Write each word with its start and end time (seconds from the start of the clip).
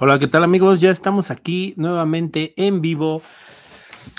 Hola, 0.00 0.18
¿qué 0.18 0.26
tal 0.26 0.42
amigos? 0.42 0.80
Ya 0.80 0.90
estamos 0.90 1.30
aquí 1.30 1.72
nuevamente 1.76 2.54
en 2.56 2.80
vivo 2.80 3.22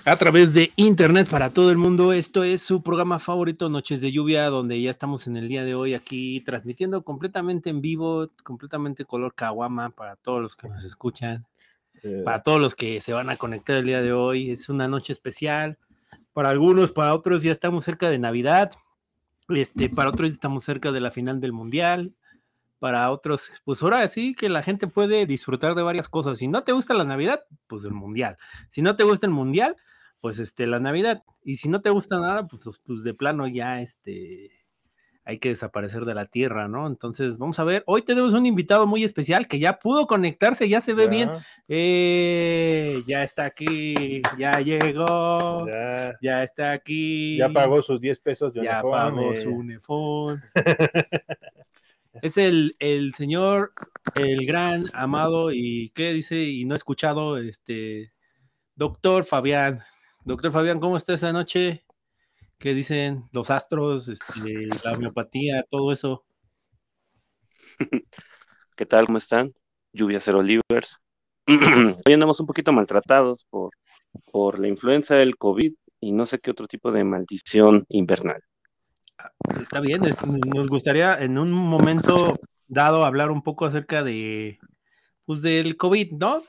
a 0.05 0.15
través 0.15 0.53
de 0.53 0.71
internet 0.77 1.27
para 1.29 1.49
todo 1.49 1.71
el 1.71 1.77
mundo. 1.77 2.13
Esto 2.13 2.45
es 2.45 2.61
su 2.61 2.81
programa 2.81 3.19
favorito, 3.19 3.67
Noches 3.69 3.99
de 3.99 4.13
Lluvia, 4.13 4.45
donde 4.45 4.81
ya 4.81 4.89
estamos 4.89 5.27
en 5.27 5.35
el 5.35 5.49
día 5.49 5.65
de 5.65 5.75
hoy 5.75 5.93
aquí 5.93 6.39
transmitiendo 6.41 7.03
completamente 7.03 7.69
en 7.69 7.81
vivo, 7.81 8.29
completamente 8.43 9.03
color 9.03 9.35
caguama 9.35 9.89
para 9.89 10.15
todos 10.15 10.41
los 10.41 10.55
que 10.55 10.69
nos 10.69 10.83
escuchan, 10.85 11.45
Eh, 12.01 12.21
para 12.23 12.43
todos 12.43 12.61
los 12.61 12.73
que 12.73 13.01
se 13.01 13.11
van 13.11 13.29
a 13.29 13.37
conectar 13.37 13.75
el 13.75 13.85
día 13.85 14.01
de 14.01 14.13
hoy. 14.13 14.51
Es 14.51 14.69
una 14.69 14.87
noche 14.87 15.11
especial. 15.11 15.77
Para 16.31 16.49
algunos, 16.49 16.93
para 16.93 17.13
otros 17.13 17.43
ya 17.43 17.51
estamos 17.51 17.83
cerca 17.83 18.09
de 18.09 18.19
Navidad. 18.19 18.71
Este, 19.49 19.89
para 19.89 20.09
otros 20.09 20.29
ya 20.29 20.33
estamos 20.33 20.63
cerca 20.63 20.91
de 20.93 21.01
la 21.01 21.11
final 21.11 21.41
del 21.41 21.51
Mundial 21.51 22.13
para 22.79 23.09
otros, 23.11 23.61
pues 23.65 23.81
ahora 23.81 24.07
sí 24.07 24.33
que 24.35 24.49
la 24.49 24.61
gente 24.63 24.87
puede 24.87 25.25
disfrutar 25.25 25.75
de 25.75 25.81
varias 25.83 26.09
cosas. 26.09 26.37
Si 26.37 26.47
no 26.47 26.63
te 26.63 26.71
gusta 26.73 26.93
la 26.93 27.03
Navidad, 27.03 27.43
pues 27.67 27.83
el 27.85 27.93
Mundial. 27.93 28.37
Si 28.69 28.81
no 28.81 28.95
te 28.95 29.03
gusta 29.03 29.25
el 29.25 29.33
Mundial, 29.33 29.75
pues 30.21 30.39
este, 30.39 30.67
la 30.67 30.79
Navidad. 30.79 31.23
Y 31.43 31.55
si 31.55 31.69
no 31.69 31.81
te 31.81 31.89
gusta 31.89 32.19
nada, 32.19 32.47
pues, 32.47 32.63
pues 32.85 33.03
de 33.03 33.13
plano 33.13 33.47
ya 33.47 33.81
este, 33.81 34.49
hay 35.23 35.39
que 35.39 35.49
desaparecer 35.49 36.05
de 36.05 36.13
la 36.15 36.25
Tierra, 36.25 36.67
¿no? 36.67 36.87
Entonces, 36.87 37.37
vamos 37.37 37.59
a 37.59 37.63
ver. 37.63 37.83
Hoy 37.85 38.01
tenemos 38.01 38.33
un 38.33 38.45
invitado 38.45 38.87
muy 38.87 39.03
especial 39.03 39.47
que 39.47 39.59
ya 39.59 39.77
pudo 39.79 40.07
conectarse, 40.07 40.69
ya 40.69 40.79
se 40.79 40.93
ve 40.93 41.03
ya, 41.05 41.09
bien. 41.09 41.29
Eh, 41.67 43.03
ya 43.07 43.23
está 43.23 43.43
aquí, 43.45 44.21
ya 44.37 44.59
llegó, 44.61 45.67
ya, 45.67 46.13
Ya, 46.21 46.43
está 46.43 46.71
aquí. 46.71 47.37
ya 47.37 47.49
pagó 47.49 47.81
sus 47.81 47.99
10 47.99 48.19
pesos 48.21 48.53
de 48.53 48.63
Ya 48.63 48.81
uniforme. 48.83 49.21
pagó 49.21 49.35
su 49.35 49.49
uniforme. 49.53 50.41
Es 52.21 52.37
el, 52.37 52.75
el 52.79 53.13
señor, 53.13 53.73
el 54.15 54.45
gran 54.45 54.85
amado 54.93 55.51
y 55.51 55.91
qué 55.93 56.11
dice 56.13 56.43
y 56.43 56.65
no 56.65 56.75
escuchado, 56.75 57.37
este 57.37 58.13
doctor 58.75 59.23
Fabián. 59.25 59.83
Doctor 60.25 60.51
Fabián, 60.51 60.79
¿cómo 60.79 60.97
está 60.97 61.13
esa 61.13 61.31
noche? 61.31 61.85
¿Qué 62.57 62.73
dicen 62.73 63.29
los 63.31 63.51
astros, 63.51 64.07
este, 64.07 64.67
la 64.83 64.93
homeopatía, 64.93 65.63
todo 65.69 65.91
eso? 65.91 66.25
¿Qué 68.75 68.85
tal? 68.85 69.05
¿Cómo 69.05 69.19
están? 69.19 69.53
Lluvia 69.93 70.19
Cero 70.19 70.41
Livers. 70.41 70.99
Hoy 71.47 72.13
andamos 72.13 72.39
un 72.39 72.47
poquito 72.47 72.73
maltratados 72.73 73.45
por, 73.49 73.71
por 74.31 74.59
la 74.59 74.67
influenza 74.67 75.15
del 75.15 75.37
COVID 75.37 75.73
y 75.99 76.11
no 76.11 76.25
sé 76.25 76.39
qué 76.39 76.51
otro 76.51 76.67
tipo 76.67 76.91
de 76.91 77.03
maldición 77.03 77.85
invernal. 77.89 78.41
Está 79.59 79.79
bien, 79.79 80.05
es- 80.05 80.25
nos 80.25 80.67
gustaría 80.67 81.15
en 81.15 81.37
un 81.37 81.51
momento 81.51 82.39
dado 82.67 83.05
hablar 83.05 83.31
un 83.31 83.41
poco 83.41 83.65
acerca 83.65 84.03
de, 84.03 84.59
pues 85.25 85.41
del 85.41 85.77
COVID, 85.77 86.13
¿no? 86.13 86.41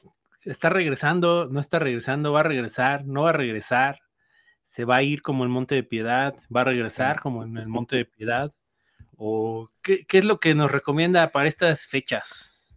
Está 0.45 0.71
regresando, 0.71 1.49
no 1.51 1.61
está 1.61 1.79
regresando, 1.79 2.33
va 2.33 2.41
a 2.41 2.45
regresar, 2.45 3.07
no 3.07 3.23
va 3.23 3.31
a 3.31 3.35
regresar, 3.35 4.01
se 4.65 4.85
va 4.85 4.97
a 4.97 5.03
ir 5.03 5.23
como 5.23 5.45
el 5.45 5.51
Monte 5.51 5.75
de 5.75 5.83
Piedad, 5.83 6.35
va 6.55 6.63
a 6.63 6.65
regresar 6.65 7.21
como 7.21 7.43
en 7.45 7.57
el 7.57 7.69
Monte 7.69 7.97
de 7.97 8.05
Piedad, 8.05 8.53
o 9.17 9.71
qué, 9.83 10.05
qué 10.07 10.19
es 10.19 10.25
lo 10.25 10.39
que 10.39 10.55
nos 10.55 10.71
recomienda 10.71 11.31
para 11.33 11.49
estas 11.49 11.87
fechas. 11.87 12.69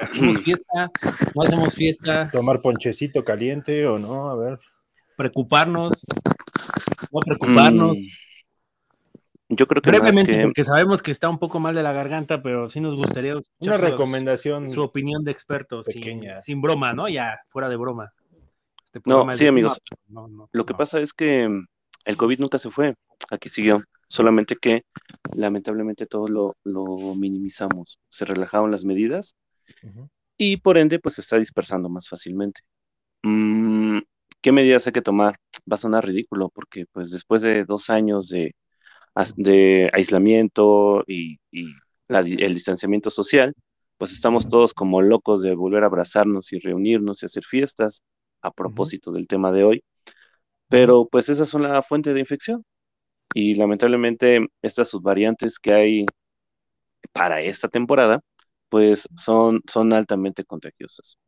¿Hacemos 0.00 0.38
fiesta? 0.42 0.90
¿No 1.34 1.42
hacemos 1.42 1.74
fiesta? 1.74 2.28
Tomar 2.30 2.60
ponchecito 2.60 3.24
caliente 3.24 3.86
o 3.86 3.98
no, 3.98 4.30
a 4.30 4.36
ver. 4.36 4.58
¿Preocuparnos? 5.16 6.04
¿No 7.12 7.20
preocuparnos? 7.20 7.98
Mm, 7.98 8.21
Yo 9.54 9.66
creo 9.66 9.82
que 9.82 9.90
Brevemente, 9.90 10.32
que- 10.32 10.42
porque 10.42 10.64
sabemos 10.64 11.02
que 11.02 11.10
está 11.10 11.28
un 11.28 11.38
poco 11.38 11.60
mal 11.60 11.74
de 11.74 11.82
la 11.82 11.92
garganta, 11.92 12.42
pero 12.42 12.70
sí 12.70 12.80
nos 12.80 12.96
gustaría 12.96 13.32
Una 13.32 13.40
escuchar 13.40 13.80
su- 13.80 13.86
recomendación. 13.86 14.68
su 14.68 14.82
opinión 14.82 15.24
de 15.24 15.30
expertos, 15.32 15.86
sin, 15.86 16.22
sin 16.40 16.62
broma, 16.62 16.92
¿no? 16.94 17.08
Ya, 17.08 17.38
fuera 17.48 17.68
de 17.68 17.76
broma. 17.76 18.12
Este 18.84 19.00
No, 19.04 19.30
sí, 19.32 19.44
de 19.44 19.48
amigos. 19.48 19.78
broma, 20.08 20.28
no, 20.28 20.36
no, 20.36 20.48
Lo 20.52 20.64
que 20.64 20.72
no. 20.72 20.78
pasa 20.78 21.00
es 21.00 21.12
que 21.12 21.48
mm, 21.48 21.66
el 22.06 22.16
COVID 22.16 22.40
nunca 22.40 22.58
se 22.58 22.70
fue, 22.70 22.94
aquí 23.30 23.48
siguió, 23.50 23.82
solamente 24.08 24.56
que 24.56 24.84
lamentablemente 25.34 26.06
todos 26.06 26.30
lo, 26.30 26.54
lo 26.64 27.14
minimizamos, 27.14 27.98
se 28.08 28.24
relajaron 28.24 28.70
las 28.70 28.84
medidas 28.84 29.34
y 30.38 30.56
por 30.58 30.78
ende 30.78 30.98
pues 30.98 31.16
se 31.16 31.20
está 31.20 31.38
dispersando 31.38 31.88
más 31.88 32.08
fácilmente. 32.08 32.60
Mm, 33.22 33.98
¿qué 34.40 34.52
medidas 34.52 34.86
hay 34.86 34.92
que 34.92 35.02
tomar? 35.02 35.38
Va 35.70 35.74
a 35.74 35.76
sonar 35.76 36.04
ridículo 36.06 36.48
porque 36.54 36.86
pues 36.92 37.10
después 37.10 37.42
de 37.42 37.64
dos 37.64 37.88
años 37.90 38.28
de, 38.28 38.54
de 39.36 39.90
aislamiento 39.92 41.04
y, 41.06 41.38
y 41.50 41.72
la 42.08 42.22
di- 42.22 42.42
el 42.42 42.54
distanciamiento 42.54 43.10
social, 43.10 43.54
pues 43.98 44.12
estamos 44.12 44.48
todos 44.48 44.74
como 44.74 45.02
locos 45.02 45.42
de 45.42 45.54
volver 45.54 45.84
a 45.84 45.86
abrazarnos 45.86 46.52
y 46.52 46.58
reunirnos 46.60 47.22
y 47.22 47.26
hacer 47.26 47.44
fiestas 47.44 48.02
a 48.42 48.50
propósito 48.52 49.12
del 49.12 49.26
tema 49.28 49.52
de 49.52 49.64
hoy. 49.64 49.84
Pero 50.68 51.08
pues 51.10 51.28
esas 51.28 51.48
son 51.48 51.62
la 51.64 51.82
fuente 51.82 52.14
de 52.14 52.20
infección 52.20 52.64
y 53.34 53.54
lamentablemente 53.54 54.48
estas 54.62 54.88
subvariantes 54.90 55.58
que 55.60 55.74
hay 55.74 56.06
para 57.12 57.42
esta 57.42 57.68
temporada, 57.68 58.20
pues 58.68 59.08
son, 59.16 59.60
son 59.70 59.92
altamente 59.92 60.44
contagiosas. 60.44 61.18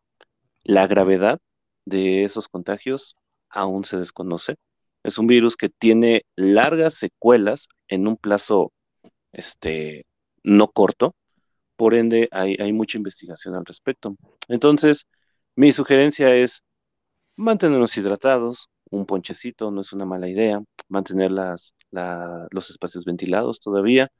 La 0.64 0.86
gravedad 0.86 1.40
de 1.86 2.24
esos 2.24 2.48
contagios 2.48 3.16
aún 3.50 3.84
se 3.84 3.98
desconoce. 3.98 4.56
Es 5.04 5.18
un 5.18 5.26
virus 5.28 5.56
que 5.56 5.70
tiene 5.70 6.24
largas 6.36 6.94
secuelas 6.94 7.68
en 7.88 8.06
un 8.08 8.16
plazo 8.16 8.72
este, 9.32 10.06
no 10.44 10.68
corto, 10.68 11.14
por 11.76 11.94
ende 11.94 12.28
hay, 12.32 12.56
hay 12.60 12.72
mucha 12.72 12.98
investigación 12.98 13.54
al 13.56 13.64
respecto. 13.66 14.16
Entonces, 14.48 15.08
mi 15.56 15.72
sugerencia 15.72 16.34
es 16.36 16.62
mantenernos 17.36 17.96
hidratados, 17.96 18.68
un 18.90 19.06
ponchecito 19.06 19.70
no 19.70 19.80
es 19.82 19.92
una 19.92 20.04
mala 20.06 20.28
idea, 20.28 20.62
mantener 20.88 21.32
las, 21.32 21.74
la- 21.90 22.46
los 22.50 22.70
espacios 22.70 23.04
ventilados 23.04 23.60
todavía. 23.60 24.10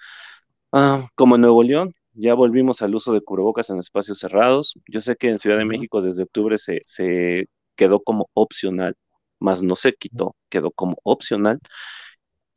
Ah, 0.72 1.08
como 1.14 1.36
en 1.36 1.42
Nuevo 1.42 1.62
León, 1.62 1.94
ya 2.14 2.34
volvimos 2.34 2.82
al 2.82 2.94
uso 2.94 3.12
de 3.12 3.20
cubrebocas 3.22 3.70
en 3.70 3.78
espacios 3.78 4.18
cerrados. 4.18 4.74
Yo 4.88 5.00
sé 5.00 5.16
que 5.16 5.30
en 5.30 5.38
Ciudad 5.38 5.58
de. 5.58 5.64
México 5.64 6.02
desde 6.02 6.24
octubre 6.24 6.58
se, 6.58 6.82
se 6.84 7.46
quedó 7.76 8.00
como 8.02 8.28
opcional, 8.34 8.96
más 9.38 9.62
no 9.62 9.76
se 9.76 9.94
quitó, 9.94 10.34
quedó 10.50 10.70
como 10.72 10.96
opcional. 11.04 11.60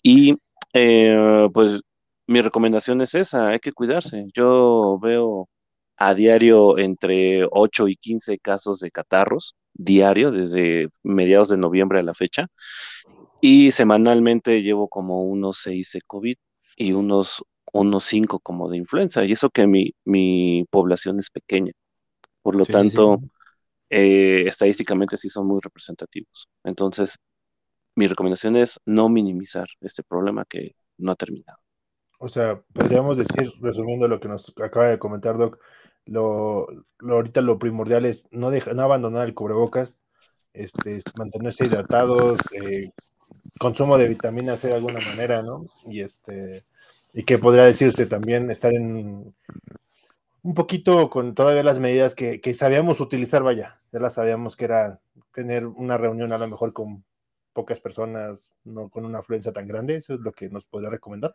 Y 0.03 0.37
eh, 0.73 1.49
pues 1.53 1.81
mi 2.27 2.41
recomendación 2.41 3.01
es 3.01 3.15
esa, 3.15 3.49
hay 3.49 3.59
que 3.59 3.73
cuidarse. 3.73 4.25
Yo 4.33 4.99
veo 5.01 5.49
a 5.97 6.13
diario 6.13 6.77
entre 6.77 7.45
8 7.51 7.87
y 7.87 7.95
15 7.97 8.37
casos 8.39 8.79
de 8.79 8.91
catarros, 8.91 9.55
diario, 9.73 10.31
desde 10.31 10.89
mediados 11.03 11.49
de 11.49 11.57
noviembre 11.57 11.99
a 11.99 12.03
la 12.03 12.13
fecha. 12.13 12.47
Y 13.41 13.71
semanalmente 13.71 14.61
llevo 14.63 14.87
como 14.89 15.23
unos 15.23 15.59
6 15.63 15.91
de 15.93 16.01
COVID 16.07 16.35
y 16.77 16.93
unos, 16.93 17.43
unos 17.73 18.03
5 18.05 18.39
como 18.39 18.69
de 18.69 18.77
influenza. 18.77 19.23
Y 19.25 19.33
eso 19.33 19.49
que 19.49 19.67
mi, 19.67 19.93
mi 20.05 20.65
población 20.71 21.19
es 21.19 21.29
pequeña. 21.29 21.73
Por 22.41 22.55
lo 22.55 22.65
Sí, 22.65 22.73
sí, 22.75 22.89
sí. 22.89 22.99
tanto, 22.99 23.23
eh, 23.89 24.45
estadísticamente 24.47 25.17
sí 25.17 25.29
son 25.29 25.47
muy 25.47 25.59
representativos. 25.61 26.49
Entonces, 26.63 27.17
mi 27.97 28.07
recomendación 28.07 28.55
es 28.57 28.79
no 28.85 29.09
minimizar 29.09 29.67
este 29.81 30.03
problema 30.03 30.45
que 30.45 30.75
no 30.99 31.11
ha 31.13 31.15
terminado. 31.17 31.59
O 32.19 32.27
sea, 32.29 32.61
podríamos 32.73 33.17
decir, 33.17 33.51
resumiendo 33.61 34.07
lo 34.07 34.19
que 34.19 34.27
nos 34.27 34.53
acaba 34.61 34.87
de 34.87 34.99
comentar 34.99 35.37
Doc, 35.37 35.59
lo, 36.05 36.67
lo- 36.99 37.15
ahorita 37.15 37.41
lo 37.41 37.59
primordial 37.59 38.05
es 38.05 38.27
no, 38.31 38.49
deja- 38.49 38.73
no 38.73 38.81
abandonar 38.83 39.27
el 39.27 39.35
cubrebocas, 39.35 39.99
este, 40.53 40.99
mantenerse 41.19 41.65
hidratados, 41.65 42.39
eh, 42.53 42.91
consumo 43.59 43.97
de 43.97 44.07
vitaminas 44.09 44.61
C 44.61 44.69
de 44.69 44.75
alguna 44.75 45.01
manera, 45.01 45.41
¿no? 45.43 45.65
Y 45.87 46.01
este, 46.01 46.65
y 47.13 47.23
que 47.25 47.37
podría 47.39 47.65
decirse 47.65 48.07
también 48.07 48.51
estar 48.51 48.73
en 48.73 49.35
un 50.43 50.53
poquito 50.53 51.09
con 51.09 51.35
todavía 51.35 51.63
las 51.63 51.79
medidas 51.79 52.15
que, 52.15 52.41
que 52.41 52.53
sabíamos 52.53 52.99
utilizar, 53.01 53.43
vaya, 53.43 53.81
ya 53.91 53.99
las 53.99 54.13
sabíamos 54.15 54.55
que 54.55 54.65
era 54.65 54.99
tener 55.33 55.65
una 55.67 55.97
reunión 55.97 56.31
a 56.33 56.37
lo 56.37 56.47
mejor 56.47 56.73
con 56.73 57.03
pocas 57.57 57.81
personas, 57.81 58.55
no 58.65 58.87
con 58.87 59.03
una 59.03 59.17
afluencia 59.17 59.51
tan 59.51 59.67
grande, 59.67 59.95
eso 59.95 60.13
es 60.13 60.19
lo 60.19 60.31
que 60.31 60.47
nos 60.47 60.67
podría 60.67 60.91
recomendar. 60.91 61.33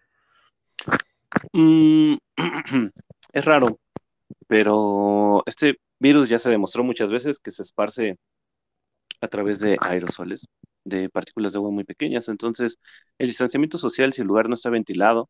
Mm, 1.53 2.15
es 3.33 3.45
raro, 3.45 3.67
pero 4.47 5.43
este 5.47 5.81
virus 5.99 6.29
ya 6.29 6.39
se 6.39 6.49
demostró 6.49 6.85
muchas 6.85 7.11
veces 7.11 7.41
que 7.41 7.51
se 7.51 7.63
esparce 7.65 8.19
a 9.21 9.27
través 9.27 9.59
de 9.59 9.77
aerosoles, 9.81 10.47
de 10.85 11.11
partículas 11.11 11.55
de 11.55 11.59
agua 11.59 11.73
muy 11.73 11.83
pequeñas. 11.83 12.29
Entonces, 12.29 12.79
el 13.19 13.27
distanciamiento 13.27 13.77
social, 13.77 14.13
si 14.13 14.21
el 14.21 14.29
lugar 14.29 14.49
no 14.49 14.55
está 14.55 14.71
ventilado 14.71 15.29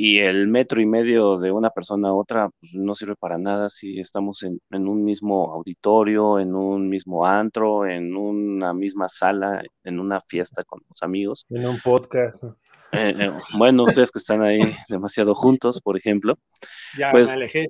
y 0.00 0.20
el 0.20 0.46
metro 0.46 0.80
y 0.80 0.86
medio 0.86 1.38
de 1.38 1.50
una 1.50 1.70
persona 1.70 2.10
a 2.10 2.14
otra, 2.14 2.50
pues, 2.60 2.72
no 2.72 2.94
sirve 2.94 3.16
para 3.16 3.36
nada 3.36 3.68
si 3.68 3.98
estamos 3.98 4.44
en, 4.44 4.60
en 4.70 4.86
un 4.86 5.04
mismo 5.04 5.52
auditorio, 5.52 6.38
en 6.38 6.54
un 6.54 6.88
mismo 6.88 7.26
antro, 7.26 7.84
en 7.84 8.14
una 8.14 8.72
misma 8.72 9.08
sala, 9.08 9.60
en 9.82 9.98
una 9.98 10.20
fiesta 10.20 10.62
con 10.62 10.82
los 10.88 11.02
amigos. 11.02 11.46
En 11.50 11.66
un 11.66 11.80
podcast. 11.80 12.44
Eh, 12.92 13.12
eh, 13.18 13.32
bueno, 13.56 13.82
ustedes 13.82 14.12
que 14.12 14.20
están 14.20 14.40
ahí 14.42 14.60
demasiado 14.88 15.34
juntos, 15.34 15.80
por 15.80 15.96
ejemplo. 15.96 16.38
Ya 16.96 17.10
Pues- 17.10 17.30
me 17.30 17.34
alejé. 17.34 17.68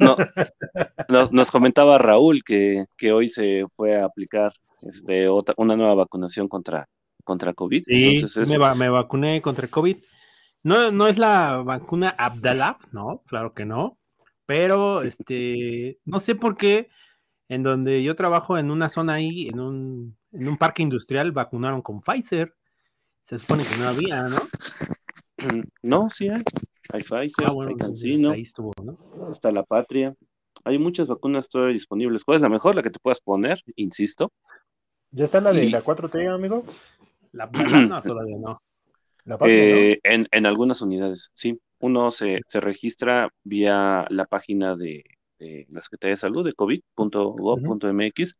No, 0.00 0.16
nos, 1.30 1.50
comentaba 1.52 1.98
Raúl 1.98 2.42
que, 2.42 2.84
hoy 3.12 3.28
se 3.28 3.64
fue 3.76 3.94
a 3.94 4.06
aplicar 4.06 4.52
este, 4.82 5.28
otra, 5.28 5.54
una 5.56 5.76
nueva 5.76 5.94
vacunación 5.94 6.48
contra, 6.48 6.88
contra 7.22 7.54
COVID. 7.54 7.84
Sí, 7.86 8.24
me, 8.48 8.74
me, 8.74 8.88
vacuné 8.88 9.40
contra 9.40 9.68
COVID. 9.68 9.96
No, 10.64 10.90
no 10.90 11.06
es 11.06 11.18
la 11.18 11.62
vacuna 11.62 12.08
Abdalab, 12.18 12.78
no, 12.92 13.22
claro 13.26 13.54
que 13.54 13.66
no. 13.66 13.98
Pero 14.46 15.02
este, 15.02 16.00
no 16.04 16.18
sé 16.18 16.34
por 16.34 16.56
qué 16.56 16.88
en 17.48 17.62
donde 17.62 18.02
yo 18.02 18.16
trabajo 18.16 18.58
en 18.58 18.70
una 18.70 18.88
zona 18.88 19.14
ahí, 19.14 19.48
en 19.48 19.60
un, 19.60 20.16
en 20.32 20.48
un 20.48 20.56
parque 20.56 20.82
industrial, 20.82 21.32
vacunaron 21.32 21.82
con 21.82 22.00
Pfizer. 22.00 22.54
Se 23.20 23.38
supone 23.38 23.64
que 23.64 23.76
no 23.76 23.88
había, 23.88 24.22
¿no? 24.24 24.38
No, 25.82 26.08
sí 26.10 26.28
hay. 26.28 26.42
Hay 26.92 27.02
Pfizer, 27.02 27.46
ah, 27.46 27.66
hay 27.68 27.74
Cancino, 27.76 28.30
ahí 28.30 28.42
estuvo, 28.42 28.72
¿no? 28.82 28.98
está 29.30 29.50
la 29.52 29.62
Patria. 29.62 30.14
Hay 30.64 30.78
muchas 30.78 31.08
vacunas 31.08 31.48
todavía 31.48 31.74
disponibles. 31.74 32.24
¿Cuál 32.24 32.36
es 32.36 32.42
la 32.42 32.48
mejor? 32.48 32.74
La 32.74 32.82
que 32.82 32.90
te 32.90 32.98
puedas 32.98 33.20
poner, 33.20 33.62
insisto. 33.76 34.32
¿Ya 35.10 35.26
está 35.26 35.40
la 35.40 35.52
de 35.52 35.68
la 35.68 35.82
4T, 35.82 36.34
amigo? 36.34 36.64
La 37.32 37.46
no, 37.46 38.02
todavía 38.02 38.38
no. 38.38 38.62
La 39.24 39.38
eh, 39.42 39.98
En, 40.02 40.28
en, 40.30 40.46
algunas 40.46 40.82
unidades, 40.82 41.30
sí. 41.34 41.58
Uno 41.80 42.10
se, 42.10 42.40
se 42.46 42.60
registra 42.60 43.28
vía 43.42 44.06
la 44.10 44.24
página 44.24 44.76
de, 44.76 45.04
de 45.38 45.66
la 45.70 45.80
Secretaría 45.80 46.12
de 46.12 46.18
Salud 46.18 46.44
de 46.44 46.54
covid.gov.mx 46.54 48.34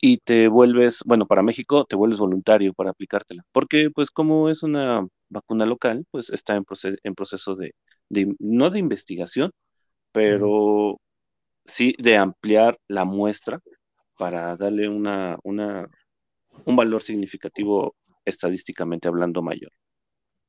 y 0.00 0.18
te 0.18 0.48
vuelves, 0.48 1.02
bueno, 1.04 1.26
para 1.26 1.42
México 1.42 1.84
te 1.84 1.96
vuelves 1.96 2.18
voluntario 2.18 2.72
para 2.74 2.90
aplicártela, 2.90 3.44
porque 3.52 3.90
pues 3.90 4.10
como 4.10 4.48
es 4.48 4.62
una 4.62 5.06
vacuna 5.28 5.66
local, 5.66 6.04
pues 6.10 6.30
está 6.30 6.54
en, 6.56 6.64
en 7.02 7.14
proceso 7.14 7.56
de, 7.56 7.74
no 8.38 8.70
de 8.70 8.78
investigación, 8.78 9.50
pero 10.12 11.00
sí 11.64 11.94
de 11.98 12.16
ampliar 12.16 12.78
la 12.88 13.04
muestra 13.04 13.60
para 14.18 14.56
darle 14.56 14.88
una, 14.88 15.38
una, 15.44 15.88
un 16.64 16.76
valor 16.76 17.02
significativo 17.02 17.96
estadísticamente 18.24 19.08
hablando 19.08 19.42
mayor. 19.42 19.72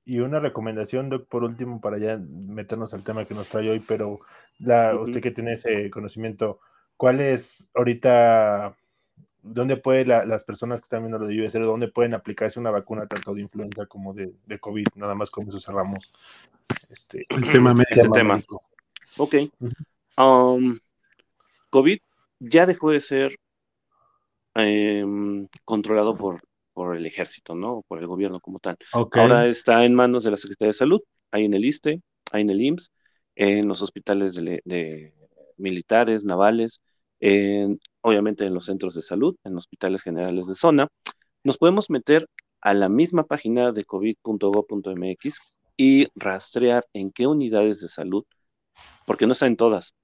Y 0.05 0.19
una 0.19 0.39
recomendación, 0.39 1.09
Doc, 1.09 1.27
por 1.27 1.43
último, 1.43 1.79
para 1.81 1.97
ya 1.97 2.17
meternos 2.17 2.93
al 2.93 3.03
tema 3.03 3.25
que 3.25 3.35
nos 3.35 3.47
trae 3.47 3.69
hoy, 3.69 3.79
pero 3.79 4.19
la, 4.59 4.95
usted 4.99 5.21
que 5.21 5.31
tiene 5.31 5.53
ese 5.53 5.89
conocimiento, 5.91 6.59
¿cuál 6.97 7.19
es 7.19 7.69
ahorita 7.75 8.75
¿dónde 9.41 9.77
puede 9.77 10.05
las 10.05 10.43
personas 10.43 10.79
que 10.79 10.85
están 10.85 11.01
viendo 11.01 11.17
lo 11.17 11.27
de 11.27 11.45
USR, 11.45 11.63
dónde 11.63 11.87
pueden 11.87 12.13
aplicarse 12.13 12.59
una 12.59 12.71
vacuna 12.71 13.07
tanto 13.07 13.33
de 13.33 13.41
influenza 13.41 13.85
como 13.85 14.13
de, 14.13 14.33
COVID? 14.59 14.87
Nada 14.95 15.15
más 15.15 15.31
con 15.31 15.47
eso 15.47 15.59
cerramos 15.59 16.11
este, 16.89 17.25
el 17.29 17.49
tema, 17.49 17.75
este 17.89 18.09
tema. 18.09 18.41
Ok. 19.17 19.35
Um, 20.17 20.79
COVID 21.69 21.99
ya 22.39 22.65
dejó 22.65 22.91
de 22.91 22.99
ser 22.99 23.39
em, 24.55 25.47
controlado 25.63 26.17
por, 26.17 26.41
por 26.79 26.95
el 26.95 27.05
ejército, 27.05 27.55
¿no? 27.55 27.83
Por 27.89 27.99
el 27.99 28.07
gobierno 28.07 28.39
como 28.39 28.59
tal. 28.59 28.77
Ahora 28.93 29.47
está 29.47 29.83
en 29.83 29.93
manos 29.93 30.23
de 30.23 30.31
la 30.31 30.37
Secretaría 30.37 30.69
de 30.69 30.75
Salud, 30.75 31.01
hay 31.29 31.43
en 31.43 31.53
el 31.53 31.65
ISTE, 31.65 32.01
hay 32.31 32.41
en 32.43 32.49
el 32.49 32.61
IMSS, 32.61 32.91
en 33.35 33.67
los 33.67 33.81
hospitales 33.81 34.33
de 34.35 35.13
militares, 35.57 36.23
navales, 36.23 36.79
en, 37.19 37.81
obviamente 37.99 38.45
en 38.45 38.53
los 38.53 38.63
centros 38.63 38.95
de 38.95 39.01
salud, 39.01 39.35
en 39.43 39.57
hospitales 39.57 40.03
generales 40.03 40.47
de 40.47 40.55
zona. 40.55 40.87
Nos 41.43 41.57
podemos 41.57 41.89
meter 41.89 42.29
a 42.61 42.73
la 42.73 42.87
misma 42.87 43.25
página 43.25 43.73
de 43.73 43.83
covid.gov.mx 43.83 45.37
y 45.75 46.07
rastrear 46.15 46.87
en 46.93 47.11
qué 47.11 47.27
unidades 47.27 47.81
de 47.81 47.89
salud, 47.89 48.23
porque 49.05 49.27
no 49.27 49.33
están 49.33 49.49
en 49.49 49.57
todas, 49.57 49.95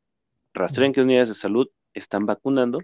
rastrear 0.53 0.87
en 0.87 0.93
qué 0.93 1.01
unidades 1.03 1.29
de 1.29 1.35
salud 1.35 1.69
están 1.95 2.25
vacunando 2.25 2.79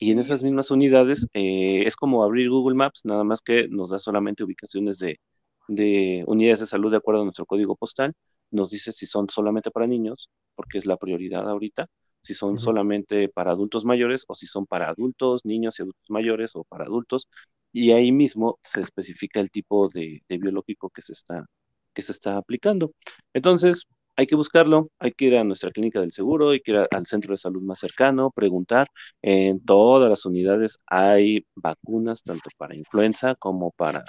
y 0.00 0.12
en 0.12 0.18
esas 0.18 0.42
mismas 0.42 0.70
unidades 0.70 1.26
eh, 1.34 1.84
es 1.86 1.96
como 1.96 2.24
abrir 2.24 2.50
Google 2.50 2.76
Maps, 2.76 3.02
nada 3.04 3.24
más 3.24 3.40
que 3.42 3.68
nos 3.68 3.90
da 3.90 3.98
solamente 3.98 4.44
ubicaciones 4.44 4.98
de, 4.98 5.20
de 5.68 6.24
unidades 6.26 6.60
de 6.60 6.66
salud 6.66 6.90
de 6.90 6.98
acuerdo 6.98 7.22
a 7.22 7.24
nuestro 7.24 7.46
código 7.46 7.76
postal, 7.76 8.14
nos 8.50 8.70
dice 8.70 8.92
si 8.92 9.06
son 9.06 9.28
solamente 9.30 9.70
para 9.70 9.86
niños, 9.86 10.30
porque 10.54 10.78
es 10.78 10.86
la 10.86 10.96
prioridad 10.96 11.48
ahorita, 11.48 11.86
si 12.22 12.34
son 12.34 12.58
solamente 12.58 13.28
para 13.28 13.52
adultos 13.52 13.84
mayores 13.84 14.24
o 14.28 14.34
si 14.34 14.46
son 14.46 14.66
para 14.66 14.88
adultos, 14.88 15.44
niños 15.44 15.78
y 15.78 15.82
adultos 15.82 16.10
mayores 16.10 16.52
o 16.54 16.64
para 16.64 16.84
adultos, 16.84 17.28
y 17.72 17.92
ahí 17.92 18.12
mismo 18.12 18.58
se 18.62 18.80
especifica 18.80 19.40
el 19.40 19.50
tipo 19.50 19.88
de, 19.88 20.22
biológico 20.28 20.90
que 20.90 21.02
se, 21.02 21.12
está, 21.12 21.46
que 21.94 22.02
se 22.02 22.12
está 22.12 22.36
aplicando. 22.36 22.92
Entonces, 23.34 23.86
hay 24.18 24.26
que 24.26 24.34
buscarlo, 24.34 24.90
hay 24.98 25.12
que 25.12 25.26
ir 25.26 25.36
a 25.36 25.44
nuestra 25.44 25.70
clínica 25.70 26.00
del 26.00 26.10
seguro, 26.10 26.50
hay 26.50 26.60
que 26.60 26.72
ir 26.72 26.88
al 26.90 27.06
centro 27.06 27.32
de 27.32 27.36
salud 27.36 27.62
más 27.62 27.78
cercano, 27.78 28.32
preguntar. 28.32 28.88
En 29.22 29.64
todas 29.64 30.10
las 30.10 30.26
unidades 30.26 30.76
hay 30.88 31.46
vacunas, 31.54 32.24
tanto 32.24 32.50
para 32.56 32.74
influenza 32.74 33.36
como 33.36 33.70
para 33.70 34.04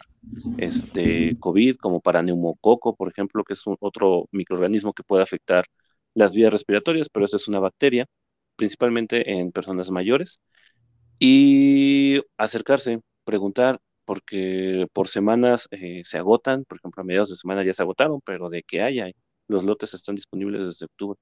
este 0.57 1.37
COVID, 1.39 1.75
como 1.75 2.01
para 2.01 2.23
neumococo, 2.23 2.95
por 2.95 3.09
ejemplo, 3.09 3.43
que 3.43 3.53
es 3.53 3.61
otro 3.79 4.27
microorganismo 4.31 4.93
que 4.93 5.03
puede 5.03 5.21
afectar 5.21 5.65
las 6.15 6.33
vías 6.33 6.51
respiratorias, 6.51 7.07
pero 7.09 7.25
esa 7.25 7.37
es 7.37 7.47
una 7.47 7.59
bacteria, 7.59 8.07
principalmente 8.55 9.31
en 9.31 9.51
personas 9.51 9.91
mayores. 9.91 10.41
Y 11.19 12.19
acercarse, 12.37 13.01
preguntar, 13.25 13.79
porque 14.05 14.87
por 14.93 15.07
semanas 15.07 15.67
eh, 15.71 16.01
se 16.03 16.17
agotan, 16.17 16.65
por 16.65 16.79
ejemplo, 16.79 17.01
a 17.01 17.05
mediados 17.05 17.29
de 17.29 17.35
semana 17.35 17.63
ya 17.63 17.73
se 17.75 17.83
agotaron, 17.83 18.21
pero 18.25 18.49
de 18.49 18.63
que 18.63 18.81
haya, 18.81 19.07
los 19.49 19.63
lotes 19.63 19.93
están 19.93 20.15
disponibles 20.15 20.65
desde 20.65 20.85
octubre. 20.85 21.19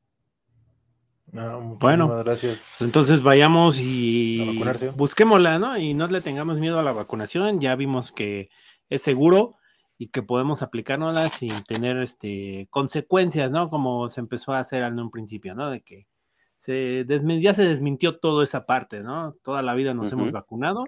bueno, 1.32 2.08
gracias. 2.24 2.60
Pues 2.78 2.82
entonces 2.82 3.24
vayamos 3.24 3.80
y 3.80 4.62
busquémosla, 4.96 5.58
¿no? 5.58 5.78
Y 5.78 5.94
no 5.94 6.08
le 6.08 6.22
tengamos 6.22 6.60
miedo 6.60 6.78
a 6.78 6.84
la 6.84 6.92
vacunación. 6.92 7.60
Ya 7.60 7.76
vimos 7.76 8.12
que 8.12 8.50
es 8.90 9.02
seguro 9.02 9.56
y 9.98 10.10
que 10.10 10.22
podemos 10.22 10.62
aplicárnoslas 10.62 11.32
sin 11.34 11.64
tener 11.64 11.98
este, 11.98 12.68
consecuencias, 12.70 13.50
¿no? 13.50 13.70
Como 13.70 14.10
se 14.10 14.20
empezó 14.20 14.54
a 14.54 14.60
hacer 14.60 14.84
en 14.84 15.00
un 15.00 15.10
principio, 15.10 15.56
¿no? 15.56 15.72
De 15.72 15.82
que 15.82 16.08
se 16.58 17.06
ya 17.40 17.54
se 17.54 17.68
desmintió 17.68 18.20
toda 18.20 18.44
esa 18.44 18.66
parte, 18.66 19.02
¿no? 19.02 19.36
Toda 19.44 19.62
la 19.62 19.74
vida 19.74 19.94
nos 19.94 20.12
hemos 20.12 20.32
vacunado 20.32 20.86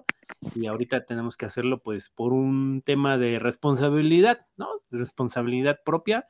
y 0.54 0.66
ahorita 0.66 1.06
tenemos 1.06 1.36
que 1.36 1.46
hacerlo 1.46 1.80
pues 1.80 2.10
por 2.10 2.32
un 2.32 2.82
tema 2.84 3.18
de 3.18 3.38
responsabilidad, 3.38 4.46
¿no? 4.56 4.68
De 4.90 4.98
responsabilidad 4.98 5.80
propia 5.84 6.28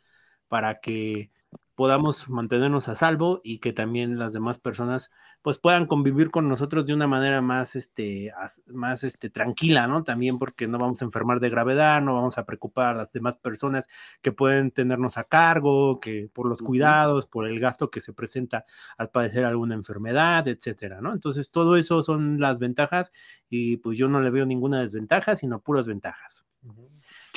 para 0.51 0.81
que 0.81 1.31
podamos 1.77 2.29
mantenernos 2.29 2.89
a 2.89 2.95
salvo 2.95 3.41
y 3.43 3.59
que 3.59 3.73
también 3.73 4.19
las 4.19 4.35
demás 4.35 4.59
personas 4.59 5.11
pues 5.41 5.57
puedan 5.57 5.87
convivir 5.87 6.31
con 6.31 6.47
nosotros 6.47 6.87
de 6.87 6.93
una 6.93 7.07
manera 7.07 7.41
más 7.41 7.75
este 7.75 8.35
más 8.75 9.03
este 9.03 9.31
tranquila, 9.31 9.87
¿no? 9.87 10.05
También 10.05 10.39
porque 10.39 10.69
no 10.69 10.77
vamos 10.77 11.01
a 11.01 11.07
enfermar 11.07 11.41
de 11.41 11.49
gravedad, 11.49 12.03
no 12.03 12.13
vamos 12.13 12.37
a 12.37 12.45
preocupar 12.45 12.95
a 12.95 12.99
las 12.99 13.15
demás 13.15 13.37
personas 13.37 13.89
que 14.21 14.31
pueden 14.31 14.73
tenernos 14.73 15.17
a 15.17 15.25
cargo, 15.25 16.01
que 16.01 16.29
por 16.35 16.47
los 16.47 16.61
cuidados, 16.61 17.27
por 17.27 17.47
el 17.47 17.59
gasto 17.59 17.91
que 17.91 18.03
se 18.03 18.13
presenta 18.13 18.67
al 18.99 19.09
padecer 19.09 19.47
alguna 19.47 19.75
enfermedad, 19.75 20.47
etcétera, 20.49 21.01
¿no? 21.01 21.15
Entonces, 21.15 21.51
todo 21.51 21.77
eso 21.77 22.03
son 22.03 22.41
las 22.41 22.59
ventajas 22.59 23.11
y 23.49 23.79
pues 23.79 23.97
yo 23.97 24.07
no 24.09 24.21
le 24.21 24.29
veo 24.29 24.45
ninguna 24.45 24.83
desventaja, 24.83 25.35
sino 25.35 25.63
puras 25.63 25.87
ventajas. 25.87 26.45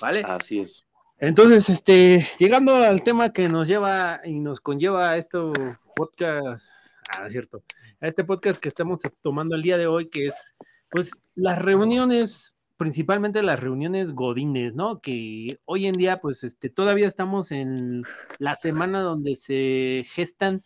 ¿Vale? 0.01 0.21
Así 0.27 0.59
es. 0.59 0.85
Entonces, 1.25 1.69
este, 1.69 2.27
llegando 2.37 2.75
al 2.75 3.01
tema 3.01 3.31
que 3.31 3.47
nos 3.47 3.65
lleva 3.65 4.19
y 4.25 4.41
nos 4.41 4.59
conlleva 4.59 5.11
a 5.11 5.15
esto 5.17 5.53
podcast, 5.95 6.69
ah, 7.17 7.29
cierto, 7.29 7.63
a 8.01 8.07
este 8.07 8.25
podcast 8.25 8.61
que 8.61 8.67
estamos 8.67 8.99
tomando 9.21 9.55
el 9.55 9.61
día 9.61 9.77
de 9.77 9.87
hoy, 9.87 10.09
que 10.09 10.25
es, 10.25 10.53
pues, 10.91 11.11
las 11.33 11.59
reuniones, 11.59 12.57
principalmente 12.75 13.41
las 13.41 13.61
reuniones 13.61 14.11
godines, 14.11 14.73
¿no? 14.73 14.99
Que 14.99 15.61
hoy 15.63 15.85
en 15.85 15.95
día, 15.95 16.19
pues, 16.19 16.43
este, 16.43 16.69
todavía 16.69 17.07
estamos 17.07 17.53
en 17.53 18.03
la 18.37 18.55
semana 18.55 18.99
donde 18.99 19.37
se 19.37 20.05
gestan 20.09 20.65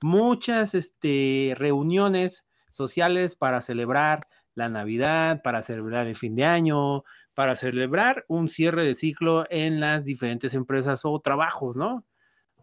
muchas, 0.00 0.74
este, 0.74 1.54
reuniones 1.56 2.46
sociales 2.70 3.34
para 3.34 3.60
celebrar 3.60 4.28
la 4.54 4.68
Navidad, 4.68 5.42
para 5.42 5.64
celebrar 5.64 6.06
el 6.06 6.14
fin 6.14 6.36
de 6.36 6.44
año, 6.44 7.02
para 7.36 7.54
celebrar 7.54 8.24
un 8.28 8.48
cierre 8.48 8.86
de 8.86 8.94
ciclo 8.94 9.44
en 9.50 9.78
las 9.78 10.06
diferentes 10.06 10.54
empresas 10.54 11.02
o 11.04 11.20
trabajos, 11.20 11.76
¿no? 11.76 12.02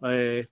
Eh, 0.09 0.47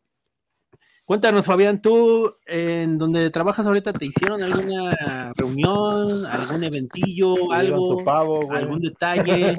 cuéntanos, 1.05 1.43
Fabián, 1.43 1.81
tú 1.81 2.31
en 2.45 2.99
donde 2.99 3.31
trabajas 3.31 3.65
ahorita, 3.65 3.93
¿te 3.93 4.05
hicieron 4.05 4.43
alguna 4.43 5.33
reunión, 5.35 6.23
algún 6.27 6.63
eventillo, 6.63 7.51
algo, 7.51 8.07
algún 8.51 8.81
detalle? 8.81 9.57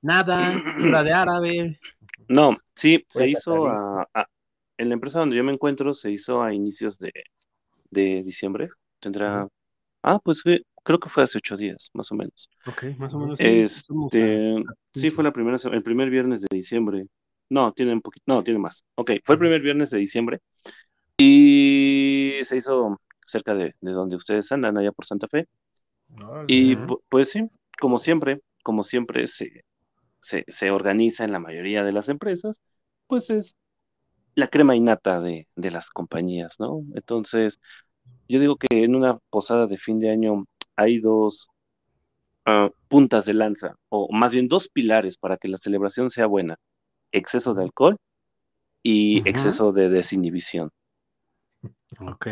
Nada, 0.00 0.54
la 0.78 1.02
de 1.02 1.12
árabe. 1.12 1.80
No, 2.28 2.54
sí, 2.76 3.04
se 3.08 3.28
hizo 3.28 3.66
en 4.78 4.88
la 4.88 4.94
empresa 4.94 5.18
donde 5.18 5.36
yo 5.36 5.42
me 5.42 5.52
encuentro, 5.52 5.94
se 5.94 6.12
hizo 6.12 6.44
a 6.44 6.54
inicios 6.54 7.00
de, 7.00 7.12
de 7.90 8.22
diciembre. 8.22 8.68
Tendrá, 9.00 9.48
ah, 10.04 10.20
pues 10.22 10.44
creo 10.82 10.98
que 10.98 11.08
fue 11.08 11.22
hace 11.22 11.38
ocho 11.38 11.56
días, 11.56 11.90
más 11.94 12.10
o 12.12 12.14
menos. 12.14 12.48
Ok, 12.66 12.84
más 12.98 13.14
o 13.14 13.20
menos. 13.20 13.38
Sí, 13.38 13.60
este, 13.60 14.62
sí 14.94 15.10
fue 15.10 15.24
la 15.24 15.32
primera, 15.32 15.56
el 15.70 15.82
primer 15.82 16.10
viernes 16.10 16.42
de 16.42 16.48
diciembre. 16.50 17.06
No, 17.48 17.72
tiene 17.72 17.92
un 17.92 18.00
poquito, 18.00 18.24
no, 18.26 18.42
tiene 18.42 18.60
más. 18.60 18.84
Ok, 18.94 19.12
fue 19.24 19.34
el 19.34 19.38
primer 19.38 19.60
viernes 19.60 19.90
de 19.90 19.98
diciembre. 19.98 20.40
Y 21.16 22.38
se 22.42 22.56
hizo 22.56 22.98
cerca 23.26 23.54
de, 23.54 23.74
donde 23.80 24.16
ustedes 24.16 24.50
andan, 24.52 24.78
allá 24.78 24.92
por 24.92 25.04
Santa 25.04 25.28
Fe. 25.28 25.46
y 26.46 26.76
pues 27.08 27.30
sí, 27.30 27.48
como 27.78 27.98
siempre, 27.98 28.40
como 28.62 28.82
siempre 28.82 29.26
se, 29.26 29.64
se, 30.20 30.70
organiza 30.70 31.24
en 31.24 31.32
la 31.32 31.38
mayoría 31.38 31.84
de 31.84 31.92
las 31.92 32.08
empresas, 32.08 32.60
pues 33.06 33.30
es 33.30 33.54
la 34.34 34.48
crema 34.48 34.74
innata 34.76 35.20
de, 35.20 35.46
de 35.56 35.70
las 35.70 35.90
compañías, 35.90 36.58
¿no? 36.58 36.82
Entonces, 36.94 37.60
yo 38.28 38.40
digo 38.40 38.56
que 38.56 38.84
en 38.84 38.94
una 38.94 39.18
posada 39.30 39.66
de 39.66 39.76
fin 39.76 39.98
de 39.98 40.10
año 40.10 40.46
hay 40.76 40.98
dos 40.98 41.48
ah, 42.46 42.70
puntas 42.88 43.24
de 43.24 43.34
lanza, 43.34 43.76
o 43.88 44.12
más 44.12 44.32
bien 44.32 44.48
dos 44.48 44.68
pilares 44.68 45.16
para 45.16 45.36
que 45.36 45.48
la 45.48 45.56
celebración 45.56 46.10
sea 46.10 46.26
buena. 46.26 46.58
Exceso 47.12 47.54
de 47.54 47.64
alcohol 47.64 47.96
y 48.82 49.28
exceso 49.28 49.72
de 49.72 49.88
desinhibición. 49.88 50.70
Ok. 52.00 52.26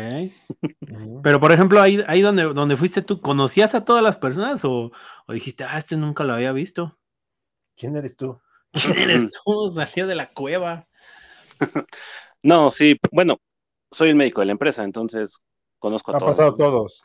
Pero 1.23 1.39
por 1.39 1.51
ejemplo, 1.51 1.81
ahí, 1.81 2.03
ahí 2.07 2.21
donde, 2.21 2.53
donde 2.53 2.75
fuiste 2.75 3.01
tú, 3.01 3.21
¿conocías 3.21 3.75
a 3.75 3.85
todas 3.85 4.03
las 4.03 4.17
personas 4.17 4.65
o, 4.65 4.91
o, 5.27 5.33
dijiste, 5.33 5.63
ah, 5.63 5.77
este 5.77 5.95
nunca 5.95 6.23
lo 6.23 6.33
había 6.33 6.51
visto? 6.51 6.97
¿Quién 7.77 7.95
eres 7.95 8.15
tú? 8.15 8.39
¿Quién 8.71 8.97
eres 9.09 9.29
tú? 9.29 9.71
Salió 9.73 10.07
de 10.07 10.15
la 10.15 10.31
cueva. 10.31 10.87
no, 12.43 12.71
sí, 12.71 12.97
bueno, 13.11 13.39
soy 13.91 14.09
el 14.09 14.15
médico 14.15 14.41
de 14.41 14.47
la 14.47 14.53
empresa, 14.53 14.83
entonces 14.83 15.39
conozco 15.79 16.11
a 16.11 16.17
todos. 16.17 16.29
Ha 16.29 16.31
pasado 16.31 16.55
todos. 16.55 17.03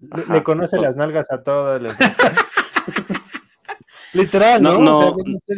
Le, 0.00 0.42
conoce 0.42 0.80
las 0.80 0.96
nalgas 0.96 1.30
a 1.30 1.42
todas 1.42 1.80
las. 1.80 1.96
Literal, 4.12 4.60
¿no? 4.60 4.80
No, 4.80 5.14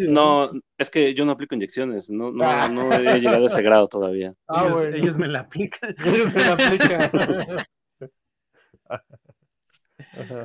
no, 0.08 0.50
es 0.76 0.90
que 0.90 1.14
yo 1.14 1.24
no 1.24 1.32
aplico 1.32 1.54
inyecciones, 1.54 2.10
no, 2.10 2.30
no, 2.32 2.44
ah. 2.44 2.68
no 2.68 2.92
he 2.92 3.18
llegado 3.18 3.46
a 3.46 3.48
ese 3.48 3.62
grado 3.62 3.88
todavía. 3.88 4.32
Ah, 4.48 4.70
ellos, 4.92 5.16
me 5.16 5.28
la 5.28 5.40
aplican. 5.40 5.94
Ellos 6.04 6.34
me 6.34 6.40
la 6.40 6.52
aplican. 6.52 7.10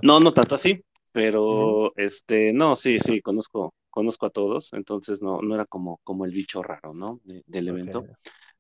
no, 0.02 0.20
no 0.22 0.32
tanto 0.32 0.56
así, 0.56 0.82
pero 1.12 1.92
este, 1.98 2.54
no, 2.54 2.78
sí, 2.78 3.00
sí, 3.00 3.22
conozco, 3.22 3.74
conozco 3.90 4.26
a 4.26 4.30
todos, 4.30 4.72
entonces 4.72 5.22
no, 5.22 5.42
no 5.42 5.56
era 5.56 5.66
como, 5.66 6.00
como 6.04 6.24
el 6.24 6.32
bicho 6.32 6.64
raro, 6.64 6.94
¿no? 6.94 7.20
del 7.24 7.68
evento. 7.68 8.06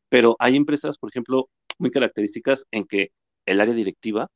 Pero 0.09 0.35
hay 0.39 0.57
empresas, 0.57 0.97
por 0.97 1.09
ejemplo, 1.09 1.49
muy 1.77 1.91
características 1.91 2.65
en 2.71 2.85
que 2.85 3.11
el 3.45 3.61
área 3.61 3.73
directiva 3.73 4.29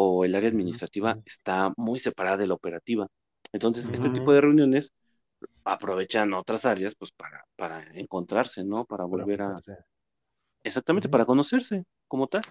o 0.00 0.24
el 0.24 0.36
área 0.36 0.48
administrativa 0.48 1.18
está 1.26 1.72
muy 1.76 1.98
separada 1.98 2.36
de 2.36 2.46
la 2.46 2.54
operativa. 2.54 3.08
Entonces, 3.52 3.90
este 3.92 4.10
tipo 4.10 4.32
de 4.32 4.40
reuniones 4.40 4.92
aprovechan 5.64 6.34
otras 6.34 6.66
áreas 6.66 6.94
pues 6.94 7.10
para, 7.10 7.44
para 7.56 7.82
encontrarse, 7.94 8.62
¿no? 8.62 8.84
Para 8.84 9.06
volver 9.06 9.42
a... 9.42 9.60
Exactamente, 10.62 11.08
para 11.08 11.24
conocerse 11.24 11.84
como 12.06 12.28
tal. 12.28 12.42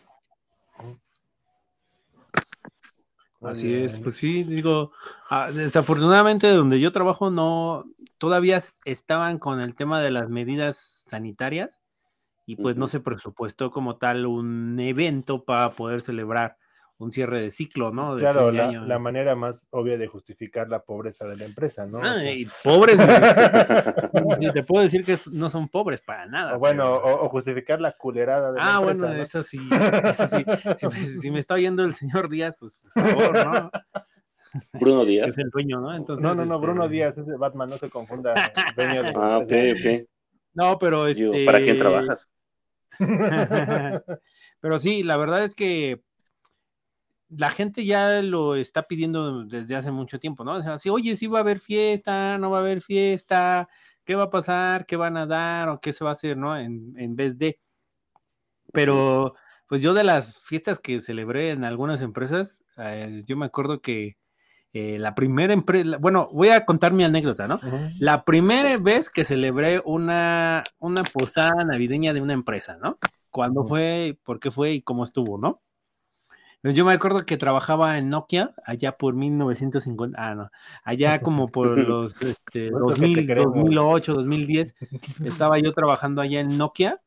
Así 3.40 3.74
es, 3.74 4.02
pues 4.02 4.16
sí, 4.16 4.44
digo, 4.44 4.92
ah, 5.30 5.50
desafortunadamente 5.50 6.50
donde 6.50 6.82
yo 6.82 6.92
trabajo 6.92 7.32
no, 7.32 7.86
todavía 8.18 8.60
estaban 8.84 9.40
con 9.40 9.62
el 9.62 9.74
tema 9.74 10.02
de 10.02 10.12
las 10.12 10.28
medidas 10.28 10.76
sanitarias 10.76 11.80
y 12.46 12.58
pues 12.58 12.76
no 12.76 12.88
se 12.88 13.00
presupuestó 13.00 13.72
como 13.72 13.96
tal 13.96 14.26
un 14.26 14.78
evento 14.82 15.46
para 15.46 15.72
poder 15.72 16.02
celebrar 16.02 16.58
un 17.00 17.12
cierre 17.12 17.42
de 17.42 17.52
ciclo, 17.52 17.92
¿no? 17.92 18.18
claro, 18.18 18.52
la, 18.52 19.00
manera 19.00 19.36
más 19.36 19.68
obvia 19.70 19.98
de 19.98 20.08
justificar 20.08 20.68
la 20.68 20.84
pobreza 20.84 21.28
de 21.28 21.38
la 21.38 21.46
empresa, 21.46 21.86
¿no? 21.86 22.00
Ah, 22.02 22.24
y 22.24 22.48
pobres, 22.64 22.98
te 24.54 24.64
puedo 24.64 24.84
decir 24.84 25.06
que 25.06 25.16
no 25.32 25.50
son 25.50 25.68
pobres 25.68 26.02
para 26.02 26.26
nada. 26.26 26.58
bueno, 26.58 26.96
o, 26.96 27.30
justificar 27.30 27.80
la 27.80 27.92
culerada 27.92 28.52
de 28.52 28.60
ah, 28.60 28.82
la 28.82 28.92
empresa. 28.92 29.06
Ah, 29.06 29.10
bueno, 29.10 29.22
eso 29.22 29.44
sí, 29.44 29.60
eso 30.04 30.92
sí. 30.92 31.06
Si, 31.06 31.32
me 31.32 31.40
está 31.40 31.54
oyendo 31.54 31.84
el 31.84 31.94
señor 31.94 32.30
Díaz, 32.30 32.56
pues 32.60 32.82
por 32.94 33.10
favor, 33.10 33.46
¿no? 33.46 33.72
Bruno 34.74 35.06
Díaz. 35.06 35.30
Es 35.30 35.38
el 35.38 35.50
dueño, 35.52 35.80
¿no? 35.80 35.96
Entonces, 35.96 36.24
no, 36.24 36.34
no, 36.34 36.46
no, 36.46 36.60
Bruno 36.60 36.86
este 36.86 36.96
Díaz 36.96 37.18
es 37.18 37.28
de 37.28 37.38
Batman, 37.38 37.70
no 37.70 37.78
se 37.78 37.90
confunda. 37.92 38.34
Dueño 38.76 39.04
de 39.04 39.10
ah, 39.16 39.38
ok, 39.38 39.52
ok. 39.52 40.08
No, 40.54 40.80
pero 40.80 41.06
este. 41.06 41.46
¿Para 41.46 41.60
quién 41.60 41.78
trabajas? 41.78 42.28
pero 44.60 44.80
sí, 44.80 45.04
la 45.04 45.18
verdad 45.18 45.44
es 45.44 45.54
que 45.54 46.02
la 47.30 47.50
gente 47.50 47.86
ya 47.86 48.22
lo 48.22 48.56
está 48.56 48.84
pidiendo 48.84 49.46
desde 49.46 49.76
hace 49.76 49.92
mucho 49.92 50.20
tiempo, 50.20 50.44
¿no? 50.44 50.54
O 50.54 50.64
sea, 50.64 50.80
si, 50.80 50.90
oye, 50.90 51.16
si 51.16 51.28
va 51.28 51.40
a 51.40 51.42
haber 51.42 51.60
fiesta, 51.60 52.38
no 52.38 52.52
va 52.52 52.60
a 52.60 52.62
haber 52.62 52.82
fiesta, 52.82 53.68
¿qué 54.06 54.16
va 54.16 54.24
a 54.24 54.30
pasar? 54.30 54.86
¿Qué 54.86 54.96
van 54.96 55.18
a 55.18 55.26
dar? 55.26 55.70
¿O 55.70 55.80
qué 55.82 55.94
se 55.94 56.04
va 56.04 56.12
a 56.12 56.14
hacer, 56.14 56.38
no? 56.38 56.58
En, 56.58 57.16
vez 57.16 57.38
de. 57.38 57.60
Pero, 58.72 59.36
pues 59.68 59.82
yo 59.82 59.94
de 59.94 60.04
las 60.04 60.40
fiestas 60.40 60.80
que 60.80 61.00
celebré 61.00 61.52
en 61.52 61.64
algunas 61.64 62.02
empresas, 62.02 62.64
eh, 62.78 63.24
yo 63.26 63.36
me 63.38 63.46
acuerdo 63.46 63.82
que 63.82 64.18
eh, 64.74 65.00
la 65.00 65.16
primera 65.16 65.54
empresa, 65.54 65.98
bueno, 65.98 66.30
voy 66.32 66.50
a 66.50 66.66
contar 66.66 66.94
mi 66.94 67.04
anécdota, 67.04 67.48
¿no? 67.48 67.60
La 68.00 68.24
primera 68.24 68.78
vez 68.78 69.10
que 69.10 69.24
celebré 69.24 69.82
una, 69.86 70.64
una 70.80 71.04
posada 71.04 71.64
navideña 71.66 72.14
de 72.14 72.22
una 72.22 72.34
empresa, 72.34 72.78
¿no? 72.82 72.98
¿Cuándo 73.30 73.66
fue? 73.66 74.18
¿Por 74.24 74.40
qué 74.40 74.52
fue? 74.52 74.72
¿Y 74.72 74.82
cómo 74.82 75.04
estuvo, 75.04 75.38
no? 75.38 75.62
Pues 76.62 76.76
yo 76.76 76.86
me 76.86 76.94
acuerdo 76.94 77.26
que 77.26 77.38
trabajaba 77.38 77.98
en 77.98 78.10
Nokia 78.10 78.54
allá 78.66 78.98
por 78.98 79.16
1950, 79.16 80.18
ah, 80.20 80.36
no, 80.36 80.50
allá 80.84 81.20
como 81.20 81.48
por 81.48 81.78
los 81.88 82.22
este, 82.22 82.72
2000, 82.72 83.36
2008, 83.36 84.14
2010, 84.14 84.76
estaba 85.24 85.60
yo 85.60 85.72
trabajando 85.74 86.22
allá 86.22 86.40
en 86.40 86.58
Nokia 86.58 87.02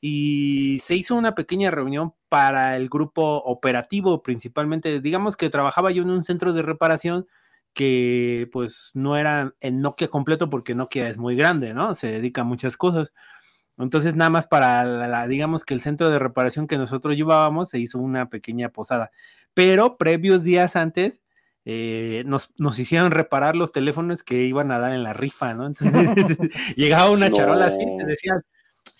y 0.00 0.78
se 0.80 0.96
hizo 0.96 1.14
una 1.14 1.34
pequeña 1.34 1.70
reunión 1.70 2.14
para 2.28 2.76
el 2.76 2.88
grupo 2.88 3.36
operativo 3.44 4.22
principalmente, 4.22 5.00
digamos 5.00 5.36
que 5.36 5.50
trabajaba 5.50 5.90
yo 5.90 6.02
en 6.02 6.10
un 6.10 6.24
centro 6.24 6.52
de 6.54 6.62
reparación 6.62 7.26
que 7.74 8.48
pues 8.52 8.90
no 8.94 9.16
era 9.16 9.54
en 9.60 9.80
Nokia 9.80 10.08
completo 10.08 10.50
porque 10.50 10.74
Nokia 10.74 11.08
es 11.08 11.18
muy 11.18 11.36
grande, 11.36 11.74
¿no? 11.74 11.94
Se 11.94 12.10
dedica 12.10 12.40
a 12.40 12.44
muchas 12.44 12.76
cosas. 12.76 13.12
Entonces, 13.80 14.14
nada 14.14 14.30
más 14.30 14.46
para, 14.46 14.84
la, 14.84 15.26
digamos 15.26 15.64
que 15.64 15.74
el 15.74 15.80
centro 15.80 16.10
de 16.10 16.18
reparación 16.18 16.66
que 16.66 16.78
nosotros 16.78 17.16
llevábamos, 17.16 17.70
se 17.70 17.78
hizo 17.78 17.98
una 17.98 18.28
pequeña 18.28 18.68
posada. 18.68 19.10
Pero 19.54 19.96
previos 19.96 20.44
días 20.44 20.76
antes, 20.76 21.24
eh, 21.64 22.24
nos, 22.26 22.50
hicieron 22.78 23.10
reparar 23.10 23.56
los 23.56 23.72
teléfonos 23.72 24.22
que 24.22 24.44
iban 24.44 24.70
a 24.70 24.78
dar 24.78 24.92
en 24.92 25.02
la 25.02 25.12
rifa, 25.12 25.54
¿no? 25.54 25.66
Entonces, 25.66 25.94
llegaba 26.76 27.10
una 27.10 27.30
charola 27.30 27.66
así 27.66 27.80
y 27.82 27.98
te 27.98 28.06
decían, 28.06 28.42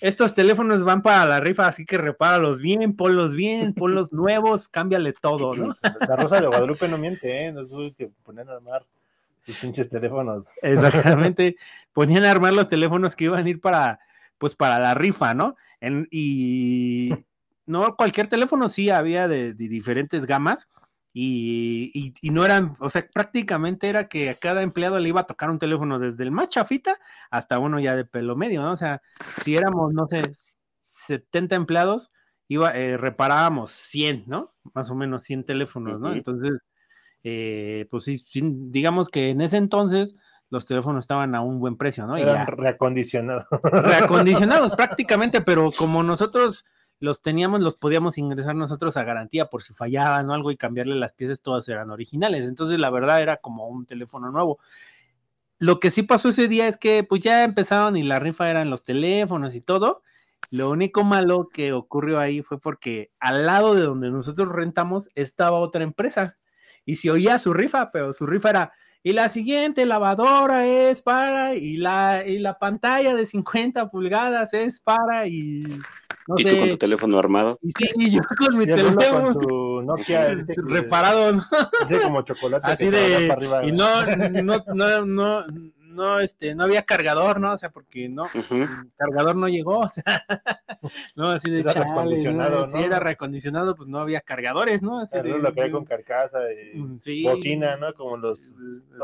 estos 0.01 0.35
teléfonos 0.35 0.85
van 0.85 1.03
para 1.03 1.27
la 1.27 1.41
rifa, 1.41 1.67
así 1.67 1.85
que 1.85 1.99
repáralos 1.99 2.61
bien, 2.61 2.97
ponlos 2.97 3.35
bien, 3.35 3.75
ponlos 3.75 4.13
nuevos, 4.13 4.69
cámbiale 4.69 5.13
todo, 5.13 5.55
¿no? 5.55 5.77
La 6.09 6.17
Rosa 6.17 6.41
de 6.41 6.47
Guadalupe 6.47 6.89
no 6.89 6.97
miente, 6.97 7.45
¿eh? 7.45 7.53
No 7.53 7.67
tuve 7.67 7.93
que 7.93 8.11
poner 8.23 8.49
a 8.49 8.55
armar 8.55 8.87
los 9.47 9.57
pinches 9.59 9.89
teléfonos. 9.89 10.47
Exactamente, 10.63 11.57
ponían 11.93 12.25
a 12.25 12.31
armar 12.31 12.53
los 12.53 12.69
teléfonos 12.69 13.15
que 13.15 13.25
iban 13.25 13.45
a 13.45 13.49
ir 13.49 13.61
para 13.61 14.01
pues 14.41 14.57
para 14.57 14.81
la 14.81 14.95
rifa, 14.95 15.35
¿no? 15.35 15.55
y 16.11 17.13
no 17.67 17.97
cualquier 17.97 18.27
teléfono 18.27 18.69
sí 18.69 18.91
había 18.91 19.29
de, 19.29 19.55
diferentes 19.55 20.27
gamas 20.27 20.67
y, 21.13 22.15
no 22.31 22.45
eran, 22.45 22.77
o 22.81 22.89
sea, 22.89 23.07
prácticamente 23.13 23.89
era 23.89 24.09
que 24.09 24.31
a 24.31 24.35
cada 24.35 24.63
empleado 24.63 24.99
le 24.99 25.09
iba 25.09 25.21
a 25.21 25.27
tocar 25.27 25.51
un 25.51 25.59
teléfono 25.59 25.99
desde 25.99 26.25
el 26.25 26.31
más 26.31 26.49
chafita 26.49 26.99
hasta 27.31 27.59
uno 27.59 27.81
ya 27.81 27.97
de 27.97 28.05
pelo 28.05 28.37
medio, 28.37 28.63
¿no? 28.63 28.73
O 28.73 28.77
sea, 28.77 29.03
si 29.43 29.57
éramos, 29.57 29.93
no 29.93 30.07
sé, 30.07 30.23
70 30.75 31.57
empleados, 31.57 32.13
iba, 32.49 32.71
eh, 32.71 32.97
reparábamos 32.97 33.71
100, 33.71 34.25
¿no? 34.27 34.55
Más 34.73 34.91
o 34.91 34.95
menos 34.95 35.23
100 35.25 35.45
teléfonos, 35.45 36.01
¿no? 36.01 36.13
Entonces, 36.13 36.61
eh, 37.25 37.87
pues 37.91 38.05
sí, 38.05 38.21
digamos 38.71 39.09
que 39.09 39.31
en 39.31 39.41
ese 39.41 39.57
entonces 39.57 40.17
los 40.51 40.67
teléfonos 40.67 41.05
estaban 41.05 41.35
a 41.35 41.41
un 41.41 41.61
buen 41.61 41.77
precio, 41.77 42.07
¿no? 42.07 42.17
Eran 42.17 42.47
reacondicionados. 42.47 43.47
Reacondicionados 43.63 44.73
prácticamente, 44.77 45.41
pero 45.41 45.71
como 45.71 46.03
nosotros 46.03 46.65
los 46.99 47.23
teníamos, 47.23 47.61
los 47.61 47.77
podíamos 47.77 48.19
ingresar 48.19 48.57
nosotros 48.57 48.97
a 48.97 49.05
garantía 49.05 49.47
por 49.47 49.63
si 49.63 49.73
fallaban 49.73 50.29
o 50.29 50.35
algo 50.35 50.51
y 50.51 50.57
cambiarle 50.57 50.97
las 50.97 51.13
piezas, 51.13 51.41
todas 51.41 51.69
eran 51.69 51.91
originales. 51.91 52.43
Entonces, 52.47 52.79
la 52.79 52.91
verdad 52.91 53.23
era 53.23 53.39
como 53.39 53.69
un 53.69 53.87
teléfono 53.87 54.31
nuevo. 54.31 54.59
Lo 55.59 55.79
que 55.79 55.91
sí 55.91 56.03
pasó 56.03 56.31
ese 56.31 56.49
día 56.49 56.67
es 56.67 56.77
que 56.77 57.05
pues 57.05 57.21
ya 57.21 57.45
empezaron 57.45 57.97
y 57.97 58.03
la 58.03 58.19
rifa 58.19 58.51
eran 58.51 58.71
los 58.71 58.85
teléfonos 58.85 59.55
y 59.55 59.61
todo. 59.61 60.03
Lo 60.51 60.69
único 60.71 61.05
malo 61.05 61.49
que 61.53 61.73
ocurrió 61.73 62.19
ahí 62.19 62.43
fue 62.43 62.59
porque 62.59 63.13
al 63.21 63.47
lado 63.47 63.75
de 63.75 63.83
donde 63.83 64.11
nosotros 64.11 64.49
rentamos 64.49 65.11
estaba 65.15 65.59
otra 65.59 65.85
empresa 65.85 66.39
y 66.85 66.97
se 66.97 67.11
oía 67.11 67.39
su 67.39 67.55
rifa, 67.55 67.91
pero 67.91 68.13
su 68.13 68.27
rifa 68.27 68.51
era 68.51 68.73
y 69.03 69.13
la 69.13 69.29
siguiente 69.29 69.87
lavadora 69.87 70.67
es 70.67 71.01
para, 71.01 71.55
y 71.55 71.77
la, 71.77 72.27
y 72.27 72.39
la 72.39 72.59
pantalla 72.59 73.15
de 73.15 73.27
50 73.27 73.91
pulgadas 73.91 74.53
es 74.55 74.81
para, 74.81 75.27
y... 75.27 75.63
¿Y 76.37 76.45
tú 76.45 76.59
con 76.59 76.69
tu 76.69 76.77
teléfono 76.77 77.19
armado? 77.19 77.59
Y 77.61 77.71
sí, 77.71 77.91
y 77.97 78.11
yo 78.11 78.21
con 78.39 78.57
mi 78.57 78.65
teléfono. 78.65 79.35
Con 79.35 79.39
tu 79.39 79.83
Nokia 79.83 80.29
este 80.33 80.55
reparado, 80.63 81.33
¿no? 81.33 81.43
como 82.03 82.23
chocolate. 82.23 82.71
Así 82.71 82.89
de... 82.89 83.35
Y 83.65 83.73
no, 83.73 84.07
no, 84.43 84.63
no, 84.75 85.07
no 85.07 85.45
no, 85.91 86.21
este, 86.21 86.55
no 86.55 86.65
había 86.65 86.83
cargador, 86.83 87.41
¿no? 87.41 87.53
O 87.53 87.59
sea, 87.59 87.71
porque 87.71 88.09
no, 88.09 88.25
el 88.51 88.91
cargador 88.97 89.37
no 89.37 89.49
llegó, 89.49 89.81
o 89.81 89.89
sea, 89.89 90.05
no, 91.17 91.29
así 91.31 91.51
de 91.51 91.61
Era 91.61 91.73
reacondicionado, 91.73 92.67
Si 92.69 92.79
¿no? 92.79 92.85
era 92.85 92.99
reacondicionado, 93.01 93.75
pues 93.75 93.89
no 93.89 93.99
había 94.01 94.21
cargadores, 94.21 94.83
¿no? 94.83 95.01
Así 95.01 95.13
Claro, 95.13 95.35
de- 95.37 95.39
lo 95.43 95.53
que 95.53 95.63
hay 95.63 95.71
con 95.71 95.85
carcasa 95.85 96.39
y 96.53 96.79
Mm, 96.79 96.99
sí. 97.01 97.23
bocina, 97.23 97.77
¿no? 97.77 97.93
Como 97.95 98.17
los. 98.17 98.55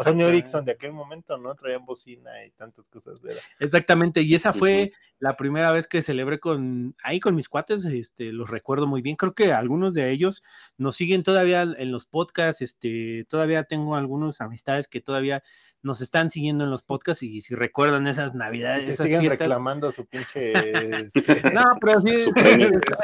Sony 0.04 0.22
Ericsson 0.22 0.64
de 0.64 0.72
aquel 0.72 0.92
momento, 0.92 1.36
¿no? 1.38 1.54
Traían 1.54 1.84
bocina 1.84 2.44
y 2.44 2.50
tantas 2.52 2.88
cosas. 2.88 3.20
¿verdad? 3.20 3.40
Exactamente, 3.58 4.22
y 4.22 4.34
esa 4.34 4.52
fue 4.52 4.92
la 5.18 5.34
primera 5.36 5.72
vez 5.72 5.86
que 5.86 6.02
celebré 6.02 6.38
con 6.38 6.94
ahí 7.02 7.20
con 7.20 7.34
mis 7.34 7.48
cuates, 7.48 7.84
este, 7.86 8.32
los 8.32 8.50
recuerdo 8.50 8.86
muy 8.86 9.02
bien. 9.02 9.16
Creo 9.16 9.34
que 9.34 9.52
algunos 9.52 9.94
de 9.94 10.10
ellos 10.10 10.42
nos 10.76 10.96
siguen 10.96 11.22
todavía 11.22 11.62
en 11.62 11.90
los 11.90 12.06
podcasts, 12.06 12.60
este, 12.62 13.24
todavía 13.28 13.64
tengo 13.64 13.96
algunos 13.96 14.40
amistades 14.40 14.88
que 14.88 15.00
todavía 15.00 15.42
nos 15.86 16.00
están 16.00 16.30
siguiendo 16.30 16.64
en 16.64 16.70
los 16.70 16.82
podcasts 16.82 17.22
y 17.22 17.40
si 17.40 17.54
recuerdan 17.54 18.08
esas 18.08 18.34
navidades, 18.34 18.88
esas 18.88 19.06
siguen 19.06 19.20
fiestas. 19.20 19.38
reclamando 19.38 19.92
su 19.92 20.04
pinche. 20.04 20.52
este, 21.14 21.50
No, 21.52 21.62
pero 21.80 22.00
sí, 22.00 22.28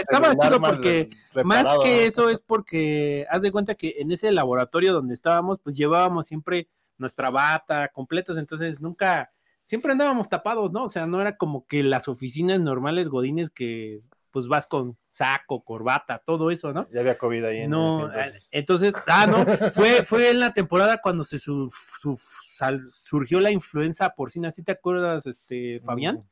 estaba 0.01 0.35
chido 0.37 0.61
porque 0.61 1.09
más 1.45 1.69
que 1.81 2.07
eso 2.07 2.29
es 2.29 2.43
porque 2.43 3.25
haz 3.31 3.41
de 3.43 3.53
cuenta 3.53 3.77
que 3.77 3.95
en 3.99 4.11
ese 4.11 4.33
laboratorio 4.33 4.93
donde 4.93 5.15
estábamos, 5.15 5.61
pues 5.62 5.77
llevábamos 5.77 6.27
siempre 6.27 6.69
nuestra 6.99 7.31
bata 7.31 7.89
completos, 7.89 8.37
entonces 8.37 8.81
nunca, 8.81 9.33
siempre 9.62 9.93
andábamos 9.93 10.29
tapados, 10.29 10.73
¿no? 10.73 10.85
O 10.85 10.91
sea, 10.91 11.07
no 11.07 11.21
era 11.21 11.37
como 11.37 11.69
que 11.69 11.85
las 11.85 12.09
oficinas 12.09 12.59
normales 12.59 13.09
godines 13.09 13.51
que 13.51 14.03
pues 14.33 14.49
vas 14.49 14.67
con 14.67 14.97
saco, 15.07 15.62
corbata, 15.62 16.19
todo 16.25 16.51
eso, 16.51 16.73
¿no? 16.73 16.89
Ya 16.91 17.01
había 17.01 17.17
COVID 17.17 17.45
ahí. 17.45 17.59
en 17.61 17.71
No, 17.71 18.05
entonces. 18.12 18.35
eh, 18.43 18.47
entonces, 18.51 18.95
ah, 19.07 19.27
no, 19.27 19.47
fue, 19.73 20.05
fue 20.05 20.31
en 20.31 20.41
la 20.41 20.53
temporada 20.53 21.01
cuando 21.01 21.23
se 21.23 21.39
su- 21.39 21.71
su- 21.71 22.17
sal- 22.17 22.89
surgió 22.89 23.41
la 23.41 23.51
influenza 23.51 24.11
porcina, 24.15 24.51
¿sí 24.51 24.62
te 24.62 24.73
acuerdas, 24.73 25.27
este, 25.27 25.81
Fabián? 25.85 26.25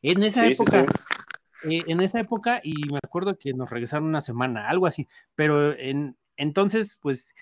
En 0.00 0.22
esa 0.22 0.42
Sí, 0.44 0.48
sí, 0.48 0.52
época, 0.54 0.86
sí. 1.60 1.70
eh, 1.70 1.84
en 1.88 2.00
esa 2.00 2.20
época, 2.20 2.60
y 2.62 2.74
me 2.90 2.98
acuerdo 3.02 3.36
que 3.36 3.52
nos 3.52 3.68
regresaron 3.68 4.06
una 4.08 4.20
semana, 4.20 4.68
algo 4.68 4.86
así, 4.86 5.08
pero 5.34 5.74
en, 5.76 6.16
entonces, 6.36 6.98
pues, 7.02 7.34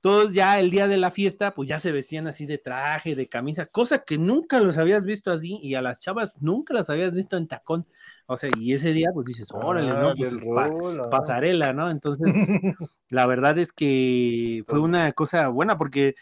todos 0.00 0.32
ya 0.32 0.60
el 0.60 0.70
día 0.70 0.86
de 0.88 0.96
la 0.96 1.10
fiesta, 1.10 1.54
pues 1.54 1.68
ya 1.68 1.78
se 1.80 1.92
vestían 1.92 2.28
así 2.28 2.46
de 2.46 2.56
traje, 2.56 3.14
de 3.16 3.28
camisa, 3.28 3.66
cosa 3.66 4.04
que 4.04 4.16
nunca 4.16 4.60
los 4.60 4.78
habías 4.78 5.04
visto 5.04 5.30
así, 5.30 5.58
y 5.62 5.74
a 5.74 5.82
las 5.82 6.00
chavas 6.00 6.32
nunca 6.40 6.72
las 6.72 6.88
habías 6.88 7.14
visto 7.14 7.36
en 7.36 7.48
tacón, 7.48 7.84
o 8.30 8.36
sea, 8.36 8.50
y 8.58 8.74
ese 8.74 8.92
día, 8.92 9.08
pues 9.14 9.26
dices, 9.26 9.48
órale, 9.52 9.90
¿no? 9.92 10.14
Pues 10.14 10.32
es 10.34 10.46
pa- 10.46 10.64
pasarela, 11.10 11.72
¿no? 11.72 11.90
Entonces, 11.90 12.34
la 13.08 13.26
verdad 13.26 13.56
es 13.58 13.72
que 13.72 14.62
fue 14.68 14.80
una 14.80 15.10
cosa 15.12 15.48
buena 15.48 15.78
porque 15.78 16.14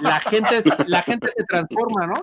la 0.00 0.20
gente, 0.20 0.58
es- 0.58 0.64
la 0.86 1.02
gente 1.02 1.26
se 1.28 1.42
transforma, 1.44 2.06
¿no? 2.06 2.14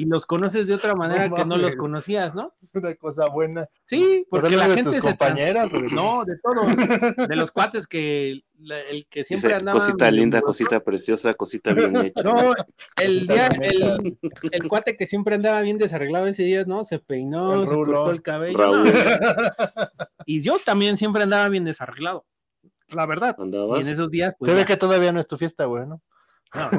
Y 0.00 0.06
los 0.06 0.26
conoces 0.26 0.68
de 0.68 0.74
otra 0.74 0.94
manera 0.94 1.28
que 1.28 1.44
no 1.44 1.56
los 1.56 1.74
conocías, 1.74 2.32
¿no? 2.32 2.54
Una 2.72 2.94
cosa 2.94 3.24
buena. 3.32 3.68
Sí, 3.82 4.24
porque 4.30 4.54
la 4.56 4.68
de 4.68 4.74
gente 4.76 4.90
tus 4.92 5.02
se 5.02 5.14
trans- 5.14 5.18
compañeras 5.18 5.74
o 5.74 5.80
de- 5.82 5.88
No, 5.88 6.24
de 6.24 6.38
todos, 6.38 7.26
de 7.28 7.34
los 7.34 7.50
cuates 7.52 7.84
que 7.88 8.42
la- 8.60 8.80
el 8.82 9.08
que 9.08 9.24
siempre 9.24 9.48
Dice, 9.48 9.58
andaba 9.58 9.80
cosita 9.80 10.08
linda, 10.12 10.40
cosita 10.40 10.78
preciosa, 10.84 11.34
cosita 11.34 11.72
bien 11.72 11.96
hecha. 12.14 12.22
No, 12.22 12.54
el 13.02 13.26
día, 13.26 13.48
el, 14.52 14.68
cuate 14.68 14.96
que 14.96 15.04
siempre 15.04 15.34
andaba 15.34 15.60
bien 15.62 15.78
desarreglado 15.78 16.28
ese 16.28 16.44
día, 16.44 16.62
¿no? 16.64 16.84
Se 16.84 17.00
peinó, 17.00 17.54
El 17.62 17.68
se 17.68 17.74
cortó 17.74 18.10
el 18.12 18.22
cabello. 18.22 18.56
Raúl. 18.56 18.84
no, 18.84 18.92
y 20.26 20.42
yo 20.42 20.58
también 20.64 20.96
siempre 20.96 21.24
andaba 21.24 21.48
bien 21.48 21.64
desarreglado. 21.64 22.24
La 22.94 23.04
verdad. 23.04 23.34
Y 23.38 23.42
¿Andabas? 23.42 23.80
en 23.80 23.88
esos 23.88 24.10
días, 24.10 24.34
pues. 24.38 24.48
Se 24.48 24.54
ve 24.54 24.60
ya. 24.62 24.66
que 24.66 24.76
todavía 24.76 25.10
no 25.12 25.18
es 25.20 25.26
tu 25.26 25.36
fiesta, 25.36 25.64
güey, 25.64 25.86
¿no? 25.86 26.00
No, 26.54 26.70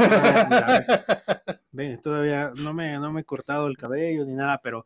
no, 1.72 1.98
todavía 2.04 2.52
no 2.56 2.74
me, 2.74 2.98
no 3.00 3.12
me 3.12 3.22
he 3.22 3.26
cortado 3.26 3.68
el 3.68 3.78
cabello 3.78 4.26
ni 4.26 4.36
nada, 4.36 4.60
pero 4.64 4.86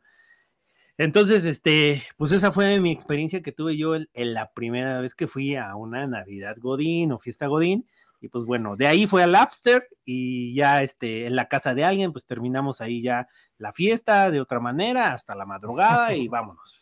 entonces, 0.98 1.46
este, 1.46 2.04
pues 2.18 2.32
esa 2.32 2.52
fue 2.52 2.80
mi 2.80 2.92
experiencia 2.92 3.42
que 3.42 3.52
tuve 3.52 3.76
yo 3.78 3.96
en, 3.96 4.10
en 4.14 4.34
la 4.34 4.52
primera 4.54 5.02
vez 5.02 5.16
que 5.16 5.28
fui 5.28 5.56
a 5.56 5.76
una 5.76 6.06
Navidad 6.06 6.56
Godín 6.60 7.12
o 7.12 7.18
fiesta 7.18 7.48
Godín. 7.48 7.88
Y 8.22 8.30
pues 8.30 8.46
bueno, 8.46 8.78
de 8.78 8.88
ahí 8.88 9.06
fue 9.06 9.24
al 9.24 9.34
Lapster 9.34 9.90
y 10.06 10.54
ya 10.56 10.82
este, 10.82 11.26
en 11.26 11.36
la 11.36 11.50
casa 11.50 11.74
de 11.74 11.84
alguien, 11.84 12.14
pues 12.14 12.26
terminamos 12.26 12.80
ahí 12.80 13.02
ya 13.02 13.28
la 13.58 13.74
fiesta 13.74 14.32
de 14.32 14.40
otra 14.40 14.62
manera 14.62 15.12
hasta 15.12 15.36
la 15.36 15.46
madrugada 15.46 16.14
y 16.14 16.28
vámonos. 16.30 16.80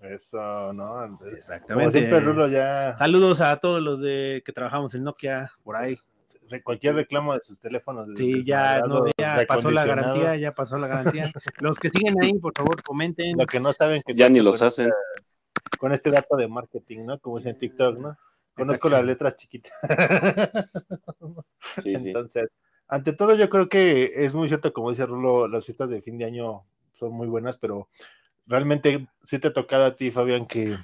Eso, 0.00 0.72
¿no? 0.72 1.18
Exactamente. 1.26 1.98
siempre, 1.98 2.20
Rulo 2.20 2.48
ya. 2.48 2.94
Saludos 2.94 3.40
a 3.42 3.58
todos 3.58 3.82
los 3.82 4.00
de 4.00 4.42
que 4.44 4.52
trabajamos 4.52 4.94
en 4.94 5.04
Nokia 5.04 5.52
por 5.62 5.76
ahí. 5.76 5.98
Cualquier 6.64 6.94
reclamo 6.96 7.34
de 7.34 7.40
sus 7.44 7.58
teléfonos. 7.60 8.06
Sí, 8.14 8.44
ya, 8.44 8.80
no, 8.80 9.04
ya 9.18 9.44
pasó 9.46 9.70
la 9.70 9.84
garantía, 9.84 10.36
ya 10.36 10.54
pasó 10.54 10.78
la 10.78 10.88
garantía. 10.88 11.32
Los 11.60 11.78
que 11.78 11.88
siguen 11.90 12.16
ahí, 12.22 12.32
por 12.34 12.52
favor, 12.56 12.82
comenten. 12.82 13.36
Lo 13.38 13.46
que 13.46 13.60
no 13.60 13.72
saben 13.72 14.02
que 14.04 14.14
Ya 14.14 14.28
ni 14.28 14.40
los 14.40 14.60
hacen. 14.62 14.86
esta- 14.86 15.78
con 15.78 15.92
este 15.92 16.10
dato 16.10 16.36
de 16.36 16.46
marketing, 16.48 17.06
¿no? 17.06 17.18
Como 17.20 17.38
dicen 17.38 17.52
en 17.54 17.58
TikTok, 17.58 17.98
¿no? 17.98 18.16
Conozco 18.54 18.88
las 18.90 19.04
letras 19.04 19.36
chiquitas. 19.36 19.72
Sí, 21.82 21.96
sí. 21.96 22.08
Entonces, 22.08 22.48
ante 22.88 23.12
todo, 23.12 23.34
yo 23.34 23.48
creo 23.48 23.68
que 23.68 24.12
es 24.16 24.34
muy 24.34 24.48
cierto, 24.48 24.72
como 24.72 24.90
dice 24.90 25.06
Rulo, 25.06 25.48
las 25.48 25.64
fiestas 25.64 25.88
de 25.90 26.02
fin 26.02 26.18
de 26.18 26.24
año 26.26 26.64
son 26.98 27.12
muy 27.12 27.28
buenas, 27.28 27.56
pero 27.58 27.88
realmente 28.46 29.08
sí 29.24 29.38
te 29.38 29.48
ha 29.48 29.52
tocado 29.52 29.86
a 29.86 29.94
ti, 29.94 30.10
Fabián, 30.10 30.46
que 30.46 30.76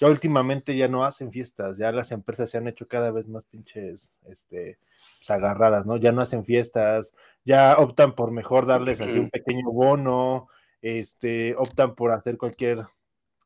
ya 0.00 0.08
últimamente 0.08 0.74
ya 0.76 0.88
no 0.88 1.04
hacen 1.04 1.30
fiestas, 1.30 1.76
ya 1.76 1.92
las 1.92 2.10
empresas 2.10 2.48
se 2.48 2.56
han 2.56 2.66
hecho 2.66 2.88
cada 2.88 3.10
vez 3.10 3.28
más 3.28 3.44
pinches, 3.44 4.18
este, 4.26 4.78
pues, 5.18 5.30
agarradas, 5.30 5.84
¿no? 5.84 5.98
Ya 5.98 6.10
no 6.10 6.22
hacen 6.22 6.46
fiestas, 6.46 7.14
ya 7.44 7.76
optan 7.78 8.14
por 8.14 8.30
mejor 8.30 8.64
darles 8.64 9.02
así 9.02 9.18
un 9.18 9.28
pequeño 9.28 9.70
bono, 9.70 10.48
este, 10.80 11.54
optan 11.56 11.94
por 11.94 12.12
hacer 12.12 12.38
cualquier 12.38 12.86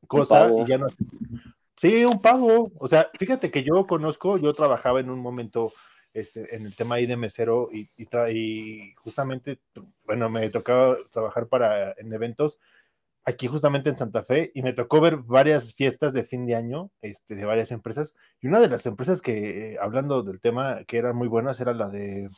cosa 0.06 0.48
y 0.56 0.68
ya 0.68 0.78
no. 0.78 0.86
Sí, 1.76 2.04
un 2.04 2.22
pago. 2.22 2.70
O 2.78 2.86
sea, 2.86 3.10
fíjate 3.18 3.50
que 3.50 3.64
yo 3.64 3.84
conozco, 3.88 4.38
yo 4.38 4.54
trabajaba 4.54 5.00
en 5.00 5.10
un 5.10 5.18
momento 5.18 5.72
este, 6.12 6.54
en 6.54 6.66
el 6.66 6.76
tema 6.76 6.94
ahí 6.94 7.06
de 7.06 7.16
mesero 7.16 7.68
y, 7.72 7.90
y, 7.96 8.06
y 8.30 8.94
justamente, 8.94 9.58
bueno, 10.04 10.30
me 10.30 10.48
tocaba 10.50 10.96
trabajar 11.10 11.48
para 11.48 11.94
en 11.94 12.12
eventos 12.12 12.60
aquí 13.24 13.46
justamente 13.46 13.90
en 13.90 13.96
Santa 13.96 14.22
Fe 14.22 14.52
y 14.54 14.62
me 14.62 14.72
tocó 14.72 15.00
ver 15.00 15.16
varias 15.16 15.74
fiestas 15.74 16.12
de 16.12 16.24
fin 16.24 16.46
de 16.46 16.54
año 16.54 16.90
este, 17.00 17.34
de 17.34 17.44
varias 17.44 17.70
empresas 17.72 18.14
y 18.40 18.48
una 18.48 18.60
de 18.60 18.68
las 18.68 18.86
empresas 18.86 19.22
que, 19.22 19.72
eh, 19.72 19.78
hablando 19.80 20.22
del 20.22 20.40
tema, 20.40 20.84
que 20.86 20.98
eran 20.98 21.16
muy 21.16 21.28
buenas 21.28 21.60
era 21.60 21.72
la 21.72 21.88
de 21.88 22.28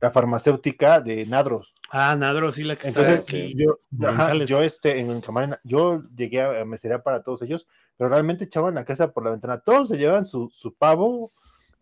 la 0.00 0.10
farmacéutica 0.12 1.00
de 1.00 1.26
Nadros. 1.26 1.74
Ah, 1.90 2.14
Nadro, 2.16 2.52
sí, 2.52 2.62
la 2.62 2.76
que 2.76 2.88
está 2.88 3.00
Entonces, 3.00 3.20
aquí. 3.20 3.54
yo, 3.56 3.80
ajá, 4.06 4.32
yo 4.44 4.62
este, 4.62 5.00
en 5.00 5.20
Camarena, 5.20 5.60
yo 5.64 6.02
llegué 6.14 6.40
a, 6.40 6.60
a 6.60 6.64
meserear 6.64 7.02
para 7.02 7.22
todos 7.22 7.42
ellos, 7.42 7.66
pero 7.96 8.10
realmente 8.10 8.44
echaban 8.44 8.76
la 8.76 8.84
casa 8.84 9.10
por 9.12 9.24
la 9.24 9.32
ventana. 9.32 9.58
Todos 9.58 9.88
se 9.88 9.98
llevaban 9.98 10.24
su, 10.24 10.48
su 10.52 10.74
pavo, 10.74 11.32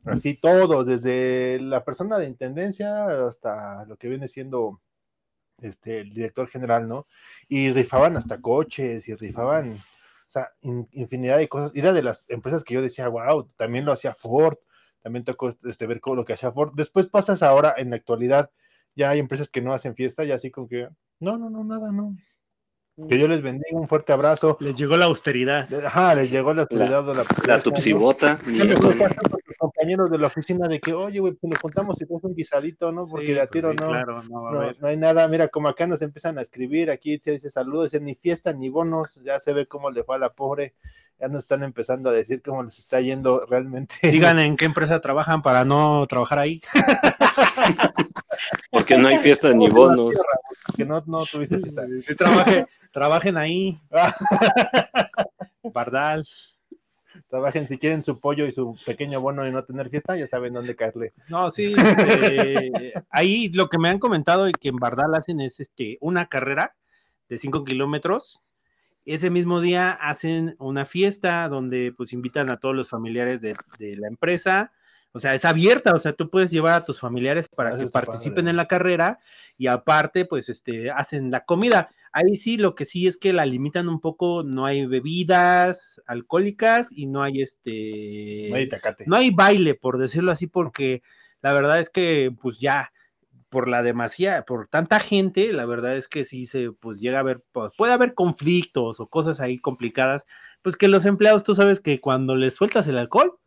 así 0.04 0.34
todos, 0.34 0.86
desde 0.86 1.58
la 1.60 1.84
persona 1.84 2.16
de 2.16 2.26
intendencia 2.26 3.06
hasta 3.26 3.84
lo 3.84 3.96
que 3.98 4.08
viene 4.08 4.28
siendo 4.28 4.80
este, 5.60 6.00
el 6.00 6.12
director 6.12 6.48
general, 6.48 6.88
¿no? 6.88 7.06
Y 7.48 7.70
rifaban 7.72 8.16
hasta 8.16 8.40
coches 8.40 9.08
y 9.08 9.14
rifaban, 9.14 9.74
o 9.74 10.28
sea, 10.28 10.48
in- 10.62 10.88
infinidad 10.92 11.38
de 11.38 11.48
cosas. 11.48 11.72
Y 11.74 11.80
era 11.80 11.92
de 11.92 12.02
las 12.02 12.28
empresas 12.28 12.64
que 12.64 12.74
yo 12.74 12.82
decía, 12.82 13.08
wow, 13.08 13.46
también 13.56 13.84
lo 13.84 13.92
hacía 13.92 14.14
Ford, 14.14 14.56
también 15.02 15.24
tocó 15.24 15.50
este, 15.64 15.86
ver 15.86 16.00
cómo 16.00 16.16
lo 16.16 16.24
que 16.24 16.32
hacía 16.34 16.52
Ford. 16.52 16.72
Después 16.74 17.06
pasas 17.06 17.42
ahora, 17.42 17.74
en 17.76 17.90
la 17.90 17.96
actualidad, 17.96 18.50
ya 18.94 19.10
hay 19.10 19.18
empresas 19.18 19.48
que 19.50 19.60
no 19.60 19.72
hacen 19.72 19.94
fiesta, 19.94 20.24
ya 20.24 20.34
así 20.34 20.50
como 20.50 20.68
que, 20.68 20.88
no, 21.20 21.36
no, 21.38 21.48
no, 21.50 21.64
nada, 21.64 21.92
no. 21.92 22.16
Que 23.08 23.16
Dios 23.16 23.28
les 23.28 23.42
bendiga, 23.42 23.78
un 23.78 23.88
fuerte 23.88 24.14
abrazo. 24.14 24.56
Les 24.58 24.74
llegó 24.74 24.96
la 24.96 25.04
austeridad. 25.04 25.68
Ajá, 25.84 26.14
les 26.14 26.30
llegó 26.30 26.54
la 26.54 26.62
autoridad 26.62 27.04
de 27.04 27.14
la 27.14 27.22
La 27.22 27.24
pobreza, 27.24 27.56
¿no? 27.56 27.62
tupsibota. 27.62 28.38
Compañeros 29.56 30.10
de 30.10 30.18
la 30.18 30.26
oficina 30.28 30.68
de 30.68 30.80
que, 30.80 30.92
oye, 30.92 31.18
güey, 31.20 31.32
pues 31.34 31.50
nos 31.52 31.60
juntamos 31.60 32.00
y 32.00 32.04
pues 32.06 32.22
un 32.24 32.34
guisadito, 32.34 32.92
¿no? 32.92 33.02
Porque 33.08 33.26
Sí, 33.26 33.32
de 33.32 33.40
a 33.40 33.46
pues 33.46 33.50
tiro 33.62 33.70
sí, 33.72 33.76
no, 33.80 33.88
Claro, 33.88 34.22
no 34.24 34.42
va 34.42 34.50
a 34.50 34.52
no, 34.52 34.60
haber. 34.60 34.80
no 34.80 34.88
hay 34.88 34.96
nada. 34.96 35.26
Mira, 35.28 35.48
como 35.48 35.68
acá 35.68 35.86
nos 35.86 36.02
empiezan 36.02 36.38
a 36.38 36.42
escribir, 36.42 36.90
aquí 36.90 37.18
se 37.18 37.32
dice 37.32 37.50
saludos, 37.50 37.90
dice, 37.92 38.00
ni 38.04 38.14
fiesta 38.14 38.52
ni 38.52 38.68
bonos, 38.68 39.14
ya 39.24 39.38
se 39.40 39.52
ve 39.52 39.66
cómo 39.66 39.90
le 39.90 40.04
fue 40.04 40.16
a 40.16 40.18
la 40.18 40.30
pobre, 40.32 40.74
ya 41.18 41.28
nos 41.28 41.44
están 41.44 41.62
empezando 41.62 42.10
a 42.10 42.12
decir 42.12 42.42
cómo 42.42 42.62
les 42.62 42.78
está 42.78 43.00
yendo 43.00 43.46
realmente. 43.48 43.94
Digan 44.02 44.38
en 44.38 44.56
qué 44.56 44.64
empresa 44.66 45.00
trabajan 45.00 45.42
para 45.42 45.64
no 45.64 46.06
trabajar 46.06 46.38
ahí. 46.38 46.60
Porque 48.70 48.96
no 48.98 49.08
hay 49.08 49.18
fiesta 49.18 49.52
ni 49.52 49.68
bonos. 49.70 50.14
que 50.76 50.84
no, 50.84 51.02
no 51.06 51.24
tuviste 51.24 51.58
fiesta. 51.58 51.86
Sí, 52.02 52.14
trabaje- 52.14 52.66
trabajen 52.92 53.36
ahí. 53.36 53.78
Bardal. 55.72 56.24
Trabajen 57.28 57.66
si 57.66 57.78
quieren 57.78 58.04
su 58.04 58.20
pollo 58.20 58.46
y 58.46 58.52
su 58.52 58.76
pequeño 58.86 59.20
bono 59.20 59.46
y 59.46 59.50
no 59.50 59.64
tener 59.64 59.90
fiesta, 59.90 60.16
ya 60.16 60.28
saben 60.28 60.54
dónde 60.54 60.76
caerle. 60.76 61.12
No, 61.28 61.50
sí, 61.50 61.74
este, 61.76 62.92
ahí 63.10 63.48
lo 63.48 63.68
que 63.68 63.78
me 63.78 63.88
han 63.88 63.98
comentado 63.98 64.48
y 64.48 64.52
que 64.52 64.68
en 64.68 64.76
Bardal 64.76 65.14
hacen 65.14 65.40
es 65.40 65.58
este, 65.58 65.98
una 66.00 66.26
carrera 66.26 66.76
de 67.28 67.38
5 67.38 67.64
kilómetros. 67.64 68.42
Ese 69.04 69.30
mismo 69.30 69.60
día 69.60 69.90
hacen 69.90 70.56
una 70.58 70.84
fiesta 70.84 71.48
donde 71.48 71.92
pues 71.96 72.12
invitan 72.12 72.50
a 72.50 72.58
todos 72.58 72.74
los 72.74 72.88
familiares 72.88 73.40
de, 73.40 73.56
de 73.78 73.96
la 73.96 74.08
empresa. 74.08 74.72
O 75.12 75.18
sea, 75.18 75.34
es 75.34 75.44
abierta, 75.44 75.94
o 75.94 75.98
sea, 75.98 76.12
tú 76.12 76.28
puedes 76.28 76.50
llevar 76.50 76.74
a 76.74 76.84
tus 76.84 77.00
familiares 77.00 77.48
para 77.48 77.78
que 77.78 77.86
participen 77.86 78.34
padre. 78.34 78.50
en 78.50 78.56
la 78.56 78.66
carrera 78.66 79.18
y 79.56 79.66
aparte, 79.66 80.26
pues, 80.26 80.48
este, 80.48 80.90
hacen 80.90 81.30
la 81.30 81.44
comida. 81.44 81.88
Ahí 82.18 82.34
sí, 82.34 82.56
lo 82.56 82.74
que 82.74 82.86
sí 82.86 83.06
es 83.06 83.18
que 83.18 83.34
la 83.34 83.44
limitan 83.44 83.90
un 83.90 84.00
poco, 84.00 84.42
no 84.42 84.64
hay 84.64 84.86
bebidas 84.86 86.00
alcohólicas 86.06 86.90
y 86.96 87.06
no 87.08 87.22
hay 87.22 87.42
este, 87.42 88.48
No 88.48 88.56
hay 88.56 88.68
tacate. 88.70 89.04
no 89.06 89.16
hay 89.16 89.30
baile, 89.30 89.74
por 89.74 89.98
decirlo 89.98 90.32
así, 90.32 90.46
porque 90.46 91.02
la 91.42 91.52
verdad 91.52 91.78
es 91.78 91.90
que, 91.90 92.34
pues 92.40 92.58
ya, 92.58 92.90
por 93.50 93.68
la 93.68 93.82
demasía, 93.82 94.44
por 94.46 94.66
tanta 94.66 94.98
gente, 94.98 95.52
la 95.52 95.66
verdad 95.66 95.94
es 95.94 96.08
que 96.08 96.24
sí 96.24 96.46
se, 96.46 96.72
pues 96.72 97.00
llega 97.00 97.18
a 97.18 97.20
haber, 97.20 97.42
pues, 97.52 97.72
puede 97.76 97.92
haber 97.92 98.14
conflictos 98.14 98.98
o 98.98 99.08
cosas 99.08 99.38
ahí 99.38 99.58
complicadas, 99.58 100.24
pues 100.62 100.76
que 100.78 100.88
los 100.88 101.04
empleados, 101.04 101.44
tú 101.44 101.54
sabes 101.54 101.80
que 101.80 102.00
cuando 102.00 102.34
les 102.34 102.54
sueltas 102.54 102.88
el 102.88 102.96
alcohol, 102.96 103.38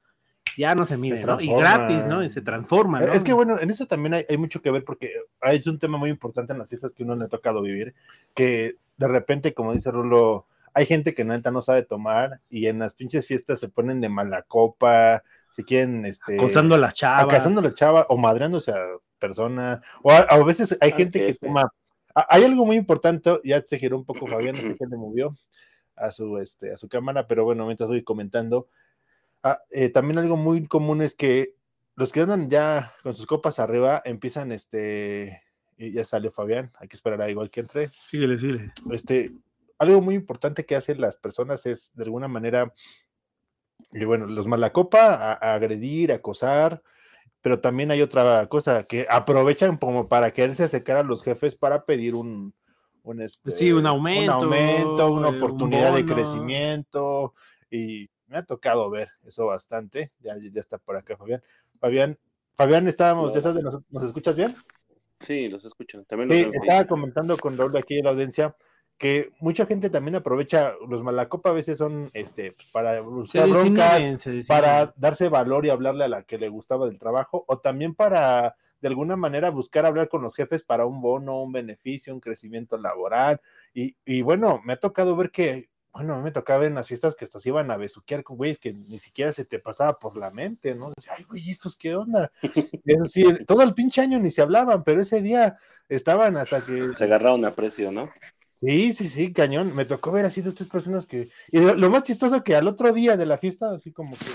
ya 0.60 0.76
no 0.76 0.86
se 0.86 0.98
mide, 0.98 1.22
¿no? 1.26 1.40
Y 1.42 1.48
gratis, 1.62 2.06
¿no? 2.06 2.24
Y 2.24 2.30
se 2.30 2.42
transforma, 2.42 3.00
¿no? 3.00 3.14
Es 3.14 3.24
que 3.24 3.34
bueno, 3.34 3.60
en 3.60 3.70
eso 3.72 3.86
también 3.88 4.14
hay, 4.14 4.26
hay 4.30 4.38
mucho 4.38 4.62
que 4.62 4.72
ver 4.72 4.84
porque 4.84 5.12
hay 5.42 5.58
es 5.58 5.68
un 5.68 5.80
tema 5.80 5.98
muy 5.98 6.10
importante 6.10 6.54
en 6.54 6.60
las 6.60 6.68
fiestas 6.70 6.92
que 6.92 7.04
uno 7.04 7.16
le 7.16 7.26
ha 7.26 7.30
tocado 7.30 7.62
vivir, 7.62 7.94
que 8.36 8.76
de 8.98 9.08
repente, 9.08 9.54
como 9.54 9.74
dice 9.74 9.90
Rulo, 9.92 10.46
hay 10.74 10.86
gente 10.86 11.14
que 11.14 11.24
neta 11.24 11.50
no 11.52 11.62
sabe 11.62 11.84
tomar 11.84 12.42
y 12.50 12.68
en 12.68 12.80
las 12.80 12.94
pinches 12.94 13.26
fiestas 13.28 13.60
se 13.60 13.70
ponen 13.70 14.02
de 14.02 14.10
mala 14.10 14.44
copa, 14.44 15.24
si 15.52 15.64
quieren, 15.64 16.06
este, 16.06 16.36
acosando 16.36 16.76
a 16.76 16.78
las 16.78 16.94
chavas. 16.94 17.34
acosando 17.34 17.62
a 17.62 17.64
la 17.64 17.74
chava 17.74 18.06
o 18.10 18.18
madreándose 18.18 18.72
a 18.72 18.80
persona, 19.18 19.82
o 20.04 20.12
a, 20.12 20.20
a 20.20 20.44
veces 20.44 20.78
hay 20.82 20.92
Al 20.92 20.98
gente 20.98 21.26
que 21.26 21.34
toma, 21.34 21.72
a- 22.14 22.28
hay 22.30 22.44
algo 22.44 22.66
muy 22.66 22.76
importante, 22.78 23.40
ya 23.44 23.62
se 23.66 23.78
giró 23.80 23.98
un 23.98 24.06
poco 24.06 24.28
Fabián, 24.28 24.56
qué 24.80 24.86
le 24.86 24.98
movió 24.98 25.36
a 25.96 26.12
su, 26.12 26.38
este, 26.38 26.72
a 26.74 26.78
su 26.78 26.88
cámara, 26.88 27.28
pero 27.28 27.44
bueno, 27.46 27.66
mientras 27.66 27.88
voy 27.90 28.04
comentando, 28.04 28.68
Ah, 29.44 29.62
eh, 29.70 29.90
también 29.90 30.20
algo 30.20 30.36
muy 30.38 30.68
común 30.68 31.02
es 31.02 31.16
que 31.16 31.56
los 31.96 32.12
que 32.12 32.22
andan 32.22 32.50
ya 32.50 32.94
con 33.04 33.16
sus 33.16 33.26
copas 33.26 33.60
arriba 33.60 34.02
empiezan, 34.06 34.52
este, 34.52 35.42
ya 35.78 36.04
salió 36.04 36.32
Fabián, 36.32 36.72
hay 36.80 36.88
que 36.88 36.96
esperar 36.96 37.22
a 37.22 37.30
igual 37.30 37.50
que 37.50 37.62
entre. 37.62 37.90
Síguele, 37.90 38.38
síguele. 38.38 38.72
Este, 38.92 39.32
algo 39.78 40.02
muy 40.02 40.16
importante 40.16 40.66
que 40.66 40.76
hacen 40.76 41.00
las 41.02 41.18
personas 41.18 41.66
es 41.66 41.92
de 41.96 42.04
alguna 42.04 42.28
manera, 42.28 42.74
y 43.92 44.04
bueno, 44.06 44.28
los 44.28 44.48
malacopa, 44.48 45.14
a, 45.14 45.34
a 45.34 45.54
agredir, 45.54 46.12
acosar, 46.12 46.82
pero 47.42 47.60
también 47.60 47.92
hay 47.92 48.02
otra 48.02 48.46
cosa 48.48 48.84
que 48.84 49.08
aprovechan 49.10 49.78
como 49.78 50.10
para 50.10 50.32
quererse 50.32 50.64
acercar 50.66 50.98
a 50.98 51.04
los 51.04 51.24
jefes 51.24 51.56
para 51.56 51.86
pedir 51.86 52.14
un, 52.16 52.54
un, 53.04 53.22
este, 53.22 53.52
Sí, 53.52 53.72
un 53.72 53.86
aumento, 53.86 54.34
aumento, 54.34 55.12
una 55.12 55.30
eh, 55.30 55.32
un 55.32 55.36
oportunidad 55.38 55.94
de 55.96 56.04
bono. 56.04 56.14
crecimiento 56.16 57.34
y 57.72 58.10
me 58.30 58.38
ha 58.38 58.44
tocado 58.44 58.90
ver 58.90 59.10
eso 59.26 59.48
bastante. 59.48 60.12
Ya, 60.20 60.36
ya 60.38 60.60
está 60.62 60.78
por 60.78 60.96
acá 60.96 61.18
Fabián. 61.18 61.42
Fabián, 61.80 62.18
Fabián, 62.54 62.88
estábamos, 62.88 63.32
¿ya 63.32 63.40
estás 63.40 63.56
de 63.56 63.62
nos, 63.62 63.80
¿nos 63.90 64.04
escuchas 64.06 64.36
bien? 64.36 64.56
Sí, 65.20 65.50
los 65.50 65.66
escucho. 65.66 66.04
También 66.06 66.30
los 66.30 66.38
Sí, 66.38 66.50
estaba 66.62 66.86
comentando 66.86 67.38
con 67.38 67.58
Raúl 67.58 67.76
aquí 67.76 67.98
en 67.98 68.06
la 68.06 68.12
audiencia 68.12 68.56
que 69.00 69.32
mucha 69.40 69.66
gente 69.66 69.90
también 69.90 70.16
aprovecha, 70.16 70.74
los 70.88 71.04
malacopa 71.04 71.52
a 71.52 71.54
veces 71.54 71.78
son 71.78 72.12
este 72.14 72.52
pues, 72.52 72.68
para 72.68 72.96
Se 72.96 73.02
buscar 73.02 73.50
broncas, 73.50 74.28
para 74.46 74.94
darse 74.98 75.30
valor 75.30 75.66
y 75.66 75.70
hablarle 75.70 76.04
a 76.04 76.10
la 76.10 76.24
que 76.24 76.38
le 76.38 76.50
gustaba 76.50 76.86
del 76.86 77.00
trabajo, 77.00 77.46
o 77.48 77.60
también 77.60 77.96
para 77.96 78.58
de 78.82 78.88
alguna 78.90 79.16
manera 79.16 79.52
buscar 79.52 79.86
hablar 79.86 80.10
con 80.10 80.22
los 80.22 80.36
jefes 80.36 80.64
para 80.64 80.86
un 80.86 81.02
bono, 81.02 81.42
un 81.42 81.54
beneficio, 81.54 82.14
un 82.14 82.20
crecimiento 82.20 82.78
laboral. 82.78 83.40
Y, 83.74 83.96
y 84.06 84.22
bueno, 84.22 84.62
me 84.66 84.74
ha 84.74 84.80
tocado 84.80 85.16
ver 85.16 85.32
que, 85.32 85.70
bueno, 85.92 86.22
me 86.22 86.32
tocaba 86.32 86.60
ver 86.60 86.70
en 86.70 86.76
las 86.76 86.88
fiestas 86.88 87.16
que 87.16 87.26
hasta 87.26 87.40
se 87.40 87.50
iban 87.50 87.72
a 87.72 87.78
besuquear 87.78 88.24
con 88.24 88.38
güeyes 88.38 88.60
que 88.60 88.74
ni 88.74 89.00
siquiera 89.00 89.34
se 89.34 89.46
te 89.46 89.60
pasaba 89.60 90.00
por 90.00 90.18
la 90.18 90.32
mente, 90.32 90.76
¿no? 90.76 90.94
Ay, 91.16 91.24
güey, 91.24 91.50
¿estos 91.50 91.76
qué 91.76 91.96
onda? 91.96 92.32
Y 92.86 92.94
eso 92.94 93.06
sí, 93.06 93.46
todo 93.46 93.62
el 93.64 93.74
pinche 93.74 94.02
año 94.02 94.20
ni 94.20 94.32
se 94.32 94.42
hablaban, 94.42 94.84
pero 94.84 95.02
ese 95.02 95.22
día 95.22 95.58
estaban 95.90 96.38
hasta 96.38 96.66
que 96.66 96.94
Se 96.94 97.04
agarraron 97.04 97.46
a 97.46 97.56
precio, 97.56 97.92
¿no? 97.92 98.10
Sí, 98.62 98.94
sí, 98.94 99.08
sí, 99.08 99.32
cañón. 99.32 99.74
Me 99.76 99.86
tocó 99.86 100.12
ver 100.12 100.26
así 100.26 100.42
dos, 100.42 100.54
tres 100.56 100.70
personas 100.70 101.06
que. 101.06 101.30
Y 101.50 101.60
lo, 101.60 101.76
lo 101.76 101.90
más 101.90 102.04
chistoso 102.04 102.44
que 102.44 102.56
al 102.56 102.68
otro 102.68 102.92
día 102.92 103.16
de 103.16 103.26
la 103.26 103.38
fiesta, 103.38 103.72
así 103.74 103.92
como 103.92 104.18
que. 104.18 104.26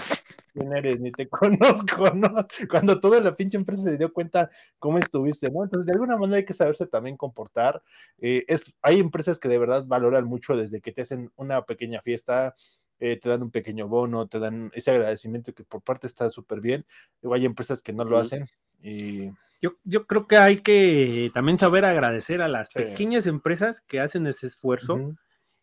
¿Quién 0.54 0.72
eres? 0.72 1.00
Ni 1.00 1.10
te 1.12 1.28
conozco, 1.28 2.10
¿no? 2.14 2.32
Cuando 2.70 3.00
toda 3.00 3.20
la 3.20 3.37
pinche 3.37 3.58
empresa 3.58 3.82
se 3.82 3.98
dio 3.98 4.12
cuenta 4.12 4.50
cómo 4.78 4.98
estuviste, 4.98 5.50
¿no? 5.50 5.64
Entonces, 5.64 5.87
de 5.87 5.92
alguna 5.92 6.16
manera 6.16 6.38
hay 6.38 6.44
que 6.46 6.52
saberse 6.54 6.87
también 6.87 7.16
comportar. 7.16 7.82
Eh, 8.18 8.44
es, 8.48 8.62
hay 8.80 9.00
empresas 9.00 9.38
que 9.38 9.48
de 9.48 9.58
verdad 9.58 9.84
valoran 9.87 10.24
mucho 10.24 10.56
desde 10.56 10.80
que 10.80 10.92
te 10.92 11.02
hacen 11.02 11.30
una 11.37 11.62
pequeña 11.66 12.00
fiesta, 12.00 12.54
eh, 13.00 13.18
te 13.20 13.28
dan 13.28 13.42
un 13.42 13.50
pequeño 13.50 13.88
bono, 13.88 14.28
te 14.28 14.38
dan 14.38 14.70
ese 14.74 14.92
agradecimiento 14.92 15.52
que 15.52 15.64
por 15.64 15.82
parte 15.82 16.06
está 16.06 16.30
súper 16.30 16.60
bien. 16.60 16.87
Luego 17.20 17.34
hay 17.34 17.44
empresas 17.44 17.82
que 17.82 17.92
no 17.92 18.04
lo 18.04 18.18
hacen 18.18 18.46
y 18.82 19.30
Yo, 19.62 19.76
yo 19.84 20.06
creo 20.06 20.26
que 20.26 20.37
hay 20.37 20.58
que 20.58 21.30
también 21.32 21.56
saber 21.56 21.84
agradecer 21.87 22.42
a 22.42 22.48
las 22.48 22.68
Sí. 22.68 22.74
pequeñas 22.74 23.26
empresas 23.26 23.80
que 23.80 24.00
hacen 24.00 24.26
ese 24.26 24.46
esfuerzo 24.46 25.14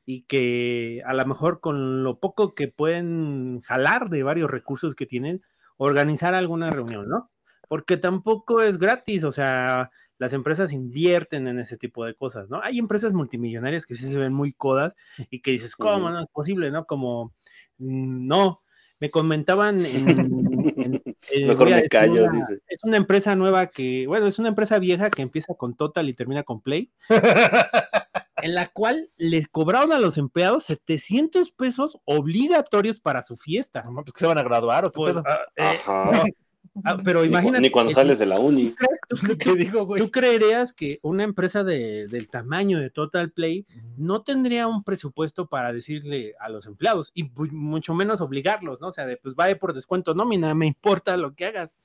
y 0.06 0.24
que 0.24 1.04
a 1.06 1.14
lo 1.14 1.24
mejor 1.26 1.60
con 1.60 2.04
lo 2.04 2.20
poco 2.20 2.56
que 2.56 2.68
pueden 2.68 3.62
jalar 3.62 4.10
de 4.10 4.24
varios 4.24 4.50
recursos 4.50 4.96
que 4.96 5.06
tienen, 5.06 5.44
organizar 5.78 6.34
alguna 6.34 6.72
reunión, 6.72 7.08
¿no? 7.08 7.30
Porque 7.68 7.98
tampoco 7.98 8.62
es 8.62 8.80
gratis, 8.80 9.24
o 9.24 9.32
sea, 9.32 9.92
las 10.18 10.34
empresas 10.34 10.74
invierten 10.74 11.48
en 11.48 11.60
ese 11.60 11.78
tipo 11.78 12.04
de 12.06 12.16
cosas, 12.16 12.50
¿no? 12.50 12.60
Hay 12.64 12.80
empresas 12.80 13.14
multimillonarias 13.14 13.86
que 13.86 13.96
sí 13.96 14.06
se 14.10 14.18
ven 14.18 14.34
muy 14.34 14.52
codas 14.54 14.96
y 15.30 15.42
que 15.42 15.52
dices, 15.52 15.76
¿cómo 15.76 16.10
no 16.10 16.20
es 16.20 16.28
posible, 16.34 16.72
no? 16.72 16.86
Como, 16.86 17.34
mm, 17.78 18.28
no, 18.28 18.62
me 19.00 19.12
comentaban 19.12 19.86
en... 19.86 20.08
en- 20.78 21.11
eh, 21.34 21.46
Mejor 21.48 21.70
me 21.70 21.88
callo, 21.90 22.26
una- 22.26 22.32
dice. 22.48 22.62
Es 22.68 22.84
una 22.84 22.98
empresa 22.98 23.36
nueva 23.36 23.68
que, 23.68 24.06
bueno, 24.08 24.28
es 24.28 24.40
una 24.40 24.50
empresa 24.50 24.80
vieja 24.80 25.10
que 25.10 25.22
empieza 25.22 25.54
con 25.56 25.76
Total 25.76 26.08
y 26.10 26.14
termina 26.14 26.44
con 26.44 26.62
Play 26.62 26.92
en 28.44 28.56
la 28.56 28.68
cual 28.68 29.10
les 29.18 29.48
cobraron 29.48 29.92
a 29.92 30.00
los 30.00 30.18
empleados 30.18 30.64
700 30.66 31.52
pesos 31.52 31.98
obligatorios 32.06 33.00
para 33.00 33.22
su 33.22 33.36
fiesta. 33.38 33.84
No, 33.84 34.04
pues 34.04 34.14
que 34.14 34.20
se 34.20 34.28
van 34.28 34.38
a 34.38 34.44
graduar 34.44 34.86
o 34.86 34.92
qué 34.92 34.98
Pues, 34.98 35.14
pedo? 35.14 35.24
ah, 35.28 35.40
eh, 35.56 35.80
no, 35.88 36.24
ah, 36.84 36.98
pero 37.04 37.26
imagínate. 37.26 37.62
Ni 37.62 37.70
cuando 37.72 37.92
sales 37.94 38.20
de 38.20 38.26
la 38.26 38.40
uni. 38.40 38.70
¿tú 38.76 38.76
crees- 38.76 39.00
tú- 39.10 39.28
tú- 39.28 39.38
¿Qué 39.38 39.56
digo, 39.56 39.86
güey? 39.86 40.02
¿Tú 40.02 40.12
creerías 40.12 40.74
que 40.74 41.00
una 41.02 41.24
empresa 41.24 41.64
de- 41.64 42.08
del 42.08 42.28
tamaño 42.30 42.80
de 42.80 42.90
Total 42.90 43.32
Play 43.32 43.66
no 43.98 44.22
tendría 44.24 44.68
un 44.68 44.84
presupuesto 44.84 45.48
para 45.48 45.74
decirle 45.74 46.34
a 46.40 46.50
los 46.50 46.66
empleados 46.66 47.12
y 47.14 47.24
mu- 47.26 47.48
mucho 47.52 47.94
menos 47.94 48.22
obligarlos, 48.22 48.80
¿no? 48.82 48.88
O 48.88 48.92
sea, 48.92 49.06
de, 49.06 49.18
pues 49.18 49.36
vaya 49.36 49.58
por 49.58 49.74
descuento 49.74 50.14
nómina, 50.14 50.54
me 50.56 50.68
importa 50.68 51.18
lo 51.18 51.34
que 51.36 51.46
hagas, 51.46 51.78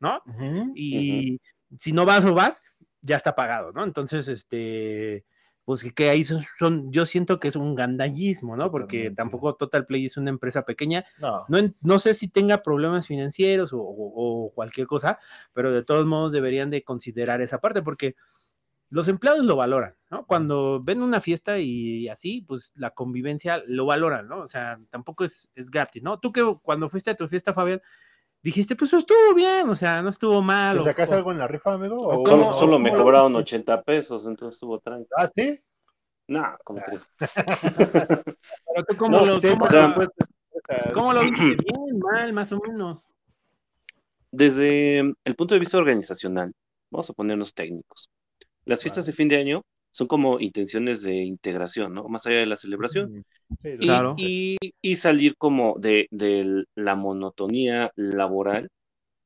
¿no? 0.00 0.22
Ujú. 0.26 0.72
y 0.74 1.40
si 1.76 1.92
no 1.92 2.04
vas 2.04 2.24
o 2.24 2.34
vas, 2.34 2.62
ya 3.02 3.16
está 3.16 3.34
pagado, 3.34 3.72
¿no? 3.72 3.82
Entonces, 3.84 4.28
este, 4.28 5.24
pues 5.64 5.90
que, 5.94 6.10
ahí 6.10 6.24
son, 6.24 6.40
son- 6.58 6.92
yo 6.92 7.06
siento 7.06 7.40
que 7.40 7.48
es 7.48 7.56
un 7.56 7.74
gandallismo, 7.74 8.56
¿no? 8.56 8.70
Porque 8.70 9.10
tampoco 9.10 9.54
Total 9.54 9.86
Play 9.86 10.06
es 10.06 10.16
una 10.16 10.30
empresa 10.30 10.64
pequeña, 10.64 11.04
No. 11.18 11.44
no, 11.48 11.58
no 11.80 11.98
sé 11.98 12.14
si 12.14 12.28
tenga 12.28 12.62
problemas 12.62 13.06
financieros 13.06 13.72
o, 13.72 13.78
o- 13.80 14.46
o 14.46 14.50
cualquier 14.52 14.86
cosa, 14.86 15.18
pero 15.52 15.72
de 15.72 15.82
todos 15.82 16.04
modos 16.06 16.32
deberían 16.32 16.70
de 16.70 16.82
considerar 16.84 17.40
esa 17.40 17.60
parte 17.60 17.82
porque 17.82 18.14
los 18.90 19.08
empleados 19.08 19.44
lo 19.44 19.56
valoran, 19.56 19.96
¿no? 20.10 20.24
Cuando 20.26 20.80
ven 20.84 21.02
una 21.02 21.18
fiesta 21.20 21.58
y 21.58 22.08
así, 22.08 22.42
pues 22.46 22.72
la 22.76 22.90
convivencia 22.90 23.62
lo 23.66 23.86
valoran, 23.86 24.28
¿no? 24.28 24.40
O 24.40 24.48
sea, 24.48 24.78
tampoco 24.90 25.24
es, 25.24 25.50
es 25.56 25.70
gratis, 25.70 26.02
¿no? 26.02 26.20
Tú 26.20 26.30
que 26.30 26.42
cuando 26.62 26.88
fuiste 26.88 27.10
a 27.10 27.16
tu 27.16 27.26
fiesta, 27.26 27.52
Fabián, 27.54 27.80
dijiste, 28.44 28.76
pues 28.76 28.92
estuvo 28.92 29.34
bien, 29.34 29.68
o 29.68 29.74
sea, 29.74 30.00
no 30.02 30.10
estuvo 30.10 30.40
mal. 30.42 30.76
¿Te 30.76 30.82
o- 30.82 30.84
sacaste 30.84 31.14
o- 31.14 31.18
algo 31.18 31.32
en 31.32 31.38
la 31.38 31.48
rifa, 31.48 31.72
amigo? 31.72 31.96
o 31.98 32.20
¿O 32.20 32.22
cómo- 32.22 32.44
Solo, 32.52 32.58
solo 32.60 32.78
me 32.78 32.90
cobraron 32.94 33.32
viste? 33.32 33.56
80 33.56 33.82
pesos, 33.82 34.26
entonces 34.26 34.54
estuvo 34.56 34.78
tranquilo. 34.78 35.08
¿Ah, 35.16 35.28
sí? 35.34 35.60
No, 36.28 36.56
¿cómo 36.64 36.80
crees? 36.80 37.10
Pero 38.74 38.84
tú 38.88 38.96
cómo 38.96 39.16
No, 39.18 39.26
lo, 39.26 39.40
sí, 39.40 39.48
cómo 39.48 39.64
o 39.64 39.68
sea, 39.68 39.88
lo- 39.88 39.94
pues, 39.94 40.08
o 40.08 40.60
sea, 40.68 40.92
cómo 40.92 41.12
lo 41.12 41.22
viste? 41.22 41.36
Bien, 41.66 41.98
mal, 41.98 42.32
más 42.32 42.52
o 42.52 42.60
menos. 42.60 43.08
Desde 44.30 44.98
el 44.98 45.34
punto 45.36 45.54
de 45.54 45.60
vista 45.60 45.78
organizacional, 45.78 46.52
vamos 46.90 47.08
a 47.10 47.12
ponernos 47.12 47.54
técnicos. 47.54 48.10
Las 48.64 48.80
fiestas 48.82 49.06
de 49.06 49.12
fin 49.12 49.28
de 49.28 49.36
año 49.36 49.62
son 49.94 50.08
como 50.08 50.40
intenciones 50.40 51.02
de 51.02 51.14
integración, 51.24 51.94
¿no? 51.94 52.08
Más 52.10 52.26
allá 52.26 52.38
de 52.40 52.46
la 52.46 52.56
celebración. 52.56 53.10
Sí, 53.62 53.78
Y, 53.78 54.08
Claro. 54.12 54.16
y- 54.16 54.58
y 54.82 54.96
salir 54.96 55.36
como 55.36 55.76
de, 55.78 56.08
de 56.10 56.64
la 56.76 56.94
monotonía 56.96 57.90
laboral, 57.96 58.70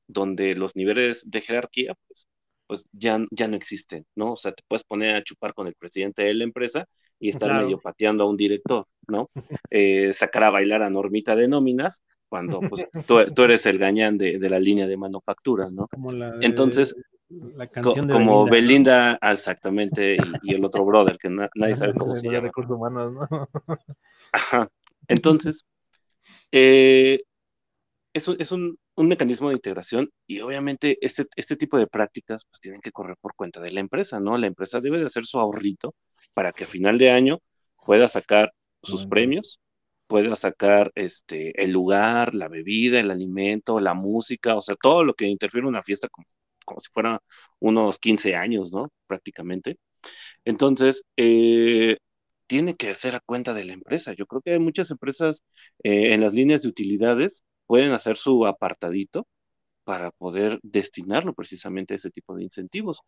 donde 0.06 0.54
los 0.54 0.76
niveles 0.76 1.22
de 1.30 1.40
jerarquía, 1.40 1.94
pues, 2.08 2.26
pues 2.66 2.86
ya, 2.92 3.18
ya 3.30 3.48
no 3.48 3.56
existen, 3.56 4.06
¿no? 4.14 4.32
O 4.32 4.36
sea, 4.36 4.52
te 4.52 4.62
puedes 4.68 4.84
poner 4.84 5.16
a 5.16 5.22
chupar 5.24 5.54
con 5.54 5.66
el 5.68 5.74
presidente 5.74 6.22
de 6.24 6.34
la 6.34 6.44
empresa 6.44 6.86
y 7.18 7.28
estar 7.30 7.52
Claro. 7.52 7.54
medio 7.54 7.80
pateando 7.80 8.24
a 8.24 8.30
un 8.30 8.36
director, 8.36 8.86
¿no? 9.08 9.30
Eh, 9.70 10.12
sacar 10.12 10.44
a 10.44 10.50
bailar 10.50 10.82
a 10.82 10.90
Normita 10.90 11.36
de 11.36 11.48
nóminas, 11.48 12.02
cuando 12.28 12.64
pues, 12.64 12.86
tú, 13.06 13.16
tú 13.34 13.42
eres 13.44 13.66
el 13.66 13.78
gañán 13.78 14.18
de, 14.18 14.38
de 14.38 14.50
la 14.50 14.60
línea 14.60 14.86
de 14.86 14.96
manufacturas, 14.96 15.72
¿no? 15.72 15.90
Como 15.90 16.12
la 16.12 16.30
de- 16.30 16.40
Entonces, 16.40 16.94
la 17.30 17.66
Co- 17.66 17.74
canción 17.74 18.06
de 18.06 18.14
como 18.14 18.46
Belinda, 18.48 19.18
ah, 19.20 19.32
exactamente, 19.32 20.16
y, 20.16 20.38
y 20.42 20.54
el 20.54 20.64
otro 20.64 20.84
brother, 20.84 21.16
que 21.18 21.28
na- 21.30 21.48
nadie 21.54 21.76
sabe 21.76 21.94
cómo 21.94 22.14
se 22.14 22.28
de 22.28 22.32
llama. 22.32 22.48
recursos 22.48 22.76
humanos, 22.76 23.12
¿no? 23.14 23.48
Ajá. 24.32 24.68
Entonces, 25.08 25.64
eh, 26.52 27.20
es, 28.14 28.28
un, 28.28 28.36
es 28.40 28.52
un, 28.52 28.78
un 28.96 29.08
mecanismo 29.08 29.48
de 29.50 29.56
integración 29.56 30.10
y 30.26 30.40
obviamente 30.40 30.98
este, 31.02 31.26
este 31.36 31.56
tipo 31.56 31.78
de 31.78 31.86
prácticas 31.86 32.44
pues 32.50 32.60
tienen 32.60 32.80
que 32.80 32.92
correr 32.92 33.16
por 33.20 33.34
cuenta 33.36 33.60
de 33.60 33.72
la 33.72 33.80
empresa, 33.80 34.20
¿no? 34.20 34.38
La 34.38 34.46
empresa 34.48 34.80
debe 34.80 34.98
de 35.00 35.06
hacer 35.06 35.24
su 35.26 35.38
ahorrito 35.40 35.94
para 36.34 36.52
que 36.52 36.64
a 36.64 36.66
final 36.68 36.98
de 36.98 37.10
año 37.10 37.40
pueda 37.86 38.08
sacar 38.08 38.52
sus 38.82 39.06
premios, 39.06 39.60
pueda 40.06 40.36
sacar 40.36 40.92
este, 40.94 41.62
el 41.62 41.72
lugar, 41.72 42.34
la 42.34 42.48
bebida, 42.48 43.00
el 43.00 43.10
alimento, 43.10 43.80
la 43.80 43.94
música, 43.94 44.56
o 44.56 44.60
sea, 44.60 44.76
todo 44.80 45.04
lo 45.04 45.14
que 45.14 45.26
interfiere 45.26 45.64
en 45.64 45.68
una 45.70 45.82
fiesta 45.82 46.08
como, 46.10 46.26
como 46.68 46.80
si 46.80 46.90
fuera 46.92 47.20
unos 47.60 47.98
15 47.98 48.36
años, 48.36 48.72
¿no? 48.72 48.92
Prácticamente. 49.06 49.78
Entonces, 50.44 51.04
eh, 51.16 51.98
tiene 52.46 52.76
que 52.76 52.94
ser 52.94 53.14
a 53.16 53.20
cuenta 53.20 53.54
de 53.54 53.64
la 53.64 53.74
empresa. 53.74 54.14
Yo 54.14 54.26
creo 54.26 54.42
que 54.42 54.52
hay 54.52 54.58
muchas 54.58 54.90
empresas 54.90 55.44
eh, 55.84 56.14
en 56.14 56.20
las 56.22 56.34
líneas 56.34 56.62
de 56.62 56.68
utilidades 56.68 57.44
pueden 57.66 57.92
hacer 57.92 58.16
su 58.16 58.46
apartadito 58.46 59.26
para 59.88 60.10
poder 60.10 60.60
destinarlo 60.62 61.32
precisamente 61.32 61.94
a 61.94 61.96
ese 61.96 62.10
tipo 62.10 62.36
de 62.36 62.42
incentivos. 62.44 63.00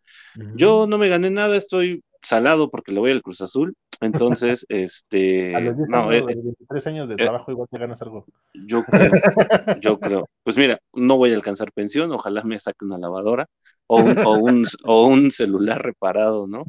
Yo 0.55 0.87
no 0.87 0.97
me 0.97 1.11
gané 1.11 1.29
nada, 1.29 1.59
estoy 1.59 2.03
salado 2.23 2.71
porque 2.71 2.91
le 2.91 3.01
voy 3.01 3.11
al 3.11 3.21
Cruz 3.21 3.43
Azul, 3.43 3.77
entonces, 4.01 4.65
este... 4.71 5.55
A 5.55 5.61
los 5.61 5.77
no, 5.77 6.11
eh, 6.11 6.23
23 6.23 6.87
años 6.87 7.09
de 7.11 7.17
eh, 7.17 7.19
trabajo 7.19 7.53
igual 7.53 7.69
te 7.71 7.79
ganas 7.79 8.01
algo. 8.01 8.25
Yo 8.55 8.83
creo, 8.85 9.11
yo 9.83 10.01
creo. 10.01 10.27
Pues 10.43 10.57
mira, 10.57 10.81
no 10.95 11.19
voy 11.19 11.33
a 11.33 11.35
alcanzar 11.35 11.71
pensión, 11.71 12.11
ojalá 12.13 12.45
me 12.45 12.59
saque 12.59 12.87
una 12.87 12.97
lavadora 12.97 13.47
o 13.87 14.01
un, 14.01 14.19
o 14.25 14.33
un, 14.39 14.65
o 14.85 15.07
un 15.07 15.31
celular 15.31 15.83
reparado, 15.83 16.47
¿no? 16.47 16.65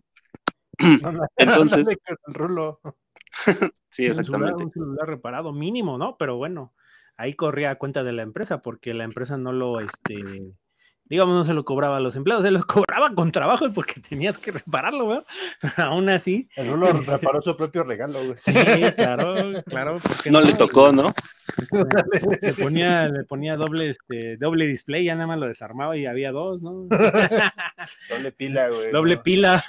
Entonces... 1.38 1.88
rulo. 2.26 2.82
sí, 3.89 4.08
exactamente. 4.08 4.62
Un 4.62 4.71
celular, 4.74 5.08
reparado 5.08 5.54
mínimo, 5.54 5.97
¿no? 5.97 6.17
Pero 6.17 6.36
bueno, 6.36 6.74
ahí 7.22 7.34
corría 7.34 7.72
a 7.72 7.76
cuenta 7.76 8.04
de 8.04 8.14
la 8.14 8.22
empresa 8.22 8.62
porque 8.62 8.94
la 8.94 9.04
empresa 9.04 9.38
no 9.38 9.52
lo, 9.52 9.80
este, 9.80 10.16
digamos, 11.06 11.36
no 11.36 11.44
se 11.44 11.54
lo 11.54 11.66
cobraba 11.66 11.98
a 11.98 12.00
los 12.00 12.16
empleados, 12.16 12.44
se 12.44 12.52
los 12.52 12.66
cobraba 12.66 13.14
con 13.14 13.32
trabajo 13.32 13.72
porque 13.74 14.02
tenías 14.02 14.38
que 14.38 14.52
repararlo, 14.52 15.08
¿verdad? 15.08 15.26
Pero 15.62 15.74
aún 15.78 16.10
así. 16.10 16.50
El 16.56 16.72
rulo 16.72 16.92
reparó 17.08 17.42
su 17.42 17.56
propio 17.56 17.84
regalo, 17.84 18.20
güey. 18.24 18.36
Sí, 18.38 18.54
claro, 18.96 19.36
claro. 19.66 20.00
No, 20.26 20.32
no, 20.40 20.42
le 20.42 20.54
tocó, 20.54 20.92
¿no? 20.92 21.14
Le 22.42 22.54
ponía, 22.54 23.10
le 23.10 23.26
ponía 23.26 23.58
doble, 23.58 23.90
este, 23.90 24.38
doble 24.38 24.68
display, 24.68 25.04
ya 25.04 25.16
nada 25.16 25.28
más 25.28 25.38
lo 25.38 25.48
desarmaba 25.48 25.98
y 25.98 26.06
había 26.06 26.32
dos, 26.32 26.62
¿no? 26.62 26.88
doble 28.10 28.32
pila, 28.32 28.70
güey. 28.70 28.92
Doble 28.92 29.18
pila 29.18 29.62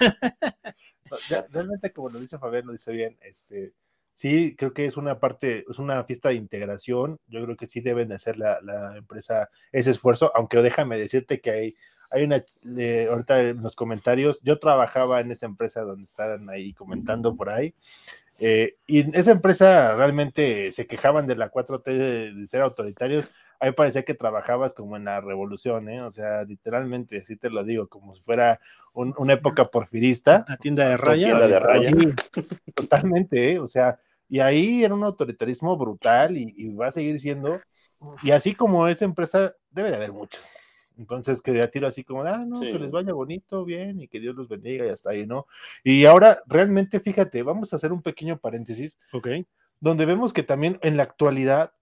realmente, 1.50 1.92
como 1.92 2.10
lo 2.10 2.20
dice 2.20 2.38
Fabián, 2.38 2.66
lo 2.66 2.72
dice 2.72 2.92
bien, 2.92 3.16
este, 3.22 3.72
sí, 4.14 4.54
creo 4.56 4.72
que 4.72 4.86
es 4.86 4.96
una 4.96 5.18
parte, 5.20 5.64
es 5.68 5.78
una 5.78 6.04
fiesta 6.04 6.30
de 6.30 6.36
integración. 6.36 7.18
Yo 7.28 7.42
creo 7.44 7.56
que 7.56 7.68
sí 7.68 7.80
deben 7.80 8.08
de 8.08 8.16
hacer 8.16 8.36
la, 8.36 8.60
la 8.62 8.96
empresa 8.96 9.50
ese 9.72 9.90
esfuerzo, 9.90 10.32
aunque 10.34 10.58
déjame 10.58 10.98
decirte 10.98 11.40
que 11.40 11.50
hay, 11.50 11.76
hay 12.10 12.24
una, 12.24 12.44
ahorita 13.10 13.40
en 13.40 13.62
los 13.62 13.74
comentarios, 13.74 14.40
yo 14.42 14.58
trabajaba 14.58 15.20
en 15.20 15.32
esa 15.32 15.46
empresa 15.46 15.80
donde 15.82 16.04
estaban 16.04 16.48
ahí 16.50 16.74
comentando 16.74 17.34
por 17.34 17.48
ahí. 17.50 17.74
Eh, 18.38 18.76
y 18.86 19.16
esa 19.16 19.30
empresa 19.30 19.94
realmente 19.94 20.72
se 20.72 20.86
quejaban 20.86 21.26
de 21.26 21.36
la 21.36 21.50
4T 21.50 21.84
de 21.84 22.46
ser 22.48 22.62
autoritarios, 22.62 23.26
a 23.62 23.66
mí 23.66 23.72
parecía 23.72 24.02
que 24.02 24.14
trabajabas 24.14 24.74
como 24.74 24.96
en 24.96 25.04
la 25.04 25.20
revolución, 25.20 25.88
¿eh? 25.88 26.02
O 26.02 26.10
sea, 26.10 26.42
literalmente, 26.42 27.18
así 27.18 27.36
te 27.36 27.48
lo 27.48 27.62
digo, 27.62 27.86
como 27.86 28.12
si 28.12 28.20
fuera 28.20 28.58
una 28.92 29.34
época 29.34 29.70
porfirista. 29.70 30.44
Una 30.48 30.56
tienda 30.56 30.88
de 30.88 30.96
raya. 30.96 31.26
Tienda 31.28 31.46
de 31.46 31.60
raya. 31.60 31.90
totalmente, 32.74 33.52
¿eh? 33.52 33.60
O 33.60 33.68
sea, 33.68 34.00
y 34.28 34.40
ahí 34.40 34.82
era 34.82 34.92
un 34.94 35.04
autoritarismo 35.04 35.76
brutal 35.76 36.36
y, 36.36 36.74
va 36.74 36.88
a 36.88 36.92
seguir 36.92 37.20
siendo. 37.20 37.60
Y 38.24 38.32
así 38.32 38.52
como 38.52 38.88
esa 38.88 39.04
empresa, 39.04 39.54
debe 39.70 39.90
de 39.90 39.96
haber 39.96 40.12
muchas. 40.12 40.52
Entonces, 40.98 41.40
que 41.40 41.52
de 41.52 41.62
a 41.62 41.70
tiro 41.70 41.86
así 41.86 42.02
como, 42.02 42.24
ah, 42.24 42.44
no, 42.44 42.58
que 42.58 42.80
les 42.80 42.90
vaya 42.90 43.12
bonito, 43.12 43.64
bien, 43.64 44.00
y 44.00 44.08
que 44.08 44.18
Dios 44.18 44.34
los 44.34 44.48
bendiga 44.48 44.86
y 44.86 44.88
hasta 44.88 45.10
ahí, 45.10 45.24
¿no? 45.24 45.46
Y 45.84 46.04
ahora, 46.06 46.42
realmente, 46.48 46.98
fíjate, 46.98 47.44
vamos 47.44 47.72
a 47.72 47.76
hacer 47.76 47.92
un 47.92 48.02
pequeño 48.02 48.38
paréntesis. 48.38 48.98
Ok. 49.12 49.28
Donde 49.78 50.04
vemos 50.04 50.32
que 50.32 50.42
también 50.42 50.80
en 50.82 50.96
la 50.96 51.04
actualidad 51.04 51.72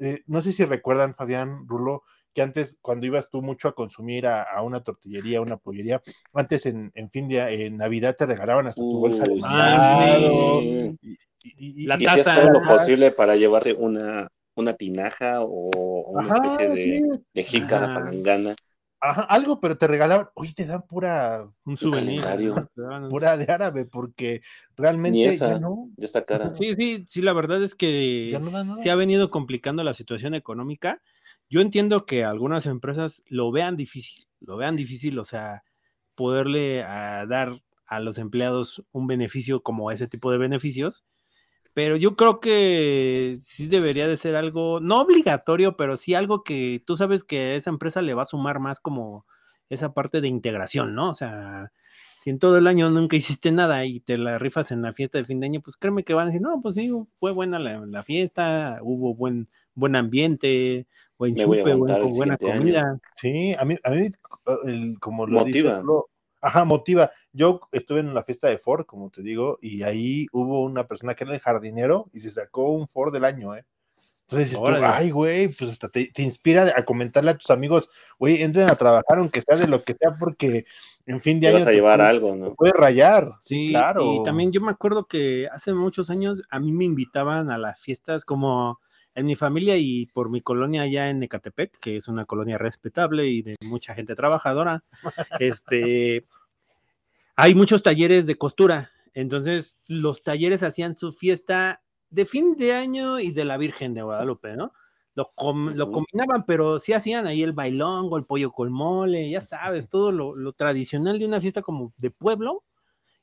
eh, 0.00 0.22
no 0.26 0.42
sé 0.42 0.52
si 0.52 0.64
recuerdan, 0.64 1.14
Fabián 1.14 1.66
Rulo, 1.66 2.02
que 2.32 2.42
antes, 2.42 2.78
cuando 2.80 3.06
ibas 3.06 3.28
tú 3.28 3.42
mucho 3.42 3.68
a 3.68 3.74
consumir 3.74 4.26
a, 4.26 4.62
una 4.62 4.82
tortillería, 4.82 5.38
a 5.38 5.42
una 5.42 5.56
pollería, 5.56 6.00
antes 6.32 6.66
en, 6.66 6.92
fin 7.10 7.28
de 7.28 7.66
en 7.66 7.76
Navidad 7.76 8.16
te 8.16 8.26
regalaban 8.26 8.66
hasta 8.66 8.80
tu 8.80 8.98
bolsa 8.98 9.24
de 9.24 9.36
mandado. 9.36 10.60
Y, 11.42 11.86
la 11.86 11.98
taza. 11.98 12.36
todo 12.36 12.50
lo 12.50 12.62
posible 12.62 13.10
para 13.10 13.34
llevarte 13.34 13.72
una, 13.72 14.30
una 14.54 14.74
tinaja 14.74 15.40
o 15.40 16.10
una 16.10 16.34
especie 16.34 16.68
de, 16.68 17.20
de 17.32 17.44
jícara 17.44 17.94
palangana. 17.94 18.54
Ajá, 19.02 19.22
algo, 19.22 19.60
pero 19.60 19.78
te 19.78 19.86
regalaban, 19.86 20.28
oye, 20.34 20.52
te 20.52 20.66
dan 20.66 20.82
pura 20.82 21.50
un 21.64 21.76
souvenir, 21.76 22.22
pura 23.08 23.36
de 23.38 23.50
árabe, 23.50 23.86
porque 23.86 24.42
realmente 24.76 25.36
ya 25.38 25.58
no. 25.58 25.90
Ya 25.96 26.04
está 26.04 26.24
cara. 26.24 26.52
Sí, 26.52 26.74
sí, 26.74 27.04
sí, 27.06 27.22
la 27.22 27.32
verdad 27.32 27.62
es 27.62 27.74
que 27.74 28.38
se 28.82 28.90
ha 28.90 28.94
venido 28.94 29.30
complicando 29.30 29.82
la 29.84 29.94
situación 29.94 30.34
económica. 30.34 31.02
Yo 31.48 31.62
entiendo 31.62 32.04
que 32.04 32.24
algunas 32.24 32.66
empresas 32.66 33.24
lo 33.26 33.50
vean 33.50 33.76
difícil, 33.76 34.26
lo 34.40 34.56
vean 34.56 34.76
difícil, 34.76 35.18
o 35.18 35.24
sea, 35.24 35.64
poderle 36.14 36.82
a 36.82 37.20
ah, 37.20 37.26
dar 37.26 37.62
a 37.86 38.00
los 38.00 38.18
empleados 38.18 38.84
un 38.92 39.06
beneficio 39.06 39.62
como 39.62 39.90
ese 39.90 40.06
tipo 40.06 40.30
de 40.30 40.38
beneficios, 40.38 41.04
pero 41.74 41.96
yo 41.96 42.16
creo 42.16 42.40
que 42.40 43.36
sí 43.40 43.68
debería 43.68 44.08
de 44.08 44.16
ser 44.16 44.36
algo, 44.36 44.80
no 44.80 45.00
obligatorio, 45.00 45.76
pero 45.76 45.96
sí 45.96 46.14
algo 46.14 46.42
que 46.42 46.82
tú 46.84 46.96
sabes 46.96 47.24
que 47.24 47.38
a 47.38 47.54
esa 47.54 47.70
empresa 47.70 48.02
le 48.02 48.14
va 48.14 48.24
a 48.24 48.26
sumar 48.26 48.58
más 48.58 48.80
como 48.80 49.26
esa 49.68 49.94
parte 49.94 50.20
de 50.20 50.28
integración, 50.28 50.94
¿no? 50.94 51.10
O 51.10 51.14
sea, 51.14 51.72
si 52.20 52.28
en 52.28 52.38
todo 52.38 52.58
el 52.58 52.66
año 52.66 52.90
nunca 52.90 53.16
hiciste 53.16 53.50
nada 53.52 53.84
y 53.86 54.00
te 54.00 54.18
la 54.18 54.38
rifas 54.38 54.72
en 54.72 54.82
la 54.82 54.92
fiesta 54.92 55.16
de 55.16 55.24
fin 55.24 55.40
de 55.40 55.46
año, 55.46 55.60
pues 55.62 55.76
créeme 55.76 56.04
que 56.04 56.12
van 56.12 56.24
a 56.24 56.26
decir, 56.26 56.42
no, 56.42 56.60
pues 56.60 56.74
sí, 56.74 56.90
fue 57.18 57.32
buena 57.32 57.58
la, 57.58 58.02
fiesta, 58.02 58.78
hubo 58.82 59.14
buen, 59.14 59.48
buen 59.74 59.96
ambiente, 59.96 60.86
buen 61.16 61.34
chupe, 61.36 61.74
buena 61.74 62.36
comida. 62.36 62.98
Sí, 63.16 63.54
a 63.58 63.64
mí, 63.64 63.76
a 63.84 63.90
mí 63.90 64.08
como 65.00 65.26
lo 65.26 65.40
Motiva. 65.40 65.82
Ajá, 66.40 66.64
motiva. 66.64 67.10
Yo 67.32 67.60
estuve 67.72 68.00
en 68.00 68.14
la 68.14 68.24
fiesta 68.24 68.48
de 68.48 68.58
Ford, 68.58 68.86
como 68.86 69.10
te 69.10 69.22
digo, 69.22 69.58
y 69.60 69.82
ahí 69.82 70.26
hubo 70.32 70.62
una 70.62 70.86
persona 70.86 71.14
que 71.14 71.24
era 71.24 71.34
el 71.34 71.40
jardinero 71.40 72.08
y 72.12 72.20
se 72.20 72.30
sacó 72.30 72.70
un 72.70 72.88
Ford 72.88 73.12
del 73.12 73.24
año, 73.24 73.54
¿eh? 73.54 73.64
Entonces 74.30 74.50
dices 74.50 74.64
tú, 74.64 74.84
ay, 74.84 75.10
güey, 75.10 75.48
pues 75.48 75.72
hasta 75.72 75.88
te, 75.88 76.08
inspira 76.18 76.72
a 76.76 76.84
comentarle 76.84 77.32
a 77.32 77.36
tus 77.36 77.50
amigos, 77.50 77.90
güey, 78.16 78.42
entren 78.42 78.70
a 78.70 78.76
trabajar 78.76 79.18
aunque 79.18 79.42
sea 79.42 79.56
de 79.56 79.66
lo 79.66 79.82
que 79.82 79.94
sea, 79.94 80.12
porque 80.20 80.66
en 81.04 81.20
fin 81.20 81.40
de 81.40 81.48
año. 81.48 81.58
Vas 81.58 81.66
a 81.66 81.72
llevar 81.72 82.00
algo, 82.00 82.36
¿no? 82.36 82.54
Puede 82.54 82.72
rayar. 82.72 83.32
Sí, 83.42 83.70
claro. 83.70 84.14
Y 84.14 84.22
también 84.22 84.52
yo 84.52 84.60
me 84.60 84.70
acuerdo 84.70 85.08
que 85.08 85.48
hace 85.50 85.74
muchos 85.74 86.10
años 86.10 86.44
a 86.48 86.60
mí 86.60 86.70
me 86.70 86.84
invitaban 86.84 87.50
a 87.50 87.58
las 87.58 87.80
fiestas 87.80 88.24
como 88.24 88.78
en 89.14 89.26
mi 89.26 89.36
familia 89.36 89.76
y 89.76 90.06
por 90.06 90.30
mi 90.30 90.40
colonia 90.40 90.82
allá 90.82 91.10
en 91.10 91.22
Ecatepec, 91.22 91.78
que 91.80 91.96
es 91.96 92.08
una 92.08 92.24
colonia 92.24 92.58
respetable 92.58 93.26
y 93.26 93.42
de 93.42 93.56
mucha 93.64 93.94
gente 93.94 94.14
trabajadora, 94.14 94.84
este, 95.40 96.26
hay 97.36 97.54
muchos 97.54 97.82
talleres 97.82 98.26
de 98.26 98.36
costura. 98.36 98.90
Entonces, 99.14 99.78
los 99.86 100.22
talleres 100.22 100.62
hacían 100.62 100.96
su 100.96 101.12
fiesta 101.12 101.82
de 102.10 102.26
fin 102.26 102.56
de 102.56 102.72
año 102.72 103.18
y 103.18 103.32
de 103.32 103.44
la 103.44 103.56
Virgen 103.56 103.94
de 103.94 104.02
Guadalupe, 104.02 104.56
¿no? 104.56 104.72
Lo, 105.14 105.32
lo 105.74 105.90
combinaban, 105.90 106.46
pero 106.46 106.78
sí 106.78 106.92
hacían 106.92 107.26
ahí 107.26 107.42
el 107.42 107.52
bailongo, 107.52 108.16
el 108.16 108.24
pollo 108.24 108.52
con 108.52 108.72
mole, 108.72 109.28
ya 109.28 109.40
sabes, 109.40 109.88
todo 109.88 110.12
lo 110.12 110.52
tradicional 110.52 111.18
de 111.18 111.26
una 111.26 111.40
fiesta 111.40 111.62
como 111.62 111.92
de 111.98 112.10
pueblo, 112.10 112.62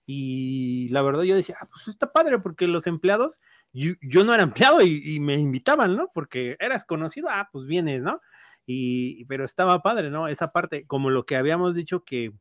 y 0.09 0.87
la 0.89 1.01
verdad 1.01 1.23
yo 1.23 1.35
decía, 1.35 1.57
ah, 1.59 1.67
pues 1.69 1.89
está 1.89 2.13
padre 2.13 2.39
porque 2.39 2.65
los 2.65 2.87
empleados, 2.87 3.41
yo, 3.73 4.23
no 4.23 4.33
era 4.33 4.43
empleado 4.43 4.81
y, 4.81 5.19
me 5.19 5.35
invitaban, 5.35 5.97
¿no? 5.97 6.09
Porque 6.13 6.55
eras 6.61 6.85
conocido, 6.85 7.27
ah, 7.29 7.49
pues 7.51 7.67
vienes, 7.67 8.03
¿no? 8.03 8.21
Y, 8.65 9.25
pero 9.25 9.43
estaba 9.43 9.83
padre, 9.83 10.09
¿no? 10.09 10.29
Esa 10.29 10.53
parte, 10.53 10.87
como 10.87 11.09
lo 11.09 11.25
que 11.25 11.35
habíamos 11.35 11.75
dicho 11.75 12.05
que 12.05 12.31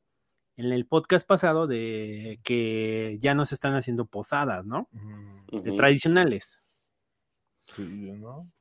en 0.56 0.72
el 0.72 0.86
podcast 0.86 1.26
pasado 1.26 1.66
de 1.66 2.38
que 2.44 3.18
ya 3.20 3.34
no 3.34 3.44
se 3.44 3.56
están 3.56 3.74
haciendo 3.74 4.06
posadas, 4.06 4.64
¿no? 4.64 4.88
De 5.50 5.72
tradicionales. 5.72 6.60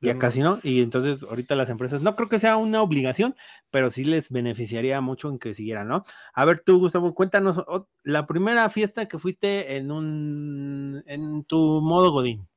Ya 0.00 0.18
casi 0.18 0.40
no. 0.40 0.58
Y 0.62 0.82
entonces 0.82 1.22
ahorita 1.22 1.54
las 1.54 1.70
empresas, 1.70 2.02
no 2.02 2.16
creo 2.16 2.28
que 2.28 2.38
sea 2.38 2.56
una 2.56 2.82
obligación, 2.82 3.36
pero 3.70 3.90
sí 3.90 4.04
les 4.04 4.30
beneficiaría 4.30 5.00
mucho 5.00 5.28
en 5.30 5.38
que 5.38 5.54
siguieran, 5.54 5.88
¿no? 5.88 6.02
A 6.34 6.44
ver, 6.44 6.60
tú, 6.60 6.78
Gustavo, 6.78 7.14
cuéntanos 7.14 7.64
la 8.02 8.26
primera 8.26 8.68
fiesta 8.68 9.06
que 9.06 9.18
fuiste 9.18 9.76
en 9.76 9.90
un 9.90 11.02
en 11.06 11.44
tu 11.44 11.80
modo 11.82 12.10
Godín. 12.10 12.48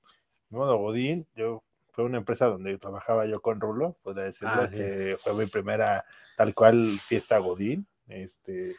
Modo 0.50 0.78
Godín, 0.78 1.28
yo 1.36 1.64
fue 1.92 2.04
una 2.04 2.18
empresa 2.18 2.48
donde 2.48 2.78
trabajaba 2.78 3.26
yo 3.26 3.42
con 3.42 3.60
Rulo, 3.62 3.98
podría 4.02 4.26
decirlo 4.26 4.54
ah, 4.56 4.70
que 4.70 5.18
fue 5.20 5.34
mi 5.34 5.46
primera 5.46 6.06
tal 6.38 6.54
cual 6.56 6.98
fiesta 7.00 7.38
Godín. 7.38 7.88
Este 8.08 8.76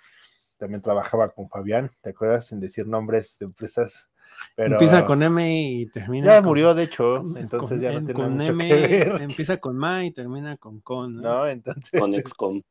también 0.57 0.83
trabajaba 0.83 1.31
con 1.31 1.49
Fabián, 1.49 1.91
¿te 2.03 2.11
acuerdas? 2.11 2.49
Sin 2.49 2.61
decir 2.61 2.87
nombres 2.87 3.39
de 3.39 3.47
empresas 3.47 4.11
Pero 4.57 4.73
Empieza 4.75 5.05
con 5.05 5.23
M 5.23 5.63
y 5.63 5.87
termina 5.87 6.27
ya 6.27 6.37
con- 6.39 6.47
murió, 6.49 6.75
de 6.75 6.83
hecho, 6.85 7.19
con- 7.23 7.37
entonces 7.37 7.71
con- 7.79 7.81
ya 7.81 7.93
no 7.93 7.99
en- 7.99 8.05
tiene 8.07 8.21
con 8.21 8.33
mucho 8.37 8.51
M, 8.53 8.69
que 8.69 8.75
ver. 8.75 9.23
Empieza 9.23 9.57
con 9.59 9.77
Ma 9.77 10.05
y 10.05 10.11
termina 10.13 10.57
con 10.57 10.81
Con. 10.81 11.17
¿no? 11.17 11.23
¿no? 11.23 11.47
Entonces, 11.47 11.91
Con 12.01 12.13
XCOM. 12.37 12.63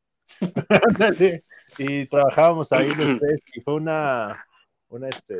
ándale, 0.68 1.44
y 1.78 2.06
trabajábamos 2.06 2.72
ahí 2.72 2.88
los 2.94 2.96
tres 3.20 3.40
y 3.54 3.60
fue 3.60 3.74
una, 3.74 4.44
una, 4.88 5.08
este, 5.08 5.36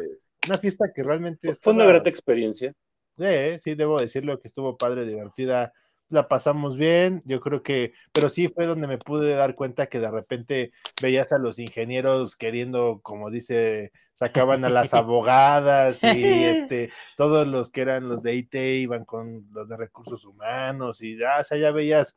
una 0.46 0.58
fiesta 0.58 0.92
que 0.94 1.02
realmente 1.02 1.54
Fue 1.54 1.72
una 1.72 1.82
estaba- 1.84 1.92
grata 1.98 2.10
experiencia. 2.10 2.72
Eh, 3.18 3.58
sí, 3.62 3.74
debo 3.74 4.00
decirlo 4.00 4.40
que 4.40 4.48
estuvo 4.48 4.76
padre, 4.78 5.04
divertida, 5.04 5.72
la 6.10 6.28
pasamos 6.28 6.76
bien, 6.76 7.22
yo 7.24 7.40
creo 7.40 7.62
que, 7.62 7.92
pero 8.12 8.28
sí 8.28 8.48
fue 8.48 8.66
donde 8.66 8.86
me 8.86 8.98
pude 8.98 9.34
dar 9.34 9.54
cuenta 9.54 9.86
que 9.86 10.00
de 10.00 10.10
repente 10.10 10.72
veías 11.02 11.32
a 11.32 11.38
los 11.38 11.58
ingenieros 11.58 12.36
queriendo, 12.36 13.00
como 13.02 13.30
dice, 13.30 13.92
sacaban 14.14 14.64
a 14.64 14.70
las 14.70 14.92
abogadas 14.94 16.02
y 16.04 16.44
este, 16.44 16.90
todos 17.16 17.46
los 17.46 17.70
que 17.70 17.80
eran 17.82 18.08
los 18.08 18.22
de 18.22 18.34
IT 18.34 18.54
iban 18.80 19.04
con 19.04 19.46
los 19.52 19.68
de 19.68 19.76
recursos 19.76 20.24
humanos 20.24 21.00
y 21.02 21.16
ya, 21.16 21.38
o 21.40 21.44
sea, 21.44 21.58
ya 21.58 21.70
veías 21.72 22.16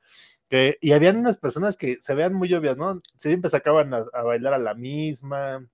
que, 0.50 0.78
y 0.82 0.92
habían 0.92 1.18
unas 1.18 1.38
personas 1.38 1.78
que 1.78 1.98
se 2.02 2.16
vean 2.16 2.34
muy 2.34 2.54
obvias, 2.54 2.78
¿no? 2.78 3.02
Siempre 3.18 3.50
sacaban 3.50 3.94
a- 3.94 4.06
a 4.14 4.24
bailar 4.24 4.54
a 4.54 4.58
la 4.60 4.74
misma. 4.76 5.66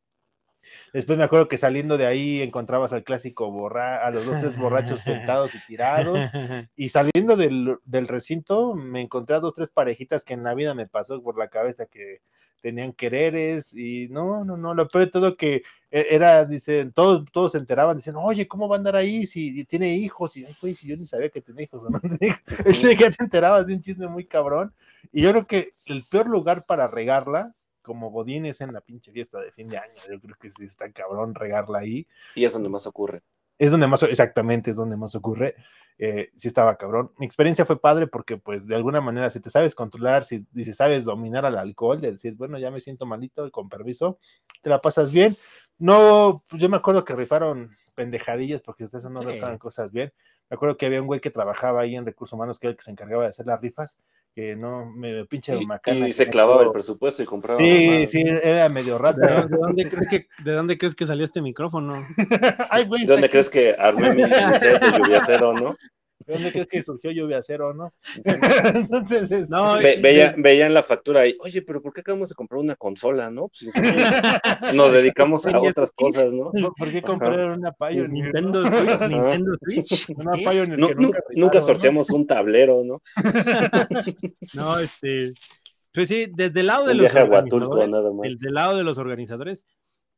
Después 0.93 1.17
me 1.17 1.23
acuerdo 1.23 1.47
que 1.47 1.57
saliendo 1.57 1.97
de 1.97 2.05
ahí 2.05 2.41
encontrabas 2.41 2.93
al 2.93 3.03
clásico 3.03 3.51
borra 3.51 4.05
a 4.05 4.11
los 4.11 4.25
dos, 4.25 4.39
tres 4.39 4.57
borrachos 4.57 5.01
sentados 5.01 5.55
y 5.55 5.65
tirados. 5.65 6.17
Y 6.75 6.89
saliendo 6.89 7.35
del, 7.35 7.77
del 7.85 8.07
recinto, 8.07 8.73
me 8.73 9.01
encontré 9.01 9.35
a 9.35 9.39
dos, 9.39 9.53
tres 9.53 9.69
parejitas 9.69 10.23
que 10.23 10.33
en 10.33 10.43
la 10.43 10.53
vida 10.53 10.73
me 10.73 10.87
pasó 10.87 11.21
por 11.21 11.37
la 11.37 11.49
cabeza 11.49 11.85
que 11.85 12.21
tenían 12.61 12.93
quereres. 12.93 13.75
Y 13.75 14.07
no, 14.09 14.43
no, 14.45 14.57
no, 14.57 14.73
lo 14.73 14.87
peor 14.87 15.05
de 15.05 15.11
todo 15.11 15.35
que 15.35 15.61
e- 15.91 16.07
era, 16.09 16.45
dicen, 16.45 16.91
todos, 16.91 17.25
todos 17.31 17.53
se 17.53 17.57
enteraban, 17.57 17.97
dicen, 17.97 18.15
oye, 18.17 18.47
¿cómo 18.47 18.67
va 18.67 18.75
a 18.75 18.79
andar 18.79 18.95
ahí 18.95 19.27
si, 19.27 19.51
si 19.51 19.65
tiene 19.65 19.93
hijos? 19.93 20.35
Y, 20.37 20.45
si 20.45 20.87
yo 20.87 20.97
ni 20.97 21.07
sabía 21.07 21.29
que 21.29 21.41
tenía 21.41 21.63
hijos 21.63 21.83
o 21.85 21.89
no 21.89 21.99
tenía 21.99 22.17
hijos. 22.21 22.41
Ese 22.65 22.95
que 22.95 23.09
te 23.11 23.23
enterabas 23.23 23.67
de 23.67 23.75
un 23.75 23.81
chisme 23.81 24.07
muy 24.07 24.25
cabrón. 24.25 24.73
Y 25.11 25.21
yo 25.21 25.31
creo 25.31 25.47
que 25.47 25.73
el 25.85 26.05
peor 26.05 26.27
lugar 26.27 26.65
para 26.65 26.87
regarla, 26.87 27.55
como 27.89 28.11
Bodín, 28.11 28.45
es 28.45 28.61
en 28.61 28.71
la 28.71 28.81
pinche 28.81 29.11
fiesta 29.11 29.39
de 29.39 29.51
fin 29.51 29.67
de 29.67 29.79
año. 29.79 29.95
Yo 30.07 30.19
creo 30.21 30.35
que 30.39 30.51
sí 30.51 30.63
está 30.63 30.91
cabrón 30.91 31.33
regarla 31.33 31.79
ahí. 31.79 32.05
Y 32.35 32.45
es 32.45 32.53
donde 32.53 32.69
más 32.69 32.85
ocurre. 32.85 33.23
Es 33.57 33.71
donde 33.71 33.87
más, 33.87 34.03
exactamente, 34.03 34.69
es 34.69 34.77
donde 34.77 34.95
más 34.95 35.15
ocurre. 35.15 35.55
Eh, 35.97 36.29
sí 36.35 36.47
estaba 36.47 36.77
cabrón. 36.77 37.11
Mi 37.17 37.25
experiencia 37.25 37.65
fue 37.65 37.81
padre 37.81 38.05
porque, 38.05 38.37
pues, 38.37 38.67
de 38.67 38.75
alguna 38.75 39.01
manera, 39.01 39.31
si 39.31 39.39
te 39.39 39.49
sabes 39.49 39.73
controlar, 39.73 40.23
si, 40.23 40.45
si 40.53 40.71
sabes 40.73 41.05
dominar 41.05 41.45
al 41.47 41.57
alcohol, 41.57 41.99
de 41.99 42.11
decir, 42.11 42.35
bueno, 42.35 42.59
ya 42.59 42.69
me 42.69 42.79
siento 42.79 43.07
malito 43.07 43.47
y 43.47 43.51
con 43.51 43.67
permiso, 43.69 44.19
te 44.61 44.69
la 44.69 44.79
pasas 44.79 45.11
bien. 45.11 45.35
No, 45.79 46.43
pues, 46.47 46.61
yo 46.61 46.69
me 46.69 46.77
acuerdo 46.77 47.03
que 47.03 47.15
rifaron 47.15 47.71
pendejadillas 47.95 48.61
porque 48.61 48.83
ustedes 48.85 49.05
no 49.05 49.21
Sí. 49.23 49.27
rifaban 49.29 49.57
cosas 49.57 49.91
bien. 49.91 50.13
Me 50.49 50.55
acuerdo 50.55 50.77
que 50.77 50.85
había 50.85 51.01
un 51.01 51.07
güey 51.07 51.19
que 51.19 51.31
trabajaba 51.31 51.81
ahí 51.81 51.95
en 51.95 52.05
recursos 52.05 52.33
humanos 52.33 52.59
que 52.59 52.67
era 52.67 52.71
el 52.71 52.77
que 52.77 52.83
se 52.83 52.91
encargaba 52.91 53.23
de 53.23 53.29
hacer 53.29 53.45
las 53.45 53.59
rifas, 53.59 53.97
que 54.35 54.55
no, 54.55 54.85
me 54.85 55.25
pinche 55.25 55.55
Y, 55.57 55.65
macana. 55.65 56.07
y 56.07 56.13
se 56.13 56.29
clavaba 56.29 56.63
el 56.63 56.71
presupuesto 56.71 57.21
y 57.23 57.25
compraba. 57.25 57.59
Sí, 57.59 58.07
sí, 58.07 58.23
era 58.25 58.69
medio 58.69 58.93
¿De, 58.93 58.99
rata. 58.99 59.47
de 59.47 59.57
dónde 59.57 59.89
crees 59.89 60.07
que, 60.09 60.27
¿De 60.43 60.51
dónde 60.53 60.77
crees 60.77 60.95
que 60.95 61.05
salió 61.05 61.25
este 61.25 61.41
micrófono? 61.41 62.03
Ay, 62.69 62.85
güey, 62.85 63.01
¿De 63.01 63.07
dónde 63.07 63.25
aquí. 63.25 63.31
crees 63.31 63.49
que 63.49 63.75
armé 63.77 64.13
mi 64.13 64.23
set 64.59 64.81
de 64.81 64.97
lluvia 64.97 65.23
cero, 65.25 65.53
no? 65.53 65.75
¿De 66.25 66.33
dónde 66.33 66.51
crees 66.51 66.67
que 66.67 66.83
surgió 66.83 67.11
lluvia 67.11 67.41
cero, 67.41 67.73
no? 67.73 67.93
Entonces, 68.23 69.23
este, 69.31 69.45
No, 69.49 69.73
Ve- 69.79 69.95
y- 69.97 70.01
veía, 70.01 70.35
veían 70.37 70.73
la 70.73 70.83
factura 70.83 71.21
ahí, 71.21 71.37
oye, 71.39 71.61
pero 71.61 71.81
¿por 71.81 71.93
qué 71.93 72.01
acabamos 72.01 72.29
de 72.29 72.35
comprar 72.35 72.59
una 72.59 72.75
consola, 72.75 73.29
no? 73.31 73.49
Pues, 73.49 73.71
nos 74.75 74.91
dedicamos 74.91 75.45
a 75.45 75.59
otras 75.59 75.91
cosas, 75.93 76.31
¿no? 76.33 76.51
¿por- 76.51 76.73
¿por 76.75 76.91
qué 76.91 77.01
compraron 77.01 77.59
una 77.59 77.71
Pioneer? 77.71 78.09
Nintendo 78.11 78.61
no? 78.63 78.69
Switch. 78.69 79.09
Nintendo 79.09 79.51
Switch. 79.61 80.09
Nunca, 81.35 81.61
sorteamos 81.61 82.09
un 82.09 82.27
tablero, 82.27 82.83
¿no? 82.83 83.01
No, 84.53 84.79
este. 84.79 85.33
Pues 85.93 86.07
sí, 86.07 86.27
desde 86.35 86.59
el 86.59 86.67
lado 86.67 86.85
de 86.85 86.91
Un 86.91 86.97
los 86.99 87.15
organizadores, 87.15 87.89
nada 87.89 88.11
más. 88.11 88.21
del, 88.21 88.37
del 88.37 88.53
lado 88.53 88.77
de 88.77 88.83
los 88.83 88.97
organizadores, 88.97 89.65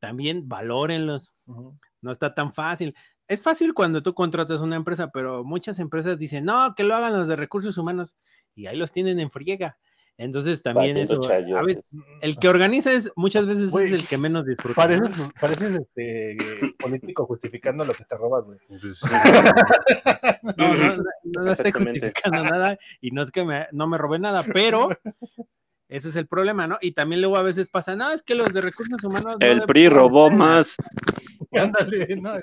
también 0.00 0.46
valórenlos. 0.48 1.34
No 1.46 2.10
está 2.12 2.34
tan 2.34 2.52
fácil. 2.52 2.94
Es 3.28 3.42
fácil 3.42 3.72
cuando 3.74 4.02
tú 4.02 4.14
contratas 4.14 4.60
una 4.60 4.76
empresa, 4.76 5.10
pero 5.12 5.44
muchas 5.44 5.78
empresas 5.78 6.18
dicen, 6.18 6.44
no, 6.44 6.74
que 6.74 6.84
lo 6.84 6.94
hagan 6.94 7.12
los 7.12 7.28
de 7.28 7.36
recursos 7.36 7.78
humanos 7.78 8.16
y 8.54 8.66
ahí 8.66 8.76
los 8.76 8.92
tienen 8.92 9.20
en 9.20 9.30
friega. 9.30 9.78
Entonces 10.18 10.62
también 10.62 10.94
Batiendo 10.94 11.22
eso, 11.22 11.32
a 11.32 11.34
chayotes. 11.34 11.64
veces, 11.66 11.84
el 12.20 12.38
que 12.38 12.48
organiza 12.48 12.92
es 12.92 13.10
muchas 13.16 13.46
veces 13.46 13.70
Güey, 13.70 13.86
es 13.86 13.92
el 13.92 14.06
que 14.06 14.18
menos 14.18 14.44
disfruta. 14.44 14.74
Pareces, 14.74 15.08
pareces 15.40 15.80
este, 15.80 16.36
político 16.78 17.24
justificando 17.26 17.84
lo 17.84 17.94
que 17.94 18.04
te 18.04 18.16
robas, 18.16 18.44
güey. 18.44 18.58
No, 20.56 20.74
no, 20.74 20.96
no, 20.96 21.02
no 21.42 21.52
estoy 21.52 21.72
justificando 21.72 22.44
nada 22.44 22.78
y 23.00 23.10
no 23.12 23.22
es 23.22 23.30
que 23.30 23.44
me, 23.44 23.66
no 23.72 23.86
me 23.86 23.96
robé 23.96 24.18
nada, 24.18 24.44
pero 24.52 24.90
ese 25.88 26.08
es 26.08 26.16
el 26.16 26.26
problema, 26.26 26.66
¿no? 26.66 26.78
Y 26.80 26.92
también 26.92 27.20
luego 27.20 27.36
a 27.36 27.42
veces 27.42 27.70
pasa, 27.70 27.96
no, 27.96 28.10
es 28.10 28.22
que 28.22 28.34
los 28.34 28.52
de 28.52 28.60
recursos 28.60 29.02
humanos. 29.04 29.36
no 29.40 29.46
El 29.46 29.62
PRI 29.62 29.88
robó 29.88 30.28
ganas". 30.28 30.38
más. 30.38 30.76
Ándale, 31.60 32.16
no, 32.16 32.34
el 32.34 32.42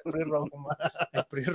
PRI 1.29 1.53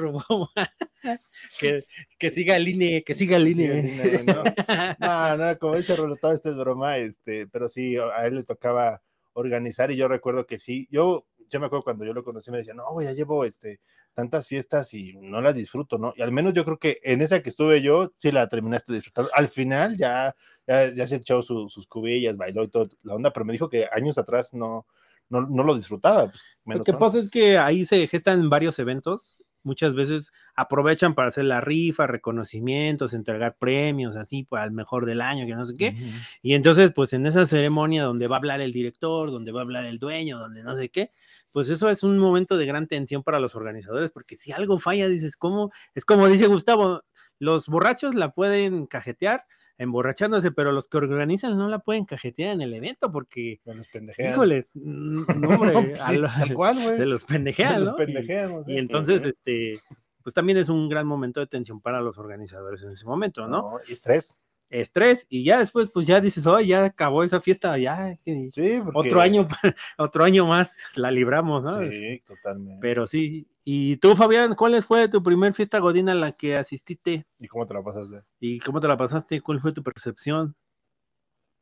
que, 1.58 1.84
que 2.18 2.30
siga 2.30 2.56
el 2.56 2.68
INE, 2.68 3.02
que 3.04 3.14
siga 3.14 3.36
el 3.36 3.48
INE. 3.48 3.82
sí, 3.82 4.24
no, 4.26 4.34
no. 4.34 4.44
No, 4.98 5.36
no, 5.36 5.58
como 5.58 5.76
dice 5.76 5.96
Rolo, 5.96 6.16
todo 6.16 6.32
esto 6.32 6.50
es 6.50 6.56
broma, 6.56 6.96
este, 6.98 7.46
pero 7.46 7.68
sí, 7.68 7.96
a 7.96 8.26
él 8.26 8.36
le 8.36 8.42
tocaba 8.44 9.02
organizar 9.34 9.90
y 9.90 9.96
yo 9.96 10.08
recuerdo 10.08 10.46
que 10.46 10.58
sí, 10.58 10.86
yo, 10.90 11.26
yo 11.50 11.60
me 11.60 11.66
acuerdo 11.66 11.82
cuando 11.84 12.04
yo 12.04 12.12
lo 12.12 12.22
conocí 12.24 12.50
me 12.50 12.58
decía, 12.58 12.74
no, 12.74 12.90
güey, 12.92 13.06
ya 13.06 13.12
llevo 13.12 13.44
este, 13.44 13.80
tantas 14.14 14.46
fiestas 14.48 14.94
y 14.94 15.14
no 15.14 15.40
las 15.40 15.54
disfruto, 15.54 15.98
¿no? 15.98 16.14
Y 16.16 16.22
al 16.22 16.32
menos 16.32 16.52
yo 16.54 16.64
creo 16.64 16.78
que 16.78 17.00
en 17.02 17.20
esa 17.20 17.42
que 17.42 17.50
estuve 17.50 17.82
yo, 17.82 18.12
sí 18.16 18.30
la 18.32 18.48
terminaste 18.48 18.92
disfrutando. 18.92 19.30
Al 19.34 19.48
final 19.48 19.96
ya, 19.98 20.34
ya, 20.66 20.92
ya 20.92 21.06
se 21.06 21.16
echó 21.16 21.42
su- 21.42 21.68
sus 21.68 21.86
cubillas, 21.86 22.36
bailó 22.36 22.62
y 22.64 22.68
todo 22.68 22.88
la 23.02 23.14
onda, 23.14 23.32
pero 23.32 23.44
me 23.44 23.52
dijo 23.52 23.68
que 23.68 23.86
años 23.92 24.16
atrás 24.18 24.54
no, 24.54 24.86
no, 25.28 25.42
no 25.42 25.62
lo 25.62 25.74
disfrutaba. 25.74 26.32
Pues, 26.64 26.78
Lo 26.78 26.84
que 26.84 26.92
pasa 26.92 27.18
es 27.18 27.28
que 27.28 27.58
ahí 27.58 27.86
se 27.86 28.06
gestan 28.06 28.48
varios 28.48 28.78
eventos. 28.78 29.38
Muchas 29.62 29.94
veces 29.94 30.30
aprovechan 30.54 31.14
para 31.14 31.28
hacer 31.28 31.46
la 31.46 31.62
rifa, 31.62 32.06
reconocimientos, 32.06 33.14
entregar 33.14 33.56
premios, 33.58 34.14
así, 34.14 34.44
para 34.44 34.64
el 34.64 34.72
mejor 34.72 35.06
del 35.06 35.22
año, 35.22 35.46
que 35.46 35.54
no 35.54 35.64
sé 35.64 35.74
qué. 35.78 35.96
Y 36.42 36.52
entonces, 36.52 36.92
pues 36.94 37.14
en 37.14 37.26
esa 37.26 37.46
ceremonia 37.46 38.04
donde 38.04 38.26
va 38.26 38.36
a 38.36 38.38
hablar 38.40 38.60
el 38.60 38.74
director, 38.74 39.30
donde 39.30 39.52
va 39.52 39.60
a 39.60 39.62
hablar 39.62 39.86
el 39.86 39.98
dueño, 39.98 40.38
donde 40.38 40.62
no 40.62 40.76
sé 40.76 40.90
qué, 40.90 41.12
pues 41.50 41.70
eso 41.70 41.88
es 41.88 42.02
un 42.02 42.18
momento 42.18 42.58
de 42.58 42.66
gran 42.66 42.88
tensión 42.88 43.22
para 43.22 43.40
los 43.40 43.54
organizadores, 43.54 44.10
porque 44.10 44.34
si 44.34 44.52
algo 44.52 44.78
falla, 44.78 45.08
dices, 45.08 45.34
¿cómo? 45.36 45.72
Es 45.94 46.04
como 46.04 46.28
dice 46.28 46.46
Gustavo, 46.46 47.02
los 47.38 47.68
borrachos 47.68 48.14
la 48.14 48.32
pueden 48.32 48.86
cajetear 48.86 49.44
emborrachándose, 49.78 50.52
pero 50.52 50.72
los 50.72 50.88
que 50.88 50.96
organizan 50.98 51.56
no 51.58 51.68
la 51.68 51.78
pueden 51.80 52.04
cajetear 52.04 52.52
en 52.54 52.62
el 52.62 52.74
evento, 52.74 53.10
porque, 53.10 53.60
Me 53.64 53.74
los 53.74 53.88
pendejean. 53.88 54.32
híjole, 54.32 54.68
no, 54.74 55.24
hombre, 55.48 55.94
a 56.00 56.08
Sí, 56.08 56.16
lo- 56.18 56.28
tal 56.28 56.54
cual, 56.54 56.82
güey. 56.82 56.98
de 56.98 57.06
los 57.06 57.24
pendejean, 57.24 57.74
De 57.74 57.80
los 57.80 57.88
¿no? 57.88 57.94
Y- 57.94 58.06
pendejean, 58.06 58.50
o 58.52 58.60
y 58.62 58.64
sea, 58.66 58.78
entonces, 58.78 59.24
este, 59.24 59.80
pues 60.22 60.34
también 60.34 60.58
es 60.58 60.68
un 60.68 60.88
gran 60.88 61.06
momento 61.06 61.40
de 61.40 61.46
tensión 61.46 61.80
para 61.80 62.00
los 62.00 62.18
organizadores 62.18 62.82
en 62.82 62.90
ese 62.92 63.04
momento, 63.04 63.46
¿no? 63.48 63.62
No, 63.72 63.80
y 63.88 63.92
estrés. 63.92 64.40
Estrés, 64.70 65.26
y 65.28 65.44
ya 65.44 65.58
después, 65.60 65.90
pues 65.92 66.06
ya 66.06 66.20
dices, 66.20 66.46
oh, 66.46 66.58
ya 66.58 66.86
acabó 66.86 67.22
esa 67.22 67.40
fiesta, 67.40 67.78
ya, 67.78 68.18
Sí, 68.24 68.80
porque- 68.84 69.08
otro 69.08 69.20
año, 69.20 69.46
otro 69.98 70.24
año 70.24 70.46
más 70.46 70.78
la 70.96 71.10
libramos, 71.10 71.62
¿no? 71.62 71.72
Sí, 71.90 72.20
totalmente. 72.26 72.78
Pero 72.80 73.06
sí. 73.06 73.46
Y 73.64 73.96
tú, 73.98 74.16
Fabián, 74.16 74.54
¿cuál 74.54 74.82
fue 74.82 75.08
tu 75.08 75.22
primer 75.22 75.52
fiesta 75.54 75.78
godina 75.78 76.12
a 76.12 76.16
la 76.16 76.32
que 76.32 76.56
asististe? 76.56 77.24
¿Y 77.38 77.46
cómo 77.46 77.66
te 77.66 77.74
la 77.74 77.82
pasaste? 77.82 78.22
¿Y 78.40 78.58
cómo 78.58 78.80
te 78.80 78.88
la 78.88 78.96
pasaste? 78.96 79.40
¿Cuál 79.40 79.60
fue 79.60 79.72
tu 79.72 79.82
percepción? 79.82 80.54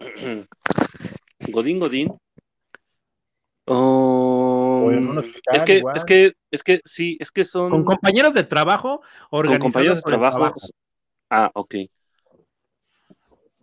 Godín, 1.53 1.79
Godín. 1.81 2.09
Oh, 3.67 4.91
hospital, 5.19 5.57
es 5.57 5.63
que, 5.63 5.79
igual. 5.79 5.97
es 5.97 6.05
que, 6.05 6.33
es 6.51 6.63
que 6.65 6.81
sí, 6.85 7.17
es 7.21 7.31
que 7.31 7.45
son 7.45 7.71
¿Con 7.71 7.85
compañeros 7.85 8.35
de 8.35 8.43
trabajo? 8.43 9.03
con 9.31 9.59
compañeros 9.59 9.97
de 9.97 10.01
el 10.01 10.05
trabajo. 10.05 10.55
Ah, 11.31 11.51
ok. 11.55 11.75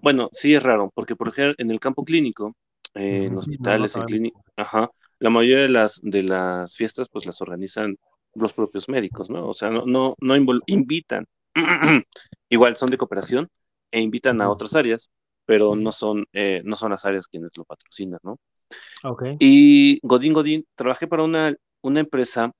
Bueno, 0.01 0.29
sí 0.33 0.53
es 0.55 0.63
raro, 0.63 0.91
porque 0.95 1.15
por 1.15 1.29
ejemplo 1.29 1.55
en 1.57 1.71
el 1.71 1.79
campo 1.79 2.03
clínico, 2.05 2.55
eh, 2.95 3.25
en 3.25 3.37
hospitales, 3.37 3.95
no 3.95 4.01
en 4.01 4.05
clínicas, 4.05 4.41
ajá, 4.55 4.89
la 5.19 5.29
mayoría 5.29 5.63
de 5.63 5.69
las 5.69 5.99
de 6.03 6.23
las 6.23 6.75
fiestas 6.75 7.07
pues 7.11 7.25
las 7.25 7.41
organizan 7.41 7.97
los 8.35 8.53
propios 8.53 8.87
médicos, 8.89 9.29
¿no? 9.29 9.47
O 9.47 9.53
sea, 9.53 9.69
no, 9.69 9.85
no, 9.85 10.15
no 10.21 10.35
invitan, 10.67 11.25
igual 12.49 12.77
son 12.77 12.89
de 12.89 12.97
cooperación 12.97 13.49
e 13.91 13.99
invitan 14.01 14.41
a 14.41 14.49
otras 14.49 14.75
áreas, 14.75 15.09
pero 15.45 15.75
no 15.75 15.91
son, 15.91 16.25
eh, 16.33 16.61
no 16.63 16.75
son 16.75 16.91
las 16.91 17.05
áreas 17.05 17.27
quienes 17.27 17.51
lo 17.57 17.65
patrocinan, 17.65 18.19
¿no? 18.23 18.37
Ok. 19.03 19.23
Y 19.37 19.99
Godín 20.05 20.33
Godín, 20.33 20.65
trabajé 20.75 21.07
para 21.07 21.23
una, 21.23 21.55
una 21.81 21.99
empresa 22.01 22.51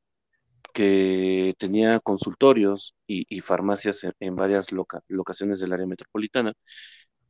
que 0.74 1.53
tenía 1.59 1.99
consultorios 2.01 2.95
y, 3.07 3.26
y 3.36 3.41
farmacias 3.41 4.03
en, 4.05 4.13
en 4.20 4.36
varias 4.36 4.72
loca- 4.72 5.01
locaciones 5.09 5.59
del 5.59 5.74
área 5.74 5.88
metropolitana. 5.88 6.53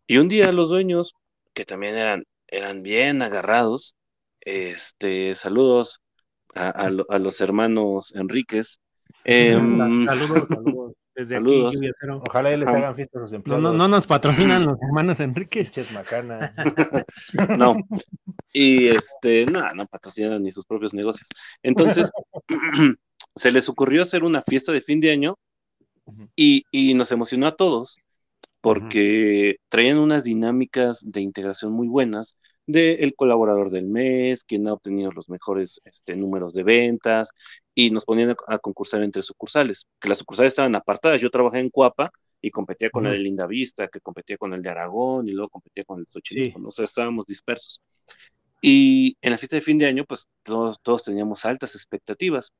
Y 0.09 0.17
un 0.17 0.27
día 0.27 0.51
los 0.51 0.69
dueños, 0.69 1.13
que 1.53 1.65
también 1.65 1.95
eran, 1.95 2.23
eran 2.47 2.81
bien 2.81 3.21
agarrados, 3.21 3.93
este, 4.41 5.35
saludos 5.35 6.01
a, 6.55 6.69
a 6.71 6.89
lo- 6.89 7.05
a 7.09 7.19
los 7.19 7.39
hermanos 7.41 8.15
Enríquez, 8.15 8.79
Em, 9.23 10.05
Saludos, 10.07 10.47
saludos. 10.49 10.93
Desde 11.15 11.35
Saludos. 11.35 11.67
aquí, 11.67 11.75
Lluvia 11.77 11.91
Cero. 11.99 12.23
Ojalá 12.27 12.53
y 12.53 12.57
les 12.57 12.67
hagan 12.69 12.95
fiesta 12.95 13.19
a 13.19 13.21
No, 13.21 13.35
empleados. 13.35 13.63
no, 13.63 13.73
no 13.73 13.87
nos 13.87 14.07
patrocinan 14.07 14.65
los 14.65 14.77
hermanos 14.81 15.19
Enrique. 15.19 15.63
Pinches 15.65 15.91
macanas. 15.91 16.53
no. 17.59 17.75
Y 18.53 18.87
este, 18.87 19.45
nada, 19.45 19.73
no 19.75 19.85
patrocinan 19.85 20.41
ni 20.41 20.49
sus 20.51 20.65
propios 20.65 20.93
negocios. 20.93 21.27
Entonces, 21.61 22.09
se 23.35 23.51
les 23.51 23.69
ocurrió 23.69 24.01
hacer 24.03 24.23
una 24.23 24.41
fiesta 24.43 24.71
de 24.71 24.81
fin 24.81 24.99
de 25.01 25.11
año 25.11 25.35
y, 26.35 26.63
y 26.71 26.93
nos 26.95 27.11
emocionó 27.11 27.45
a 27.47 27.55
todos 27.55 27.97
porque 28.61 29.57
traían 29.69 29.99
unas 29.99 30.23
dinámicas 30.23 31.03
de 31.05 31.21
integración 31.21 31.73
muy 31.73 31.87
buenas 31.87 32.37
de 32.67 32.93
el 32.95 33.15
colaborador 33.15 33.71
del 33.71 33.85
mes, 33.85 34.43
quien 34.43 34.67
ha 34.67 34.73
obtenido 34.73 35.11
los 35.11 35.29
mejores 35.29 35.81
este, 35.85 36.15
números 36.15 36.53
de 36.53 36.63
ventas, 36.63 37.29
y 37.73 37.91
nos 37.91 38.05
ponían 38.05 38.31
a, 38.31 38.35
a 38.47 38.59
concursar 38.59 39.01
entre 39.03 39.21
sucursales, 39.21 39.87
que 39.99 40.09
las 40.09 40.19
sucursales 40.19 40.53
estaban 40.53 40.75
apartadas. 40.75 41.21
Yo 41.21 41.29
trabajé 41.29 41.59
en 41.59 41.69
Cuapa 41.69 42.11
y 42.41 42.51
competía 42.51 42.89
con 42.89 43.05
Ujú. 43.05 43.13
el 43.13 43.19
de 43.19 43.23
Lindavista, 43.23 43.87
que 43.87 44.01
competía 44.01 44.37
con 44.37 44.53
el 44.53 44.61
de 44.61 44.69
Aragón, 44.69 45.27
y 45.27 45.31
luego 45.31 45.49
competía 45.49 45.83
con 45.85 45.99
el 45.99 46.05
de 46.05 46.11
Xochimilco, 46.11 46.59
Sí. 46.59 46.65
o 46.65 46.71
sea, 46.71 46.85
estábamos 46.85 47.25
dispersos. 47.25 47.81
Y 48.61 49.17
en 49.21 49.31
la 49.31 49.37
fiesta 49.37 49.55
de 49.55 49.61
fin 49.61 49.77
de 49.77 49.85
año, 49.85 50.05
pues 50.05 50.27
todos, 50.43 50.77
todos 50.81 51.03
teníamos 51.03 51.45
altas 51.45 51.75
expectativas. 51.75 52.51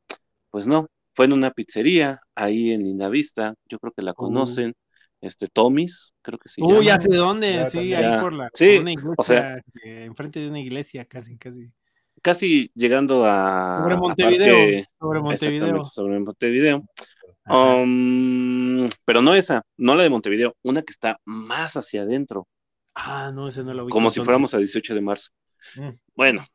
Pues 0.49 0.65
no, 0.67 0.87
fue 1.13 1.25
en 1.25 1.33
una 1.33 1.51
pizzería 1.51 2.21
ahí 2.35 2.71
en 2.71 2.83
Lindavista, 2.83 3.53
yo 3.69 3.79
creo 3.79 3.93
que 3.93 4.01
la 4.01 4.13
conocen, 4.13 4.75
este 5.21 5.47
Tommy's, 5.47 6.15
creo 6.21 6.37
que 6.39 6.47
se 6.49 6.61
Uy, 6.61 6.85
ya 6.85 6.91
llama. 6.97 7.01
sé 7.01 7.15
dónde, 7.15 7.53
Ya 7.53 7.65
sí, 7.65 7.77
también. 7.77 7.97
ahí 7.97 8.03
Ya. 8.03 8.21
por 8.21 8.33
la 8.33 8.49
Sí, 8.53 8.71
por 8.73 8.81
una 8.81 8.91
iglesia, 8.91 9.13
o 9.17 9.23
sea- 9.23 9.57
eh, 9.83 10.03
enfrente 10.05 10.39
de 10.39 10.49
una 10.49 10.59
iglesia, 10.59 11.05
casi, 11.05 11.37
casi. 11.37 11.71
Casi 12.21 12.69
llegando 12.75 13.25
a, 13.25 13.79
Sobre 13.81 13.93
a 13.93 13.97
Montevideo, 13.97 14.55
Parque- 14.55 14.85
sobre 14.99 15.19
Montevideo. 15.21 15.83
Sobre 15.85 16.19
Montevideo. 16.19 16.83
Um, 17.47 18.87
pero 19.05 19.21
no 19.21 19.33
esa, 19.35 19.63
no 19.77 19.95
la 19.95 20.03
de 20.03 20.09
Montevideo, 20.09 20.55
una 20.63 20.81
que 20.83 20.91
está 20.91 21.19
más 21.25 21.75
hacia 21.77 22.03
adentro, 22.03 22.47
Ah, 22.93 23.31
no, 23.33 23.47
ese 23.47 23.63
no 23.63 23.73
lo 23.73 23.85
vi. 23.85 23.91
como 23.91 24.09
si 24.11 24.19
fuéramos 24.21 24.53
a 24.53 24.57
18 24.57 24.93
de 24.93 25.01
marzo. 25.01 25.29
Mm. 25.75 25.89
Bueno, 26.15 26.45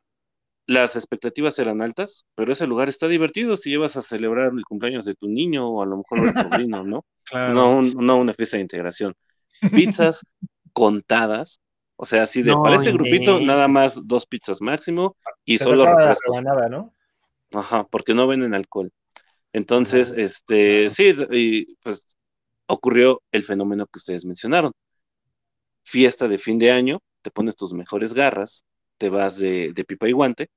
las 0.67 0.95
expectativas 0.95 1.59
eran 1.59 1.81
altas, 1.81 2.25
pero 2.35 2.51
ese 2.53 2.67
lugar 2.67 2.89
está 2.89 3.07
divertido 3.07 3.57
si 3.57 3.69
llevas 3.71 3.97
a 3.97 4.01
celebrar 4.01 4.51
el 4.53 4.65
cumpleaños 4.65 5.05
de 5.05 5.15
tu 5.15 5.27
niño 5.27 5.69
o 5.69 5.83
a 5.83 5.85
lo 5.85 5.97
mejor 5.97 6.25
el 6.27 6.35
sobrino, 6.35 6.83
¿no? 6.83 7.05
Claro. 7.23 7.61
No, 7.61 7.77
un- 7.77 7.93
no 7.97 8.17
una 8.17 8.33
fiesta 8.33 8.57
de 8.57 8.63
integración. 8.63 9.13
Pizzas 9.73 10.25
contadas, 10.73 11.61
o 11.97 12.05
sea, 12.05 12.23
así 12.23 12.43
de 12.43 12.55
No, 12.55 12.57
para 12.57 12.77
ese 12.77 12.91
grupito, 12.93 13.39
nada 13.41 13.67
más 13.69 14.07
dos 14.07 14.25
pizzas 14.27 14.61
máximo 14.61 15.17
y 15.45 15.57
Se 15.57 15.65
solo 15.65 15.87
refrescos. 15.87 16.43
rebanada, 16.43 16.69
¿no? 16.69 16.93
Ajá, 17.53 17.85
porque 17.89 18.13
no 18.13 18.27
venden 18.27 18.53
alcohol. 18.55 18.91
Entonces, 19.53 20.13
este, 20.17 20.89
sí, 20.89 21.13
y 21.31 21.75
pues 21.77 22.17
ocurrió 22.67 23.21
el 23.31 23.43
fenómeno 23.43 23.87
que 23.87 23.99
ustedes 23.99 24.25
mencionaron. 24.25 24.73
Fiesta 25.83 26.27
de 26.27 26.37
fin 26.37 26.57
de 26.59 26.71
año, 26.71 26.99
te 27.21 27.31
pones 27.31 27.55
tus 27.55 27.73
mejores 27.73 28.13
garras, 28.13 28.65
te 28.97 29.09
vas 29.09 29.37
de, 29.37 29.71
de 29.73 29.83
pipa 29.83 30.07
y 30.07 30.11
guante 30.11 30.49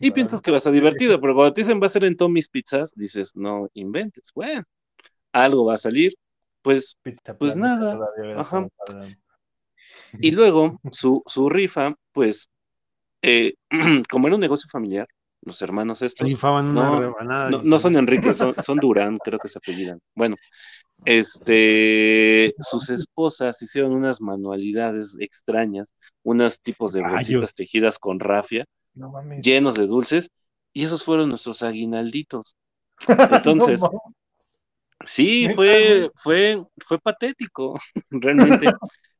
y 0.00 0.10
piensas 0.10 0.40
que 0.40 0.50
vas 0.50 0.66
a 0.66 0.70
divertido, 0.70 1.20
pero 1.20 1.34
cuando 1.34 1.52
te 1.52 1.60
dicen 1.62 1.80
va 1.80 1.86
a 1.86 1.90
ser 1.90 2.04
en 2.04 2.16
Tommy's 2.16 2.48
Pizzas, 2.48 2.92
dices, 2.94 3.32
no 3.34 3.68
inventes, 3.74 4.30
bueno, 4.34 4.64
algo 5.32 5.66
va 5.66 5.74
a 5.74 5.78
salir, 5.78 6.14
pues, 6.62 6.96
Pizza 7.02 7.36
Pues 7.36 7.56
nada, 7.56 7.98
ajá. 8.36 8.66
y 10.20 10.30
luego 10.30 10.80
su, 10.92 11.22
su 11.26 11.48
rifa, 11.48 11.94
pues, 12.12 12.48
eh, 13.22 13.54
como 14.10 14.26
era 14.26 14.36
un 14.36 14.40
negocio 14.40 14.68
familiar, 14.70 15.08
los 15.46 15.62
hermanos 15.62 16.02
estos, 16.02 16.28
Rifaban 16.28 16.66
una 16.66 16.82
No, 16.90 17.00
rebanada. 17.00 17.50
No, 17.50 17.58
dice. 17.58 17.70
no 17.70 17.78
son 17.78 17.96
Enrique, 17.96 18.34
son, 18.34 18.54
son 18.62 18.78
Durán, 18.78 19.18
creo 19.18 19.38
que 19.38 19.48
se 19.48 19.58
apellidan. 19.58 20.00
Bueno, 20.14 20.36
este, 21.04 22.54
sus 22.60 22.90
esposas 22.90 23.60
hicieron 23.62 23.92
unas 23.92 24.20
manualidades 24.20 25.16
extrañas, 25.20 25.94
unos 26.22 26.60
tipos 26.60 26.92
de 26.92 27.02
bolsitas 27.02 27.54
tejidas 27.54 27.98
con 27.98 28.20
rafia, 28.20 28.64
No 28.94 29.10
mames. 29.10 29.42
llenos 29.44 29.74
de 29.76 29.86
dulces, 29.86 30.30
y 30.72 30.84
esos 30.84 31.04
fueron 31.04 31.28
nuestros 31.30 31.62
aguinalditos. 31.62 32.56
Entonces, 33.08 33.80
No. 33.80 33.90
Sí, 35.06 35.48
¿Neta, 35.48 35.54
fue, 35.54 36.10
fue, 36.16 36.62
fue 36.86 36.98
patético, 37.00 37.78
realmente. 38.10 38.66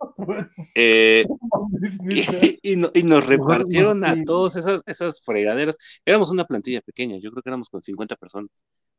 Eh, 0.74 1.26
y, 2.09 2.72
y 2.72 2.76
no- 2.76 2.91
y 2.95 3.03
nos 3.03 3.26
repartieron 3.26 4.05
a 4.05 4.16
todos 4.24 4.57
esas, 4.57 4.82
esas 4.87 5.22
fregaderas. 5.22 5.76
Éramos 6.05 6.30
una 6.30 6.47
plantilla 6.47 6.80
pequeña, 6.82 7.18
yo 7.18 7.30
creo 7.30 7.43
que 7.43 7.51
éramos 7.51 7.70
con 7.70 7.82
50 7.82 8.16
personas, 8.16 8.51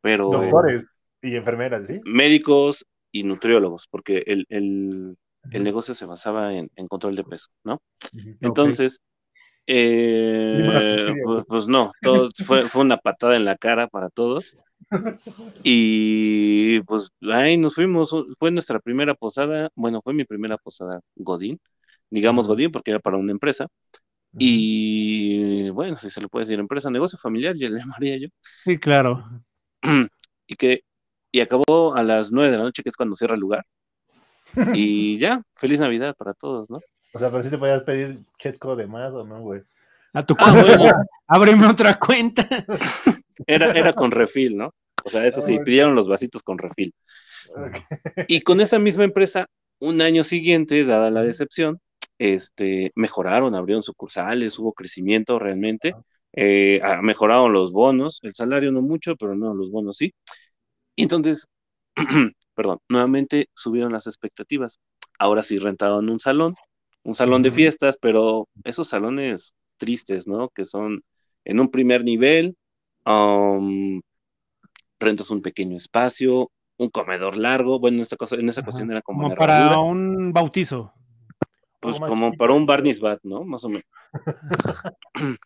pero 0.02 0.32
Doctores 0.32 0.86
y 1.22 1.36
enfermeras, 1.36 1.88
¿sí? 1.88 2.00
médicos 2.04 2.86
y 3.12 3.24
nutriólogos, 3.24 3.88
porque 3.90 4.24
el, 4.28 4.46
el- 4.50 5.18
el 5.52 5.64
negocio 5.64 5.94
se 5.94 6.06
basaba 6.06 6.54
en, 6.54 6.70
en 6.76 6.88
control 6.88 7.16
de 7.16 7.24
peso, 7.24 7.48
¿no? 7.64 7.82
Entonces, 8.42 9.00
eh, 9.68 11.14
pues, 11.24 11.46
pues 11.48 11.68
no, 11.68 11.92
todo, 12.02 12.30
fue, 12.46 12.68
fue 12.70 12.82
una 12.84 12.98
patada 12.98 13.36
en 13.38 13.46
la 13.46 13.58
cara 13.58 13.88
para 13.88 14.10
todos. 14.10 14.56
Y 15.64 16.82
pues 16.82 17.10
ahí 17.32 17.58
nos 17.58 17.76
fuimos, 17.76 18.16
fue 18.40 18.52
nuestra 18.52 18.80
primera 18.80 19.14
posada, 19.14 19.70
bueno, 19.76 20.02
fue 20.02 20.14
mi 20.14 20.24
primera 20.26 20.58
posada 20.58 21.02
Godín, 21.16 21.60
digamos. 22.10 22.48
Godín 22.48 22.72
porque 22.72 22.92
era 22.92 23.00
para 23.00 23.18
una 23.18 23.32
empresa. 23.32 23.68
Y 24.40 25.70
bueno, 25.70 25.96
si 25.96 26.10
se 26.10 26.22
le 26.22 26.28
puede 26.28 26.46
decir 26.46 26.60
empresa, 26.60 26.90
negocio 26.90 27.18
familiar, 27.18 27.56
ya 27.56 27.70
le 27.70 27.80
llamaría 27.80 28.18
yo. 28.18 28.28
Sí, 28.64 28.78
claro. 28.78 29.24
y 30.48 30.56
que 30.56 30.84
y 31.32 31.42
acabó 31.42 31.96
a 31.96 32.04
las 32.04 32.32
nueve 32.32 32.52
de 32.52 32.58
la 32.58 32.64
noche, 32.64 32.84
que 32.84 32.90
es 32.90 32.96
cuando 32.96 33.16
cierra 33.16 33.36
el 33.36 33.42
lugar. 33.42 33.66
Y 34.76 35.18
ya, 35.18 35.44
feliz 35.54 35.80
Navidad 35.80 36.16
para 36.18 36.34
todos, 36.34 36.70
¿no? 36.70 36.80
O 37.14 37.20
sea, 37.20 37.30
pero 37.30 37.44
si 37.44 37.50
te 37.50 37.58
podías 37.58 37.84
pedir 37.84 38.20
Chetco 38.40 38.76
de 38.76 38.88
más 38.88 39.14
o 39.14 39.26
no, 39.26 39.42
güey. 39.42 39.62
A 40.18 40.24
tu 40.26 40.36
Ah, 40.39 40.51
cuenta. 40.51 40.78
bueno, 40.78 40.93
Ábreme 41.28 41.68
otra 41.68 41.99
cuenta. 41.99 42.47
era, 43.45 43.72
era 43.72 43.93
con 43.93 44.11
refil, 44.11 44.57
¿no? 44.57 44.74
O 45.05 45.09
sea, 45.09 45.26
eso 45.28 45.39
Ah, 45.39 45.43
sí, 45.43 45.51
bueno. 45.53 45.65
pidieron 45.65 45.95
los 45.95 46.07
vasitos 46.07 46.43
con 46.43 46.57
refil. 46.57 46.93
Y 48.28 48.41
con 48.41 48.61
esa 48.61 48.80
misma 48.80 49.03
empresa, 49.03 49.47
un 49.80 50.01
año 50.01 50.24
siguiente, 50.24 50.84
dada 50.86 51.09
la 51.11 51.24
decepción, 51.24 51.80
este, 52.18 52.91
mejoraron, 52.95 53.55
abrieron 53.55 53.84
sucursales, 53.84 54.57
hubo 54.59 54.74
crecimiento 54.74 55.39
realmente, 55.39 55.93
eh, 56.34 56.82
ah, 56.84 57.01
mejoraron 57.01 57.53
los 57.53 57.72
bonos, 57.72 58.20
el 58.24 58.34
salario 58.36 58.72
no 58.72 58.82
mucho, 58.82 59.15
pero 59.15 59.36
no, 59.36 59.53
los 59.53 59.70
bonos 59.72 59.97
sí. 59.97 60.13
Y 60.95 61.03
entonces, 61.03 61.47
perdón, 62.55 62.80
nuevamente 62.89 63.49
subieron 63.53 63.93
las 63.93 64.07
expectativas. 64.07 64.80
Ahora 65.20 65.43
sí 65.43 65.59
rentaron 65.59 66.09
un 66.09 66.20
salón, 66.20 66.55
un 67.03 67.15
salón 67.15 67.43
de 67.43 67.51
fiestas, 67.51 67.97
pero 68.01 68.47
esos 68.63 68.89
salones 68.89 69.53
tristes, 69.78 70.28
¿no? 70.28 70.49
Que 70.49 70.65
son 70.65 71.03
en 71.45 71.59
un 71.59 71.69
primer 71.69 72.03
nivel, 72.03 72.55
um, 73.05 74.01
rentas 74.99 75.30
un 75.30 75.41
pequeño 75.41 75.78
espacio, 75.78 76.51
un 76.78 76.89
comedor 76.89 77.38
largo, 77.38 77.80
bueno, 77.80 77.97
en 77.97 78.01
esta 78.03 78.17
cosa, 78.17 78.36
en 78.36 78.49
esa 78.49 78.61
ocasión 78.61 78.91
era 78.91 79.01
como, 79.01 79.34
para 79.36 79.80
un 79.80 80.32
bautizo. 80.34 80.93
pues 81.80 81.99
como 81.99 82.34
para 82.34 82.53
un 82.53 82.65
Barney's 82.65 82.99
Bat, 82.99 83.19
¿no? 83.23 83.43
Más 83.43 83.63
o 83.63 83.69
menos. 83.69 83.86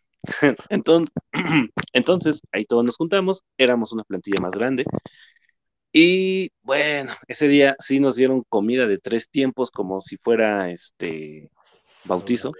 Entonces, 0.70 1.12
entonces, 1.94 2.42
ahí 2.52 2.66
todos 2.66 2.86
nos 2.86 2.96
juntamos, 2.96 3.44
éramos 3.58 3.92
una 3.92 4.04
plantilla 4.04 4.42
más 4.42 4.54
grande. 4.54 4.86
Y 5.92 6.52
bueno, 6.62 7.12
ese 7.28 7.48
día 7.48 7.76
sí 7.80 8.00
nos 8.00 8.16
dieron 8.16 8.44
comida 8.48 8.88
de 8.88 8.98
tres 8.98 9.30
tiempos, 9.30 9.72
como 9.72 10.00
si 10.00 10.18
fuera 10.18 10.72
este 10.72 11.50
bautizo, 12.06 12.52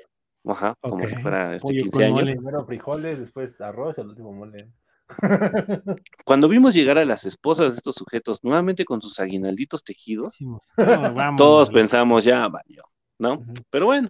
ajá, 0.46 0.76
como 0.88 1.08
si 1.08 1.16
fuera 1.16 1.56
este 1.56 1.74
Pollo 1.74 1.82
15 1.82 2.04
con 2.04 2.06
años. 2.06 2.30
mole. 2.30 2.34
Primero 2.34 2.66
frijoles, 2.66 3.20
después 3.20 3.62
arroz, 3.62 3.98
el 4.00 4.08
último 4.08 4.34
mole. 4.34 4.72
Cuando 6.26 6.48
vimos 6.48 6.74
llegar 6.74 6.98
a 6.98 7.06
las 7.06 7.26
esposas 7.26 7.74
de 7.74 7.78
estos 7.78 7.96
sujetos, 7.96 8.44
nuevamente 8.44 8.86
con 8.86 9.02
sus 9.02 9.20
aguinalditos 9.20 9.84
tejidos, 9.84 10.36
Dijimos, 10.40 10.74
"No, 10.78 11.14
vamos, 11.14 11.38
todos 11.38 11.68
vale". 11.68 11.80
pensamos, 11.82 12.24
ya 12.24 12.48
valió, 12.48 12.84
¿no? 13.20 13.44
Pero 13.70 13.86
bueno, 13.88 14.10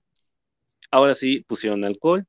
ahora 0.92 1.16
sí 1.16 1.44
pusieron 1.48 1.86
alcohol, 1.86 2.26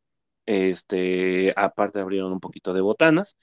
este, 0.47 1.53
aparte 1.57 2.01
abrieron 2.01 2.33
un 2.33 2.41
poquito 2.41 2.73
de 2.75 2.81
botanas 2.81 3.37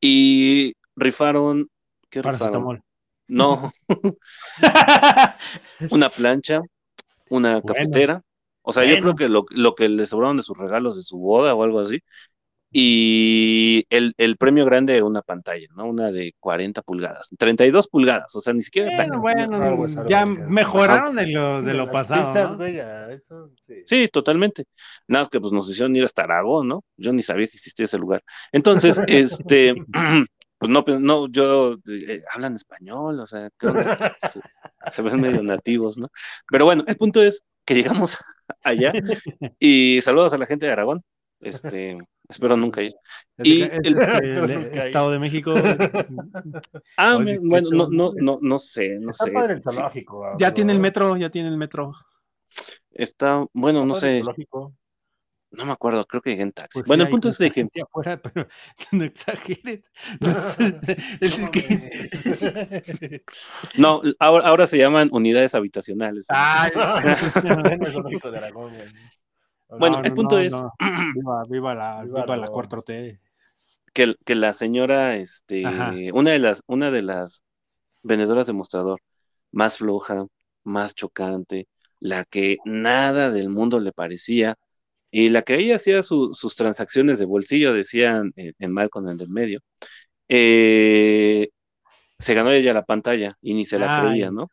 y 0.00 0.74
rifaron, 0.96 1.68
¿qué 2.10 2.22
rifaron? 2.22 2.82
No, 3.28 3.72
una 5.90 6.08
plancha, 6.10 6.60
una 7.30 7.62
Bueno. 7.62 7.74
cafetera, 7.74 8.22
o 8.62 8.72
sea, 8.72 8.84
yo 8.84 8.96
Bueno. 8.96 9.00
creo 9.00 9.14
que 9.16 9.28
lo, 9.28 9.44
lo 9.50 9.74
que 9.74 9.88
le 9.88 10.06
sobraron 10.06 10.36
de 10.38 10.42
sus 10.42 10.56
regalos 10.58 10.96
de 10.96 11.02
su 11.02 11.18
boda 11.18 11.54
o 11.54 11.62
algo 11.64 11.80
así, 11.80 12.00
y 12.74 13.84
el, 13.90 14.14
el 14.16 14.38
premio 14.38 14.64
grande, 14.64 15.02
una 15.02 15.20
pantalla, 15.20 15.66
¿no? 15.76 15.86
Una 15.86 16.10
de 16.10 16.34
40 16.40 16.80
pulgadas, 16.82 17.28
32 17.38 17.86
pulgadas, 17.88 18.34
o 18.34 18.40
sea, 18.40 18.54
ni 18.54 18.62
siquiera 18.62 18.96
tan 18.96 19.08
Bueno, 19.20 19.20
bueno, 19.20 19.56
Algo 19.66 19.84
es 19.86 19.96
algo, 19.96 20.08
ya 20.08 20.24
mejoraron 20.24 21.16
de 21.16 21.26
lo, 21.26 21.60
de 21.62 21.74
lo 21.74 21.86
pasado. 21.88 22.28
pizzas, 22.28 22.56
¿no? 22.56 22.64
eso. 22.64 23.50
Sí, 23.84 24.08
totalmente. 24.08 24.64
Nada 25.06 25.22
más 25.24 25.28
que 25.28 25.40
pues 25.40 25.52
nos 25.52 25.68
hicieron 25.70 25.94
ir 25.96 26.04
hasta 26.04 26.22
Aragón, 26.22 26.68
¿no? 26.68 26.84
Yo 26.96 27.12
ni 27.12 27.22
sabía 27.22 27.46
que 27.46 27.56
existía 27.56 27.84
ese 27.84 27.98
lugar. 27.98 28.22
Entonces, 28.52 28.98
este, 29.06 29.74
pues 30.58 30.70
no, 30.70 30.84
pues, 30.84 30.98
no, 31.00 31.28
yo, 31.28 31.74
eh, 31.88 32.22
hablan 32.34 32.54
español, 32.56 33.20
o 33.20 33.26
sea, 33.26 33.50
creo 33.58 33.74
que 33.74 33.84
se, 34.28 34.40
se 34.90 35.02
ven 35.02 35.20
medio 35.20 35.42
nativos, 35.42 35.98
¿no? 35.98 36.08
Pero 36.50 36.64
bueno, 36.64 36.84
el 36.86 36.96
punto 36.96 37.22
es 37.22 37.44
que 37.64 37.74
llegamos 37.74 38.16
allá 38.62 38.92
y 39.58 40.00
saludos 40.02 40.32
a 40.32 40.38
la 40.38 40.46
gente 40.46 40.66
de 40.66 40.72
Aragón, 40.72 41.02
este, 41.40 41.98
espero 42.28 42.56
nunca 42.56 42.82
ir. 42.82 42.94
Y 43.42 43.62
el- 43.62 43.70
este, 43.72 43.88
el 43.88 43.94
Nunca 43.94 44.18
he 44.22 44.78
Estado 44.78 45.10
de 45.10 45.18
México 45.18 45.54
ah, 46.96 47.18
me- 47.18 47.38
bueno, 47.38 47.70
no, 47.70 47.88
¿qué 47.90 47.96
no, 47.96 48.12
no, 48.18 48.38
no 48.40 48.58
sé, 48.58 48.98
no 49.00 49.10
Está 49.10 49.24
sé. 49.24 49.32
padre 49.32 49.52
el 49.54 49.62
Sí, 49.62 49.82
ya 50.38 50.54
tiene 50.54 50.72
el 50.72 50.80
metro, 50.80 51.16
ya 51.16 51.30
tiene 51.30 51.48
el 51.48 51.56
metro. 51.56 51.92
está, 52.92 53.44
bueno, 53.52 53.80
Está 53.80 53.88
no 53.88 53.94
sé, 53.94 54.18
zoológico. 54.18 54.74
No 55.52 55.64
me 55.66 55.72
acuerdo, 55.72 56.04
creo 56.06 56.20
que 56.22 56.30
llegué 56.30 56.42
en 56.42 56.52
taxi. 56.52 56.80
Pues 56.80 56.88
bueno, 56.88 57.04
sí, 57.04 57.06
el 57.06 57.10
punto 57.10 57.28
es 57.28 57.38
de 57.38 57.48
que, 57.50 57.54
gente 57.54 57.82
afuera, 57.82 58.20
pero 58.22 58.48
no 58.92 59.04
exageres. 59.04 59.90
No 60.20 60.36
sé, 60.36 60.80
es 61.20 61.50
que- 61.50 63.22
no, 63.78 64.02
ahora, 64.18 64.46
ahora 64.48 64.66
se 64.66 64.78
llaman 64.78 65.08
unidades 65.12 65.54
habitacionales. 65.54 66.26
Ay, 66.28 66.70
Bueno, 66.74 67.62
el 67.68 67.86
zoológico 67.92 68.30
de 68.30 68.38
Aragón, 68.38 68.74
güey. 68.74 68.88
Bueno, 69.78 69.98
no, 69.98 70.04
el 70.04 70.10
no, 70.10 70.14
punto 70.14 70.36
no, 70.36 70.42
es- 70.42 70.52
no. 70.52 70.72
Viva, 71.14 71.44
viva 71.48 71.74
la, 71.74 72.02
Viva 72.04 72.22
viva 72.22 72.36
la 72.36 72.42
Aragón. 72.44 72.64
4T. 72.66 73.18
que, 73.94 74.14
que 74.24 74.34
la 74.34 74.52
señora, 74.52 75.16
este, 75.16 75.66
Ajá. 75.66 75.92
una 76.12 76.30
de 76.32 76.38
las, 76.38 76.62
una 76.66 76.90
de 76.90 77.02
las 77.02 77.44
vendedoras 78.02 78.46
de 78.46 78.52
mostrador 78.52 79.00
más 79.50 79.78
floja, 79.78 80.26
más 80.64 80.94
chocante, 80.94 81.68
la 82.00 82.24
que 82.24 82.56
nada 82.64 83.30
del 83.30 83.48
mundo 83.48 83.80
le 83.80 83.92
parecía, 83.92 84.56
y 85.12 85.30
la 85.30 85.42
que 85.44 85.56
ella 85.56 85.76
hacía 85.76 86.02
su- 86.04 86.34
sus 86.34 86.56
transacciones 86.56 87.20
de 87.20 87.26
bolsillo, 87.26 87.74
decían 87.74 88.32
en, 88.36 88.54
en 88.58 88.72
mal 88.74 88.90
con 88.90 89.08
el 89.10 89.18
del 89.18 89.30
medio, 89.30 89.60
eh, 90.28 91.50
se 92.18 92.34
ganó 92.34 92.52
ella 92.52 92.74
la 92.74 92.84
pantalla 92.84 93.36
y 93.42 93.54
ni 93.54 93.66
se 93.66 93.78
la 93.78 93.88
Ay, 93.88 94.20
creía, 94.20 94.30
¿no? 94.32 94.50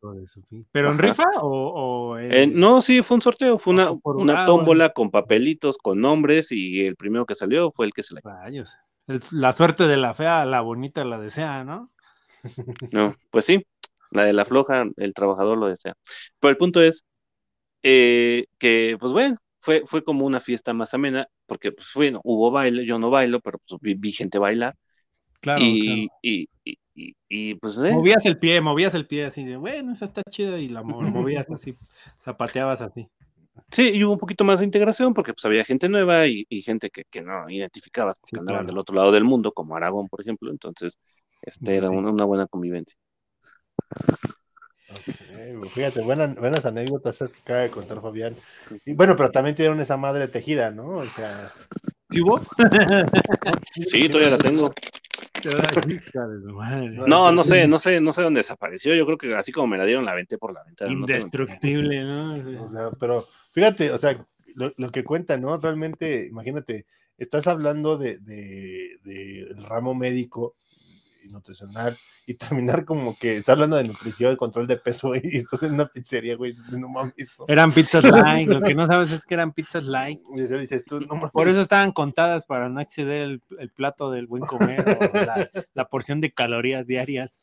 ¿Pero 0.72 0.91
en 0.91 0.97
Ajá. 0.99 1.05
rifa 1.05 1.26
o, 1.41 2.12
o 2.14 2.20
en- 2.20 2.32
Eh, 2.32 2.47
no, 2.47 2.82
sí, 2.82 3.01
fue 3.01 3.16
un 3.16 3.22
sorteo, 3.22 3.60
fue 3.60 3.74
una, 3.74 3.91
por 3.93 4.16
una 4.18 4.45
tómbola 4.45 4.91
con 4.91 5.10
papelitos, 5.12 5.78
con 5.78 5.99
nombres, 5.99 6.51
y 6.51 6.82
el 6.86 6.95
primero 6.95 7.26
que 7.26 7.36
salió 7.36 7.72
fue 7.72 7.88
el 7.88 7.93
que 7.93 8.03
se 8.03 8.14
la 8.16 8.22
Rayos. 8.22 8.78
El- 9.07 9.22
la 9.32 9.51
suerte 9.53 9.88
de 9.88 9.97
la 9.97 10.14
fea, 10.14 10.45
la 10.45 10.62
bonita 10.62 11.03
la 11.03 11.20
desea, 11.20 11.64
¿no? 11.66 11.91
No, 12.91 13.16
pues 13.30 13.45
sí, 13.45 13.66
la 14.12 14.24
de 14.24 14.34
la 14.34 14.45
floja, 14.45 14.86
el 14.97 15.14
trabajador 15.14 15.57
lo 15.57 15.68
desea. 15.68 15.93
Pero 16.39 16.51
el 16.51 16.57
punto 16.57 16.82
es 16.82 17.05
eh, 17.84 18.45
que, 18.60 18.97
pues 18.99 19.14
bueno, 19.14 19.38
fue, 19.62 19.84
fue 19.88 20.03
como 20.03 20.26
una 20.26 20.39
fiesta 20.39 20.74
más 20.74 20.93
amena, 20.93 21.28
porque, 21.47 21.72
pues 21.72 21.88
bueno, 21.95 22.22
hubo 22.24 22.51
baile, 22.51 22.86
yo 22.86 22.99
no 22.99 23.10
bailo, 23.10 23.39
pero 23.41 23.60
pues 23.68 23.80
vi, 23.82 23.93
vi 23.95 24.12
gente 24.12 24.38
bailar, 24.39 24.76
Claro, 25.41 25.78
y, 25.78 25.80
claro. 25.80 26.10
y, 26.22 26.49
y, 26.66 26.78
y- 26.95 27.16
y, 27.30 27.55
pues, 27.55 27.78
eh, 27.80 27.95
Movías 27.95 28.26
el 28.26 28.39
pie, 28.39 28.62
movías 28.62 28.93
el 28.95 29.05
pie 29.05 29.26
así 29.26 29.43
de, 29.43 29.57
bueno, 29.57 29.91
esa 29.91 30.05
está 30.05 30.24
chida, 30.24 30.60
y 30.60 30.70
la 30.70 30.82
mo- 30.84 31.01
movías 31.10 31.49
así, 31.51 31.78
zapateabas 32.20 32.82
así. 32.82 33.10
sí, 33.72 33.91
y 33.93 34.03
hubo 34.03 34.14
un 34.14 34.20
poquito 34.20 34.43
más 34.43 34.60
de 34.60 34.66
integración, 34.66 35.14
porque 35.14 35.34
pues 35.34 35.45
había 35.45 35.66
gente 35.66 35.89
nueva 35.89 36.28
y, 36.28 36.45
y 36.49 36.62
gente 36.62 36.89
que, 36.89 37.03
que 37.10 37.22
no 37.22 37.49
identificaba, 37.49 38.16
Sí, 38.24 38.32
que 38.34 38.39
andaban 38.39 38.66
claro. 38.66 38.68
del 38.68 38.78
otro 38.78 38.95
lado 38.95 39.12
del 39.12 39.24
mundo, 39.24 39.51
como 39.53 39.76
Aragón, 39.76 40.07
por 40.07 40.22
ejemplo, 40.22 40.51
entonces, 40.51 40.97
este 41.41 41.76
era 41.78 41.89
sí. 41.89 41.91
una, 41.91 42.12
una 42.12 42.26
buena 42.26 42.47
convivencia. 42.47 42.97
Ok, 44.92 45.68
fíjate, 45.70 46.02
buenas, 46.02 46.36
buenas 46.36 46.66
anécdotas 46.66 47.16
esas 47.16 47.34
que 47.34 47.42
acaba 47.42 47.60
de 47.62 47.70
contar 47.70 48.02
Fabián. 48.02 48.36
Y 48.86 48.94
bueno, 48.94 49.16
pero 49.16 49.32
también 49.32 49.56
tienen 49.56 49.80
esa 49.80 49.98
madre 49.98 50.28
tejida, 50.28 50.72
¿no? 50.72 50.98
O 50.98 51.06
sea, 51.06 51.52
¿Sí 52.10 52.22
hubo? 52.22 52.40
Sí, 53.86 54.10
todavía 54.10 54.32
la 54.32 54.38
tengo. 54.38 54.74
No, 57.08 57.32
no 57.32 57.44
sé, 57.44 57.68
no 57.68 57.78
sé, 57.78 58.02
no 58.02 58.12
sé 58.12 58.24
dónde 58.24 58.40
desapareció. 58.40 58.96
Yo 58.96 59.06
creo 59.06 59.18
que 59.18 59.36
así 59.36 59.52
como 59.52 59.68
me 59.68 59.78
la 59.78 59.86
dieron, 59.86 60.06
la 60.06 60.12
aventé 60.12 60.38
por 60.38 60.54
la 60.54 60.64
ventana. 60.64 60.92
Indestructible, 60.92 62.04
¿no? 62.04 62.64
o 62.64 62.70
sea, 62.70 62.90
pero 63.00 63.28
fíjate, 63.52 63.92
o 63.92 63.98
sea, 63.98 64.26
lo, 64.56 64.74
lo 64.76 64.92
que 64.92 65.04
cuenta, 65.04 65.38
¿no? 65.38 65.58
Realmente, 65.58 66.26
imagínate, 66.28 66.86
estás 67.18 67.48
hablando 67.48 67.98
de, 67.98 68.18
de, 68.20 68.98
del 69.04 69.64
ramo 69.64 69.94
médico 69.94 70.56
nutricional 71.28 71.98
y 72.26 72.36
terminar 72.36 72.86
como 72.86 73.18
que 73.18 73.38
estás 73.38 73.54
hablando 73.54 73.76
de 73.76 73.84
nutrición, 73.84 74.36
control 74.36 74.68
de 74.68 74.78
peso 74.78 75.16
y 75.16 75.38
estás 75.38 75.64
en 75.64 75.74
una 75.74 75.88
pizzería, 75.88 76.36
güey, 76.36 76.54
no 76.72 76.88
mames, 76.88 77.34
¿no? 77.38 77.46
Eran 77.48 77.72
pizzas 77.72 78.04
light, 78.04 78.50
lo 78.50 78.62
que 78.62 78.74
no 78.74 78.86
sabes 78.86 79.12
es 79.12 79.26
que 79.26 79.34
eran 79.34 79.52
pizzas 79.54 79.84
light. 79.84 80.22
Y 80.36 80.42
o 80.42 80.48
sea, 80.48 80.58
dices 80.58 80.86
tú, 80.86 81.02
no 81.02 81.16
mames. 81.16 81.32
Por 81.32 81.48
eso 81.48 81.62
estaban 81.62 81.92
contadas 81.92 82.46
para 82.46 82.70
no 82.70 82.80
exceder 82.80 83.24
el, 83.24 83.42
el 83.60 83.70
plato 83.72 84.12
del 84.12 84.28
buen 84.28 84.44
comer 84.44 84.82
o 84.82 85.18
la, 85.18 85.50
la 85.74 85.86
porción 85.88 86.22
de 86.22 86.32
calorías 86.32 86.88
diarias. 86.88 87.42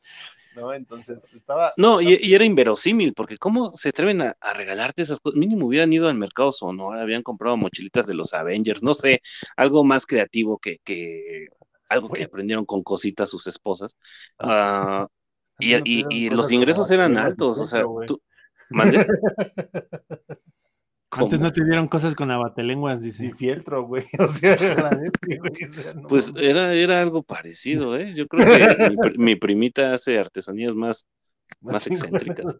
¿no? 0.56 0.72
Entonces, 0.72 1.22
estaba... 1.34 1.72
No, 1.76 2.00
y, 2.00 2.18
y 2.20 2.34
era 2.34 2.44
inverosímil, 2.44 3.12
porque 3.14 3.36
¿cómo 3.36 3.72
se 3.74 3.90
atreven 3.90 4.22
a, 4.22 4.36
a 4.40 4.54
regalarte 4.54 5.02
esas 5.02 5.20
cosas? 5.20 5.38
Mínimo 5.38 5.66
hubieran 5.66 5.92
ido 5.92 6.08
al 6.08 6.14
mercado 6.14 6.50
Sonora, 6.50 7.02
habían 7.02 7.22
comprado 7.22 7.56
mochilitas 7.56 8.06
de 8.06 8.14
los 8.14 8.32
Avengers, 8.32 8.82
no 8.82 8.94
sé, 8.94 9.20
algo 9.56 9.84
más 9.84 10.06
creativo 10.06 10.58
que, 10.58 10.78
que 10.82 11.48
algo 11.88 12.08
que 12.10 12.24
aprendieron 12.24 12.64
con 12.64 12.82
cositas 12.82 13.28
sus 13.30 13.46
esposas. 13.46 13.96
Ah, 14.38 15.06
y, 15.58 15.74
y- 16.10 16.30
los 16.30 16.52
ingresos 16.52 16.90
eran 16.90 17.16
altos, 17.16 17.58
o 17.58 17.64
sea, 17.64 17.84
tú... 18.06 18.20
¿Mande? 18.68 19.06
Antes 21.10 21.40
no 21.40 21.52
te 21.52 21.64
dieron 21.64 21.88
cosas 21.88 22.14
con 22.14 22.30
abatelenguas, 22.30 23.00
Y 23.02 23.06
dice. 23.06 23.32
fieltro, 23.32 23.82
güey. 23.86 24.04
O 24.18 24.28
sea, 24.28 24.56
o 25.94 25.94
no 25.94 26.08
Pues 26.08 26.32
era, 26.36 26.74
era 26.74 27.00
algo 27.00 27.22
parecido, 27.22 27.96
¿eh? 27.96 28.12
Yo 28.14 28.26
creo 28.26 28.44
que 28.46 28.90
mi, 28.90 28.96
pri- 28.96 29.18
mi 29.18 29.36
primita 29.36 29.94
hace 29.94 30.18
artesanías 30.18 30.74
más, 30.74 31.06
más 31.60 31.86
excéntricas. 31.86 32.58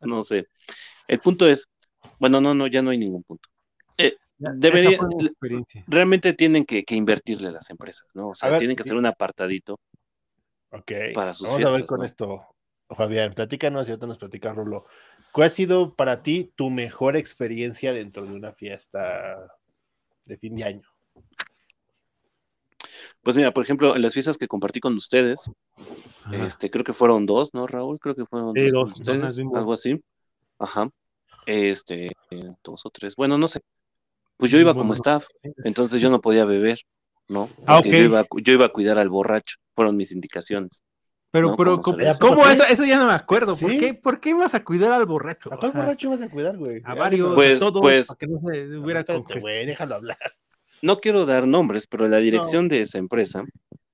No 0.00 0.22
sé. 0.22 0.46
El 1.08 1.18
punto 1.20 1.48
es, 1.48 1.66
bueno, 2.20 2.40
no, 2.40 2.54
no, 2.54 2.66
ya 2.68 2.82
no 2.82 2.90
hay 2.90 2.98
ningún 2.98 3.24
punto. 3.24 3.48
Eh, 3.96 4.14
debería- 4.38 4.98
realmente 5.86 6.32
tienen 6.32 6.64
que, 6.64 6.84
que 6.84 6.94
invertirle 6.94 7.50
las 7.50 7.70
empresas, 7.70 8.06
¿no? 8.14 8.30
O 8.30 8.34
sea, 8.34 8.50
ver, 8.50 8.58
tienen 8.58 8.76
que 8.76 8.82
hacer 8.82 8.96
un 8.96 9.06
apartadito. 9.06 9.78
Ok, 10.70 10.92
para 11.14 11.34
sus 11.34 11.46
vamos 11.46 11.62
a 11.64 11.70
ver 11.70 11.76
fiestas, 11.78 11.88
con 11.88 11.98
¿no? 12.00 12.04
esto. 12.06 12.46
Fabián, 12.90 13.34
platícanos 13.34 13.86
y 13.86 13.90
ahorita 13.90 14.06
nos 14.06 14.18
platica 14.18 14.52
Rulo. 14.54 14.86
¿Cuál 15.32 15.48
ha 15.48 15.50
sido 15.50 15.94
para 15.94 16.22
ti 16.22 16.52
tu 16.54 16.70
mejor 16.70 17.16
experiencia 17.16 17.92
dentro 17.92 18.24
de 18.24 18.34
una 18.34 18.52
fiesta 18.52 19.36
de 20.24 20.38
fin 20.38 20.56
de 20.56 20.64
año? 20.64 20.88
Pues 23.22 23.36
mira, 23.36 23.52
por 23.52 23.62
ejemplo, 23.62 23.94
en 23.94 24.00
las 24.00 24.14
fiestas 24.14 24.38
que 24.38 24.48
compartí 24.48 24.80
con 24.80 24.96
ustedes, 24.96 25.50
Ajá. 26.24 26.46
este, 26.46 26.70
creo 26.70 26.84
que 26.84 26.94
fueron 26.94 27.26
dos, 27.26 27.52
¿no, 27.52 27.66
Raúl? 27.66 27.98
Creo 27.98 28.14
que 28.14 28.24
fueron 28.24 28.54
Sí, 28.54 28.70
dos, 28.70 28.94
dos, 28.94 29.00
ustedes, 29.00 29.38
algo 29.54 29.72
así. 29.74 30.00
Ajá. 30.58 30.88
Este, 31.44 32.08
dos 32.62 32.86
o 32.86 32.90
tres. 32.90 33.16
Bueno, 33.16 33.36
no 33.36 33.48
sé. 33.48 33.60
Pues 34.38 34.50
yo 34.50 34.58
iba 34.58 34.72
Bueno, 34.72 34.84
como 34.84 34.92
staff, 34.94 35.26
entonces 35.64 36.00
yo 36.00 36.08
no 36.08 36.20
podía 36.22 36.44
beber, 36.46 36.80
¿no? 37.28 37.50
Ah, 37.66 37.76
Porque 37.82 37.88
ok. 37.90 37.94
yo, 37.96 38.02
iba, 38.04 38.20
a 38.20 38.24
cu- 38.24 38.40
yo 38.40 38.52
iba 38.54 38.64
a 38.66 38.68
cuidar 38.70 38.98
al 38.98 39.10
borracho, 39.10 39.56
fueron 39.74 39.96
mis 39.96 40.12
indicaciones. 40.12 40.82
Pero, 41.30 41.48
No, 41.50 41.56
pero, 41.56 41.80
¿cómo 41.82 41.98
¿cómo, 42.18 42.46
eso? 42.48 42.64
Eso 42.64 42.86
ya 42.86 42.96
no 42.96 43.06
me 43.06 43.12
acuerdo. 43.12 43.54
¿Por, 43.54 43.76
qué, 43.76 43.92
¿Por 43.92 44.18
qué 44.18 44.30
ibas 44.30 44.54
a 44.54 44.64
cuidar 44.64 44.92
al 44.92 45.04
borracho? 45.04 45.52
¿A 45.52 45.58
cuál 45.58 45.72
borracho 45.72 46.08
vas 46.08 46.22
a 46.22 46.30
cuidar, 46.30 46.56
güey? 46.56 46.80
A 46.84 46.94
varios, 46.94 47.34
Pues- 47.34 47.56
a 47.56 47.66
todos, 47.66 47.82
pues- 47.82 48.06
para 48.06 48.16
que 48.16 48.26
no 48.28 48.40
se 48.40 48.76
hubiera 48.78 49.00
Espérate, 49.00 49.40
güey, 49.40 49.66
déjalo 49.66 49.96
hablar. 49.96 50.16
No 50.80 51.00
quiero 51.00 51.26
dar 51.26 51.46
nombres, 51.46 51.86
pero 51.86 52.08
la 52.08 52.18
dirección 52.18 52.68
de 52.68 52.80
esa 52.82 52.96
empresa 52.98 53.44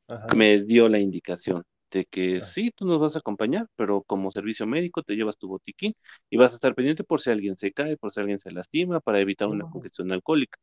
Ajá. 0.07 0.26
me 0.36 0.62
dio 0.62 0.88
la 0.90 0.99
indicación 0.99 1.64
de 1.95 2.07
que 2.07 2.40
sí, 2.42 2.72
tú 2.76 2.86
nos 2.86 3.01
vas 3.01 3.16
a 3.16 3.20
acompañar, 3.20 3.68
pero 3.76 4.03
como 4.03 4.30
servicio 4.32 4.66
médico 4.66 5.03
te 5.03 5.14
llevas 5.16 5.38
tu 5.38 5.49
botiquín 5.49 5.95
y 6.30 6.36
vas 6.36 6.53
a 6.53 6.57
estar 6.57 6.74
pendiente 6.74 7.05
por 7.05 7.20
si 7.22 7.30
alguien 7.30 7.57
se 7.57 7.72
cae, 7.72 7.97
por 7.97 8.12
si 8.12 8.20
alguien 8.20 8.38
se 8.40 8.53
lastima, 8.53 9.01
para 9.01 9.20
evitar 9.20 9.49
una 9.49 9.64
congestión 9.66 10.12
alcohólica. 10.12 10.59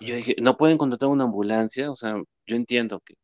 Y 0.00 0.06
yo 0.06 0.16
dije, 0.16 0.36
no 0.40 0.56
pueden 0.56 0.78
contratar 0.78 1.08
una 1.10 1.24
ambulancia, 1.24 1.90
o 1.90 1.96
sea, 1.96 2.16
yo 2.46 2.56
entiendo 2.56 3.00
que, 3.04 3.14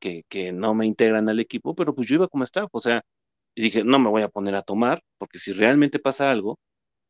que, 0.00 0.24
que 0.28 0.52
no 0.52 0.74
me 0.74 0.86
integran 0.86 1.28
al 1.28 1.40
equipo, 1.40 1.74
pero 1.74 1.94
pues 1.94 2.08
yo 2.08 2.16
iba 2.16 2.28
como 2.28 2.44
staff, 2.44 2.68
o 2.72 2.80
sea, 2.80 3.02
y 3.54 3.62
dije, 3.62 3.84
no 3.84 3.98
me 4.00 4.10
voy 4.10 4.22
a 4.22 4.28
poner 4.28 4.54
a 4.56 4.62
tomar, 4.62 5.02
porque 5.18 5.38
si 5.40 5.52
realmente 5.52 5.98
pasa 6.00 6.30
algo, 6.30 6.58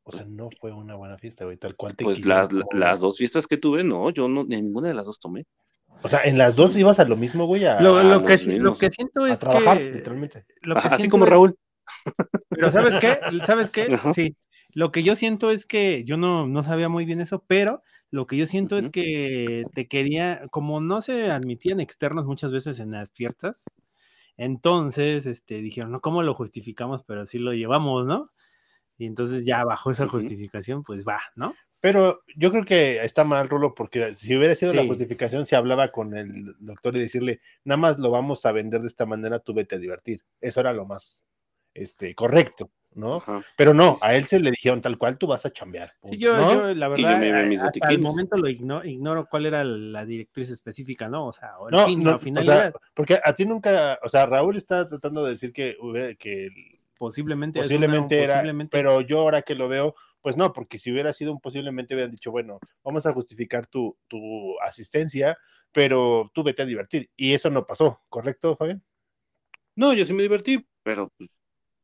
O 0.04 0.12
sea, 0.12 0.24
no 0.24 0.48
fue 0.50 0.72
una 0.72 0.94
buena 0.94 1.18
fiesta, 1.18 1.44
güey, 1.44 1.58
tal 1.58 1.76
cual 1.76 1.96
te 1.96 2.04
pues 2.04 2.24
las, 2.24 2.48
las 2.72 3.00
dos 3.00 3.18
fiestas 3.18 3.46
que 3.46 3.56
tuve, 3.56 3.84
no, 3.84 4.10
yo 4.10 4.28
no, 4.28 4.44
ninguna 4.44 4.88
de 4.88 4.94
las 4.94 5.06
dos 5.06 5.18
tomé. 5.18 5.44
O 6.02 6.08
sea, 6.08 6.20
en 6.24 6.38
las 6.38 6.54
dos 6.56 6.76
ibas 6.76 6.98
a 7.00 7.04
lo 7.04 7.16
mismo, 7.16 7.46
güey, 7.46 7.64
a, 7.66 7.80
Lo, 7.80 8.02
lo 8.02 8.24
que, 8.24 8.36
lo 8.58 8.74
que 8.76 8.90
siento 8.90 9.24
a 9.24 9.32
es 9.32 9.38
trabajar, 9.38 9.78
que. 9.78 9.92
literalmente. 9.92 10.44
Lo 10.62 10.74
que 10.74 10.86
Ajá, 10.86 10.94
así 10.94 11.08
como 11.08 11.24
es- 11.24 11.30
Raúl. 11.30 11.56
Pero 12.48 12.70
¿sabes 12.70 12.96
qué? 12.96 13.18
¿Sabes 13.44 13.70
qué? 13.70 13.94
Ajá. 13.94 14.12
Sí. 14.12 14.36
Lo 14.72 14.92
que 14.92 15.02
yo 15.02 15.14
siento 15.14 15.50
es 15.50 15.66
que 15.66 16.04
yo 16.04 16.16
no, 16.16 16.46
no 16.46 16.62
sabía 16.62 16.88
muy 16.88 17.04
bien 17.06 17.20
eso, 17.20 17.44
pero 17.46 17.82
lo 18.10 18.26
que 18.26 18.36
yo 18.36 18.46
siento 18.46 18.76
es 18.78 18.88
que 18.88 19.64
te 19.74 19.88
quería, 19.88 20.42
como 20.50 20.80
no 20.80 21.00
se 21.00 21.30
admitían 21.30 21.80
externos 21.80 22.26
muchas 22.26 22.52
veces 22.52 22.78
en 22.78 22.90
las 22.92 23.10
fiestas, 23.12 23.64
entonces 24.36 25.26
este, 25.26 25.60
dijeron, 25.62 25.90
no, 25.92 26.00
¿cómo 26.00 26.22
lo 26.22 26.34
justificamos? 26.34 27.02
Pero 27.04 27.24
sí 27.26 27.38
lo 27.38 27.52
llevamos, 27.54 28.06
¿no? 28.06 28.30
Y 28.98 29.06
entonces 29.06 29.44
ya 29.44 29.64
bajo 29.64 29.90
esa 29.90 30.06
justificación, 30.08 30.82
pues 30.82 31.04
va, 31.06 31.20
¿no? 31.34 31.54
Pero 31.86 32.24
yo 32.34 32.50
creo 32.50 32.64
que 32.64 32.98
está 33.04 33.22
mal, 33.22 33.48
Rulo, 33.48 33.72
porque 33.72 34.16
si 34.16 34.34
hubiera 34.36 34.56
sido 34.56 34.74
la 34.74 34.84
justificación, 34.84 35.46
se 35.46 35.54
hablaba 35.54 35.92
con 35.92 36.16
el 36.16 36.56
doctor 36.58 36.96
y 36.96 36.98
decirle, 36.98 37.38
nada 37.62 37.76
más 37.76 37.96
lo 38.00 38.10
vamos 38.10 38.44
a 38.44 38.50
vender 38.50 38.80
de 38.80 38.88
esta 38.88 39.06
manera, 39.06 39.38
tú 39.38 39.54
vete 39.54 39.76
a 39.76 39.78
divertir. 39.78 40.20
Eso 40.40 40.58
era 40.58 40.72
lo 40.72 40.84
más 40.84 41.22
este, 41.74 42.12
correcto, 42.16 42.72
¿no? 42.94 43.18
Ajá. 43.18 43.40
Pero 43.56 43.72
no, 43.72 43.98
a 44.00 44.16
él 44.16 44.26
se 44.26 44.40
le 44.40 44.50
dijeron 44.50 44.80
tal 44.82 44.98
cual, 44.98 45.16
tú 45.16 45.28
vas 45.28 45.46
a 45.46 45.52
chambear. 45.52 45.92
Sí, 46.02 46.18
yo, 46.18 46.36
¿no? 46.36 46.52
yo, 46.54 46.74
la 46.74 46.86
yo 46.88 46.90
verdad, 47.06 47.22
el 47.22 47.56
botiquines. 47.60 48.00
momento 48.00 48.36
lo 48.36 48.48
igno- 48.48 48.84
ignoro 48.84 49.28
cuál 49.30 49.46
era 49.46 49.62
la 49.62 50.04
directriz 50.04 50.50
específica, 50.50 51.08
¿no? 51.08 51.26
O 51.26 51.32
sea, 51.32 51.56
o 51.60 51.68
el 51.68 51.74
No, 51.76 51.86
fin, 51.86 52.00
no, 52.02 52.10
la 52.10 52.16
o 52.16 52.18
sea, 52.18 52.24
finalidad. 52.24 52.74
porque 52.94 53.20
a 53.22 53.32
ti 53.34 53.46
nunca, 53.46 54.00
o 54.02 54.08
sea, 54.08 54.26
Raúl 54.26 54.56
está 54.56 54.88
tratando 54.88 55.22
de 55.22 55.30
decir 55.30 55.52
que, 55.52 55.76
hubiera- 55.80 56.16
que 56.16 56.48
posiblemente, 56.98 57.58
es 57.60 57.64
posiblemente 57.64 58.16
una- 58.16 58.24
era, 58.24 58.32
posiblemente- 58.34 58.76
pero 58.76 59.00
yo 59.00 59.20
ahora 59.20 59.42
que 59.42 59.54
lo 59.54 59.68
veo, 59.68 59.94
pues 60.22 60.36
no, 60.36 60.52
porque 60.52 60.78
si 60.78 60.90
hubiera 60.92 61.12
sido 61.12 61.32
un 61.32 61.40
posiblemente 61.40 61.94
hubieran 61.94 62.10
dicho, 62.10 62.30
bueno, 62.30 62.58
vamos 62.82 63.06
a 63.06 63.12
justificar 63.12 63.66
tu, 63.66 63.96
tu 64.08 64.58
asistencia, 64.60 65.36
pero 65.72 66.30
tú 66.34 66.42
vete 66.42 66.62
a 66.62 66.66
divertir. 66.66 67.10
Y 67.16 67.32
eso 67.34 67.50
no 67.50 67.64
pasó, 67.66 68.02
¿correcto, 68.08 68.56
Fabián? 68.56 68.82
No, 69.76 69.92
yo 69.92 70.04
sí 70.04 70.12
me 70.12 70.22
divertí, 70.22 70.66
pero, 70.82 71.12
pues, 71.18 71.30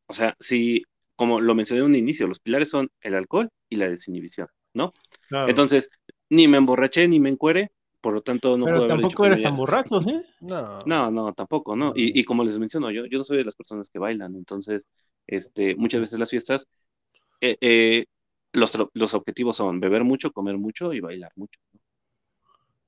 o 0.06 0.12
sea, 0.14 0.36
si, 0.40 0.84
como 1.16 1.40
lo 1.40 1.54
mencioné 1.54 1.80
en 1.80 1.86
un 1.86 1.94
inicio, 1.96 2.26
los 2.26 2.40
pilares 2.40 2.70
son 2.70 2.90
el 3.00 3.14
alcohol 3.14 3.50
y 3.68 3.76
la 3.76 3.88
desinhibición, 3.88 4.48
¿no? 4.74 4.92
Claro. 5.28 5.48
Entonces, 5.48 5.90
ni 6.30 6.48
me 6.48 6.58
emborraché 6.58 7.06
ni 7.08 7.20
me 7.20 7.28
encuere, 7.30 7.72
por 8.02 8.12
lo 8.14 8.22
tanto 8.22 8.58
no 8.58 8.66
pero 8.66 8.78
puedo 8.78 8.92
haber 8.92 9.04
dicho 9.06 9.08
tampoco 9.08 9.22
que 9.22 9.28
eres 9.28 9.42
tan 9.42 9.56
borrachos, 9.56 10.06
¿eh? 10.06 10.20
No. 10.40 10.78
No, 10.84 11.10
no, 11.10 11.32
tampoco, 11.32 11.74
¿no? 11.76 11.92
Y, 11.96 12.20
y 12.20 12.24
como 12.24 12.44
les 12.44 12.58
menciono, 12.58 12.90
yo, 12.90 13.06
yo 13.06 13.18
no 13.18 13.24
soy 13.24 13.38
de 13.38 13.44
las 13.44 13.56
personas 13.56 13.88
que 13.88 13.98
bailan, 13.98 14.34
entonces, 14.36 14.86
este, 15.26 15.74
muchas 15.76 16.00
veces 16.00 16.18
las 16.18 16.30
fiestas, 16.30 16.66
eh, 17.40 17.56
eh, 17.60 18.06
los, 18.52 18.76
los 18.92 19.14
objetivos 19.14 19.56
son 19.56 19.80
beber 19.80 20.04
mucho, 20.04 20.32
comer 20.32 20.58
mucho 20.58 20.92
y 20.92 21.00
bailar 21.00 21.32
mucho. 21.36 21.58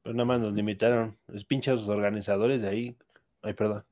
Pero 0.03 0.15
nada 0.15 0.27
más 0.27 0.41
nos 0.41 0.53
limitaron. 0.53 1.17
Los 1.29 1.47
pinches 1.47 1.89
organizadores 1.89 2.61
de 2.61 2.69
ahí. 2.69 2.97
Ay, 3.43 3.55
perdón. 3.55 3.85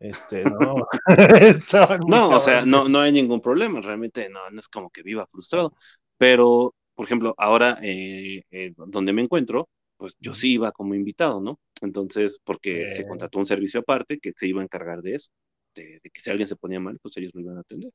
Este, 0.00 0.42
no. 0.42 0.86
O 2.36 2.40
sea, 2.40 2.64
no, 2.64 2.88
no 2.88 3.00
hay 3.00 3.12
ningún 3.12 3.40
problema, 3.40 3.80
realmente 3.80 4.28
no, 4.30 4.50
no 4.50 4.60
es 4.60 4.68
como 4.68 4.90
que 4.90 5.02
viva 5.02 5.26
frustrado, 5.26 5.74
pero, 6.16 6.74
por 6.94 7.04
ejemplo, 7.04 7.34
ahora 7.36 7.78
eh, 7.82 8.42
eh, 8.50 8.72
donde 8.76 9.12
me 9.12 9.22
encuentro, 9.22 9.68
pues 10.00 10.16
yo 10.18 10.32
sí 10.32 10.54
iba 10.54 10.72
como 10.72 10.94
invitado, 10.94 11.42
¿no? 11.42 11.60
Entonces, 11.82 12.40
porque 12.42 12.90
se 12.90 13.06
contrató 13.06 13.38
un 13.38 13.46
servicio 13.46 13.80
aparte 13.80 14.18
que 14.18 14.32
se 14.34 14.48
iba 14.48 14.62
a 14.62 14.64
encargar 14.64 15.02
de 15.02 15.14
eso, 15.14 15.30
de, 15.74 16.00
de 16.02 16.10
que 16.10 16.22
si 16.22 16.30
alguien 16.30 16.48
se 16.48 16.56
ponía 16.56 16.80
mal, 16.80 16.98
pues 17.02 17.18
ellos 17.18 17.32
lo 17.34 17.42
iban 17.42 17.58
a 17.58 17.60
atender. 17.60 17.92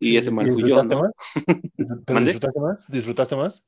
Y 0.00 0.16
ese 0.16 0.30
mal 0.30 0.50
fui 0.50 0.66
yo, 0.66 0.82
más? 0.82 1.12
¿Pero 1.76 2.14
¿Mande? 2.14 2.32
disfrutaste 2.32 2.60
más? 2.60 2.90
¿Disfrutaste 2.90 3.36
más? 3.36 3.66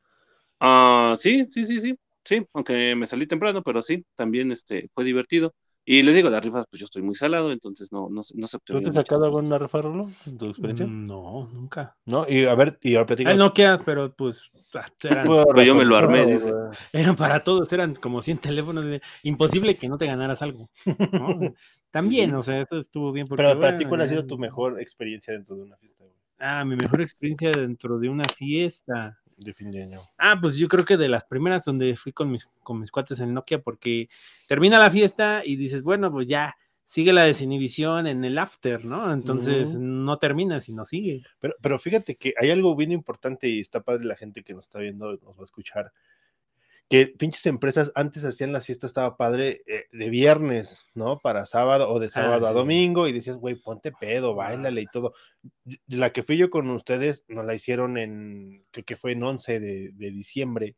Ah, 0.60 1.14
sí, 1.18 1.46
sí, 1.50 1.66
sí, 1.66 1.78
sí, 1.82 1.98
sí, 2.24 2.46
aunque 2.54 2.94
me 2.94 3.06
salí 3.06 3.26
temprano, 3.26 3.62
pero 3.62 3.82
sí, 3.82 4.06
también 4.14 4.50
este, 4.50 4.88
fue 4.94 5.04
divertido. 5.04 5.54
Y 5.90 6.02
les 6.02 6.14
digo, 6.14 6.28
las 6.28 6.44
rifas, 6.44 6.66
pues 6.70 6.80
yo 6.80 6.84
estoy 6.84 7.00
muy 7.00 7.14
salado, 7.14 7.50
entonces 7.50 7.90
no, 7.92 8.10
no, 8.10 8.22
se- 8.22 8.36
no 8.36 8.46
se 8.46 8.58
¿Tú 8.58 8.82
te 8.82 8.90
has 8.90 8.94
sacado 8.94 9.24
alguna 9.24 9.56
rifa, 9.58 9.80
Rulo, 9.80 10.10
en 10.26 10.36
tu 10.36 10.44
experiencia? 10.50 10.86
Mm, 10.86 11.06
No, 11.06 11.48
nunca. 11.50 11.96
No, 12.04 12.26
y 12.28 12.44
a 12.44 12.54
ver, 12.54 12.78
y 12.82 12.94
ahora 12.96 13.06
platica. 13.06 13.30
Ah, 13.30 13.34
no 13.36 13.54
quedas, 13.54 13.80
pero 13.86 14.14
pues 14.14 14.50
ah, 14.74 14.84
eran, 15.04 15.26
Pero 15.26 15.62
yo 15.62 15.74
me 15.74 15.86
lo 15.86 15.96
armé, 15.96 16.26
dice. 16.26 16.52
eran 16.92 17.16
para 17.16 17.42
todos, 17.42 17.72
eran 17.72 17.94
como 17.94 18.20
100 18.20 18.36
teléfonos. 18.36 18.84
de- 18.84 19.00
imposible 19.22 19.76
que 19.76 19.88
no 19.88 19.96
te 19.96 20.04
ganaras 20.04 20.42
algo. 20.42 20.68
¿no? 20.84 20.94
También, 21.90 22.34
o 22.34 22.42
sea, 22.42 22.60
eso 22.60 22.78
estuvo 22.78 23.10
bien. 23.10 23.26
Porque, 23.26 23.44
Pero 23.44 23.58
para 23.58 23.78
ti, 23.78 23.86
¿cuál 23.86 24.02
ha 24.02 24.08
sido 24.08 24.26
tu 24.26 24.36
mejor 24.36 24.82
experiencia 24.82 25.32
dentro 25.32 25.56
de 25.56 25.62
una 25.62 25.78
fiesta 25.78 26.04
güey, 26.04 26.16
Ah, 26.38 26.66
mi 26.66 26.76
mejor 26.76 27.00
experiencia 27.00 27.50
dentro 27.50 27.98
de 27.98 28.10
una 28.10 28.24
fiesta. 28.26 29.18
De 29.38 29.54
fin 29.54 29.70
de 29.70 29.82
año? 29.82 30.00
Ah, 30.18 30.38
pues 30.40 30.56
yo 30.56 30.68
creo 30.68 30.84
que 30.84 30.96
de 30.96 31.08
las 31.08 31.24
primeras 31.24 31.64
donde 31.64 31.96
fui 31.96 32.12
con 32.12 32.30
mis, 32.30 32.48
con 32.62 32.80
mis 32.80 32.90
cuates 32.90 33.20
en 33.20 33.32
Nokia, 33.32 33.62
porque 33.62 34.08
termina 34.46 34.78
la 34.78 34.90
fiesta 34.90 35.42
y 35.44 35.56
dices, 35.56 35.82
bueno, 35.82 36.10
pues 36.12 36.26
ya 36.26 36.56
sigue 36.84 37.12
la 37.12 37.24
desinhibición 37.24 38.06
en 38.06 38.24
el 38.24 38.38
after, 38.38 38.84
¿no? 38.84 39.12
Entonces 39.12 39.78
no 39.78 40.18
termina, 40.18 40.58
sino 40.58 40.84
sigue. 40.84 41.22
Pero, 41.38 41.54
pero 41.60 41.78
fíjate 41.78 42.16
que 42.16 42.32
hay 42.40 42.50
algo 42.50 42.74
bien 42.76 42.92
importante 42.92 43.48
y 43.48 43.60
está 43.60 43.82
padre 43.82 44.06
la 44.06 44.16
gente 44.16 44.42
que 44.42 44.54
nos 44.54 44.64
está 44.64 44.78
viendo, 44.78 45.12
nos 45.12 45.36
va 45.36 45.42
a 45.42 45.44
escuchar. 45.44 45.92
Que 46.88 47.06
pinches 47.06 47.44
empresas 47.46 47.92
antes 47.94 48.24
hacían 48.24 48.52
las 48.52 48.66
fiestas, 48.66 48.88
estaba 48.88 49.16
padre, 49.16 49.62
eh, 49.66 49.84
de 49.92 50.08
viernes, 50.08 50.86
¿no? 50.94 51.18
Para 51.18 51.44
sábado 51.44 51.90
o 51.90 52.00
de 52.00 52.08
sábado 52.08 52.46
a 52.46 52.50
sí. 52.50 52.54
domingo 52.54 53.06
y 53.06 53.12
decías, 53.12 53.36
güey, 53.36 53.56
ponte 53.56 53.92
pedo, 53.92 54.34
bailale 54.34 54.80
y 54.80 54.86
todo. 54.86 55.12
La 55.86 56.12
que 56.12 56.22
fui 56.22 56.38
yo 56.38 56.48
con 56.48 56.70
ustedes, 56.70 57.24
nos 57.28 57.44
la 57.44 57.54
hicieron 57.54 57.98
en, 57.98 58.64
creo 58.70 58.84
que 58.84 58.96
fue 58.96 59.12
en 59.12 59.22
11 59.22 59.60
de, 59.60 59.90
de 59.92 60.10
diciembre. 60.10 60.76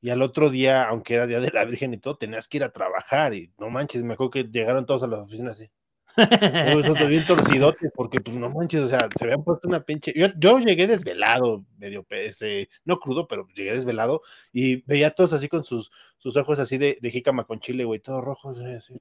Y 0.00 0.10
al 0.10 0.22
otro 0.22 0.48
día, 0.48 0.84
aunque 0.84 1.14
era 1.14 1.26
Día 1.26 1.40
de 1.40 1.50
la 1.50 1.64
Virgen 1.64 1.92
y 1.92 1.98
todo, 1.98 2.16
tenías 2.16 2.46
que 2.46 2.58
ir 2.58 2.64
a 2.64 2.72
trabajar 2.72 3.34
y 3.34 3.52
no 3.58 3.68
manches, 3.68 4.04
me 4.04 4.14
acuerdo 4.14 4.30
que 4.30 4.44
llegaron 4.44 4.86
todos 4.86 5.02
a 5.02 5.08
las 5.08 5.20
oficinas 5.20 5.58
así. 5.58 5.70
Nosotros 6.16 7.08
bien 7.08 7.24
torcidotes, 7.26 7.90
porque 7.94 8.20
pues 8.20 8.36
no 8.36 8.50
manches, 8.50 8.82
o 8.82 8.88
sea, 8.88 9.08
se 9.16 9.24
habían 9.24 9.44
puesto 9.44 9.68
una 9.68 9.84
pinche. 9.84 10.12
Yo, 10.16 10.28
yo 10.36 10.58
llegué 10.58 10.86
desvelado, 10.86 11.64
medio, 11.78 12.04
este, 12.10 12.68
no 12.84 12.98
crudo, 12.98 13.28
pero 13.28 13.46
llegué 13.54 13.72
desvelado 13.72 14.22
y 14.52 14.82
veía 14.86 15.08
a 15.08 15.10
todos 15.10 15.32
así 15.32 15.48
con 15.48 15.64
sus, 15.64 15.90
sus 16.16 16.36
ojos 16.36 16.58
así 16.58 16.78
de, 16.78 16.98
de 17.00 17.10
jícama 17.10 17.44
con 17.44 17.60
chile, 17.60 17.84
güey, 17.84 18.00
todos 18.00 18.24
rojos, 18.24 18.58
así, 18.58 18.94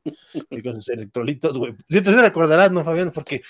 y 0.49 0.62
con 0.62 0.76
sus 0.76 0.89
electrolitos, 0.89 1.58
güey. 1.58 1.74
Sí, 1.89 2.01
te 2.01 2.12
recordarás, 2.22 2.72
¿no, 2.72 2.84
Fabián? 2.84 3.12
Porque. 3.12 3.41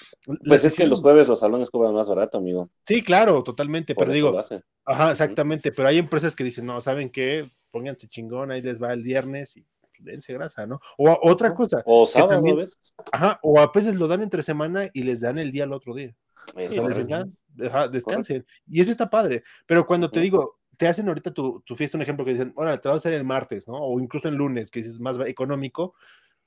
Pues 0.46 0.64
es 0.64 0.76
que 0.76 0.88
los 0.88 1.02
jueves 1.02 1.28
los 1.28 1.40
salones 1.40 1.70
cobran 1.70 1.94
más 1.94 2.08
barato, 2.08 2.38
amigo. 2.38 2.70
Sí, 2.86 3.02
claro, 3.02 3.44
totalmente, 3.44 3.96
Por 3.96 4.06
pero 4.06 4.14
digo, 4.14 4.42
ajá, 4.86 5.12
exactamente, 5.12 5.72
pero 5.72 5.90
hay 5.90 5.98
empresas 5.98 6.36
que 6.36 6.44
dicen, 6.44 6.66
no, 6.66 6.80
¿saben 6.82 7.10
qué? 7.10 7.50
Pónganse 7.70 8.08
chingón, 8.08 8.52
ahí 8.52 8.62
les 8.62 8.82
va 8.82 8.94
el 8.94 9.04
viernes 9.04 9.58
y 9.58 9.66
dense 10.00 10.34
grasa, 10.34 10.66
¿no? 10.68 10.80
O 10.98 11.10
a- 11.10 11.20
otra 11.22 11.54
cosa, 11.54 11.82
O 11.86 12.06
sábado 12.08 12.32
también- 12.32 12.56
a 12.58 12.60
veces. 12.62 12.94
ajá, 13.12 13.40
o 13.44 13.60
a 13.60 13.72
veces 13.74 13.96
lo 13.96 14.08
dan 14.08 14.22
entre 14.22 14.44
semana 14.44 14.84
y 14.94 15.04
les 15.04 15.20
dan 15.22 15.38
el 15.38 15.52
día 15.52 15.64
al 15.66 15.74
otro 15.74 15.94
día. 15.94 16.16
Sea, 16.56 16.64
les 16.70 16.98
correcto. 16.98 17.16
"Ah, 17.16 17.26
ajá, 17.68 17.88
descansen. 17.88 18.46
Y 18.68 18.82
eso 18.82 18.92
está 18.92 19.10
padre. 19.10 19.44
Pero 19.66 19.86
cuando 19.86 20.10
te 20.12 20.20
digo, 20.20 20.60
te 20.78 20.88
hacen 20.88 21.08
ahorita 21.08 21.32
tu, 21.32 21.62
tu 21.66 21.76
fiesta, 21.76 21.98
un 21.98 22.04
ejemplo 22.04 22.24
que 22.24 22.32
dicen, 22.34 22.54
ahora 22.56 22.78
te 22.78 22.88
vas 22.88 22.96
a 22.96 23.00
hacer 23.00 23.14
el 23.14 23.24
martes, 23.24 23.68
¿no? 23.68 23.76
O 23.78 24.00
incluso 24.00 24.28
el 24.28 24.36
lunes, 24.36 24.70
que 24.70 24.80
es 24.82 25.00
más 25.00 25.18
económico. 25.26 25.96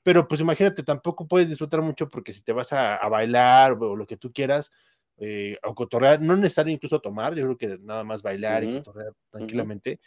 Pero 0.03 0.27
pues 0.27 0.41
imagínate, 0.41 0.83
tampoco 0.83 1.27
puedes 1.27 1.49
disfrutar 1.49 1.81
mucho 1.81 2.09
porque 2.09 2.33
si 2.33 2.41
te 2.41 2.53
vas 2.53 2.73
a, 2.73 2.95
a 2.95 3.07
bailar 3.09 3.73
o 3.79 3.95
lo 3.95 4.07
que 4.07 4.17
tú 4.17 4.31
quieras, 4.33 4.71
eh, 5.17 5.57
o 5.63 5.75
cotorrear, 5.75 6.21
no 6.21 6.33
es 6.33 6.39
necesario 6.39 6.73
incluso 6.73 6.99
tomar, 6.99 7.35
yo 7.35 7.43
creo 7.43 7.57
que 7.57 7.77
nada 7.83 8.03
más 8.03 8.23
bailar 8.23 8.63
y 8.63 8.67
Ujú. 8.69 8.77
cotorrear 8.77 9.13
tranquilamente. 9.29 9.99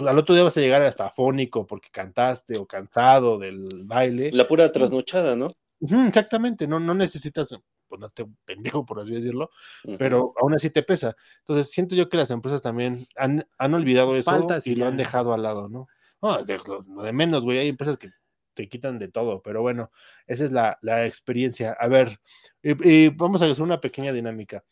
Pues 0.00 0.10
al 0.10 0.18
otro 0.18 0.34
día 0.34 0.44
vas 0.44 0.56
a 0.56 0.60
llegar 0.62 0.80
hasta 0.80 1.08
afónico 1.08 1.66
porque 1.66 1.90
cantaste 1.92 2.56
o 2.56 2.66
cansado 2.66 3.38
del 3.38 3.84
baile. 3.84 4.30
La 4.32 4.48
pura 4.48 4.72
trasnochada, 4.72 5.36
¿no? 5.36 5.52
Exactamente, 5.78 6.66
no, 6.66 6.80
no 6.80 6.94
necesitas 6.94 7.54
ponerte 7.86 8.22
un 8.22 8.34
pendejo, 8.46 8.86
por 8.86 8.98
así 9.00 9.12
decirlo, 9.12 9.50
Ujú. 9.84 9.98
pero 9.98 10.32
aún 10.40 10.54
así 10.54 10.70
te 10.70 10.82
pesa. 10.82 11.14
Entonces, 11.40 11.70
siento 11.70 11.94
yo 11.94 12.08
que 12.08 12.16
las 12.16 12.30
empresas 12.30 12.62
también 12.62 13.06
han, 13.14 13.46
han 13.58 13.74
olvidado 13.74 14.16
eso 14.16 14.30
Faltas 14.30 14.66
y 14.66 14.72
y 14.72 14.74
lo 14.76 14.86
han 14.86 14.96
dejado 14.96 15.34
al 15.34 15.42
lado, 15.42 15.68
¿no? 15.68 15.86
No, 16.22 16.42
de, 16.42 16.56
lo- 16.66 16.82
lo 16.82 17.02
de 17.02 17.12
menos, 17.12 17.44
güey, 17.44 17.58
hay 17.58 17.68
empresas 17.68 17.98
que 17.98 18.08
te 18.54 18.70
quitan 18.70 18.98
de 18.98 19.08
todo, 19.08 19.42
pero 19.42 19.60
bueno, 19.60 19.90
esa 20.26 20.46
es 20.46 20.50
la, 20.50 20.78
la 20.80 21.04
experiencia. 21.04 21.76
A 21.78 21.88
ver, 21.88 22.08
y, 22.62 22.88
y 22.90 23.08
vamos 23.10 23.42
a 23.42 23.50
hacer 23.50 23.62
una 23.62 23.82
pequeña 23.82 24.12
dinámica. 24.14 24.64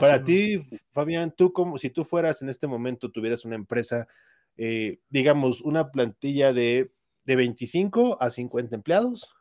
Para 0.00 0.14
Ay, 0.14 0.18
no. 0.20 0.24
ti, 0.26 0.68
Fabián, 0.90 1.32
tú 1.36 1.52
como 1.52 1.78
si 1.78 1.90
tú 1.90 2.02
fueras 2.02 2.42
en 2.42 2.48
este 2.48 2.66
momento, 2.66 3.12
tuvieras 3.12 3.44
una 3.44 3.54
empresa, 3.54 4.08
eh, 4.56 5.00
digamos, 5.08 5.60
una 5.60 5.90
plantilla 5.90 6.52
de, 6.52 6.92
de 7.24 7.36
25 7.36 8.18
a 8.20 8.30
50 8.30 8.74
empleados, 8.74 9.34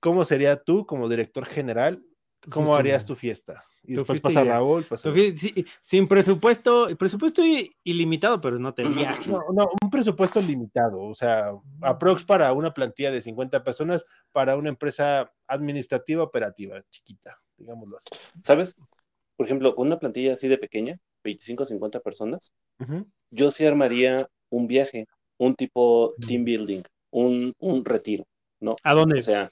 ¿cómo 0.00 0.24
sería 0.24 0.62
tú 0.62 0.86
como 0.86 1.08
director 1.08 1.44
general? 1.46 2.04
¿Cómo 2.50 2.74
harías 2.74 3.06
tu 3.06 3.14
fiesta? 3.14 3.64
Y 3.84 3.94
después 3.94 4.20
pasa. 4.20 4.44
Raúl. 4.44 4.84
pasa- 4.84 5.12
sí, 5.12 5.64
sin 5.80 6.06
presupuesto, 6.06 6.88
presupuesto 6.96 7.42
ilimitado, 7.82 8.40
pero 8.40 8.58
no 8.58 8.74
te 8.74 8.84
viaje. 8.84 9.28
No, 9.28 9.40
no, 9.52 9.68
un 9.82 9.90
presupuesto 9.90 10.40
limitado, 10.40 11.00
o 11.00 11.14
sea, 11.14 11.52
aprox 11.80 12.24
para 12.24 12.52
una 12.52 12.72
plantilla 12.72 13.10
de 13.10 13.20
50 13.20 13.64
personas, 13.64 14.06
para 14.30 14.56
una 14.56 14.68
empresa 14.68 15.32
administrativa 15.48 16.22
operativa, 16.22 16.80
chiquita, 16.90 17.40
digámoslo 17.56 17.96
así. 17.96 18.06
¿Sabes? 18.44 18.76
Por 19.36 19.46
ejemplo, 19.46 19.74
con 19.74 19.88
una 19.88 19.98
plantilla 19.98 20.34
así 20.34 20.46
de 20.46 20.58
pequeña, 20.58 20.98
25 21.24 21.64
o 21.64 21.66
50 21.66 22.00
personas, 22.00 22.52
yo 23.30 23.50
sí 23.50 23.64
armaría 23.66 24.28
un 24.52 24.66
viaje, 24.68 25.06
un 25.38 25.54
tipo 25.56 26.16
team 26.26 26.44
building, 26.44 26.82
un, 27.12 27.54
un 27.60 27.84
retiro, 27.84 28.24
¿no? 28.60 28.74
¿A 28.84 28.94
dónde? 28.94 29.20
O 29.20 29.22
sea, 29.22 29.50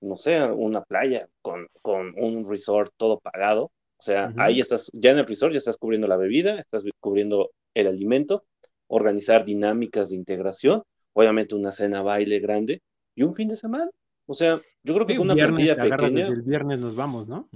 no 0.00 0.16
sé, 0.16 0.42
una 0.42 0.82
playa 0.82 1.28
con, 1.42 1.66
con 1.82 2.14
un 2.16 2.48
resort 2.48 2.92
todo 2.96 3.18
pagado. 3.20 3.64
O 3.98 4.02
sea, 4.02 4.28
Ujú. 4.28 4.38
ahí 4.38 4.60
estás, 4.60 4.90
ya 4.92 5.10
en 5.12 5.18
el 5.18 5.26
resort 5.26 5.52
ya 5.52 5.58
estás 5.58 5.76
cubriendo 5.78 6.06
la 6.06 6.16
bebida, 6.16 6.58
estás 6.60 6.84
cubriendo 7.00 7.50
el 7.74 7.88
alimento, 7.88 8.44
organizar 8.86 9.44
dinámicas 9.44 10.10
de 10.10 10.16
integración, 10.16 10.82
obviamente 11.14 11.54
una 11.54 11.72
cena 11.72 12.02
baile 12.02 12.38
grande 12.38 12.82
y 13.16 13.24
un 13.24 13.34
fin 13.34 13.48
de 13.48 13.56
semana. 13.56 13.90
O 14.26 14.34
sea, 14.34 14.60
yo 14.84 14.94
creo 14.94 15.06
que 15.06 15.12
Sí, 15.14 15.18
con 15.18 15.26
una 15.26 15.34
viernes 15.34 15.70
plantilla 15.70 15.82
pequeña, 15.82 16.26
el 16.28 16.42
viernes 16.42 16.78
nos 16.78 16.94
vamos, 16.94 17.26
¿no? 17.26 17.48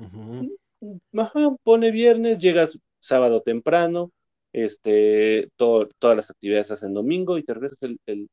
Ajá, 1.17 1.57
pone 1.63 1.91
viernes, 1.91 2.39
llegas 2.39 2.79
sábado 2.99 3.41
temprano, 3.43 4.11
este, 4.53 5.49
todo, 5.57 5.89
todas 5.99 6.17
las 6.17 6.31
actividades 6.31 6.69
se 6.69 6.75
hacen 6.75 6.95
domingo 6.95 7.39
y 7.39 7.45
te 7.45 7.55
regresas 7.55 7.83
el, 7.83 7.99
el 8.07 8.29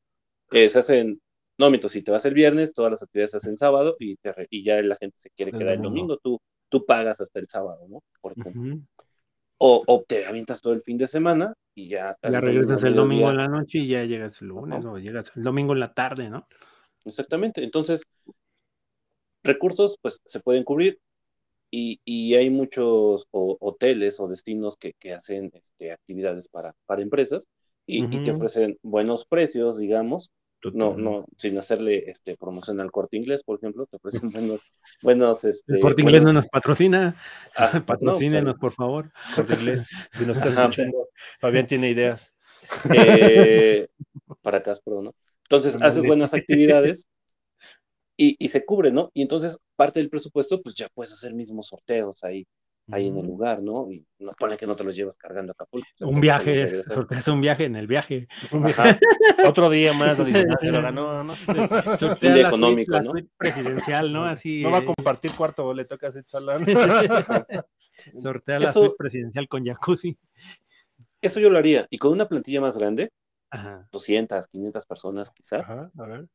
eh, 0.50 0.68
se 0.68 0.78
hacen, 0.78 1.20
no, 1.58 1.70
mientras 1.70 1.92
si 1.92 2.02
te 2.02 2.10
vas 2.10 2.24
el 2.24 2.34
viernes, 2.34 2.72
todas 2.72 2.90
las 2.90 3.02
actividades 3.02 3.32
se 3.32 3.36
hacen 3.38 3.56
sábado 3.56 3.96
y, 3.98 4.16
te, 4.16 4.34
y 4.50 4.64
ya 4.64 4.80
la 4.82 4.96
gente 4.96 5.16
se 5.18 5.30
quiere 5.30 5.52
quedar 5.52 5.74
el 5.74 5.82
domingo, 5.82 6.16
tú, 6.18 6.40
tú 6.68 6.84
pagas 6.84 7.20
hasta 7.20 7.38
el 7.38 7.48
sábado, 7.48 7.86
¿no? 7.88 8.02
Por 8.20 8.34
o, 9.62 9.84
o, 9.86 10.04
te 10.08 10.24
avientas 10.24 10.62
todo 10.62 10.72
el 10.72 10.80
fin 10.80 10.96
de 10.96 11.06
semana 11.06 11.52
y 11.74 11.90
ya. 11.90 12.16
Ya 12.22 12.40
regresas 12.40 12.82
el 12.84 12.94
domingo 12.94 13.30
en 13.30 13.36
la 13.36 13.48
noche 13.48 13.78
y 13.80 13.88
ya 13.88 14.04
llegas 14.04 14.40
el 14.40 14.48
lunes 14.48 14.82
o 14.86 14.96
llegas 14.96 15.32
el 15.36 15.42
domingo 15.42 15.74
en 15.74 15.80
la 15.80 15.92
tarde, 15.92 16.30
¿no? 16.30 16.46
Exactamente. 17.04 17.62
Entonces, 17.62 18.02
recursos, 19.42 19.98
pues 20.00 20.18
se 20.24 20.40
pueden 20.40 20.64
cubrir 20.64 20.98
y, 21.70 22.00
y 22.04 22.34
hay 22.34 22.50
muchos 22.50 23.26
hoteles 23.30 24.20
o 24.20 24.28
destinos 24.28 24.76
que, 24.76 24.94
que 24.98 25.14
hacen 25.14 25.50
este, 25.54 25.92
actividades 25.92 26.48
para, 26.48 26.74
para 26.86 27.02
empresas 27.02 27.48
y, 27.86 28.04
y, 28.04 28.24
te 28.24 28.32
ofrecen 28.32 28.78
buenos 28.82 29.24
precios, 29.26 29.78
digamos. 29.78 30.30
No, 30.74 30.94
no, 30.94 31.24
sin 31.38 31.56
hacerle 31.56 32.10
este, 32.10 32.36
promoción 32.36 32.80
al 32.80 32.90
corte 32.90 33.16
inglés, 33.16 33.42
por 33.42 33.56
ejemplo, 33.56 33.86
te 33.86 33.96
ofrecen 33.96 34.30
buenos, 34.30 34.60
buenos, 35.02 35.44
este. 35.44 35.74
El 35.74 35.80
corte 35.80 36.02
inglés 36.02 36.22
no 36.22 36.32
nos 36.34 36.48
patrocina. 36.48 37.16
Ah, 37.56 37.82
Patrocínenos, 37.86 38.56
por 38.56 38.72
favor. 38.72 39.10
Corte 39.34 39.54
inglés. 39.54 39.88
Si 40.12 40.26
nos 40.26 40.36
está 40.36 40.50
escuchando, 40.50 41.08
Fabián 41.40 41.66
tiene 41.66 41.88
ideas. 41.88 42.32
Eh, 42.94 43.88
para 44.42 44.62
Caspro, 44.62 45.00
¿no? 45.00 45.14
Entonces, 45.44 45.76
haces 45.80 46.02
buenas 46.04 46.34
actividades 46.34 47.06
y, 48.22 48.36
y, 48.38 48.48
se 48.48 48.64
cubre, 48.64 48.92
¿no? 48.92 49.10
Y 49.14 49.22
entonces, 49.22 49.58
parte 49.76 50.00
del 50.00 50.10
presupuesto, 50.10 50.60
pues 50.60 50.74
ya 50.74 50.88
puedes 50.92 51.12
hacer 51.12 51.32
mismos 51.32 51.68
sorteos 51.68 52.22
ahí 52.22 52.46
ahí 52.92 53.08
en 53.08 53.18
el 53.18 53.26
lugar, 53.26 53.62
¿no? 53.62 53.90
Y 53.90 54.04
no 54.18 54.32
pone 54.38 54.56
que 54.56 54.66
no 54.66 54.76
te 54.76 54.84
lo 54.84 54.90
llevas 54.90 55.16
cargando 55.16 55.52
a 55.52 55.54
Acapulco. 55.54 55.86
Un 56.00 56.20
viaje, 56.20 56.62
es 56.64 57.28
un 57.28 57.40
viaje 57.40 57.64
en 57.64 57.76
el 57.76 57.86
viaje. 57.86 58.26
Otro 59.46 59.70
día 59.70 59.92
más 59.92 60.18
lo 60.18 60.24
ganó, 60.82 61.24
¿no? 61.24 61.34
Sortea 61.96 62.36
la 62.36 62.48
económico, 62.48 62.96
suite, 62.96 63.22
¿no? 63.22 63.28
Presidencial, 63.36 64.12
¿no? 64.12 64.24
Así. 64.24 64.62
No 64.62 64.70
va 64.70 64.78
a 64.78 64.84
compartir 64.84 65.32
cuarto, 65.32 65.72
le 65.74 65.84
toca 65.84 66.08
hacer 66.08 66.24
salón. 66.26 66.66
Sortea 68.16 68.58
la 68.58 68.72
suite 68.72 68.94
presidencial 68.98 69.48
con 69.48 69.64
jacuzzi. 69.64 70.16
Eso 71.20 71.38
yo 71.38 71.50
lo 71.50 71.58
haría. 71.58 71.86
Y 71.90 71.98
con 71.98 72.12
una 72.12 72.28
plantilla 72.28 72.60
más 72.60 72.76
grande, 72.76 73.12
Ajá. 73.50 73.88
200, 73.92 74.48
500 74.48 74.86
personas 74.86 75.30
quizás. 75.30 75.68
Ajá, 75.68 75.90
a 75.96 76.06
ver. 76.06 76.26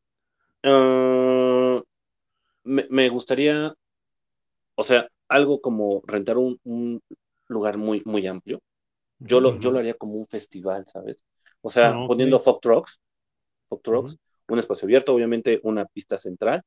Uh, 0.65 1.83
me, 2.63 2.87
me 2.89 3.09
gustaría, 3.09 3.73
o 4.75 4.83
sea, 4.83 5.07
algo 5.27 5.61
como 5.61 6.01
rentar 6.07 6.37
un, 6.37 6.59
un 6.63 7.01
lugar 7.47 7.77
muy, 7.77 8.01
muy 8.05 8.25
amplio. 8.27 8.59
Yo 9.19 9.39
lo, 9.39 9.49
uh 9.49 9.53
-huh. 9.53 9.59
yo 9.59 9.71
lo 9.71 9.79
haría 9.79 9.93
como 9.93 10.15
un 10.15 10.27
festival, 10.27 10.85
¿sabes? 10.87 11.23
O 11.61 11.69
sea, 11.69 11.91
no, 11.93 12.07
poniendo 12.07 12.37
okay. 12.37 12.45
folk 12.45 12.61
trucks, 12.61 13.01
folk 13.69 13.83
trucks 13.83 14.13
uh 14.13 14.17
-huh. 14.17 14.53
un 14.53 14.59
espacio 14.59 14.85
abierto, 14.87 15.13
obviamente 15.13 15.59
una 15.63 15.85
pista 15.85 16.17
central, 16.17 16.61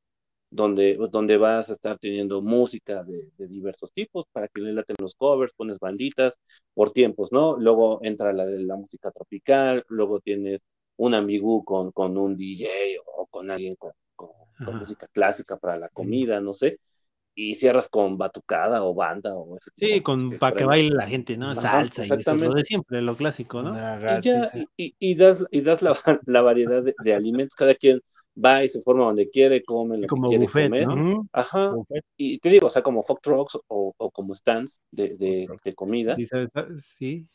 donde, 0.50 0.96
donde 1.10 1.36
vas 1.36 1.68
a 1.70 1.72
estar 1.74 1.98
teniendo 1.98 2.40
música 2.40 3.04
de, 3.04 3.30
de, 3.36 3.46
diversos 3.48 3.92
tipos 3.92 4.26
para 4.32 4.48
que 4.48 4.60
le 4.62 4.72
laten 4.72 4.96
los 5.00 5.14
covers, 5.14 5.52
pones 5.54 5.78
banditas 5.78 6.38
por 6.74 6.92
tiempos, 6.92 7.32
¿no? 7.32 7.56
Luego 7.58 8.00
entra 8.02 8.32
la 8.32 8.46
de 8.46 8.60
la 8.60 8.76
música 8.76 9.10
tropical, 9.10 9.84
luego 9.88 10.20
tienes 10.20 10.62
un 10.98 11.14
amigú 11.14 11.64
con, 11.64 11.90
con 11.92 12.16
un 12.16 12.36
DJ 12.36 12.98
o 13.16 13.26
con 13.26 13.50
alguien 13.50 13.74
con, 13.74 13.92
con, 14.14 14.30
con 14.64 14.78
música 14.78 15.08
clásica 15.08 15.56
para 15.56 15.76
la 15.76 15.88
comida, 15.88 16.40
no 16.40 16.52
sé 16.54 16.78
y 17.40 17.54
cierras 17.54 17.88
con 17.88 18.18
batucada 18.18 18.82
o 18.82 18.94
banda 18.94 19.32
o 19.32 19.56
ese 19.56 19.70
Sí, 19.76 20.00
con 20.00 20.38
para 20.38 20.56
que 20.56 20.64
baile 20.64 20.90
la 20.90 21.06
gente, 21.06 21.36
¿no? 21.36 21.52
Ajá, 21.52 21.86
Salsa 21.86 22.02
y 22.04 22.18
eso, 22.18 22.34
lo 22.34 22.52
de 22.52 22.64
siempre, 22.64 23.00
lo 23.00 23.14
clásico, 23.14 23.62
¿no? 23.62 23.74
Y, 23.74 24.22
ya, 24.22 24.50
y, 24.76 24.92
y, 24.98 25.14
das, 25.14 25.46
y 25.52 25.60
das 25.60 25.80
la, 25.80 25.94
la 26.26 26.42
variedad 26.42 26.82
de, 26.82 26.96
de, 27.04 27.14
alimentos, 27.14 27.54
cada 27.54 27.76
quien 27.76 28.00
va 28.44 28.64
y 28.64 28.68
se 28.68 28.82
forma 28.82 29.04
donde 29.04 29.30
quiere, 29.30 29.62
come 29.62 29.98
lo 29.98 30.08
como 30.08 30.24
que 30.24 30.30
quiere 30.30 30.44
buffet, 30.46 30.68
comer. 30.68 30.88
¿no? 30.88 31.28
Ajá. 31.32 31.68
Buffet. 31.68 32.04
Y 32.16 32.40
te 32.40 32.48
digo, 32.50 32.66
o 32.66 32.70
sea, 32.70 32.82
como 32.82 33.04
folk 33.04 33.22
trucks 33.22 33.56
o, 33.68 33.94
o 33.96 34.10
como 34.10 34.34
stands 34.34 34.80
de, 34.90 35.16
de, 35.16 35.46
de 35.62 35.74
comida. 35.76 36.16
Sí, 36.16 36.26
¿sabes? 36.26 36.50
sí. 36.78 37.28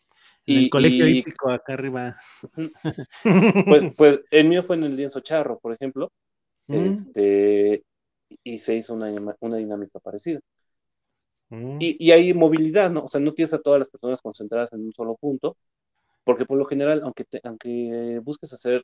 En 0.46 0.56
y, 0.56 0.64
el 0.66 0.70
colegio 0.70 1.08
y, 1.08 1.20
hípico 1.20 1.50
acá 1.50 1.74
arriba. 1.74 2.18
Pues, 3.66 3.96
pues 3.96 4.20
el 4.32 4.48
mío 4.48 4.64
fue 4.64 4.76
en 4.76 4.84
el 4.84 4.96
lienzo 4.96 5.22
charro, 5.22 5.60
por 5.60 5.74
ejemplo. 5.74 6.12
Mm. 6.68 6.76
Este, 6.76 7.84
y 8.44 8.60
se 8.60 8.76
hizo 8.76 8.94
una, 8.94 9.36
una 9.40 9.58
dinámica 9.58 10.00
parecida. 10.00 10.40
Mm. 11.50 11.78
Y, 11.80 12.08
y, 12.08 12.12
hay 12.12 12.34
movilidad, 12.34 12.92
¿no? 12.92 13.06
O 13.06 13.08
sea, 13.08 13.22
no 13.22 13.34
tienes 13.34 13.54
a 13.54 13.62
todas 13.62 13.80
las 13.80 13.90
personas 13.90 14.22
concentradas 14.22 14.74
en 14.74 14.82
un 14.82 14.94
solo 14.94 15.16
punto, 15.16 15.58
porque 16.24 16.46
por 16.46 16.58
lo 16.58 16.66
general, 16.66 17.02
aunque, 17.04 17.26
te, 17.26 17.40
aunque 17.44 18.20
busques 18.24 18.52
hacer 18.54 18.84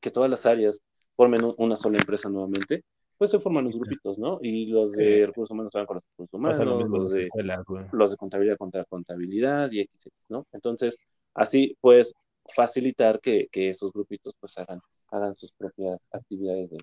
que 0.00 0.10
todas 0.10 0.30
las 0.30 0.46
áreas 0.46 0.80
formen 1.16 1.40
una 1.58 1.76
sola 1.76 1.98
empresa 1.98 2.28
nuevamente, 2.28 2.84
pues 3.20 3.32
se 3.32 3.38
forman 3.38 3.66
los 3.66 3.74
grupitos, 3.74 4.18
¿no? 4.18 4.38
Y 4.40 4.64
los 4.64 4.92
de 4.92 5.26
recursos 5.26 5.50
humanos 5.50 5.72
van 5.74 5.84
con 5.84 5.96
los 5.96 6.04
recursos 6.04 6.32
humanos, 6.32 6.88
los 6.88 7.12
de, 7.12 7.24
escuela, 7.24 7.62
los 7.92 8.10
de 8.12 8.16
contabilidad 8.16 8.56
contra 8.56 8.82
contabilidad 8.86 9.70
y 9.72 9.84
XX, 9.84 10.10
¿no? 10.30 10.46
Entonces, 10.52 10.96
así 11.34 11.76
pues 11.82 12.14
facilitar 12.48 13.20
que, 13.20 13.48
que 13.52 13.68
esos 13.68 13.92
grupitos 13.92 14.34
pues 14.40 14.56
hagan 14.56 14.80
hagan 15.10 15.36
sus 15.36 15.52
propias 15.52 16.00
actividades 16.12 16.70
de 16.70 16.78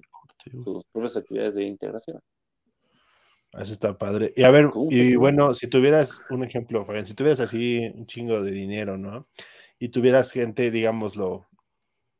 sus 0.64 0.86
propias 0.92 1.18
actividades 1.18 1.56
de 1.56 1.64
integración. 1.64 2.22
Eso 3.54 3.74
está 3.74 3.98
padre. 3.98 4.32
Y 4.36 4.44
a 4.44 4.52
ver, 4.52 4.70
y 4.92 5.16
bueno, 5.16 5.56
si 5.56 5.68
tuvieras 5.68 6.22
un 6.30 6.44
ejemplo, 6.44 6.86
Fabián, 6.86 7.08
si 7.08 7.16
tuvieras 7.16 7.40
así 7.40 7.80
un 7.96 8.06
chingo 8.06 8.44
de 8.44 8.52
dinero, 8.52 8.96
¿no? 8.96 9.28
Y 9.80 9.90
tuvieras 9.90 10.32
gente, 10.32 10.70
digámoslo, 10.70 11.48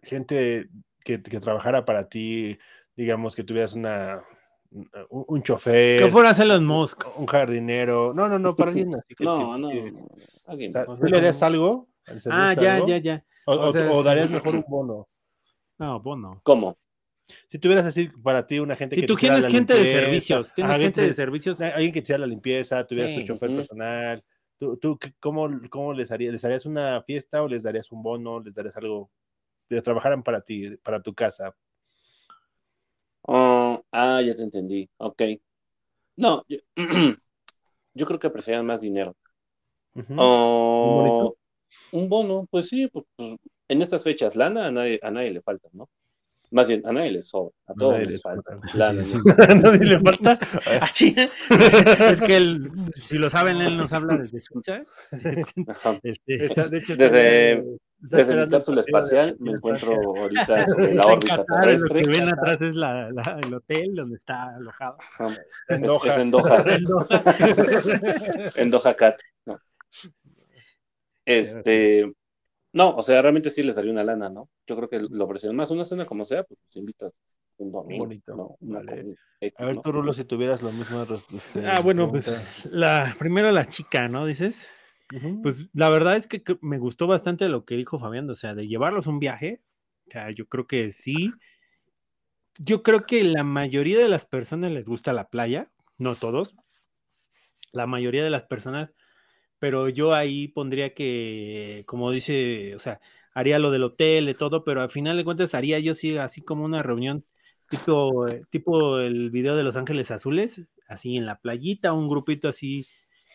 gente 0.02 0.70
que, 1.06 1.22
que 1.22 1.40
trabajara 1.40 1.86
para 1.86 2.10
ti, 2.10 2.58
digamos 2.98 3.36
que 3.36 3.44
tuvieras 3.44 3.74
una 3.74 4.24
un, 4.72 5.26
un 5.28 5.44
chofer. 5.44 6.00
Que 6.00 6.10
fuera 6.10 6.32
Elon 6.32 6.66
Musk. 6.66 7.06
Un 7.18 7.26
jardinero. 7.26 8.14
No, 8.14 8.28
no, 8.28 8.38
no, 8.38 8.56
para 8.56 8.72
alguien 8.72 8.94
así. 8.96 9.16
Que, 9.16 9.24
no, 9.24 9.54
que, 9.56 9.62
no. 9.62 9.70
Que, 9.70 9.94
alguien, 10.46 10.70
o 10.70 10.74
sea, 10.74 10.86
¿Tú 10.86 11.06
le 11.06 11.18
harías 11.18 11.42
algo? 11.42 11.88
Ah, 12.30 12.54
ya, 12.54 12.76
algo? 12.76 12.88
ya, 12.88 12.98
ya. 12.98 13.26
O, 13.46 13.54
o, 13.54 13.72
sea, 13.72 13.90
o 13.92 14.04
darías 14.04 14.30
mejor 14.30 14.56
un 14.56 14.66
bono. 14.68 15.08
No, 15.78 16.02
bono. 16.02 16.42
¿Cómo? 16.44 16.78
Si 17.50 17.60
tuvieras 17.60 17.86
así 17.86 18.10
para 18.24 18.48
ti 18.48 18.60
una 18.60 18.76
gente 18.76 18.96
si 18.96 19.02
que 19.02 19.08
tú 19.08 19.16
tienes 19.16 19.48
gente 19.48 19.74
limpieza, 19.74 19.98
de 19.98 20.04
servicios, 20.04 20.54
tienes 20.54 20.78
gente 20.78 21.02
de 21.02 21.14
servicios, 21.14 21.62
alguien 21.62 21.92
que 21.92 22.00
te 22.00 22.06
hiciera 22.06 22.20
la 22.20 22.28
limpieza, 22.28 22.88
tuvieras 22.88 23.12
sí, 23.12 23.20
tu 23.20 23.28
chofer 23.28 23.50
uh 23.50 23.54
-huh. 23.54 23.56
personal, 23.58 24.24
¿tú, 24.58 24.78
tú 24.78 24.98
cómo, 25.20 25.50
cómo 25.70 25.94
les 25.94 26.10
harías? 26.10 26.32
¿Les 26.32 26.46
harías 26.46 26.66
una 26.66 27.02
fiesta 27.04 27.44
o 27.44 27.50
les 27.50 27.64
darías 27.64 27.92
un 27.92 28.02
bono? 28.02 28.40
¿Les 28.40 28.54
darías 28.54 28.78
algo? 28.78 29.12
que 29.70 29.82
trabajaran 29.82 30.24
para 30.24 30.42
ti, 30.42 30.78
para 30.78 31.02
tu 31.02 31.14
casa. 31.14 31.54
Ah, 34.00 34.22
ya 34.22 34.36
te 34.36 34.44
entendí. 34.44 34.88
Ok. 34.98 35.24
No, 36.18 36.46
yo, 36.48 36.60
yo 37.96 38.06
creo 38.06 38.20
que 38.20 38.28
apreciarían 38.28 38.66
más 38.66 38.80
dinero. 38.80 39.16
Uh 39.96 40.02
-huh. 40.02 41.26
uh, 41.26 41.36
¿Un, 41.94 42.08
bono, 42.08 42.48
pues 42.52 42.68
sí, 42.68 42.88
pues, 42.88 43.06
pues, 43.16 43.40
en 43.68 43.82
estas 43.82 44.04
fechas, 44.04 44.36
lana 44.36 44.68
a 44.68 44.72
nadie, 44.72 45.00
a 45.02 45.10
nadie 45.10 45.32
le 45.32 45.42
falta, 45.42 45.68
¿no? 45.74 45.90
Más 46.52 46.68
bien, 46.68 46.86
a 46.86 46.94
nadie 46.94 47.12
le 47.12 47.24
sobra, 47.24 47.56
a 47.66 47.74
todos 47.74 48.06
les 48.06 48.22
falta. 48.22 48.60
Lana, 48.76 49.04
sí, 49.04 49.14
sí. 49.14 49.20
¿A 49.50 49.56
nadie 49.56 49.86
le 49.86 50.00
falta? 50.00 50.38
es 52.12 52.22
que 52.22 52.38
él, 52.38 52.70
si 52.94 53.18
lo 53.18 53.32
saben, 53.32 53.62
él 53.62 53.78
nos 53.78 53.94
habla 53.94 54.16
desde 54.16 54.40
Suiza. 54.40 54.84
Este, 56.04 56.46
Está, 56.46 56.68
de 56.68 56.78
hecho, 56.78 56.96
desde, 56.96 57.80
desde 58.00 58.46
mi 58.46 58.50
cápsula 58.50 58.82
espacial 58.82 59.36
me 59.40 59.52
encuentro 59.52 59.94
ahorita 59.94 60.66
sobre 60.68 60.94
la 60.94 61.08
órbita 61.08 61.44
terrestre. 61.46 62.02
Lo 62.02 62.06
que 62.06 62.20
ven 62.20 62.30
atrás 62.30 62.62
es 62.62 62.76
la, 62.76 63.12
la, 63.12 63.40
el 63.44 63.54
hotel 63.54 63.96
donde 63.96 64.18
está 64.18 64.56
alojado. 64.56 64.98
En 65.68 65.82
Doha. 65.82 66.02
Es, 66.06 66.12
es 66.12 66.18
en 66.18 66.32
Doha. 66.32 66.64
en 68.56 68.70
Doha 68.70 68.94
Cat. 68.94 69.20
No. 69.46 69.58
Este, 71.26 72.14
no, 72.74 72.96
o 72.96 73.02
sea, 73.02 73.22
realmente 73.22 73.50
sí 73.50 73.64
les 73.64 73.76
daría 73.76 73.92
una 73.92 74.04
lana, 74.04 74.30
¿no? 74.30 74.50
Yo 74.68 74.76
creo 74.76 74.90
que 74.90 75.00
lo 75.00 75.26
ofrecieron 75.26 75.56
más 75.56 75.72
una 75.72 75.84
cena 75.84 76.06
como 76.06 76.24
sea, 76.24 76.44
pues, 76.44 76.60
invitas 76.76 77.14
un 77.58 77.72
domingo. 77.72 78.06
Bonito. 78.06 78.36
¿no? 78.36 78.58
Vale. 78.60 79.16
a 79.58 79.66
ver, 79.66 79.82
tú, 79.82 79.92
Rulo, 79.92 80.14
si 80.14 80.24
tuvieras 80.24 80.62
lo 80.62 80.72
mismo. 80.72 81.04
Este, 81.04 81.66
ah, 81.66 81.82
bueno, 81.82 82.10
pregunta. 82.10 82.32
pues 82.32 82.72
la 82.72 83.16
primero 83.18 83.52
la 83.52 83.68
chica, 83.68 84.08
¿no? 84.08 84.26
Dices. 84.26 84.68
Pues 85.42 85.68
la 85.74 85.90
verdad 85.90 86.16
es 86.18 86.28
que 86.28 86.44
me 86.62 86.80
gustó 86.80 87.08
bastante 87.08 87.48
lo 87.50 87.66
que 87.66 87.76
dijo 87.76 88.00
Fabián, 88.00 88.30
o 88.30 88.36
sea, 88.36 88.56
de 88.56 88.68
llevarlos 88.68 89.08
un 89.08 89.20
viaje. 89.20 89.62
O 90.08 90.12
sea, 90.12 90.32
yo 90.32 90.48
creo 90.48 90.68
que 90.68 90.92
sí. 90.92 91.32
Yo 92.58 92.84
creo 92.84 93.06
que 93.06 93.24
la 93.24 93.44
mayoría 93.44 94.00
de 94.00 94.10
las 94.10 94.26
personas 94.26 94.72
les 94.72 94.86
gusta 94.86 95.14
la 95.14 95.30
playa, 95.30 95.72
no 95.98 96.16
todos. 96.16 96.56
La 97.72 97.88
mayoría 97.88 98.24
de 98.24 98.30
las 98.30 98.46
personas 98.46 98.92
pero 99.60 99.90
yo 99.90 100.14
ahí 100.14 100.48
pondría 100.48 100.94
que, 100.94 101.84
como 101.88 102.12
dice, 102.12 102.76
o 102.76 102.80
sea, 102.80 103.00
haría 103.34 103.60
lo 103.60 103.72
del 103.72 103.84
hotel, 103.84 104.26
de 104.26 104.34
todo, 104.34 104.64
pero 104.64 104.82
al 104.82 104.92
final 104.92 105.18
de 105.18 105.24
cuentas 105.24 105.56
haría 105.56 105.80
yo 105.80 105.94
sí, 105.94 106.18
así 106.18 106.42
como 106.42 106.64
una 106.66 106.84
reunión 106.84 107.26
tipo, 107.70 108.26
tipo 108.50 109.00
el 109.00 109.32
video 109.32 109.56
de 109.56 109.64
Los 109.64 109.76
Ángeles 109.76 110.12
Azules, 110.12 110.74
así 110.88 111.18
en 111.18 111.26
la 111.26 111.40
playita, 111.40 111.94
un 111.94 112.08
grupito 112.08 112.48
así 112.48 112.88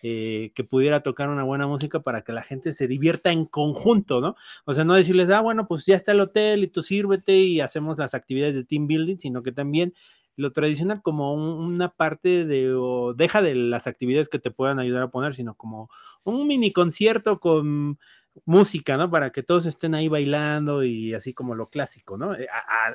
eh, 0.03 0.53
que 0.55 0.65
pudiera 0.65 1.01
tocar 1.01 1.29
una 1.31 1.45
buena 1.45 1.67
música 1.67 2.01
para 2.01 2.23
que 2.23 2.33
la 2.33 2.43
gente 2.43 2.73
se 2.73 2.89
divierta 2.89 3.31
en 3.33 3.45
conjunto, 3.47 4.21
¿no? 4.21 4.35
O 4.65 4.75
sea, 4.75 4.85
no 4.85 4.95
decirles, 4.95 5.31
ah, 5.31 5.41
bueno, 5.41 5.67
pues 5.69 5.87
ya 5.87 5.97
está 5.97 6.13
el 6.13 6.21
hotel 6.21 6.65
y 6.65 6.69
tú 6.69 6.83
sírvete 6.83 7.39
y 7.39 7.61
hacemos 7.61 7.99
las 7.99 8.15
actividades 8.15 8.55
de 8.57 8.65
team 8.65 8.87
building, 8.87 9.19
sino 9.19 9.43
que 9.43 9.53
también 9.53 9.95
lo 10.37 10.53
tradicional 10.53 11.03
como 11.03 11.35
una 11.35 11.91
parte 11.91 12.47
de, 12.47 12.75
o 12.75 13.15
deja 13.15 13.43
de 13.43 13.55
las 13.55 13.87
actividades 13.87 14.29
que 14.29 14.39
te 14.39 14.51
puedan 14.51 14.79
ayudar 14.79 15.03
a 15.03 15.11
poner, 15.11 15.35
sino 15.35 15.55
como 15.55 15.91
un 16.25 16.47
mini 16.47 16.73
concierto 16.73 17.39
con 17.39 17.99
música, 18.45 18.97
¿no? 18.97 19.11
Para 19.11 19.31
que 19.31 19.43
todos 19.43 19.67
estén 19.67 19.95
ahí 19.95 20.09
bailando 20.09 20.83
y 20.85 21.15
así 21.15 21.35
como 21.35 21.55
lo 21.55 21.67
clásico, 21.67 22.17
¿no? 22.17 22.35
Eh, 22.35 22.47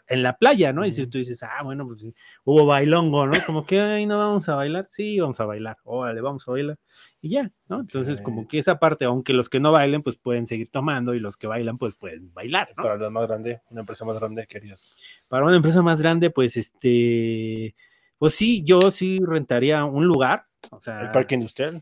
en 0.07 0.23
la 0.23 0.37
playa, 0.37 0.73
¿no? 0.73 0.85
Y 0.85 0.91
si 0.91 1.07
tú 1.07 1.17
dices, 1.17 1.43
ah, 1.43 1.61
bueno, 1.63 1.87
pues 1.87 2.03
hubo 2.43 2.65
bailongo, 2.65 3.27
¿no? 3.27 3.33
Como 3.45 3.65
que 3.65 3.79
ahí 3.79 4.05
no 4.05 4.17
vamos 4.17 4.49
a 4.49 4.55
bailar, 4.55 4.85
sí, 4.87 5.19
vamos 5.19 5.39
a 5.39 5.45
bailar, 5.45 5.77
órale, 5.83 6.21
vamos 6.21 6.47
a 6.47 6.51
bailar 6.51 6.77
y 7.21 7.29
ya, 7.29 7.51
¿no? 7.67 7.79
Entonces, 7.79 8.21
como 8.21 8.47
que 8.47 8.59
esa 8.59 8.79
parte, 8.79 9.05
aunque 9.05 9.33
los 9.33 9.49
que 9.49 9.59
no 9.59 9.71
bailen, 9.71 10.03
pues 10.03 10.17
pueden 10.17 10.45
seguir 10.45 10.69
tomando 10.69 11.13
y 11.13 11.19
los 11.19 11.35
que 11.37 11.47
bailan, 11.47 11.77
pues 11.77 11.95
pueden 11.95 12.33
bailar, 12.33 12.69
¿no? 12.77 12.83
Para 12.83 12.97
la 12.97 13.09
más 13.09 13.27
grande, 13.27 13.61
una 13.69 13.81
empresa 13.81 14.05
más 14.05 14.19
grande, 14.19 14.45
querías. 14.47 14.95
Para 15.27 15.45
una 15.45 15.55
empresa 15.55 15.81
más 15.81 16.01
grande, 16.01 16.29
pues 16.29 16.57
este, 16.57 17.75
pues 18.17 18.35
sí, 18.35 18.63
yo 18.63 18.91
sí 18.91 19.19
rentaría 19.25 19.85
un 19.85 20.05
lugar, 20.05 20.45
o 20.71 20.79
sea. 20.79 21.01
El 21.01 21.11
parque 21.11 21.35
industrial. 21.35 21.81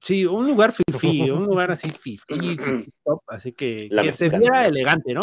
Sí, 0.00 0.26
un 0.26 0.46
lugar 0.46 0.72
fifi, 0.72 1.30
un 1.30 1.46
lugar 1.46 1.70
así 1.70 1.90
fifi, 1.90 2.56
top, 3.04 3.22
así 3.26 3.52
que, 3.52 3.88
que 4.00 4.12
se 4.12 4.28
viera 4.28 4.66
elegante, 4.66 5.14
¿no? 5.14 5.20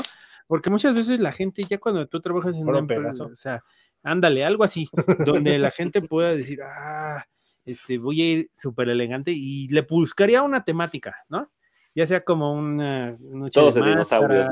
Porque 0.48 0.70
muchas 0.70 0.96
veces 0.96 1.20
la 1.20 1.32
gente, 1.32 1.64
ya 1.64 1.80
cuando 1.80 2.08
tú 2.08 2.20
trabajas 2.20 2.56
en 2.56 2.68
una 2.68 2.80
empresa, 2.80 3.24
o 3.24 3.36
sea, 3.36 3.64
ándale, 4.04 4.46
algo 4.46 4.64
así, 4.64 4.88
donde 5.26 5.58
la 5.58 5.72
gente 5.72 6.02
pueda 6.10 6.36
decir, 6.36 6.60
ah, 6.64 7.26
este, 7.66 7.98
voy 7.98 8.22
a 8.22 8.32
ir 8.32 8.50
súper 8.54 8.90
elegante 8.90 9.32
y 9.36 9.68
le 9.70 9.82
buscaría 9.82 10.44
una 10.44 10.64
temática, 10.64 11.16
¿no? 11.30 11.52
Ya 11.96 12.06
sea 12.06 12.22
como 12.22 12.54
una 12.54 13.18
noche 13.20 13.62
de 13.62 13.96
máscaras, 13.96 14.50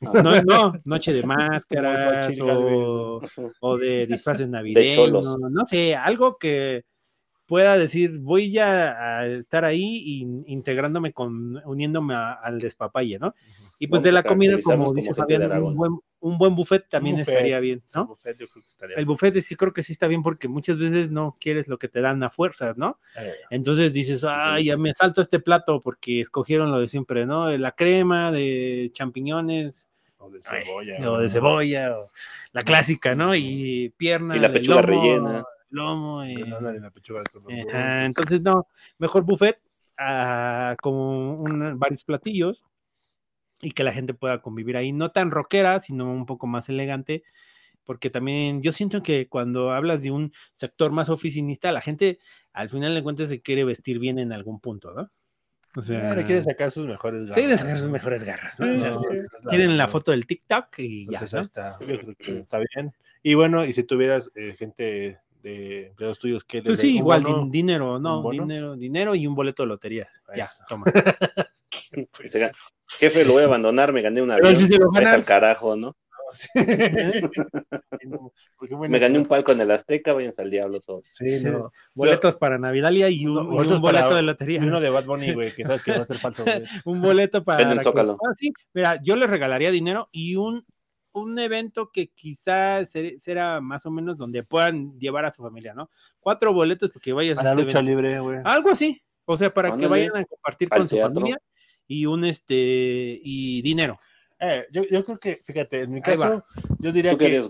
¿no? 0.00 0.22
¿no? 0.22 0.42
No, 0.42 0.72
noche 0.84 1.12
de 1.12 1.22
máscaras 1.26 2.38
o, 2.40 3.20
o, 3.60 3.76
de 3.76 4.06
disfraces 4.06 4.48
navideños, 4.48 5.38
no 5.50 5.64
sé, 5.64 5.94
algo 5.94 6.38
que 6.38 6.84
pueda 7.48 7.78
decir, 7.78 8.20
voy 8.20 8.52
ya 8.52 9.18
a 9.18 9.26
estar 9.26 9.64
ahí 9.64 10.02
y 10.04 10.20
integrándome 10.52 11.14
con, 11.14 11.56
uniéndome 11.64 12.14
al 12.14 12.60
despapalle, 12.60 13.18
¿no? 13.18 13.34
Y 13.78 13.86
pues 13.86 14.02
de 14.02 14.12
la 14.12 14.22
comida, 14.22 14.58
como 14.62 14.92
dice 14.92 15.14
Fabián, 15.14 15.50
un 15.62 15.74
buen, 15.74 15.98
un 16.20 16.36
buen 16.36 16.54
buffet 16.54 16.86
también 16.90 17.18
estaría 17.18 17.58
bien, 17.58 17.82
¿no? 17.94 18.18
El 18.96 19.06
buffet, 19.06 19.40
sí 19.40 19.56
creo 19.56 19.72
que 19.72 19.82
sí 19.82 19.92
está 19.92 20.08
bien 20.08 20.22
porque 20.22 20.46
muchas 20.46 20.78
veces 20.78 21.10
no 21.10 21.38
quieres 21.40 21.68
lo 21.68 21.78
que 21.78 21.88
te 21.88 22.02
dan 22.02 22.22
a 22.22 22.28
fuerzas, 22.28 22.76
¿no? 22.76 23.00
Eh. 23.18 23.32
Entonces 23.48 23.94
dices, 23.94 24.24
ay, 24.24 24.66
ya 24.66 24.76
me 24.76 24.92
salto 24.92 25.22
este 25.22 25.40
plato 25.40 25.80
porque 25.80 26.20
escogieron 26.20 26.70
lo 26.70 26.78
de 26.78 26.88
siempre, 26.88 27.24
¿no? 27.24 27.50
La 27.56 27.72
crema 27.72 28.30
de 28.30 28.90
champiñones. 28.92 29.88
O 30.18 30.28
de 30.28 30.40
cebolla. 30.42 31.10
o 31.10 31.18
de 31.18 31.28
cebolla, 31.30 31.98
o 31.98 32.08
la 32.52 32.62
clásica, 32.62 33.14
¿no? 33.14 33.34
Y 33.34 33.94
pierna. 33.96 34.36
Y 34.36 34.40
la 34.40 34.52
pechuga 34.52 34.82
rellena 34.82 35.46
lomo. 35.70 36.22
Eh, 36.24 36.44
entonces, 38.04 38.40
no, 38.40 38.66
mejor 38.98 39.24
buffet 39.24 39.60
ah, 39.98 40.76
con 40.80 41.78
varios 41.78 42.04
platillos 42.04 42.64
y 43.60 43.72
que 43.72 43.84
la 43.84 43.92
gente 43.92 44.14
pueda 44.14 44.40
convivir 44.40 44.76
ahí, 44.76 44.92
no 44.92 45.10
tan 45.10 45.30
rockera, 45.30 45.80
sino 45.80 46.10
un 46.10 46.26
poco 46.26 46.46
más 46.46 46.68
elegante, 46.68 47.24
porque 47.84 48.10
también 48.10 48.62
yo 48.62 48.72
siento 48.72 49.02
que 49.02 49.28
cuando 49.28 49.72
hablas 49.72 50.02
de 50.02 50.10
un 50.10 50.32
sector 50.52 50.92
más 50.92 51.08
oficinista, 51.08 51.72
la 51.72 51.80
gente 51.80 52.18
al 52.52 52.68
final 52.68 52.94
de 52.94 53.02
cuentas 53.02 53.28
se 53.28 53.40
quiere 53.40 53.64
vestir 53.64 53.98
bien 53.98 54.18
en 54.18 54.32
algún 54.32 54.60
punto, 54.60 54.94
¿no? 54.94 55.10
O 55.76 55.82
sea, 55.82 56.14
quiere 56.24 56.42
sacar 56.42 56.72
sus 56.72 56.86
mejores 56.86 57.20
garras. 57.20 57.34
Sí, 57.34 57.40
quiere 57.42 57.58
sacar 57.58 57.78
sus 57.78 57.88
mejores 57.90 58.24
garras, 58.24 58.58
¿no? 58.58 58.74
O 58.74 58.78
sea, 58.78 58.92
quieren 59.48 59.76
la 59.76 59.86
foto 59.86 60.10
del 60.10 60.26
TikTok 60.26 60.78
y 60.78 61.10
ya. 61.10 61.20
está, 61.20 61.40
está 61.40 62.60
bien. 62.74 62.92
Y 63.22 63.34
bueno, 63.34 63.64
y 63.64 63.72
si 63.72 63.84
tuvieras 63.84 64.30
eh, 64.34 64.54
gente 64.58 65.20
de 65.48 65.86
empleados 65.88 66.18
tuyos 66.18 66.44
que 66.44 66.62
pues 66.62 66.80
sí, 66.80 66.96
igual 66.96 67.24
dinero, 67.50 67.98
no, 67.98 68.28
dinero, 68.30 68.76
dinero 68.76 69.14
y 69.14 69.26
un 69.26 69.34
boleto 69.34 69.62
de 69.62 69.68
lotería. 69.68 70.06
Ya, 70.34 70.48
toma. 70.68 70.84
Jefe, 72.98 73.24
lo 73.24 73.34
voy 73.34 73.42
a 73.42 73.46
abandonar, 73.46 73.92
me 73.92 74.02
gané 74.02 74.22
una 74.22 74.36
vez 74.36 74.58
Si 74.58 74.66
se 74.66 74.78
lo 74.78 74.90
al 74.94 75.24
carajo, 75.24 75.76
¿no? 75.76 75.96
me 78.88 78.98
gané 78.98 79.18
un 79.18 79.24
palco 79.24 79.52
en 79.52 79.62
el 79.62 79.70
Azteca, 79.70 80.12
váyanse 80.12 80.42
al 80.42 80.50
diablo 80.50 80.78
todos. 80.80 81.06
Sí, 81.10 81.42
no. 81.42 81.72
Boletos 81.94 82.36
para 82.36 82.58
Navidalia 82.58 83.08
y 83.08 83.26
un, 83.26 83.48
boleto 83.80 84.14
de 84.14 84.22
lotería. 84.22 84.60
uno 84.60 84.78
de 84.80 84.90
Bad 84.90 85.06
Bunny, 85.06 85.32
güey, 85.32 85.54
que 85.54 85.64
sabes 85.64 85.82
que 85.82 85.92
va 85.92 86.02
a 86.02 86.04
ser 86.04 86.18
falso. 86.18 86.44
un 86.84 87.00
boleto 87.00 87.42
para. 87.44 87.62
En 87.62 87.78
el 87.78 87.82
Zócalo. 87.82 88.18
Ah, 88.22 88.34
sí, 88.36 88.52
mira, 88.74 89.00
yo 89.02 89.16
le 89.16 89.26
regalaría 89.26 89.70
dinero 89.70 90.10
y 90.12 90.36
un 90.36 90.66
un 91.12 91.38
evento 91.38 91.90
que 91.92 92.08
quizás 92.08 92.92
será 93.16 93.60
más 93.60 93.86
o 93.86 93.90
menos 93.90 94.18
donde 94.18 94.42
puedan 94.42 94.98
llevar 94.98 95.24
a 95.24 95.30
su 95.30 95.42
familia, 95.42 95.74
¿no? 95.74 95.90
Cuatro 96.20 96.52
boletos 96.52 96.90
porque 96.90 97.12
vayas 97.12 97.38
a 97.38 97.42
la 97.42 97.50
este 97.50 97.62
lucha 97.62 97.82
libre, 97.82 98.20
güey. 98.20 98.38
Algo 98.44 98.70
así. 98.70 99.02
O 99.24 99.36
sea, 99.36 99.52
para 99.52 99.76
que 99.76 99.86
vayan 99.86 100.16
a 100.16 100.24
compartir 100.24 100.68
con 100.68 100.88
su 100.88 100.98
familia 100.98 101.38
y 101.86 102.06
un 102.06 102.24
este 102.24 103.20
y 103.22 103.62
dinero. 103.62 103.98
Eh, 104.40 104.66
yo, 104.70 105.04
creo 105.04 105.18
que, 105.18 105.40
fíjate, 105.42 105.82
en 105.82 105.90
mi 105.90 106.00
caso, 106.00 106.44
yo 106.78 106.92
diría 106.92 107.16
que 107.18 107.42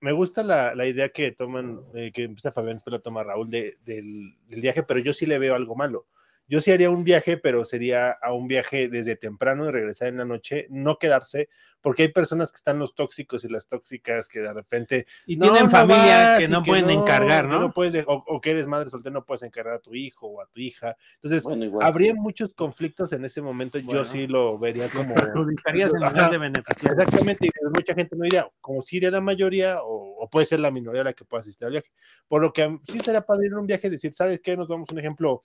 me 0.00 0.12
gusta 0.12 0.42
la, 0.42 0.86
idea 0.86 1.08
que 1.08 1.32
toman, 1.32 1.80
eh, 1.94 2.12
que 2.12 2.24
empieza 2.24 2.52
Fabián, 2.52 2.76
después 2.76 2.92
la 2.92 3.00
toma 3.00 3.24
Raúl 3.24 3.48
del, 3.50 3.76
del, 3.84 4.60
viaje, 4.60 4.82
pero 4.82 5.00
yo 5.00 5.12
sí 5.12 5.26
le 5.26 5.38
veo 5.38 5.54
algo 5.54 5.74
malo. 5.74 6.06
Yo 6.48 6.62
sí 6.62 6.70
haría 6.70 6.88
un 6.88 7.04
viaje, 7.04 7.36
pero 7.36 7.64
sería 7.66 8.10
a 8.10 8.32
un 8.32 8.48
viaje 8.48 8.88
desde 8.88 9.16
temprano 9.16 9.68
y 9.68 9.70
regresar 9.70 10.08
en 10.08 10.16
la 10.16 10.24
noche, 10.24 10.66
no 10.70 10.98
quedarse, 10.98 11.50
porque 11.82 12.04
hay 12.04 12.08
personas 12.08 12.50
que 12.50 12.56
están 12.56 12.78
los 12.78 12.94
tóxicos 12.94 13.44
y 13.44 13.48
las 13.48 13.68
tóxicas 13.68 14.28
que 14.28 14.40
de 14.40 14.52
repente. 14.52 15.06
Y 15.26 15.38
tienen 15.38 15.70
familia 15.70 16.36
que 16.38 16.48
no 16.48 16.62
pueden 16.62 16.88
encargar, 16.88 17.44
¿no? 17.44 17.60
no 17.60 17.72
puedes, 17.72 18.04
o, 18.06 18.40
que 18.40 18.50
eres 18.50 18.66
madre 18.66 18.88
soltera, 18.88 19.12
no 19.12 19.26
puedes 19.26 19.42
encargar 19.42 19.74
a 19.74 19.78
tu 19.78 19.94
hijo 19.94 20.26
o 20.26 20.40
a 20.40 20.46
tu 20.46 20.60
hija. 20.60 20.96
Entonces, 21.22 21.44
habría 21.82 22.14
muchos 22.14 22.54
conflictos 22.54 23.12
en 23.12 23.24
ese 23.24 23.42
momento. 23.42 23.78
Yo 23.78 24.04
sí 24.04 24.26
lo 24.26 24.58
vería 24.58 24.88
como. 24.90 25.14
Perjudicarías 25.14 25.92
en 25.92 26.00
lugar 26.00 26.30
de 26.30 26.38
beneficiar. 26.38 26.94
Exactamente, 26.94 27.46
y 27.46 27.50
mucha 27.70 27.94
gente 27.94 28.16
no 28.16 28.24
iría, 28.24 28.48
como 28.60 28.82
si 28.82 28.96
iría 28.96 29.10
la 29.10 29.20
mayoría, 29.20 29.78
o, 29.82 30.28
puede 30.30 30.46
ser 30.46 30.60
la 30.60 30.70
minoría 30.70 31.04
la 31.04 31.12
que 31.12 31.24
pueda 31.24 31.42
asistir 31.42 31.66
al 31.66 31.72
viaje. 31.72 31.90
Por 32.26 32.42
lo 32.42 32.52
que 32.52 32.78
sí 32.84 33.00
sería 33.00 33.20
para 33.20 33.44
ir 33.44 33.52
a 33.52 33.58
un 33.58 33.66
viaje, 33.66 33.90
decir, 33.90 34.14
¿sabes 34.14 34.40
qué? 34.40 34.56
Nos 34.56 34.68
vamos 34.68 34.88
un 34.90 34.98
ejemplo 34.98 35.42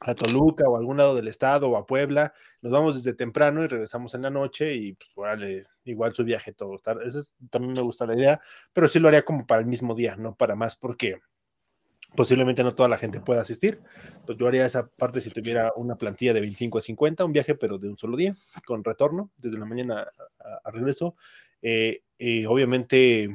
a 0.00 0.14
Toluca 0.14 0.68
o 0.68 0.76
a 0.76 0.78
algún 0.78 0.98
lado 0.98 1.14
del 1.14 1.28
estado 1.28 1.70
o 1.70 1.76
a 1.76 1.86
Puebla, 1.86 2.32
nos 2.60 2.72
vamos 2.72 2.96
desde 2.96 3.16
temprano 3.16 3.64
y 3.64 3.66
regresamos 3.66 4.14
en 4.14 4.22
la 4.22 4.30
noche 4.30 4.74
y 4.74 4.92
pues 4.92 5.10
vale, 5.16 5.66
igual 5.84 6.14
su 6.14 6.24
viaje 6.24 6.52
todo. 6.52 6.74
Estar, 6.74 7.02
eso 7.02 7.20
también 7.50 7.74
me 7.74 7.80
gusta 7.80 8.06
la 8.06 8.14
idea, 8.14 8.40
pero 8.72 8.88
sí 8.88 8.98
lo 8.98 9.08
haría 9.08 9.24
como 9.24 9.46
para 9.46 9.62
el 9.62 9.66
mismo 9.66 9.94
día, 9.94 10.16
no 10.16 10.34
para 10.34 10.54
más, 10.54 10.76
porque 10.76 11.20
posiblemente 12.14 12.62
no 12.62 12.74
toda 12.74 12.88
la 12.88 12.98
gente 12.98 13.20
pueda 13.20 13.42
asistir. 13.42 13.80
Pues 14.26 14.36
yo 14.38 14.46
haría 14.46 14.66
esa 14.66 14.88
parte 14.88 15.20
si 15.20 15.30
tuviera 15.30 15.72
una 15.76 15.96
plantilla 15.96 16.34
de 16.34 16.40
25 16.40 16.78
a 16.78 16.80
50, 16.80 17.24
un 17.24 17.32
viaje 17.32 17.54
pero 17.54 17.78
de 17.78 17.88
un 17.88 17.96
solo 17.96 18.16
día, 18.16 18.34
con 18.66 18.84
retorno, 18.84 19.30
desde 19.36 19.58
la 19.58 19.66
mañana 19.66 20.08
a, 20.64 20.70
regreso. 20.70 21.16
Eh, 21.62 22.02
obviamente 22.46 23.28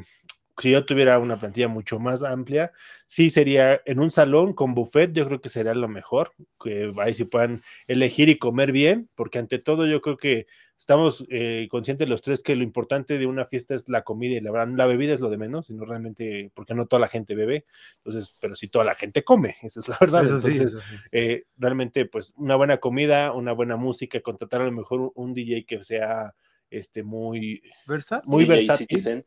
si 0.61 0.71
yo 0.71 0.85
tuviera 0.85 1.19
una 1.19 1.39
plantilla 1.39 1.67
mucho 1.67 1.99
más 1.99 2.23
amplia, 2.23 2.71
sí 3.05 3.29
sería 3.29 3.81
en 3.85 3.99
un 3.99 4.11
salón 4.11 4.53
con 4.53 4.73
buffet, 4.73 5.11
yo 5.13 5.25
creo 5.27 5.41
que 5.41 5.49
sería 5.49 5.73
lo 5.73 5.87
mejor, 5.87 6.33
que 6.63 6.91
ahí 6.99 7.13
sí 7.13 7.25
puedan 7.25 7.61
elegir 7.87 8.29
y 8.29 8.37
comer 8.37 8.71
bien, 8.71 9.09
porque 9.15 9.39
ante 9.39 9.59
todo 9.59 9.87
yo 9.87 10.01
creo 10.01 10.17
que 10.17 10.47
estamos 10.81 11.23
eh, 11.29 11.67
conscientes 11.69 12.09
los 12.09 12.23
tres 12.23 12.41
que 12.41 12.55
lo 12.55 12.63
importante 12.63 13.19
de 13.19 13.27
una 13.27 13.45
fiesta 13.45 13.75
es 13.75 13.87
la 13.87 14.01
comida 14.01 14.35
y 14.35 14.41
la, 14.41 14.65
la 14.65 14.85
bebida 14.87 15.13
es 15.13 15.19
lo 15.19 15.29
de 15.29 15.37
menos, 15.37 15.67
sino 15.67 15.85
realmente, 15.85 16.51
porque 16.55 16.73
no 16.73 16.87
toda 16.87 16.99
la 16.99 17.07
gente 17.07 17.35
bebe, 17.35 17.65
entonces, 17.97 18.35
pero 18.41 18.55
sí 18.55 18.67
toda 18.67 18.85
la 18.85 18.95
gente 18.95 19.23
come, 19.23 19.57
esa 19.61 19.79
es 19.79 19.87
la 19.87 19.97
verdad. 20.01 20.23
entonces, 20.23 20.77
eh, 21.11 21.43
realmente, 21.57 22.05
pues 22.05 22.33
una 22.35 22.55
buena 22.55 22.77
comida, 22.77 23.31
una 23.31 23.51
buena 23.51 23.77
música, 23.77 24.21
contratar 24.21 24.61
a 24.61 24.65
lo 24.65 24.71
mejor 24.71 25.11
un, 25.13 25.35
DJ 25.35 25.65
que 25.65 25.83
sea 25.83 26.33
este 26.71 27.03
muy 27.03 27.61
versátil, 27.85 28.29
muy 28.29 28.45
versátil 28.45 29.25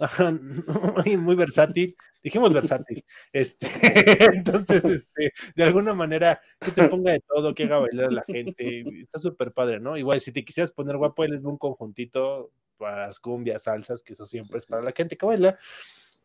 muy 1.18 1.34
versátil, 1.34 1.96
dijimos 2.22 2.52
versátil, 2.52 3.04
este, 3.32 3.66
entonces, 4.34 4.84
este, 4.84 5.32
de 5.54 5.64
alguna 5.64 5.94
manera, 5.94 6.40
que 6.60 6.72
te 6.72 6.88
ponga 6.88 7.12
de 7.12 7.20
todo, 7.20 7.54
que 7.54 7.64
haga 7.64 7.80
bailar 7.80 8.06
a 8.06 8.10
la 8.10 8.24
gente, 8.24 8.84
está 9.02 9.18
súper 9.18 9.52
padre, 9.52 9.80
¿no? 9.80 9.96
Igual, 9.96 10.20
si 10.20 10.32
te 10.32 10.44
quisieras 10.44 10.72
poner 10.72 10.96
guapo, 10.96 11.24
él 11.24 11.34
es 11.34 11.42
un 11.42 11.58
conjuntito 11.58 12.50
para 12.78 13.06
las 13.06 13.20
cumbias, 13.20 13.64
salsas, 13.64 14.02
que 14.02 14.14
eso 14.14 14.24
siempre 14.24 14.58
es 14.58 14.66
para 14.66 14.82
la 14.82 14.92
gente 14.96 15.16
que 15.16 15.26
baila, 15.26 15.58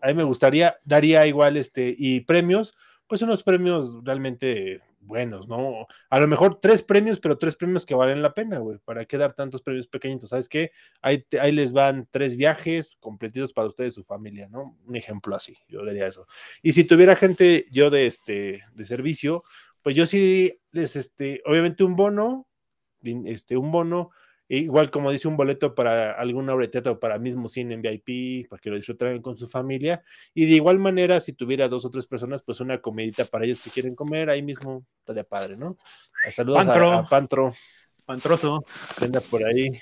a 0.02 0.08
mí 0.08 0.14
me 0.14 0.24
gustaría, 0.24 0.78
daría 0.86 1.28
igual, 1.28 1.58
este, 1.58 1.94
y 1.98 2.22
premios, 2.22 2.74
pues 3.08 3.22
unos 3.22 3.44
premios 3.44 3.98
realmente 4.04 4.82
buenos, 5.06 5.48
¿no? 5.48 5.88
A 6.10 6.20
lo 6.20 6.28
mejor 6.28 6.60
tres 6.60 6.82
premios, 6.82 7.20
pero 7.20 7.38
tres 7.38 7.56
premios 7.56 7.86
que 7.86 7.96
valen 7.96 8.22
la 8.22 8.34
pena, 8.34 8.58
güey. 8.60 8.80
¿Para 8.80 9.06
qué 9.06 9.18
dar 9.18 9.34
tantos 9.34 9.62
premios 9.62 9.88
pequeñitos? 9.88 10.30
¿Sabes 10.30 10.50
qué? 10.50 10.72
Ahí, 11.02 11.26
ahí 11.40 11.52
les 11.52 11.72
van 11.72 12.08
tres 12.12 12.36
viajes 12.36 12.98
completitos 13.00 13.54
para 13.54 13.68
ustedes 13.68 13.94
y 13.94 13.96
su 13.96 14.04
familia, 14.04 14.48
¿no? 14.50 14.78
Un 14.86 14.96
ejemplo 14.96 15.36
así, 15.36 15.58
yo 15.68 15.86
diría 15.86 16.08
eso. 16.08 16.28
Y 16.62 16.74
si 16.74 16.84
tuviera 16.84 17.16
gente 17.16 17.66
yo 17.72 17.90
de 17.90 18.08
este 18.08 18.64
de 18.74 18.86
servicio, 18.86 19.44
pues 19.82 19.96
yo 19.96 20.06
sí 20.06 20.60
les, 20.72 20.96
este, 20.96 21.42
obviamente 21.46 21.84
un 21.84 21.96
bono, 21.96 22.48
este, 23.04 23.56
un 23.56 23.72
bono, 23.72 24.10
igual 24.48 24.92
como 24.92 25.12
dice 25.12 25.28
un 25.28 25.38
boleto 25.38 25.74
para 25.74 26.12
alguna 26.12 26.54
obra 26.54 26.66
de 26.66 26.72
teatro, 26.72 27.00
para 27.00 27.18
mismo 27.20 27.50
cine 27.50 27.74
en 27.74 27.82
VIP, 27.82 28.50
para 28.50 28.60
que 28.60 28.70
lo 28.70 28.76
disfruten 28.76 29.22
con 29.22 29.38
su 29.38 29.48
familia, 29.48 30.04
y 30.34 30.46
de 30.46 30.56
igual 30.56 30.80
manera, 30.80 31.20
si 31.20 31.34
tuviera 31.34 31.68
dos 31.68 31.86
o 31.86 31.90
tres 31.90 32.08
personas, 32.08 32.44
pues 32.44 32.60
una 32.60 32.80
comidita 32.82 33.26
para 33.26 33.46
ellos 33.46 33.62
que 33.64 33.70
quieren 33.70 33.96
comer, 33.96 34.30
ahí 34.30 34.42
mismo 34.42 34.86
estaría 35.00 35.24
padre, 35.24 35.58
¿no? 35.58 35.78
Saludos 36.30 36.68
a, 36.68 37.06
Pantro. 37.10 37.52
Pantroso. 38.06 38.64
Que 38.98 39.06
anda 39.06 39.20
por 39.20 39.46
ahí. 39.46 39.80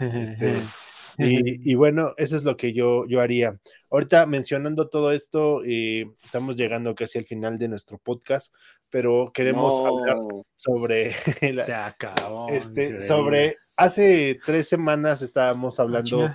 Este, 0.00 0.54
y, 1.18 1.74
bueno, 1.74 2.12
eso 2.16 2.36
es 2.36 2.44
lo 2.44 2.56
que 2.56 2.72
yo, 2.72 3.06
yo 3.06 3.20
haría. 3.20 3.52
Ahorita 3.90 4.26
mencionando 4.26 4.88
todo 4.88 5.12
esto, 5.12 5.62
eh, 5.64 6.06
estamos 6.22 6.56
llegando 6.56 6.94
casi 6.94 7.18
al 7.18 7.24
final 7.24 7.58
de 7.58 7.68
nuestro 7.68 7.98
podcast, 7.98 8.54
pero 8.90 9.30
queremos 9.32 9.86
hablar 9.86 10.16
sobre... 10.56 11.12
Se 11.64 11.74
acabó. 11.74 12.48
Este, 12.48 13.00
sobre... 13.00 13.56
Hace 13.76 14.38
tres 14.44 14.68
semanas 14.68 15.22
estábamos 15.22 15.80
hablando... 15.80 16.34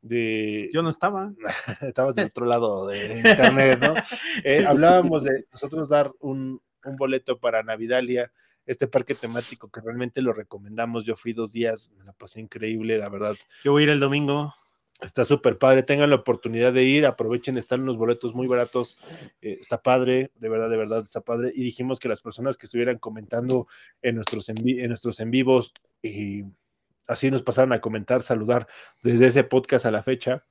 De... 0.00 0.70
Yo 0.72 0.82
no 0.82 0.90
estaba. 0.90 1.32
Estabas 1.80 2.14
del 2.14 2.26
otro 2.26 2.46
lado 2.46 2.86
de 2.86 3.16
internet, 3.16 3.80
¿no? 3.80 3.94
Eh, 4.44 4.64
hablábamos 4.64 5.24
de 5.24 5.46
nosotros 5.52 5.88
dar 5.88 6.12
un, 6.20 6.62
un 6.84 6.96
boleto 6.96 7.40
para 7.40 7.64
Navidalia 7.64 8.30
este 8.68 8.86
parque 8.86 9.14
temático 9.14 9.70
que 9.70 9.80
realmente 9.80 10.20
lo 10.20 10.32
recomendamos. 10.32 11.04
Yo 11.04 11.16
fui 11.16 11.32
dos 11.32 11.52
días, 11.52 11.90
me 11.96 12.04
la 12.04 12.12
pasé 12.12 12.40
increíble, 12.40 12.98
la 12.98 13.08
verdad. 13.08 13.34
Yo 13.64 13.72
voy 13.72 13.82
a 13.82 13.84
ir 13.84 13.90
el 13.90 13.98
domingo. 13.98 14.54
Está 15.00 15.24
súper 15.24 15.58
padre, 15.58 15.82
tengan 15.84 16.10
la 16.10 16.16
oportunidad 16.16 16.72
de 16.72 16.82
ir, 16.82 17.06
aprovechen, 17.06 17.56
están 17.56 17.82
unos 17.82 17.96
boletos 17.96 18.34
muy 18.34 18.48
baratos, 18.48 18.98
eh, 19.40 19.56
está 19.60 19.80
padre, 19.80 20.32
de 20.34 20.48
verdad, 20.48 20.68
de 20.68 20.76
verdad, 20.76 21.02
está 21.04 21.20
padre. 21.20 21.52
Y 21.54 21.62
dijimos 21.62 21.98
que 22.00 22.08
las 22.08 22.20
personas 22.20 22.56
que 22.56 22.66
estuvieran 22.66 22.98
comentando 22.98 23.68
en 24.02 24.16
nuestros 24.16 24.48
en, 24.48 24.56
en 24.68 24.88
nuestros 24.88 25.20
en 25.20 25.30
vivos 25.30 25.72
y 26.02 26.42
así 27.06 27.30
nos 27.30 27.42
pasaron 27.42 27.72
a 27.72 27.80
comentar, 27.80 28.22
saludar 28.22 28.66
desde 29.02 29.28
ese 29.28 29.44
podcast 29.44 29.86
a 29.86 29.92
la 29.92 30.02
fecha. 30.02 30.44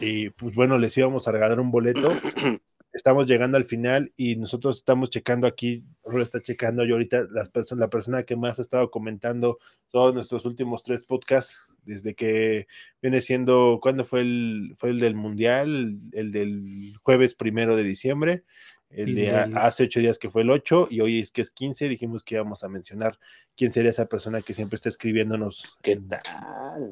Y 0.00 0.30
pues 0.30 0.54
bueno, 0.54 0.78
les 0.78 0.96
íbamos 0.98 1.26
a 1.26 1.32
regalar 1.32 1.58
un 1.58 1.70
boleto 1.70 2.12
estamos 2.92 3.26
llegando 3.26 3.56
al 3.56 3.64
final 3.64 4.12
y 4.16 4.36
nosotros 4.36 4.78
estamos 4.78 5.10
checando 5.10 5.46
aquí, 5.46 5.84
Rolo 6.04 6.22
está 6.22 6.40
checando 6.40 6.84
yo 6.84 6.94
ahorita 6.94 7.26
las 7.30 7.48
personas, 7.48 7.80
la 7.80 7.90
persona 7.90 8.22
que 8.24 8.36
más 8.36 8.58
ha 8.58 8.62
estado 8.62 8.90
comentando 8.90 9.58
todos 9.90 10.14
nuestros 10.14 10.44
últimos 10.44 10.82
tres 10.82 11.02
podcasts, 11.02 11.58
desde 11.84 12.14
que 12.14 12.66
viene 13.00 13.20
siendo, 13.20 13.78
¿cuándo 13.82 14.04
fue 14.04 14.20
el, 14.20 14.74
fue 14.76 14.90
el 14.90 15.00
del 15.00 15.14
Mundial? 15.14 15.98
El, 16.12 16.32
del 16.32 16.92
jueves 17.02 17.34
primero 17.34 17.76
de 17.76 17.84
diciembre, 17.84 18.44
el 18.90 19.14
de 19.14 19.30
hace 19.30 19.84
ocho 19.84 20.00
días 20.00 20.18
que 20.18 20.30
fue 20.30 20.42
el 20.42 20.50
8 20.50 20.88
y 20.90 21.00
hoy 21.00 21.20
es 21.20 21.30
que 21.30 21.42
es 21.42 21.52
15, 21.52 21.88
dijimos 21.88 22.24
que 22.24 22.34
íbamos 22.34 22.64
a 22.64 22.68
mencionar 22.68 23.18
quién 23.56 23.70
sería 23.72 23.90
esa 23.90 24.06
persona 24.06 24.42
que 24.42 24.52
siempre 24.52 24.76
está 24.76 24.88
escribiéndonos 24.88 25.76
¿Qué 25.80 25.92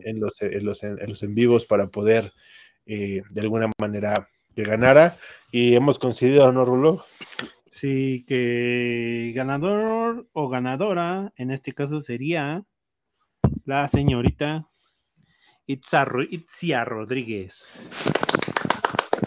En, 0.04 0.20
los, 0.20 0.40
en, 0.40 0.64
los, 0.64 0.82
en, 0.84 0.96
los 1.08 1.22
en 1.22 1.34
vivos 1.34 1.66
para 1.66 1.88
poder 1.88 2.32
eh, 2.86 3.22
de 3.30 3.40
alguna 3.40 3.70
manera 3.80 4.28
que 4.58 4.64
ganara 4.64 5.16
y 5.52 5.76
hemos 5.76 6.00
coincidido, 6.00 6.50
¿no, 6.50 6.64
Rulo? 6.64 7.04
Sí, 7.70 8.24
que 8.26 9.30
ganador 9.32 10.26
o 10.32 10.48
ganadora, 10.48 11.32
en 11.36 11.52
este 11.52 11.72
caso 11.72 12.00
sería 12.00 12.64
la 13.64 13.86
señorita 13.86 14.68
Itzia 15.64 16.04
Rodríguez. 16.84 17.94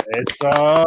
Eso. 0.10 0.82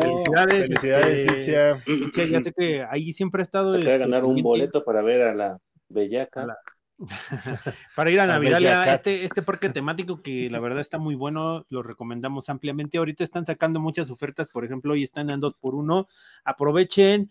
Felicidades, 0.00 0.66
Felicidades 0.66 1.30
este, 1.30 1.38
Itzia. 1.86 2.26
Ya 2.26 2.42
sé 2.42 2.52
que 2.52 2.84
ahí 2.90 3.12
siempre 3.12 3.42
ha 3.42 3.44
estado. 3.44 3.74
Se 3.74 3.78
este, 3.78 3.96
ganar 3.96 4.24
un 4.24 4.42
boleto 4.42 4.84
para 4.84 5.02
ver 5.02 5.22
a 5.22 5.34
la 5.36 5.58
bellaca. 5.88 6.58
Para 7.96 8.10
ir 8.10 8.20
a 8.20 8.26
Navidad, 8.26 8.92
este, 8.92 9.24
este 9.24 9.42
parque 9.42 9.68
temático 9.70 10.22
que 10.22 10.48
la 10.50 10.60
verdad 10.60 10.80
está 10.80 10.98
muy 10.98 11.14
bueno, 11.14 11.66
lo 11.68 11.82
recomendamos 11.82 12.48
ampliamente. 12.48 12.98
Ahorita 12.98 13.24
están 13.24 13.46
sacando 13.46 13.80
muchas 13.80 14.10
ofertas, 14.10 14.48
por 14.48 14.64
ejemplo, 14.64 14.92
hoy 14.92 15.02
están 15.02 15.30
en 15.30 15.40
2 15.40 15.54
por 15.54 15.74
1 15.74 16.06
Aprovechen, 16.44 17.30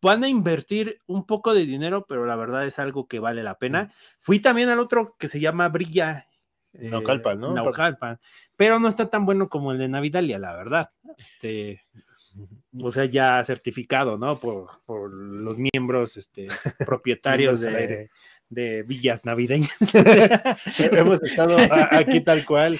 van 0.00 0.24
a 0.24 0.28
invertir 0.28 0.98
un 1.06 1.26
poco 1.26 1.54
de 1.54 1.66
dinero, 1.66 2.06
pero 2.08 2.26
la 2.26 2.36
verdad 2.36 2.66
es 2.66 2.78
algo 2.78 3.06
que 3.06 3.20
vale 3.20 3.42
la 3.42 3.58
pena. 3.58 3.92
Fui 4.18 4.40
también 4.40 4.68
al 4.68 4.78
otro 4.78 5.16
que 5.18 5.28
se 5.28 5.40
llama 5.40 5.68
Brilla. 5.68 6.26
Eh, 6.74 6.90
Naucalpan, 6.90 7.38
¿no? 7.38 7.54
Naucalpan, 7.54 8.18
pero 8.56 8.80
no 8.80 8.88
está 8.88 9.08
tan 9.08 9.24
bueno 9.24 9.48
como 9.48 9.72
el 9.72 9.78
de 9.78 9.88
Navidalia, 9.88 10.38
la 10.38 10.56
verdad. 10.56 10.90
Este, 11.16 11.82
o 12.80 12.90
sea, 12.90 13.04
ya 13.04 13.44
certificado, 13.44 14.18
¿no? 14.18 14.36
Por, 14.36 15.12
los 15.12 15.56
miembros 15.56 16.16
este, 16.16 16.48
propietarios 16.86 17.60
de, 17.60 18.10
de 18.54 18.82
villas 18.82 19.24
navideñas. 19.24 19.76
Hemos 20.78 21.22
estado 21.22 21.56
aquí 21.90 22.20
tal 22.20 22.44
cual. 22.44 22.78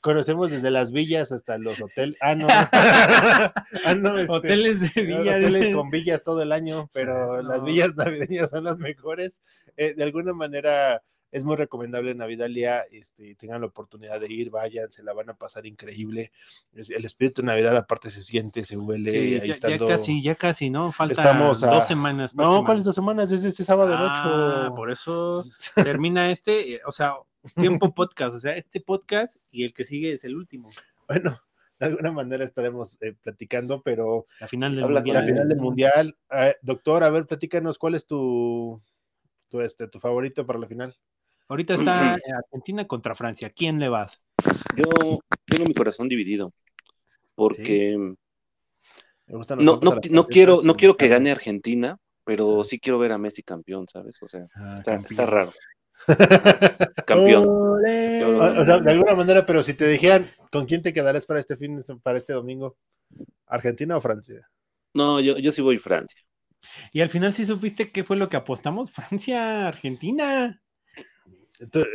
Conocemos 0.00 0.50
desde 0.50 0.70
las 0.70 0.92
villas 0.92 1.32
hasta 1.32 1.58
los 1.58 1.80
hoteles. 1.80 2.16
Ah, 2.20 2.36
no. 2.36 2.46
ah, 2.50 3.94
no 3.96 4.16
este, 4.16 4.32
hoteles 4.32 4.94
de 4.94 5.02
villas. 5.02 5.36
Hoteles 5.36 5.74
con 5.74 5.90
villas 5.90 6.22
todo 6.22 6.42
el 6.42 6.52
año, 6.52 6.88
pero 6.92 7.42
las 7.42 7.64
villas 7.64 7.96
navideñas 7.96 8.50
son 8.50 8.64
las 8.64 8.78
mejores. 8.78 9.42
Eh, 9.76 9.94
de 9.96 10.04
alguna 10.04 10.32
manera, 10.32 11.02
es 11.36 11.44
muy 11.44 11.56
recomendable 11.56 12.12
en 12.12 12.16
Navidalia, 12.16 12.86
este, 12.90 13.34
tengan 13.34 13.60
la 13.60 13.66
oportunidad 13.66 14.18
de 14.18 14.32
ir, 14.32 14.48
vayan, 14.48 14.90
se 14.90 15.02
la 15.02 15.12
van 15.12 15.28
a 15.28 15.34
pasar 15.34 15.66
increíble. 15.66 16.32
El 16.72 17.04
espíritu 17.04 17.42
de 17.42 17.46
Navidad 17.46 17.76
aparte 17.76 18.08
se 18.08 18.22
siente, 18.22 18.64
se 18.64 18.78
huele. 18.78 19.46
ya, 19.46 19.78
casi, 19.78 20.22
ya 20.22 20.34
casi, 20.34 20.70
¿no? 20.70 20.92
Faltan 20.92 21.38
dos 21.38 21.86
semanas. 21.86 22.34
No, 22.34 22.64
¿cuáles 22.64 22.84
dos 22.84 22.94
semanas? 22.94 23.30
Es 23.30 23.44
este 23.44 23.64
sábado 23.64 23.94
ah, 23.98 24.72
Por 24.74 24.90
eso 24.90 25.44
termina 25.74 26.30
este, 26.30 26.76
eh, 26.76 26.80
o 26.86 26.92
sea, 26.92 27.16
tiempo 27.54 27.94
podcast, 27.94 28.34
o 28.34 28.38
sea, 28.38 28.56
este 28.56 28.80
podcast 28.80 29.36
y 29.50 29.64
el 29.64 29.74
que 29.74 29.84
sigue 29.84 30.14
es 30.14 30.24
el 30.24 30.36
último. 30.36 30.70
Bueno, 31.06 31.38
de 31.78 31.86
alguna 31.86 32.12
manera 32.12 32.44
estaremos 32.44 32.96
eh, 33.02 33.14
platicando, 33.22 33.82
pero 33.82 34.26
la 34.40 34.48
final 34.48 34.74
del 34.74 34.88
mundial. 34.88 35.16
La 35.16 35.22
final 35.22 35.48
del 35.50 35.60
mundial. 35.60 36.16
Eh, 36.30 36.56
doctor, 36.62 37.04
a 37.04 37.10
ver, 37.10 37.26
platícanos, 37.26 37.76
¿cuál 37.76 37.94
es 37.94 38.06
tu, 38.06 38.80
tu, 39.50 39.60
este, 39.60 39.86
tu 39.86 40.00
favorito 40.00 40.46
para 40.46 40.58
la 40.58 40.66
final? 40.66 40.96
Ahorita 41.48 41.74
está 41.74 42.14
Argentina 42.14 42.86
contra 42.86 43.14
Francia. 43.14 43.50
¿Quién 43.50 43.78
le 43.78 43.88
vas? 43.88 44.20
Yo 44.76 44.84
tengo 45.44 45.64
mi 45.66 45.74
corazón 45.74 46.08
dividido 46.08 46.52
porque 47.34 47.96
no, 49.28 49.80
no, 49.80 50.26
quiero, 50.26 50.62
no 50.62 50.76
quiero 50.76 50.96
que 50.96 51.08
gane 51.08 51.30
Argentina, 51.30 51.98
pero 52.24 52.64
sí 52.64 52.80
quiero 52.80 52.98
ver 52.98 53.12
a 53.12 53.18
Messi 53.18 53.42
campeón, 53.42 53.86
¿sabes? 53.88 54.20
O 54.22 54.28
sea, 54.28 54.46
ah, 54.54 54.82
está, 54.84 55.26
raro. 55.26 55.52
campeón. 57.06 57.46
o 57.48 57.78
sea, 58.64 58.78
de 58.78 58.90
alguna 58.90 59.14
manera, 59.14 59.46
pero 59.46 59.62
si 59.62 59.74
te 59.74 59.86
dijeran, 59.88 60.26
¿con 60.50 60.66
quién 60.66 60.82
te 60.82 60.92
quedarás 60.92 61.26
para 61.26 61.40
este 61.40 61.56
fin, 61.56 61.80
para 62.02 62.18
este 62.18 62.32
domingo? 62.32 62.76
¿Argentina 63.46 63.96
o 63.96 64.00
Francia? 64.00 64.48
No, 64.94 65.20
yo, 65.20 65.38
yo 65.38 65.50
sí 65.52 65.62
voy 65.62 65.78
Francia. 65.78 66.20
Y 66.92 67.00
al 67.00 67.08
final 67.08 67.34
sí 67.34 67.44
supiste 67.44 67.90
qué 67.92 68.02
fue 68.02 68.16
lo 68.16 68.28
que 68.28 68.36
apostamos, 68.36 68.90
Francia, 68.90 69.68
Argentina. 69.68 70.60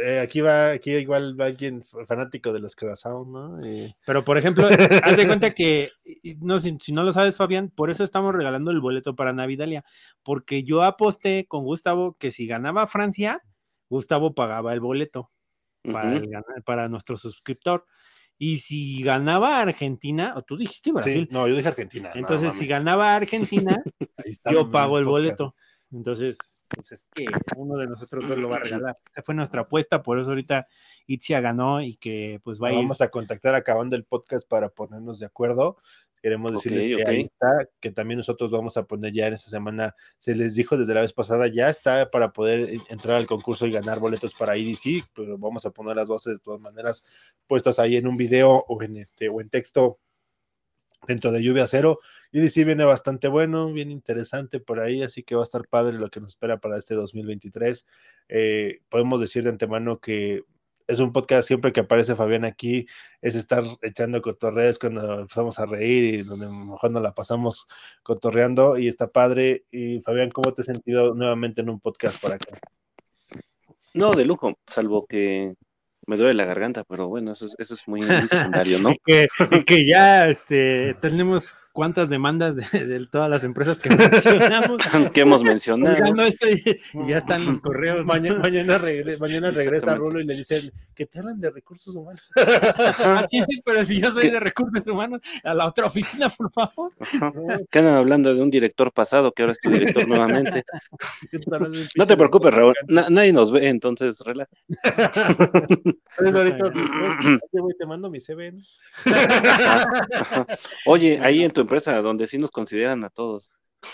Eh, 0.06 0.20
aquí 0.20 0.42
va, 0.42 0.72
aquí 0.72 0.92
igual 0.92 1.40
va 1.40 1.46
alguien 1.46 1.84
fanático 1.84 2.52
de 2.52 2.60
los 2.60 2.76
Curaçao, 2.76 3.26
¿no? 3.26 3.60
Pero 4.06 4.24
por 4.24 4.38
ejemplo, 4.38 4.68
haz 5.04 5.18
de 5.18 5.28
cuenta 5.28 5.52
que, 5.56 5.92
no, 6.40 6.60
si, 6.60 6.78
no 6.92 7.04
lo 7.04 7.14
sabes, 7.14 7.38
Fabián, 7.38 7.70
por 7.70 7.90
eso 7.90 8.04
estamos 8.04 8.34
regalando 8.34 8.72
el 8.72 8.80
boleto 8.80 9.16
para 9.16 9.34
Navidalia, 9.34 9.84
porque 10.24 10.64
yo 10.64 10.84
aposté 10.84 11.46
con 11.48 11.64
Gustavo 11.64 12.16
que 12.18 12.32
si 12.32 12.48
ganaba 12.48 12.88
Francia, 12.88 13.44
Gustavo 13.90 14.34
pagaba 14.34 14.74
el 14.74 14.80
boleto 14.80 15.32
para, 15.84 16.22
para 16.66 16.90
nuestro 16.90 17.18
suscriptor. 17.18 17.86
Y 18.38 18.58
si 18.58 19.04
ganaba 19.04 19.62
Argentina, 19.62 20.34
o 20.36 20.42
tú 20.42 20.58
dijiste 20.58 20.92
Brasil. 20.92 21.28
no, 21.30 21.48
yo 21.48 21.56
dije 21.56 21.68
Argentina. 21.68 22.10
Entonces, 22.16 22.54
si 22.54 22.66
ganaba 22.66 23.14
Argentina, 23.14 23.84
yo 24.52 24.72
pago 24.72 24.98
el 24.98 25.06
boleto. 25.06 25.54
Entonces, 25.92 26.60
pues 26.70 26.92
es 26.92 27.08
que 27.14 27.26
uno 27.58 27.76
de 27.78 27.88
nosotros 27.88 28.28
dos 28.28 28.38
lo 28.38 28.50
va 28.50 28.58
a 28.58 28.60
regalar. 28.60 28.96
Esa 29.12 29.24
fue 29.24 29.36
nuestra 29.36 29.62
apuesta, 29.62 30.02
por 30.02 30.20
eso 30.20 30.30
ahorita 30.30 30.68
Itzia 31.06 31.42
ganó 31.42 31.82
y 31.82 31.96
que 31.96 32.40
pues 32.44 32.62
va 32.62 32.70
a 32.70 32.72
ir. 32.72 32.78
Vamos 32.78 33.02
a 33.02 33.10
contactar 33.10 33.56
acabando 33.56 33.96
el 33.96 34.06
podcast 34.06 34.48
para 34.48 34.70
ponernos 34.70 35.20
de 35.20 35.26
acuerdo. 35.26 35.78
Queremos 36.22 36.52
decirles 36.52 36.86
que 36.86 37.04
ahí 37.08 37.22
está, 37.22 37.68
que 37.80 37.92
también 37.92 38.20
nosotros 38.20 38.52
vamos 38.52 38.78
a 38.78 38.84
poner 38.84 39.12
ya 39.12 39.26
en 39.26 39.34
esta 39.34 39.50
semana, 39.50 39.96
se 40.20 40.36
les 40.36 40.54
dijo 40.54 40.78
desde 40.78 40.94
la 40.94 41.02
vez 41.02 41.14
pasada, 41.14 41.48
ya 41.48 41.68
está 41.68 42.12
para 42.12 42.32
poder 42.32 42.78
entrar 42.90 43.18
al 43.18 43.26
concurso 43.26 43.66
y 43.66 43.72
ganar 43.72 44.00
boletos 44.00 44.36
para 44.36 44.56
IDC, 44.56 45.10
pero 45.16 45.40
vamos 45.40 45.66
a 45.66 45.72
poner 45.72 45.96
las 45.96 46.08
bases 46.08 46.34
de 46.34 46.40
todas 46.40 46.62
maneras 46.62 47.04
puestas 47.48 47.80
ahí 47.80 47.98
en 47.98 48.06
un 48.06 48.18
video 48.18 48.64
o 48.68 48.84
en 48.84 48.98
este 48.98 49.30
o 49.30 49.42
en 49.42 49.50
texto 49.50 49.98
dentro 51.08 51.32
de 51.32 51.44
lluvia 51.44 51.68
cero. 51.68 52.00
Y 52.32 52.48
sí 52.50 52.64
viene 52.64 52.84
bastante 52.84 53.28
bueno, 53.28 53.72
bien 53.74 53.92
interesante 53.92 54.60
por 54.60 54.80
ahí, 54.80 55.04
así 55.04 55.24
que 55.24 55.36
va 55.36 55.42
a 55.42 55.44
estar 55.44 55.68
padre 55.68 55.98
lo 55.98 56.10
que 56.10 56.20
nos 56.20 56.34
espera 56.34 56.60
para 56.60 56.78
este 56.78 56.96
2023. 56.96 57.86
Eh, 58.30 58.82
podemos 58.90 59.20
decir 59.20 59.44
de 59.44 59.50
antemano 59.50 60.00
que 60.00 60.44
es 60.88 61.00
un 61.00 61.14
podcast 61.14 61.48
siempre 61.48 61.72
que 61.72 61.82
aparece 61.82 62.16
Fabián 62.16 62.44
aquí, 62.44 62.86
es 63.22 63.36
estar 63.36 63.64
echando 63.82 64.22
cotorreos 64.22 64.78
cuando 64.78 65.22
empezamos 65.22 65.58
a 65.60 65.66
reír 65.66 66.16
y 66.16 66.22
donde 66.24 66.48
mejor 66.48 66.92
nos 66.92 67.02
la 67.02 67.14
pasamos 67.14 67.68
cotorreando 68.04 68.78
y 68.78 68.88
está 68.88 69.08
padre. 69.08 69.66
Y 69.72 70.02
Fabián, 70.02 70.30
¿cómo 70.30 70.54
te 70.54 70.62
has 70.62 70.68
sentido 70.68 71.14
nuevamente 71.14 71.62
en 71.62 71.70
un 71.70 71.80
podcast 71.80 72.22
por 72.22 72.34
acá? 72.34 72.58
No, 73.94 74.14
de 74.14 74.26
lujo, 74.26 74.58
salvo 74.68 75.06
que 75.06 75.54
me 76.08 76.18
duele 76.18 76.34
la 76.34 76.46
garganta, 76.46 76.84
pero 76.84 77.08
bueno, 77.08 77.32
eso 77.34 77.46
es, 77.46 77.56
eso 77.60 77.74
es 77.76 77.88
muy 77.88 78.02
secundario, 78.28 78.80
¿no? 78.80 78.94
que, 79.06 79.28
que 79.66 79.88
ya 79.88 80.28
este, 80.28 80.96
tenemos 80.96 81.58
cuántas 81.72 82.10
demandas 82.10 82.56
de, 82.56 82.86
de, 82.86 83.06
todas 83.08 83.30
las 83.30 83.44
empresas 83.44 83.80
que 83.80 83.90
mencionamos. 83.96 84.78
que 85.14 85.22
hemos 85.22 85.44
mencionado. 85.44 85.98
Y, 86.26 86.78
y, 87.00 87.08
ya 87.08 87.18
están 87.18 87.46
los 87.46 87.60
correos. 87.62 88.06
Mañana, 88.06 88.40
mañana, 88.40 88.78
regre, 88.78 89.18
mañana 89.18 89.52
regresa 89.52 89.96
Rulo 89.96 90.20
y 90.20 90.26
le 90.26 90.36
dicen 90.36 90.72
que 90.96 91.06
te 91.06 91.20
hablan 91.20 91.40
de 91.40 91.52
recursos 91.52 91.96
humanos. 91.96 92.30
Pero 93.66 93.86
si 93.86 94.02
yo 94.02 94.12
soy 94.12 94.30
de 94.30 94.40
recursos 94.40 94.88
humanos, 94.88 95.22
a 95.44 95.54
la 95.54 95.68
otra 95.68 95.86
oficina, 95.86 96.30
por 96.30 96.52
favor. 96.52 96.92
Que 97.70 97.80
andan 97.80 97.96
hablando 97.96 98.34
de 98.34 98.42
un 98.42 98.50
director 98.50 98.92
pasado 98.92 99.32
que 99.32 99.44
ahora 99.44 99.54
es 99.54 99.60
tu 99.60 99.70
director 99.70 100.08
nuevamente. 100.08 100.64
no 101.96 102.06
te 102.06 102.18
preocupes, 102.18 102.54
Raúl. 102.54 102.76
Na, 102.88 103.10
nadie 103.10 103.34
nos 103.34 103.52
ve, 103.52 103.68
entonces 103.68 104.20
relaja. 104.20 104.52
ahorita, 106.18 106.72
te 107.80 107.86
mando 107.86 108.10
mi 108.10 108.20
CV. 108.20 108.54
Oye, 110.86 111.20
ahí 111.22 111.44
en 111.44 111.52
tu 111.52 111.61
empresa, 111.62 112.02
donde 112.02 112.28
sí 112.28 112.38
nos 112.38 112.52
consideran 112.52 113.04
a 113.04 113.10
todos. 113.10 113.50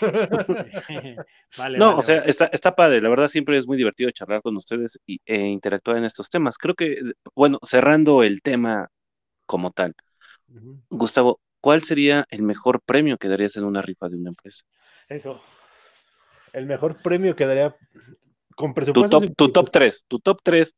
vale, 1.56 1.78
no, 1.78 1.86
vale, 1.86 1.98
o 1.98 2.02
sea, 2.02 2.18
vale. 2.20 2.30
Está, 2.30 2.46
está 2.46 2.76
padre, 2.76 3.00
la 3.00 3.08
verdad 3.08 3.28
siempre 3.28 3.56
es 3.56 3.66
muy 3.66 3.76
divertido 3.76 4.10
charlar 4.10 4.42
con 4.42 4.56
ustedes 4.56 4.98
y, 5.06 5.20
e 5.24 5.38
interactuar 5.38 5.96
en 5.96 6.04
estos 6.04 6.28
temas. 6.28 6.58
Creo 6.58 6.74
que, 6.74 7.00
bueno, 7.34 7.58
cerrando 7.62 8.22
el 8.22 8.42
tema 8.42 8.90
como 9.46 9.70
tal, 9.70 9.94
uh 10.48 10.54
-huh. 10.54 10.82
Gustavo, 10.90 11.40
¿cuál 11.60 11.82
sería 11.82 12.26
el 12.30 12.42
mejor 12.42 12.82
premio 12.82 13.16
que 13.16 13.28
darías 13.28 13.56
en 13.56 13.64
una 13.64 13.82
rifa 13.82 14.08
de 14.08 14.16
una 14.16 14.30
empresa? 14.30 14.64
Eso. 15.08 15.40
El 16.52 16.66
mejor 16.66 17.00
premio 17.02 17.34
que 17.34 17.46
daría 17.46 17.74
con 18.54 18.74
presupuesto. 18.74 19.20
Tu 19.20 19.26
top, 19.26 19.36
tu 19.36 19.52
top 19.52 19.70
3, 19.70 20.04
tu 20.08 20.18
top 20.18 20.40
3, 20.42 20.74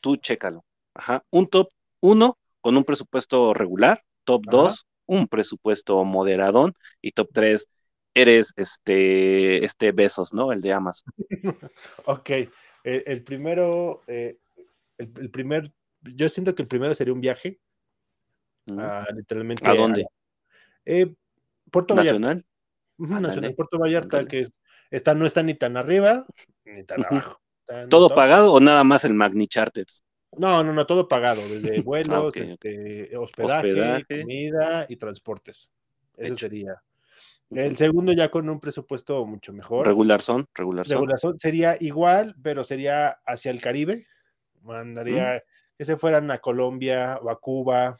tú 0.00 0.16
chécalo. 0.16 0.64
Ajá. 0.94 1.24
Un 1.30 1.48
top 1.48 1.70
1 2.00 2.38
con 2.60 2.76
un 2.76 2.84
presupuesto 2.84 3.54
regular, 3.54 4.02
top 4.24 4.42
2 4.46 4.86
un 5.10 5.26
presupuesto 5.26 6.04
moderadón 6.04 6.72
y 7.02 7.10
top 7.10 7.30
3 7.32 7.68
eres 8.14 8.52
este, 8.56 9.64
este 9.64 9.90
Besos, 9.90 10.32
¿no? 10.32 10.52
El 10.52 10.60
de 10.60 10.72
Amazon. 10.72 11.12
ok, 12.04 12.30
el, 12.84 13.02
el 13.06 13.24
primero, 13.24 14.02
eh, 14.06 14.38
el, 14.98 15.12
el, 15.16 15.30
primer, 15.30 15.72
yo 16.02 16.28
siento 16.28 16.54
que 16.54 16.62
el 16.62 16.68
primero 16.68 16.94
sería 16.94 17.12
un 17.12 17.20
viaje. 17.20 17.58
Uh, 18.66 19.12
literalmente. 19.16 19.66
¿A 19.66 19.74
dónde? 19.74 20.02
A, 20.02 20.06
eh, 20.84 21.12
Puerto 21.72 21.96
¿Nacional? 21.96 22.44
Vallarta. 22.96 23.28
Nacional 23.28 23.54
Puerto 23.54 23.78
Vallarta, 23.78 24.18
Andale. 24.18 24.28
que 24.28 24.40
es, 24.40 24.52
está, 24.92 25.14
no 25.14 25.26
está 25.26 25.42
ni 25.42 25.54
tan 25.54 25.76
arriba 25.76 26.24
ni 26.64 26.84
tan 26.84 27.00
uh 27.00 27.02
-huh. 27.02 27.06
abajo. 27.10 27.40
¿Todo 27.88 28.14
pagado 28.14 28.52
o 28.52 28.60
nada 28.60 28.84
más 28.84 29.04
el 29.04 29.14
Magni 29.14 29.48
Charters? 29.48 30.04
No, 30.36 30.62
no, 30.62 30.72
no, 30.72 30.86
todo 30.86 31.08
pagado, 31.08 31.42
desde 31.48 31.80
vuelos, 31.82 32.16
ah, 32.16 32.22
okay. 32.22 32.52
este, 32.52 33.16
hospedaje, 33.16 33.72
hospedaje, 33.72 34.20
comida 34.22 34.86
y 34.88 34.96
transportes. 34.96 35.70
Eso 36.16 36.34
Hecho. 36.34 36.36
sería. 36.36 36.82
El 37.50 37.76
segundo 37.76 38.12
ya 38.12 38.28
con 38.28 38.48
un 38.48 38.60
presupuesto 38.60 39.26
mucho 39.26 39.52
mejor. 39.52 39.86
Regular 39.86 40.22
son, 40.22 40.48
regular 40.54 40.86
son. 40.86 40.96
Regular 40.96 41.18
son. 41.18 41.38
Sería 41.40 41.76
igual, 41.80 42.36
pero 42.40 42.62
sería 42.62 43.18
hacia 43.26 43.50
el 43.50 43.60
Caribe. 43.60 44.06
Mandaría 44.62 45.34
mm. 45.34 45.76
que 45.76 45.84
se 45.84 45.96
fueran 45.96 46.30
a 46.30 46.38
Colombia 46.38 47.18
o 47.20 47.28
a 47.28 47.40
Cuba, 47.40 47.98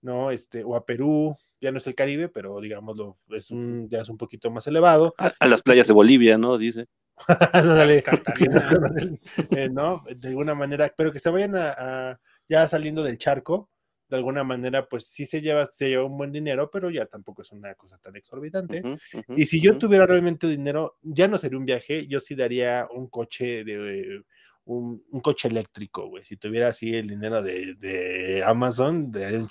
¿no? 0.00 0.32
Este, 0.32 0.64
o 0.64 0.74
a 0.74 0.84
Perú. 0.84 1.36
Ya 1.60 1.70
no 1.70 1.78
es 1.78 1.86
el 1.86 1.94
Caribe, 1.94 2.28
pero 2.28 2.60
digámoslo, 2.60 3.18
es 3.28 3.52
un, 3.52 3.88
ya 3.88 4.00
es 4.00 4.08
un 4.08 4.16
poquito 4.16 4.50
más 4.50 4.66
elevado. 4.66 5.14
A, 5.16 5.32
a 5.38 5.46
las 5.46 5.62
playas 5.62 5.86
de 5.86 5.92
Bolivia, 5.92 6.36
¿no? 6.36 6.58
Dice. 6.58 6.88
Dale, 7.52 8.02
eh, 9.50 9.68
no, 9.70 10.02
de 10.14 10.28
alguna 10.28 10.54
manera, 10.54 10.92
pero 10.96 11.12
que 11.12 11.18
se 11.18 11.30
vayan 11.30 11.54
a, 11.56 11.74
a, 11.76 12.20
ya 12.48 12.66
saliendo 12.66 13.02
del 13.02 13.18
charco, 13.18 13.70
de 14.08 14.16
alguna 14.18 14.44
manera, 14.44 14.86
pues 14.86 15.06
sí 15.06 15.24
se 15.24 15.40
lleva, 15.40 15.64
se 15.64 15.88
lleva 15.88 16.04
un 16.04 16.18
buen 16.18 16.32
dinero, 16.32 16.70
pero 16.70 16.90
ya 16.90 17.06
tampoco 17.06 17.40
es 17.40 17.50
una 17.50 17.74
cosa 17.74 17.96
tan 17.96 18.14
exorbitante. 18.14 18.82
Uh 18.84 18.88
-huh, 18.88 18.98
uh 19.14 19.20
-huh, 19.20 19.38
y 19.38 19.46
si 19.46 19.58
yo 19.60 19.72
uh 19.72 19.74
-huh. 19.74 19.78
tuviera 19.78 20.06
realmente 20.06 20.46
dinero, 20.46 20.98
ya 21.02 21.28
no 21.28 21.38
sería 21.38 21.58
un 21.58 21.64
viaje, 21.64 22.06
yo 22.06 22.20
sí 22.20 22.34
daría 22.34 22.86
un 22.92 23.08
coche 23.08 23.64
de 23.64 24.22
un, 24.64 25.02
un 25.10 25.20
coche 25.20 25.48
eléctrico, 25.48 26.08
güey. 26.08 26.24
Si 26.24 26.36
tuviera 26.36 26.68
así 26.68 26.94
el 26.94 27.08
dinero 27.08 27.42
de, 27.42 27.74
de 27.74 28.42
Amazon, 28.44 29.10
de, 29.10 29.46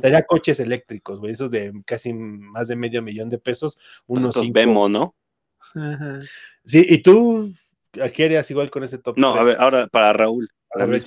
daría 0.00 0.22
coches 0.22 0.60
eléctricos, 0.60 1.18
güey, 1.18 1.32
esos 1.32 1.50
de 1.50 1.72
casi 1.84 2.12
más 2.12 2.68
de 2.68 2.76
medio 2.76 3.02
millón 3.02 3.30
de 3.30 3.38
pesos, 3.38 3.78
unos 4.06 4.34
cinco, 4.34 4.52
vemos, 4.52 4.90
¿no? 4.90 5.16
Ajá. 5.74 6.20
Sí, 6.64 6.86
y 6.88 6.98
tú, 7.02 7.52
¿a 8.02 8.08
qué 8.10 8.24
harías 8.26 8.50
igual 8.50 8.70
con 8.70 8.84
ese 8.84 8.98
top? 8.98 9.18
No, 9.18 9.34
3? 9.34 9.42
a 9.42 9.46
ver, 9.46 9.56
ahora 9.60 9.86
para 9.88 10.12
Raúl. 10.12 10.48
A 10.74 10.86
ver, 10.86 11.02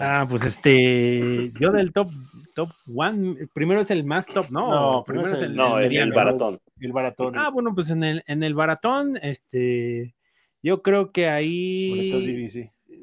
ah, 0.00 0.26
pues 0.26 0.42
este, 0.44 1.52
yo 1.60 1.70
del 1.70 1.92
top 1.92 2.10
top 2.54 2.70
one, 2.94 3.36
primero 3.52 3.82
es 3.82 3.90
el 3.90 4.04
más 4.04 4.26
top, 4.26 4.46
¿no? 4.50 4.70
No, 4.70 5.04
primero 5.04 5.28
es 5.28 5.40
el, 5.40 5.50
el 5.50 5.56
no, 5.56 5.78
el, 5.78 5.94
el, 5.94 6.12
baratón. 6.12 6.60
El 6.80 6.92
baratón. 6.92 7.36
Ah, 7.36 7.50
bueno, 7.50 7.74
pues 7.74 7.90
en 7.90 8.04
el, 8.04 8.24
en 8.26 8.42
el 8.42 8.54
baratón, 8.54 9.18
este, 9.20 10.14
yo 10.62 10.80
creo 10.80 11.12
que 11.12 11.28
ahí. 11.28 12.48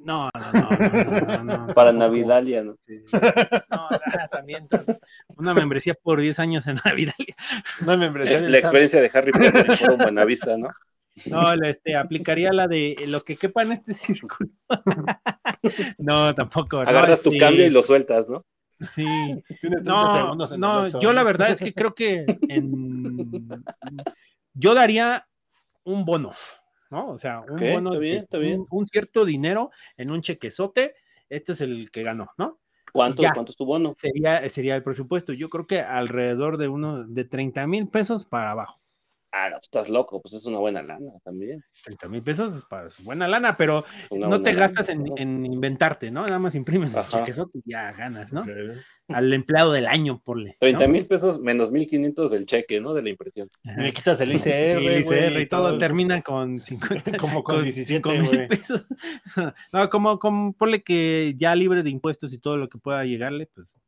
No, 0.03 0.30
no, 0.34 0.51
no, 0.53 1.14
no, 1.14 1.43
no, 1.43 1.68
no 1.68 1.74
Para 1.76 1.91
Navidalia, 1.91 2.64
¿no? 2.64 2.76
Sí. 2.82 3.03
No, 3.70 3.89
también. 4.32 4.68
Una 5.36 5.53
membresía 5.53 5.93
por 5.93 6.22
10 6.22 6.39
años 6.39 6.68
en 6.68 6.80
Navidalia. 6.84 7.36
Una 7.82 7.97
membresía. 7.97 8.39
La 8.41 8.60
experiencia 8.60 9.01
de 9.01 9.12
Harry 9.14 9.32
Potter 9.32 9.68
en 9.91 9.97
Buenavista, 9.97 10.57
¿no? 10.57 10.70
No, 11.28 11.54
este, 11.64 11.96
aplicaría 11.96 12.52
la 12.52 12.68
de 12.68 12.96
lo 13.08 13.22
que 13.24 13.36
quepa 13.36 13.64
en 13.64 13.74
este 13.74 13.94
círculo. 13.94 14.50
no, 15.98 16.34
tampoco. 16.36 16.80
Agarras 16.80 17.08
no, 17.08 17.14
este... 17.14 17.30
tu 17.30 17.38
cambio 17.38 17.66
y 17.66 17.70
lo 17.70 17.82
sueltas, 17.82 18.28
¿no? 18.30 18.46
Sí. 18.88 19.06
No, 19.84 20.36
no, 20.36 21.00
yo 21.00 21.12
la 21.12 21.24
verdad 21.24 21.52
es 21.52 21.60
que 21.60 21.74
creo 21.76 21.94
que 21.94 22.26
en... 22.48 23.64
yo 24.54 24.74
daría 24.74 25.28
un 25.84 26.06
bono, 26.06 26.32
¿no? 26.90 27.10
O 27.10 27.18
sea, 27.18 27.42
un 27.42 27.54
okay, 27.54 27.74
bono, 27.74 27.90
está 27.90 28.00
bien, 28.00 28.24
está 28.24 28.38
bien. 28.38 28.60
Un, 28.60 28.68
un, 28.70 28.88
cierto 28.88 29.26
dinero 29.26 29.72
en 29.98 30.12
un 30.12 30.22
chequezote. 30.22 30.96
Este 31.28 31.52
es 31.52 31.62
el 31.62 31.92
que 31.92 32.04
ganó, 32.04 32.30
¿no? 32.38 32.60
¿Cuánto, 32.92 33.24
¿Cuánto 33.34 33.52
es 33.52 33.58
tu 33.58 33.66
bono? 33.66 33.92
Sería, 33.92 34.48
sería 34.50 34.76
el 34.76 34.84
presupuesto. 34.84 35.34
Yo 35.34 35.50
creo 35.50 35.68
que 35.68 35.82
alrededor 35.82 36.58
de 36.58 36.68
uno 36.68 37.04
de 37.04 37.26
30 37.26 37.68
mil 37.68 37.88
pesos 37.88 38.26
para 38.26 38.52
abajo. 38.52 38.80
Ah, 39.32 39.50
no, 39.52 39.58
estás 39.62 39.90
loco, 39.90 40.22
pues 40.22 40.34
es 40.34 40.46
una 40.46 40.58
buena 40.58 40.82
lana 40.82 41.12
también. 41.24 41.64
30 41.84 42.08
mil 42.08 42.24
pesos 42.24 42.56
es 42.56 42.66
para 42.66 42.90
buena 43.04 43.28
lana, 43.28 43.56
pero 43.56 43.86
no 44.10 44.42
te 44.42 44.54
gastas 44.54 44.88
lana, 44.90 45.04
en, 45.18 45.46
en, 45.46 45.46
inventarte, 45.46 46.10
¿no? 46.10 46.22
Nada 46.22 46.40
más 46.40 46.56
imprimes 46.56 46.96
el 46.96 47.06
chequezote 47.06 47.60
y 47.60 47.72
ya 47.72 47.92
ganas, 47.92 48.34
¿no? 48.34 48.44
Al 49.08 49.32
empleado 49.32 49.72
del 49.72 49.86
año, 49.86 50.20
porle. 50.24 50.58
30 50.60 50.88
mil 50.88 51.04
¿no? 51.04 51.08
pesos 51.08 51.40
menos 51.40 51.72
1500 51.72 52.32
del 52.32 52.46
cheque, 52.48 52.82
¿no? 52.82 52.96
De 52.96 53.04
la 53.04 53.10
impresión. 53.10 53.50
Ajá. 53.66 53.82
Le 53.82 53.94
quitas 53.94 54.20
el 54.22 54.32
ICR, 54.32 54.48
el 54.50 55.02
ICR 55.02 55.34
wey, 55.34 55.44
y 55.44 55.46
todo, 55.46 55.70
todo 55.70 55.78
termina 55.78 56.22
con 56.24 56.60
50, 56.60 57.12
como 57.20 57.44
con, 57.44 57.58
con 57.58 57.64
17 57.66 58.20
mil 58.20 58.48
pesos. 58.48 58.84
no, 59.74 59.90
como, 59.90 60.18
como 60.18 60.54
ponle 60.54 60.82
que 60.82 61.36
ya 61.38 61.56
libre 61.56 61.84
de 61.84 61.92
impuestos 61.92 62.34
y 62.34 62.40
todo 62.40 62.58
lo 62.58 62.68
que 62.68 62.80
pueda 62.80 63.06
llegarle, 63.06 63.48
pues 63.53 63.80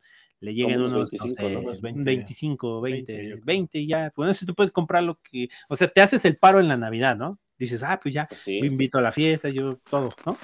le 0.41 0.55
lleguen 0.55 0.81
unos 0.81 1.11
25, 1.11 1.27
no 1.27 1.49
sé, 1.49 1.53
¿no? 1.53 1.81
20, 1.81 2.03
25 2.03 2.81
20, 2.81 3.18
20, 3.18 3.41
20 3.45 3.85
ya. 3.85 4.11
Bueno, 4.15 4.34
si 4.34 4.45
tú 4.45 4.55
puedes 4.55 4.72
comprar 4.72 5.03
lo 5.03 5.19
que, 5.22 5.49
o 5.69 5.76
sea, 5.76 5.88
te 5.88 6.01
haces 6.01 6.26
el 6.26 6.38
paro 6.38 6.59
en 6.59 6.68
la 6.68 6.77
Navidad, 6.77 7.15
¿no? 7.15 7.39
Dices, 7.59 7.84
ah, 7.84 7.99
pues 8.01 8.15
ya, 8.15 8.26
pues 8.27 8.41
sí. 8.41 8.59
yo 8.59 8.65
invito 8.65 8.97
a 8.97 9.03
la 9.03 9.11
fiesta, 9.11 9.49
yo 9.49 9.77
todo, 9.89 10.13
¿no? 10.26 10.35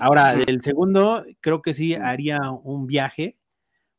Ahora, 0.00 0.34
del 0.34 0.62
segundo, 0.62 1.22
creo 1.40 1.60
que 1.60 1.74
sí 1.74 1.94
haría 1.94 2.40
un 2.50 2.86
viaje, 2.86 3.36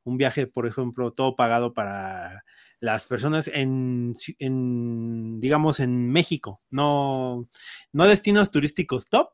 un 0.03 0.17
viaje, 0.17 0.47
por 0.47 0.65
ejemplo, 0.65 1.13
todo 1.13 1.35
pagado 1.35 1.75
para 1.75 2.43
las 2.79 3.05
personas 3.05 3.47
en, 3.53 4.13
en 4.39 5.39
digamos, 5.39 5.79
en 5.79 6.09
México, 6.09 6.61
no, 6.71 7.47
no 7.93 8.07
destinos 8.07 8.49
turísticos 8.49 9.07
top, 9.07 9.29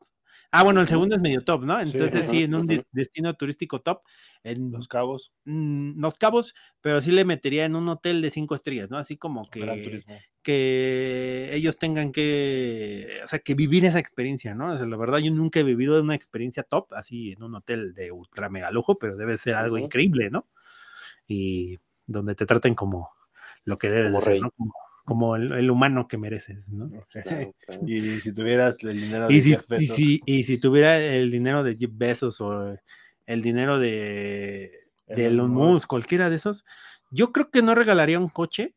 Ah, 0.56 0.62
bueno, 0.62 0.80
el 0.80 0.86
segundo 0.86 1.16
es 1.16 1.20
medio 1.20 1.40
top, 1.40 1.64
¿no? 1.64 1.80
Entonces 1.80 2.26
sí, 2.26 2.30
sí 2.30 2.42
en 2.44 2.54
un 2.54 2.68
destino 2.92 3.34
turístico 3.34 3.80
top. 3.80 4.02
En 4.44 4.70
Los 4.70 4.88
Cabos. 4.88 5.32
Mmm, 5.44 5.98
los 5.98 6.18
Cabos, 6.18 6.54
pero 6.82 7.00
sí 7.00 7.10
le 7.10 7.24
metería 7.24 7.64
en 7.64 7.74
un 7.74 7.88
hotel 7.88 8.20
de 8.20 8.30
cinco 8.30 8.54
estrellas, 8.54 8.90
¿no? 8.90 8.98
Así 8.98 9.16
como 9.16 9.48
que, 9.48 10.04
que 10.42 11.48
ellos 11.54 11.78
tengan 11.78 12.12
que, 12.12 13.08
o 13.24 13.26
sea, 13.26 13.38
que 13.38 13.54
vivir 13.54 13.86
esa 13.86 13.98
experiencia, 13.98 14.54
¿no? 14.54 14.70
O 14.72 14.76
sea, 14.76 14.86
la 14.86 14.98
verdad, 14.98 15.18
yo 15.18 15.30
nunca 15.30 15.60
he 15.60 15.64
vivido 15.64 15.98
una 16.00 16.14
experiencia 16.14 16.62
top 16.62 16.92
así 16.92 17.32
en 17.32 17.42
un 17.42 17.54
hotel 17.54 17.94
de 17.94 18.12
ultra 18.12 18.50
mega 18.50 18.70
lujo, 18.70 18.98
pero 18.98 19.16
debe 19.16 19.38
ser 19.38 19.54
algo 19.54 19.76
uh 19.76 19.78
-huh. 19.78 19.84
increíble, 19.84 20.28
¿no? 20.30 20.46
Y 21.26 21.78
donde 22.06 22.34
te 22.34 22.44
traten 22.44 22.74
como 22.74 23.10
lo 23.64 23.78
que 23.78 23.88
debe 23.88 24.10
de 24.10 24.20
ser, 24.20 24.40
¿no? 24.40 24.50
Como, 24.50 24.74
como 25.06 25.36
el, 25.36 25.52
el, 25.52 25.70
humano 25.70 26.06
que 26.06 26.18
mereces, 26.18 26.70
¿no? 26.70 26.90
Okay. 27.04 27.22
Y 27.86 28.20
si 28.20 28.34
tuvieras 28.34 28.76
el 28.84 29.00
dinero 29.00 29.26
de 29.28 29.34
y 29.34 29.40
si, 29.40 29.50
Jeff 29.52 29.66
Bezos. 29.68 29.82
Y 29.82 29.86
si, 29.86 30.22
y 30.26 30.42
si 30.44 30.58
tuviera 30.58 30.98
el 30.98 31.30
dinero 31.30 31.64
de 31.64 31.76
Jeff 31.78 31.92
Bezos 31.94 32.42
o 32.42 32.76
el 33.26 33.42
dinero 33.42 33.78
de, 33.78 34.88
de 35.06 35.26
Elon 35.26 35.50
Musk. 35.52 35.88
Cualquiera 35.88 36.30
de 36.30 36.36
esos, 36.36 36.64
yo 37.10 37.32
creo 37.32 37.50
que 37.50 37.62
no 37.62 37.74
regalaría 37.74 38.18
un 38.18 38.28
coche. 38.28 38.74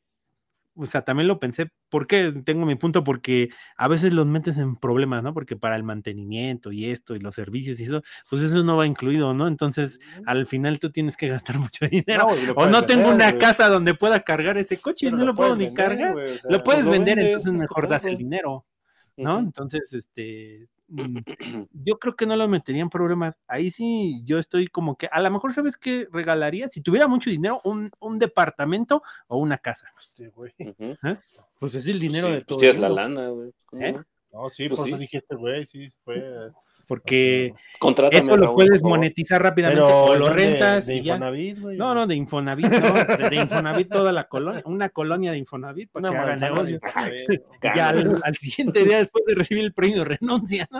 O 0.80 0.86
sea, 0.86 1.02
también 1.02 1.28
lo 1.28 1.40
pensé, 1.40 1.72
porque 1.90 2.32
tengo 2.45 2.68
mi 2.68 2.76
punto, 2.76 3.03
porque 3.03 3.49
a 3.78 3.88
veces 3.88 4.14
los 4.14 4.28
metes 4.28 4.60
en 4.60 4.76
problemas, 4.76 5.24
¿no? 5.24 5.34
Porque 5.34 5.56
para 5.56 5.76
el 5.76 5.82
mantenimiento 5.82 6.72
y 6.72 6.86
esto 6.86 7.15
y 7.15 7.19
los 7.19 7.34
servicios 7.34 7.80
y 7.80 7.86
eso, 7.86 8.03
pues 8.30 8.44
eso 8.44 8.64
no 8.64 8.78
va 8.78 8.86
incluido, 8.86 9.34
¿no? 9.34 9.48
Entonces, 9.48 9.98
al 10.28 10.45
final 10.45 10.78
tú 10.78 10.91
tienes 10.91 11.18
que 11.18 11.30
gastar 11.30 11.57
mucho 11.60 11.88
dinero. 11.88 12.28
No, 12.30 12.53
o 12.53 12.68
no 12.68 12.86
tengo 12.86 13.10
una 13.10 13.40
casa 13.40 13.69
donde 13.69 13.95
pueda 13.95 14.19
cargar 14.19 14.57
ese 14.57 14.78
coche, 14.78 15.07
Pero 15.07 15.18
no 15.18 15.26
lo, 15.26 15.34
puedo 15.34 15.56
ni 15.56 15.65
vender, 15.65 15.88
cargar. 15.88 16.14
güey, 16.14 16.36
o 16.36 16.38
sea, 16.38 16.52
lo 16.52 16.64
puedes 16.64 16.86
lo 16.86 16.91
vender, 16.91 17.18
entonces 17.18 17.52
es 17.52 17.57
mejor 17.57 17.88
das 17.88 18.06
el 18.06 18.15
dinero, 18.15 18.68
¿no? 19.15 19.40
Entonces, 19.40 19.91
este, 19.94 20.64
yo 20.88 21.99
creo 21.99 22.15
que 22.15 22.26
no 22.26 22.35
lo 22.35 22.47
metería 22.47 22.81
en 22.81 22.89
problemas. 22.89 23.39
Ahí 23.47 23.72
sí, 23.72 24.22
yo 24.23 24.39
estoy 24.39 24.68
como 24.68 24.95
que, 24.97 25.07
a 25.11 25.22
lo 25.22 25.30
mejor, 25.31 25.53
¿sabes 25.53 25.77
qué 25.77 26.07
regalaría? 26.11 26.68
Si 26.69 26.81
tuviera 26.81 27.07
mucho 27.07 27.30
dinero, 27.30 27.59
un, 27.64 27.91
un 27.99 28.19
departamento 28.19 29.01
o 29.27 29.38
una 29.38 29.57
casa. 29.57 29.91
Este, 29.99 30.30
güey. 30.30 30.53
Ujú. 30.59 31.18
Pues 31.59 31.76
es 31.76 31.88
el 31.88 31.99
dinero 31.99 32.27
Sí, 32.27 32.34
de 32.34 32.38
pues 32.39 32.47
todo. 32.47 32.59
tienes 32.59 32.76
el 32.77 32.81
la 32.84 32.89
lana, 32.89 33.30
güey. 33.30 33.51
¿Cómo 33.65 33.81
¿Eh? 33.81 33.93
no? 34.31 34.49
Sí, 34.49 34.68
Pues 34.68 34.80
por 34.80 34.88
eso 34.88 34.97
sí. 34.97 35.01
dijiste, 35.01 35.35
güey, 35.35 35.65
sí, 35.65 35.89
fue. 36.03 36.51
Porque 36.88 37.53
Contrátame, 37.80 38.18
eso 38.18 38.38
lo 38.38 38.55
puedes 38.55 38.81
monetizar 38.81 39.43
rápidamente 39.43 39.81
Pero 39.84 40.05
o 40.05 40.15
lo 40.15 40.30
rentas 40.34 40.88
de 40.88 40.95
y 40.95 41.01
ya. 41.01 41.15
Infonavit, 41.15 41.59
güey. 41.59 41.77
No, 41.77 41.93
no, 41.93 42.07
de 42.07 42.15
Infonavit, 42.15 42.65
no, 42.68 43.18
de, 43.18 43.30
de 43.30 43.35
Infonavit 43.35 43.89
toda 43.89 44.11
la 44.14 44.23
colonia, 44.23 44.61
una 44.65 44.89
colonia 44.89 45.31
de 45.31 45.38
Infonavit 45.38 45.91
para 45.91 46.09
que 46.09 46.15
haga 46.18 46.35
de 46.35 46.39
negocio. 46.39 46.76
Infonavit, 46.76 47.41
Y 47.76 47.80
al, 47.80 48.22
al 48.23 48.35
siguiente 48.38 48.85
día 48.85 48.99
después 48.99 49.26
de 49.26 49.35
recibir 49.35 49.65
el 49.65 49.73
premio 49.73 50.05
renuncia, 50.05 50.68
¿no? 50.72 50.80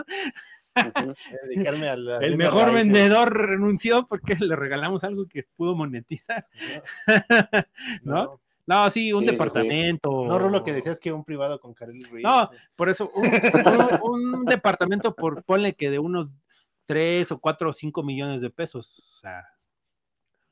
Ujú. 0.78 1.14
dedicarme 1.48 1.88
a 1.88 1.96
la 1.96 2.18
El 2.20 2.36
mejor 2.36 2.68
raíces. 2.68 2.84
vendedor 2.84 3.36
renunció 3.36 4.06
porque 4.06 4.36
le 4.36 4.54
regalamos 4.56 5.02
algo 5.04 5.26
que 5.26 5.42
pudo 5.56 5.74
monetizar. 5.74 6.46
¿No? 8.02 8.24
No, 8.24 8.40
sí, 8.90 9.12
un 9.12 9.20
Sí, 9.20 9.26
sí, 9.26 9.30
sí. 9.30 9.32
departamento. 9.32 10.26
No, 10.26 10.38
Rulo, 10.38 10.62
que 10.64 10.72
decías 10.72 11.00
que 11.00 11.12
un 11.12 11.24
privado 11.24 11.58
con 11.60 11.74
Karel 11.74 12.00
Ruiz. 12.10 12.22
No, 12.24 12.50
por 12.76 12.88
eso, 12.88 13.10
un, 13.14 13.26
un- 14.02 14.34
un 14.34 14.44
departamento, 14.44 15.14
por 15.14 15.42
ponle 15.44 15.74
que 15.74 15.90
de 15.90 15.98
unos 15.98 16.42
3 16.84 17.30
o 17.32 17.38
4 17.40 17.70
o 17.70 17.72
5 17.72 18.02
millones 18.02 18.40
de 18.40 18.50
pesos. 18.50 18.98
O 18.98 19.18
sea, 19.20 19.44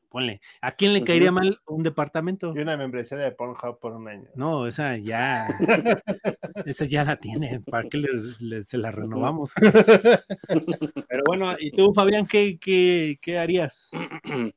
ponle. 0.09 0.41
¿A 0.63 0.73
quién 0.73 0.93
le 0.95 1.03
caería 1.05 1.31
mal 1.33 1.61
un 1.67 1.83
departamento? 1.83 2.53
Y 2.57 2.61
una 2.61 2.77
membresía 2.77 3.19
de 3.19 3.33
Pornhub 3.33 3.79
por 3.81 3.93
un 3.93 4.09
año. 4.09 4.29
No, 4.35 4.67
esa 4.67 4.97
ya. 4.97 5.47
esa 6.67 6.85
ya 6.87 7.05
la 7.05 7.17
tiene. 7.17 7.61
¿Para 7.71 7.89
qué 7.89 7.99
les- 7.99 8.41
les- 8.41 8.67
se 8.69 8.79
la 8.79 8.91
renovamos? 8.93 9.53
Pero 11.09 11.23
bueno, 11.27 11.55
¿y 11.59 11.71
tú, 11.73 11.93
Fabián, 11.93 12.27
qué, 12.27 12.59
qué, 12.59 13.19
qué 13.21 13.39
harías? 13.39 13.91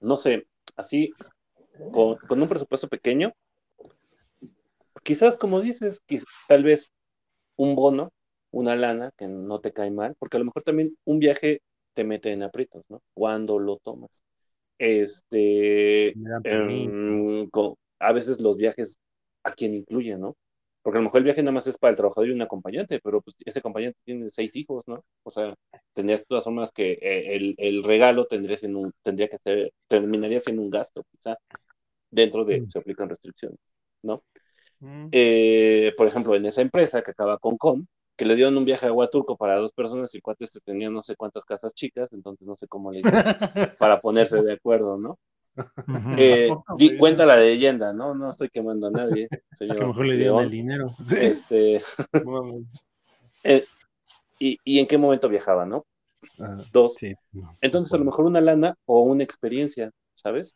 no 0.00 0.16
sé, 0.16 0.46
así, 0.76 1.12
con, 1.90 2.18
con 2.26 2.42
un 2.42 2.48
presupuesto 2.48 2.88
pequeño, 2.88 3.32
quizás 5.02 5.36
como 5.36 5.60
dices, 5.60 6.00
tal 6.48 6.64
vez 6.64 6.90
un 7.56 7.76
bono, 7.76 8.12
una 8.52 8.76
lana 8.76 9.12
que 9.18 9.28
no 9.28 9.60
te 9.60 9.72
cae 9.72 9.90
mal, 9.90 10.16
porque 10.20 10.36
a 10.38 10.40
lo 10.40 10.46
mejor 10.46 10.62
también 10.64 10.96
un 11.04 11.18
viaje 11.20 11.62
te 11.94 12.04
mete 12.04 12.32
en 12.32 12.42
aprietos, 12.42 12.84
¿no? 12.90 13.02
Cuando 13.14 13.58
lo 13.58 13.78
tomas. 13.78 14.24
Este, 14.78 16.18
em, 16.44 17.48
a 18.00 18.12
veces 18.12 18.40
los 18.40 18.56
viajes 18.56 18.98
a 19.44 19.52
quién 19.54 19.74
incluyen, 19.74 20.20
¿no? 20.20 20.36
Porque 20.82 20.98
a 20.98 21.00
lo 21.00 21.04
mejor 21.06 21.18
el 21.20 21.24
viaje 21.24 21.42
nada 21.42 21.52
más 21.54 21.66
es 21.66 21.78
para 21.78 21.90
el 21.92 21.96
trabajador 21.96 22.28
y 22.28 22.32
un 22.32 22.42
acompañante, 22.42 23.00
pero 23.02 23.20
pues 23.22 23.36
ese 23.44 23.58
acompañante 23.60 23.98
tiene 24.04 24.30
seis 24.30 24.56
hijos, 24.56 24.84
¿no? 24.88 25.04
O 25.24 25.30
sea, 25.30 25.54
tendrías 25.94 26.20
de 26.22 26.26
todas 26.26 26.44
formas 26.44 26.72
que 26.72 26.92
eh, 26.94 27.36
el, 27.36 27.54
el 27.58 27.84
regalo 27.84 28.26
tendría, 28.26 28.56
siendo 28.56 28.80
un- 28.80 28.92
tendría 29.02 29.28
que 29.28 29.38
ser, 29.44 29.72
terminaría 29.88 30.40
siendo 30.40 30.62
un 30.62 30.70
gasto, 30.70 31.04
quizá, 31.12 31.36
dentro 32.10 32.44
de, 32.44 32.62
Mm. 32.62 32.70
se 32.70 32.78
aplican 32.78 33.08
restricciones, 33.08 33.58
¿no? 34.02 34.22
Mm. 34.80 35.08
Eh, 35.12 35.92
por 35.96 36.06
ejemplo, 36.06 36.34
en 36.34 36.46
esa 36.46 36.60
empresa 36.62 37.02
que 37.02 37.10
acaba 37.12 37.38
con 37.38 37.56
Com, 37.56 37.86
que 38.16 38.24
le 38.24 38.34
dieron 38.34 38.56
un 38.56 38.64
viaje 38.64 38.86
a 38.86 38.92
Huatulco 38.92 39.36
para 39.36 39.56
dos 39.56 39.72
personas 39.72 40.12
y 40.14 40.18
el 40.18 40.22
cuate 40.22 40.44
este 40.44 40.60
tenía 40.60 40.88
no 40.90 41.02
sé 41.02 41.16
cuántas 41.16 41.44
casas 41.44 41.74
chicas, 41.74 42.10
entonces 42.12 42.46
no 42.46 42.56
sé 42.56 42.66
cómo 42.66 42.90
le 42.90 43.00
hicieron 43.00 43.22
para 43.78 43.98
ponerse 44.00 44.42
de 44.42 44.54
acuerdo, 44.54 44.96
¿no? 44.98 45.18
Eh, 46.18 46.50
di- 46.76 46.98
cuenta 46.98 47.24
la 47.24 47.36
leyenda, 47.38 47.92
¿no? 47.94 48.14
No 48.14 48.28
estoy 48.30 48.50
quemando 48.50 48.88
a 48.88 48.90
nadie, 48.90 49.28
señor. 49.52 49.76
que 49.78 49.86
mejor 49.86 50.06
le 50.06 50.16
dieron 50.16 50.42
el 50.44 50.50
dinero. 50.50 50.88
Sí. 51.04 51.16
Este, 51.20 51.82
eh, 53.44 53.64
y, 54.38 54.58
y 54.64 54.78
en 54.80 54.86
qué 54.86 54.98
momento 54.98 55.28
viajaba, 55.28 55.64
¿no? 55.66 55.86
Dos. 56.72 56.94
Sí. 56.94 57.14
Entonces, 57.60 57.92
a 57.94 57.98
lo 57.98 58.04
mejor 58.04 58.26
una 58.26 58.40
lana 58.40 58.74
o 58.84 59.00
una 59.02 59.22
experiencia, 59.24 59.90
¿sabes? 60.14 60.54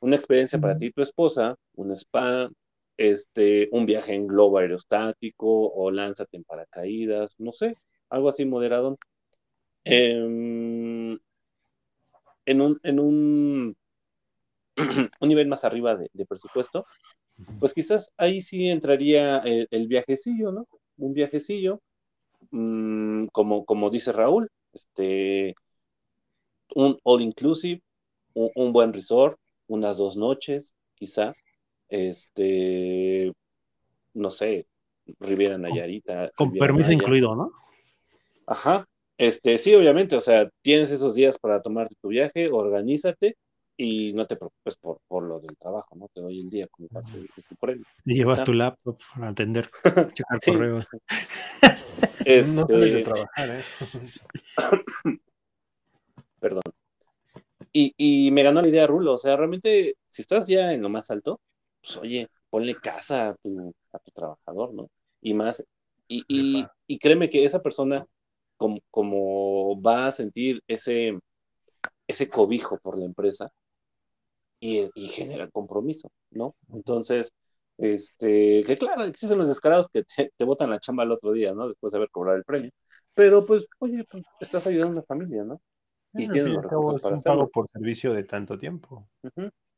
Una 0.00 0.16
experiencia 0.16 0.60
para 0.60 0.76
ti 0.76 0.86
y 0.86 0.92
tu 0.92 1.02
esposa, 1.02 1.56
un 1.76 1.92
spa, 1.92 2.50
este, 2.96 3.68
un 3.72 3.86
viaje 3.86 4.14
en 4.14 4.26
globo 4.26 4.58
aerostático 4.58 5.46
o 5.72 5.90
lánzate 5.90 6.36
en 6.36 6.44
paracaídas, 6.44 7.34
no 7.38 7.52
sé, 7.52 7.76
algo 8.10 8.28
así 8.28 8.44
moderado. 8.44 8.98
Em, 9.84 11.18
en 12.46 12.60
un, 12.60 12.80
en 12.82 13.00
un, 13.00 13.76
un 15.20 15.28
nivel 15.28 15.48
más 15.48 15.64
arriba 15.64 15.96
de, 15.96 16.10
de 16.12 16.26
presupuesto, 16.26 16.86
pues 17.58 17.74
quizás 17.74 18.10
ahí 18.18 18.42
sí 18.42 18.68
entraría 18.68 19.38
el, 19.40 19.68
el 19.70 19.88
viajecillo, 19.88 20.52
¿no? 20.52 20.68
Un 20.98 21.14
viajecillo, 21.14 21.80
mm, 22.52 23.28
como, 23.28 23.66
como 23.66 23.90
dice 23.90 24.12
Raúl, 24.12 24.50
este, 24.72 25.54
un 26.76 26.98
all 27.04 27.22
inclusive, 27.22 27.80
un, 28.34 28.50
un 28.56 28.72
buen 28.72 28.92
resort, 28.92 29.38
unas 29.66 29.96
dos 29.96 30.16
noches, 30.16 30.74
quizá, 30.94 31.34
este, 31.88 33.32
no 34.14 34.30
sé, 34.30 34.66
Riviera 35.20 35.58
Nayarita. 35.58 36.30
Con 36.36 36.48
Riviera 36.48 36.66
permiso 36.66 36.92
incluido, 36.92 37.34
¿no? 37.34 37.52
Ajá, 38.46 38.86
este, 39.18 39.58
sí, 39.58 39.74
obviamente, 39.74 40.16
o 40.16 40.20
sea, 40.20 40.50
tienes 40.62 40.90
esos 40.90 41.14
días 41.14 41.38
para 41.38 41.62
tomarte 41.62 41.94
tu 42.00 42.08
viaje, 42.08 42.50
organízate 42.50 43.36
y 43.76 44.12
no 44.12 44.26
te 44.26 44.36
preocupes 44.36 44.76
por, 44.76 44.98
por 45.08 45.22
lo 45.24 45.40
del 45.40 45.56
trabajo, 45.56 45.96
¿no? 45.96 46.08
Te 46.14 46.20
doy 46.20 46.40
el 46.40 46.50
día 46.50 46.68
como 46.68 46.88
parte 46.88 47.10
de, 47.18 47.26
tu 47.48 47.56
premio. 47.56 47.84
Y 48.04 48.14
llevas 48.14 48.40
Ah. 48.40 48.44
tu 48.44 48.52
laptop 48.52 48.98
para 49.14 49.28
atender, 49.28 49.68
checar 50.14 50.40
Sí. 50.40 50.52
correos. 50.52 50.86
No 52.26 52.66
sales 52.66 52.92
de 52.92 53.00
Este, 53.00 53.04
trabajar, 53.04 53.50
¿eh? 53.50 53.62
perdón. 56.40 56.62
Y, 57.74 57.94
y 57.98 58.32
me 58.32 58.44
ganó 58.44 58.62
la 58.62 58.68
idea 58.68 58.86
Rulo, 58.88 59.14
o 59.14 59.18
sea, 59.18 59.36
realmente, 59.36 59.96
si 60.10 60.22
estás 60.22 60.46
ya 60.48 60.72
en 60.72 60.82
lo 60.82 60.90
más 60.90 61.10
alto, 61.12 61.40
pues 61.82 61.96
oye, 61.98 62.28
ponle 62.50 62.76
casa 62.76 63.30
a 63.30 63.36
tu, 63.36 63.74
a 63.92 64.00
tu 64.00 64.12
trabajador, 64.12 64.74
¿no? 64.74 64.90
Y 65.22 65.34
más, 65.34 65.64
y, 66.08 66.24
y, 66.28 66.66
y 66.88 66.98
créeme 67.00 67.30
que 67.30 67.44
esa 67.44 67.62
persona, 67.62 68.06
como, 68.56 68.80
como 68.90 69.80
va 69.82 70.06
a 70.08 70.12
sentir 70.12 70.62
ese, 70.68 71.18
ese 72.08 72.28
cobijo 72.30 72.78
por 72.80 72.98
la 72.98 73.06
empresa 73.06 73.52
y, 74.60 74.88
y 74.94 75.08
genera 75.08 75.48
compromiso, 75.50 76.10
¿no? 76.30 76.56
Entonces, 76.72 77.32
este, 77.78 78.62
que 78.64 78.76
claro, 78.78 79.04
existen 79.04 79.38
los 79.38 79.48
descarados 79.48 79.88
que 79.88 80.04
te, 80.04 80.32
te 80.36 80.44
botan 80.44 80.70
la 80.70 80.80
chamba 80.80 81.04
el 81.04 81.12
otro 81.12 81.32
día, 81.32 81.52
¿no? 81.54 81.68
Después 81.68 81.92
de 81.92 81.98
haber 81.98 82.10
cobrado 82.10 82.38
el 82.38 82.44
premio. 82.44 82.70
Pero 83.14 83.44
pues, 83.46 83.66
oye, 83.78 84.04
pues, 84.10 84.24
estás 84.40 84.66
ayudando 84.66 85.00
a 85.00 85.02
una 85.02 85.06
familia, 85.06 85.44
¿no? 85.44 85.60
Y 86.14 86.24
y 86.24 86.26
los 86.40 86.62
recursos 86.62 87.00
para 87.00 87.14
hacerlo. 87.16 87.38
pago 87.40 87.50
por 87.50 87.68
servicio 87.72 88.12
de 88.14 88.24
tanto 88.24 88.56
tiempo. 88.58 89.08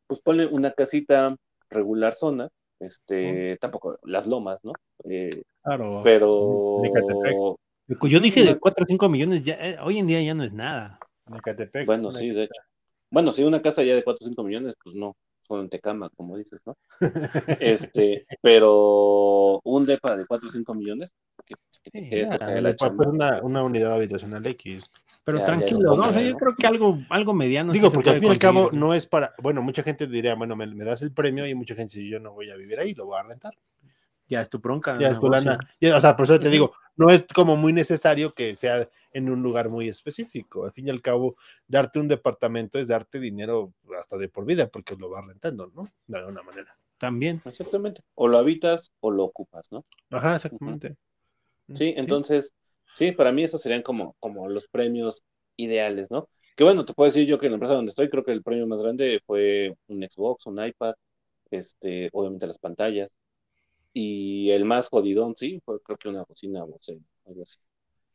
Pues 0.06 0.20
ponle 0.20 0.46
una 0.46 0.72
casita 0.72 1.34
regular 1.70 2.14
zona, 2.14 2.48
este, 2.78 3.56
tampoco 3.60 3.98
las 4.04 4.26
lomas, 4.26 4.58
¿no? 4.62 4.72
Eh, 5.04 5.30
Claro. 5.62 6.00
pero 6.04 6.80
De 6.82 6.92
Catepec. 6.92 8.08
Yo 8.08 8.20
dije 8.20 8.44
de 8.44 8.58
4 8.58 8.84
o 8.84 8.86
5 8.86 9.08
millones, 9.08 9.42
ya, 9.42 9.54
eh, 9.54 9.76
hoy 9.82 9.98
en 9.98 10.06
día 10.06 10.20
ya 10.22 10.34
no 10.34 10.44
es 10.44 10.52
nada. 10.52 10.98
Bueno, 11.86 12.12
sí, 12.12 12.30
de 12.30 12.44
hecho. 12.44 12.60
Bueno, 13.10 13.32
si 13.32 13.42
una 13.44 13.62
casa 13.62 13.82
ya 13.82 13.94
de 13.94 14.04
4 14.04 14.24
o 14.24 14.28
5 14.28 14.42
millones, 14.44 14.74
pues 14.82 14.94
no, 14.94 15.16
son 15.46 15.60
en 15.60 15.68
Tecama, 15.70 16.10
como 16.16 16.36
dices, 16.36 16.62
¿no? 16.66 16.76
Este, 17.60 18.26
pero 18.42 19.60
un 19.64 19.86
depa 19.86 20.16
de 20.16 20.26
4 20.26 20.48
o 20.48 20.52
5 20.52 20.74
millones, 20.74 21.12
que, 21.44 21.54
que 21.90 22.26
Sí, 22.26 22.60
la 22.60 22.74
chamba. 22.76 23.08
una, 23.08 23.40
una 23.42 23.62
unidad 23.64 23.92
habitacional 23.94 24.46
X. 24.46 24.84
Pero 25.26 25.38
Ya, 25.38 25.44
tranquilo, 25.44 25.90
lo 25.90 25.96
¿no? 25.96 26.08
O 26.08 26.12
sea, 26.12 26.22
yo 26.22 26.36
creo 26.36 26.54
que 26.56 26.68
algo, 26.68 27.00
algo 27.10 27.34
mediano. 27.34 27.72
Digo, 27.72 27.90
porque 27.90 28.10
al 28.10 28.20
fin 28.20 28.28
y 28.28 28.32
al 28.32 28.38
cabo 28.38 28.70
no 28.72 28.94
es 28.94 29.06
para, 29.06 29.34
bueno, 29.42 29.60
mucha 29.60 29.82
gente 29.82 30.06
diría, 30.06 30.36
bueno, 30.36 30.54
me, 30.54 30.68
me 30.68 30.84
das 30.84 31.02
el 31.02 31.10
premio 31.10 31.44
y 31.48 31.54
mucha 31.56 31.74
gente 31.74 31.98
dice, 31.98 32.08
yo 32.08 32.20
no 32.20 32.32
voy 32.32 32.48
a 32.48 32.54
vivir 32.54 32.78
ahí, 32.78 32.94
lo 32.94 33.06
voy 33.06 33.18
a 33.18 33.24
rentar. 33.24 33.52
Ya 34.28 34.40
es 34.40 34.48
tu 34.48 34.60
bronca. 34.60 34.96
Ya 35.00 35.08
es 35.08 35.18
tu 35.18 35.28
lana. 35.28 35.58
Ya, 35.80 35.96
o 35.96 36.00
sea, 36.00 36.16
por 36.16 36.26
eso 36.26 36.38
te 36.38 36.48
digo, 36.48 36.72
no 36.94 37.08
es 37.08 37.24
como 37.34 37.56
muy 37.56 37.72
necesario 37.72 38.34
que 38.34 38.54
sea 38.54 38.88
en 39.12 39.28
un 39.28 39.42
lugar 39.42 39.68
muy 39.68 39.88
específico. 39.88 40.64
Al 40.64 40.72
fin 40.72 40.86
y 40.86 40.90
al 40.90 41.02
cabo, 41.02 41.34
darte 41.66 41.98
un 41.98 42.06
departamento 42.06 42.78
es 42.78 42.86
darte 42.86 43.18
dinero 43.18 43.72
hasta 43.98 44.16
de 44.16 44.28
por 44.28 44.44
vida, 44.44 44.68
porque 44.68 44.94
lo 44.94 45.10
vas 45.10 45.26
rentando, 45.26 45.72
¿no? 45.74 45.88
De 46.06 46.18
alguna 46.18 46.44
manera. 46.44 46.76
También. 46.98 47.42
Exactamente. 47.44 48.02
O 48.14 48.28
lo 48.28 48.38
habitas 48.38 48.92
o 49.00 49.10
lo 49.10 49.24
ocupas, 49.24 49.72
¿no? 49.72 49.84
Ajá, 50.10 50.36
exactamente. 50.36 50.96
Sí, 51.74 51.94
entonces, 51.96 52.46
sí, 52.46 52.52
para 53.12 53.32
mí 53.32 53.42
esos 53.44 53.60
serían 53.62 53.82
como, 53.82 54.14
como 54.20 54.48
los 54.48 54.66
premios 54.68 55.22
ideales, 55.56 56.10
¿no? 56.10 56.28
Que 56.56 56.64
bueno, 56.64 56.84
te 56.84 56.94
puedo 56.94 57.06
decir 57.10 57.26
yo 57.26 57.38
que 57.38 57.46
en 57.46 57.52
la 57.52 57.56
empresa 57.56 57.74
donde 57.74 57.90
estoy, 57.90 58.08
creo 58.10 58.24
que 58.24 58.32
el 58.32 58.42
premio 58.42 58.66
más 58.66 58.80
grande 58.82 59.20
fue 59.26 59.74
un 59.88 60.02
Xbox, 60.02 60.46
un 60.46 60.64
iPad, 60.64 60.94
este, 61.50 62.10
obviamente 62.12 62.46
las 62.46 62.58
pantallas. 62.58 63.10
Y 63.94 64.50
el 64.50 64.64
más 64.66 64.88
jodidón, 64.88 65.36
sí, 65.36 65.60
fue 65.64 65.80
creo 65.82 65.98
que 65.98 66.08
una 66.10 66.24
bocina, 66.24 66.64
o 66.64 66.78
algo 67.26 67.42
así. 67.42 67.58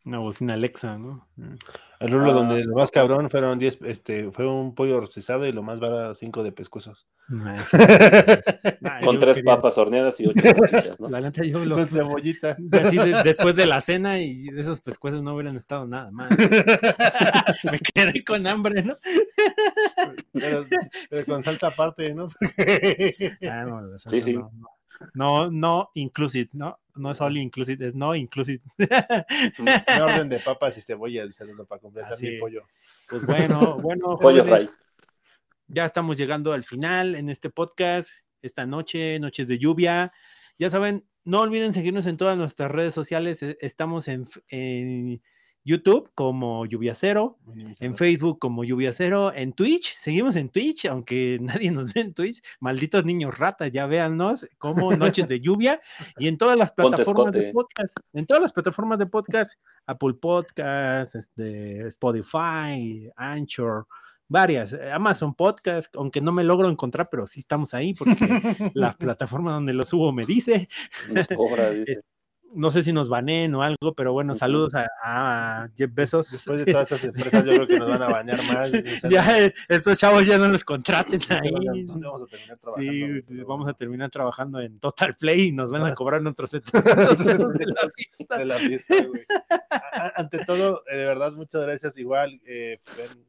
Una 0.03 0.17
bocina 0.17 0.55
Alexa, 0.55 0.97
¿no? 0.97 1.27
Mm. 1.35 1.53
El 1.99 2.11
rulo 2.11 2.31
Ah, 2.31 2.33
donde 2.33 2.63
lo 2.63 2.75
más 2.75 2.89
cabrón 2.89 3.29
fueron 3.29 3.59
10, 3.59 3.79
este, 3.83 4.31
fue 4.31 4.47
un 4.47 4.73
pollo 4.73 4.99
rostizado 4.99 5.45
y 5.45 5.51
lo 5.51 5.61
más 5.61 5.79
barato 5.79 6.15
5 6.15 6.41
de 6.43 6.51
pescuezos. 6.51 7.07
Ah. 7.39 7.63
Ah, 8.83 8.99
Con 9.05 9.19
tres 9.19 9.37
quería- 9.37 9.55
papas 9.55 9.77
horneadas 9.77 10.19
y 10.19 10.27
ocho 10.27 10.33
cositas, 10.57 10.99
¿no? 10.99 11.07
La 11.09 11.21
neta, 11.21 11.43
yo 11.43 11.63
los, 11.63 11.77
Con 11.79 11.87
cebollita. 11.89 12.57
así 12.83 12.97
de- 12.97 13.21
después 13.23 13.55
de 13.55 13.67
la 13.67 13.79
cena 13.81 14.19
y 14.19 14.47
esos 14.49 14.81
pescuezos 14.81 15.21
no 15.23 15.35
hubieran 15.35 15.55
estado 15.55 15.85
nada 15.87 16.09
mal. 16.11 16.29
Me 17.71 17.79
quedé 17.79 18.23
con 18.23 18.45
hambre, 18.47 18.81
¿no? 18.83 18.95
Pero, 20.33 20.65
pero 21.09 21.25
con 21.25 21.43
salsa 21.43 21.67
aparte, 21.67 22.13
¿no? 22.15 22.27
Ah, 23.49 23.63
no, 23.65 23.81
la 23.81 23.97
Sí, 23.99 24.09
salsa 24.09 24.25
sí. 24.25 24.33
No, 24.33 24.51
no. 24.53 24.67
no, 25.13 25.51
no 25.51 25.89
inclusive, 25.93 26.49
no, 26.53 26.79
no 26.95 27.11
es 27.11 27.21
all 27.21 27.37
inclusive, 27.37 27.85
es 27.85 27.95
no 27.95 28.15
inclusive. 28.15 28.61
Un 29.59 30.01
orden 30.01 30.29
de 30.29 30.39
papas 30.45 30.77
y 30.77 30.81
cebolla, 30.81 31.25
dice 31.25 31.45
Lolo, 31.45 31.65
para 31.65 31.81
completar 31.81 32.13
Así 32.13 32.29
mi 32.31 32.39
pollo. 32.39 32.63
Pues 33.09 33.25
bueno, 33.25 33.77
bueno, 33.81 34.17
Pollo 34.19 34.43
fry. 34.45 34.69
ya 35.67 35.85
estamos 35.85 36.15
llegando 36.17 36.53
al 36.53 36.63
final 36.63 37.15
en 37.15 37.29
este 37.29 37.49
podcast, 37.49 38.11
esta 38.41 38.65
noche, 38.65 39.19
noches 39.19 39.47
de 39.47 39.57
lluvia. 39.59 40.11
Ya 40.57 40.69
saben, 40.69 41.05
no 41.23 41.41
olviden 41.41 41.73
seguirnos 41.73 42.05
en 42.07 42.17
todas 42.17 42.37
nuestras 42.37 42.69
redes 42.71 42.93
sociales. 42.93 43.41
e- 43.43 43.57
Estamos 43.61 44.07
en 44.07 44.27
YouTube 45.63 46.09
como 46.15 46.65
Lluvia 46.65 46.95
Cero, 46.95 47.37
en 47.79 47.95
Facebook 47.95 48.39
como 48.39 48.63
Lluvia 48.63 48.91
Cero, 48.91 49.31
en 49.33 49.53
Twitch, 49.53 49.93
seguimos 49.93 50.35
en 50.35 50.49
Twitch, 50.49 50.85
aunque 50.85 51.37
nadie 51.41 51.71
nos 51.71 51.93
ve 51.93 52.01
en 52.01 52.13
Twitch. 52.13 52.41
Malditos 52.59 53.05
niños 53.05 53.37
ratas, 53.37 53.71
ya 53.71 53.85
véannos 53.85 54.47
como 54.57 54.91
Noches 54.95 55.27
de 55.27 55.39
Lluvia 55.39 55.79
y 56.17 56.27
en 56.27 56.37
todas 56.37 56.57
las 56.57 56.71
plataformas 56.71 57.31
de 57.33 57.51
podcast, 57.51 57.95
en 58.13 58.25
todas 58.25 58.41
las 58.41 58.53
plataformas 58.53 58.99
de 58.99 59.05
podcast, 59.05 59.53
Apple 59.85 60.15
Podcast, 60.15 61.15
este, 61.15 61.87
Spotify, 61.87 63.09
Anchor, 63.15 63.85
varias, 64.27 64.73
eh, 64.73 64.91
Amazon 64.91 65.35
Podcast, 65.35 65.95
aunque 65.95 66.21
no 66.21 66.31
me 66.31 66.43
logro 66.43 66.69
encontrar, 66.69 67.09
pero 67.09 67.27
sí 67.27 67.41
estamos 67.41 67.73
ahí 67.73 67.93
porque 67.93 68.15
la 68.73 68.93
plataforma 68.97 69.53
donde 69.53 69.73
lo 69.73 69.83
subo 69.83 70.11
me 70.11 70.25
dice. 70.25 70.69
Nos 71.11 71.27
cobra, 71.27 71.69
dice. 71.69 72.01
No 72.53 72.69
sé 72.71 72.83
si 72.83 72.91
nos 72.91 73.09
baneen 73.09 73.55
o 73.55 73.61
algo, 73.61 73.93
pero 73.95 74.13
bueno, 74.13 74.35
saludos 74.35 74.73
a, 74.75 74.87
a 75.03 75.69
Jeff 75.75 75.91
Bezos. 75.93 76.31
Después 76.31 76.65
de 76.65 76.71
todas 76.71 76.91
estas 76.91 77.03
empresas, 77.05 77.45
yo 77.45 77.53
creo 77.53 77.67
que 77.67 77.79
nos 77.79 77.89
van 77.89 78.01
a 78.01 78.09
bañar 78.09 78.39
más. 78.45 78.71
ya 79.09 79.39
eh, 79.39 79.53
estos 79.69 79.97
chavos 79.97 80.25
ya 80.25 80.37
no 80.37 80.47
los 80.47 80.63
contraten 80.63 81.21
ahí. 81.29 81.83
¿Dónde 81.83 82.07
vamos 82.07 82.23
a 82.23 82.27
terminar 82.27 82.59
trabajando? 82.59 83.21
Sí, 83.23 83.43
vamos 83.47 83.69
a 83.69 83.73
terminar 83.73 84.09
trabajando 84.09 84.59
en 84.59 84.79
Total 84.79 85.15
Play 85.15 85.47
y 85.47 85.51
nos 85.51 85.71
van 85.71 85.83
a 85.83 85.93
cobrar 85.95 86.21
nuestros 86.21 86.49
700 86.51 86.93
pesos 87.17 87.53
de 87.53 87.65
la 87.65 87.89
fiesta. 87.95 88.37
de 88.37 88.45
la 88.45 88.55
fiesta, 88.55 88.95
güey. 89.05 89.25
Ante 90.15 90.45
todo, 90.45 90.83
eh, 90.91 90.97
de 90.97 91.05
verdad, 91.05 91.33
muchas 91.33 91.61
gracias. 91.61 91.97
Igual, 91.97 92.41
eh, 92.45 92.79
ven, 92.97 93.25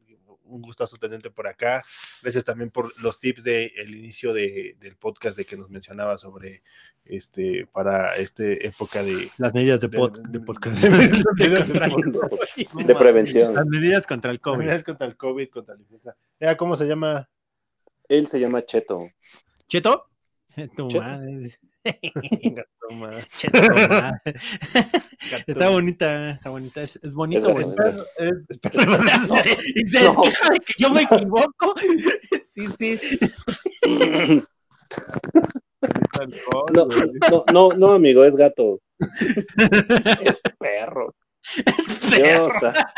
un 0.53 0.61
gustazo 0.61 0.97
tenerte 0.97 1.29
por 1.31 1.47
acá. 1.47 1.83
Gracias 2.21 2.43
también 2.43 2.69
por 2.69 2.97
los 3.01 3.19
tips 3.19 3.43
del 3.43 3.95
inicio 3.95 4.33
de- 4.33 4.75
del 4.79 4.95
podcast 4.95 5.35
de 5.37 5.45
que 5.45 5.57
nos 5.57 5.69
mencionaba 5.69 6.17
sobre 6.17 6.63
este 7.05 7.67
para 7.73 8.15
este 8.15 8.65
época 8.67 9.03
de 9.03 9.29
Las 9.37 9.53
medidas 9.53 9.81
de, 9.81 9.87
De- 9.89 9.97
pod- 9.97 10.21
de 10.29 10.39
podcast. 10.45 10.81
de 10.81 10.89
medidas 10.89 11.23
de 11.67 12.83
De 12.85 12.95
prevención. 12.95 13.53
Las 13.53 13.65
medidas 13.65 14.07
contra 14.07 14.31
el 14.31 14.39
COVID. 14.39 14.57
Medidas 14.59 14.83
contra 14.83 15.07
el 15.07 15.17
COVID, 15.17 15.49
contra 15.49 15.75
la 15.75 15.81
influenza. 15.81 16.15
¿Cómo 16.57 16.77
se 16.77 16.87
llama? 16.87 17.29
Él 18.07 18.27
se 18.27 18.39
llama 18.39 18.63
Cheto. 18.65 18.99
¿Cheto? 19.67 20.05
Tu 20.55 20.87
Cheto. 20.87 20.89
madre. 21.01 21.39
Cheto. 23.35 23.61
Está 25.47 25.69
bonita, 25.69 26.31
está 26.31 26.49
bonita. 26.49 26.81
Es, 26.81 26.95
es 27.03 27.13
bonito. 27.13 27.49
Es. 27.59 27.67
Es- 28.17 29.57
y 29.75 29.87
se 29.87 30.03
No. 30.03 30.21
queja 30.21 30.49
de 30.51 30.59
que 30.59 30.73
yo 30.77 30.89
me 30.89 31.01
equivoco. 31.03 31.75
Sí, 32.49 32.67
sí. 32.77 32.99
No, 36.73 36.87
no, 36.87 37.45
no, 37.51 37.69
no, 37.75 37.91
amigo, 37.91 38.23
es 38.23 38.35
gato. 38.35 38.79
Es 38.99 40.41
perro. 40.59 41.13
Dios, 42.15 42.53
ah, 42.63 42.93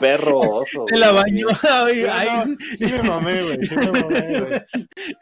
perro 0.00 0.40
oso. 0.40 0.84
Se 0.88 0.96
la 0.98 1.10
güey. 1.10 1.22
bañó. 1.22 1.46
Ay, 1.70 1.94
Sí, 2.00 2.06
ay, 2.10 2.28
no, 2.48 2.56
sí 2.76 2.84
me 2.86 3.02
mamé, 3.08 3.42
güey. 3.42 3.66
Sí 3.66 3.76
me 3.76 3.92
mamé, 3.92 4.40
güey. 4.40 4.62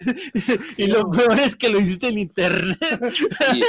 Y 0.76 0.86
lo 0.86 1.10
peor 1.10 1.38
es 1.40 1.56
que 1.56 1.68
lo 1.68 1.80
hiciste 1.80 2.08
en 2.08 2.18
internet. 2.18 2.78
Y, 3.54 3.62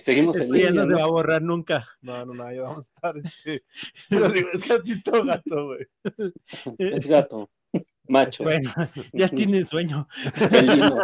seguimos 0.00 0.36
en 0.40 0.42
Esto 0.42 0.56
ya 0.56 0.70
línea. 0.70 0.84
no 0.84 0.88
se 0.90 0.94
va 0.94 1.02
a 1.04 1.10
borrar 1.10 1.42
nunca. 1.42 1.86
No, 2.00 2.24
no, 2.26 2.34
no, 2.34 2.44
ahí 2.44 2.58
vamos 2.58 2.90
a 3.02 3.08
estar. 3.08 3.16
Este, 3.18 3.64
pero 4.08 4.28
digo, 4.28 4.48
es 4.52 4.68
gatito 4.68 5.24
gato, 5.24 5.66
güey. 5.66 5.86
Es 6.78 7.06
gato. 7.06 7.50
Macho. 8.08 8.44
Bueno, 8.44 8.70
ya 9.12 9.28
tiene 9.28 9.64
sueño. 9.64 10.06
felino. 10.34 10.98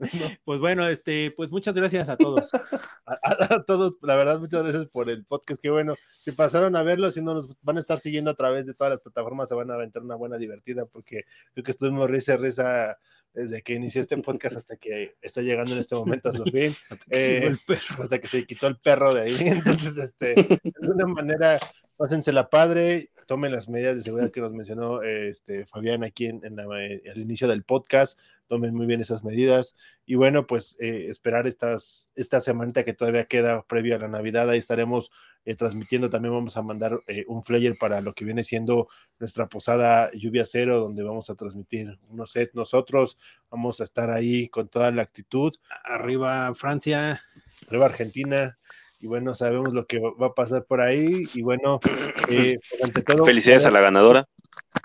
Pues 0.44 0.58
bueno, 0.60 0.86
este, 0.88 1.32
pues 1.36 1.50
muchas 1.50 1.74
gracias 1.74 2.08
a 2.08 2.16
todos. 2.16 2.50
A, 3.06 3.12
a- 3.22 3.54
a 3.56 3.62
todos, 3.64 3.98
la 4.02 4.16
verdad, 4.16 4.38
muchas 4.40 4.62
gracias 4.62 4.86
por 4.86 5.10
el 5.10 5.24
podcast. 5.24 5.60
Qué 5.62 5.70
bueno. 5.70 5.94
Si 6.18 6.32
pasaron 6.32 6.76
a 6.76 6.82
verlo, 6.82 7.10
si 7.12 7.20
no 7.20 7.34
nos 7.34 7.48
van 7.62 7.76
a 7.76 7.80
estar 7.80 7.98
siguiendo 7.98 8.30
a 8.30 8.34
través 8.34 8.66
de 8.66 8.74
todas 8.74 8.92
las 8.92 9.00
plataformas, 9.00 9.48
se 9.48 9.54
van 9.54 9.70
a 9.70 9.74
aventar 9.74 10.02
una 10.02 10.16
buena 10.16 10.36
divertida 10.38 10.86
porque 10.86 11.24
creo 11.52 11.64
que 11.64 11.70
estuvimos 11.72 12.08
risa, 12.10 12.36
risa 12.36 12.96
desde 13.34 13.62
que 13.62 13.74
inició 13.74 14.00
este 14.02 14.16
podcast 14.18 14.56
hasta 14.56 14.76
que 14.76 15.16
está 15.22 15.40
llegando 15.42 15.72
en 15.72 15.78
este 15.78 15.94
momento 15.94 16.28
a 16.28 16.34
su 16.34 16.44
fin. 16.44 16.72
Eh, 17.10 17.56
hasta 17.98 18.18
que 18.20 18.28
se 18.28 18.44
quitó 18.46 18.66
el 18.68 18.78
perro 18.78 19.12
de 19.14 19.22
ahí. 19.22 19.36
Entonces, 19.40 19.96
este, 19.96 20.34
de 20.34 20.72
alguna 20.80 21.06
manera, 21.06 21.58
pásensela 22.02 22.50
padre, 22.50 23.10
tomen 23.28 23.52
las 23.52 23.68
medidas 23.68 23.94
de 23.94 24.02
seguridad 24.02 24.32
que 24.32 24.40
nos 24.40 24.52
mencionó 24.52 25.02
este, 25.02 25.64
Fabián 25.66 26.02
aquí 26.02 26.26
en, 26.26 26.44
en 26.44 26.56
la- 26.56 26.66
eh, 26.84 27.00
al 27.08 27.20
inicio 27.20 27.46
del 27.46 27.62
podcast, 27.62 28.18
tomen 28.48 28.74
muy 28.74 28.86
bien 28.86 29.00
esas 29.00 29.22
medidas. 29.22 29.76
Y 30.04 30.16
bueno, 30.16 30.44
pues 30.48 30.76
eh, 30.80 31.06
esperar 31.08 31.46
estas, 31.46 32.10
esta 32.16 32.40
semanita 32.40 32.82
que 32.84 32.92
todavía 32.92 33.26
queda 33.26 33.62
previo 33.62 33.94
a 33.94 34.00
la 34.00 34.08
Navidad, 34.08 34.50
ahí 34.50 34.58
estaremos 34.58 35.12
eh, 35.44 35.54
transmitiendo, 35.54 36.10
también 36.10 36.34
vamos 36.34 36.56
a 36.56 36.62
mandar 36.62 36.98
eh, 37.06 37.24
un 37.28 37.44
flyer 37.44 37.76
para 37.78 38.00
lo 38.00 38.14
que 38.14 38.24
viene 38.24 38.42
siendo 38.42 38.88
nuestra 39.20 39.48
posada 39.48 40.10
Lluvia 40.12 40.44
Cero, 40.44 40.80
donde 40.80 41.04
vamos 41.04 41.30
a 41.30 41.36
transmitir 41.36 42.00
unos 42.08 42.32
sets 42.32 42.56
nosotros, 42.56 43.16
vamos 43.48 43.80
a 43.80 43.84
estar 43.84 44.10
ahí 44.10 44.48
con 44.48 44.68
toda 44.68 44.90
la 44.90 45.02
actitud. 45.02 45.54
Arriba 45.84 46.52
Francia. 46.56 47.22
Nueva 47.70 47.86
Argentina. 47.86 48.58
Y 49.02 49.08
bueno, 49.08 49.34
sabemos 49.34 49.74
lo 49.74 49.84
que 49.84 49.98
va 49.98 50.28
a 50.28 50.32
pasar 50.32 50.64
por 50.64 50.80
ahí. 50.80 51.24
Y 51.34 51.42
bueno, 51.42 51.80
eh, 52.28 52.60
pues, 52.70 52.84
ante 52.84 53.02
todo. 53.02 53.24
Felicidades 53.26 53.66
a 53.66 53.72
la 53.72 53.80
ganadora. 53.80 54.28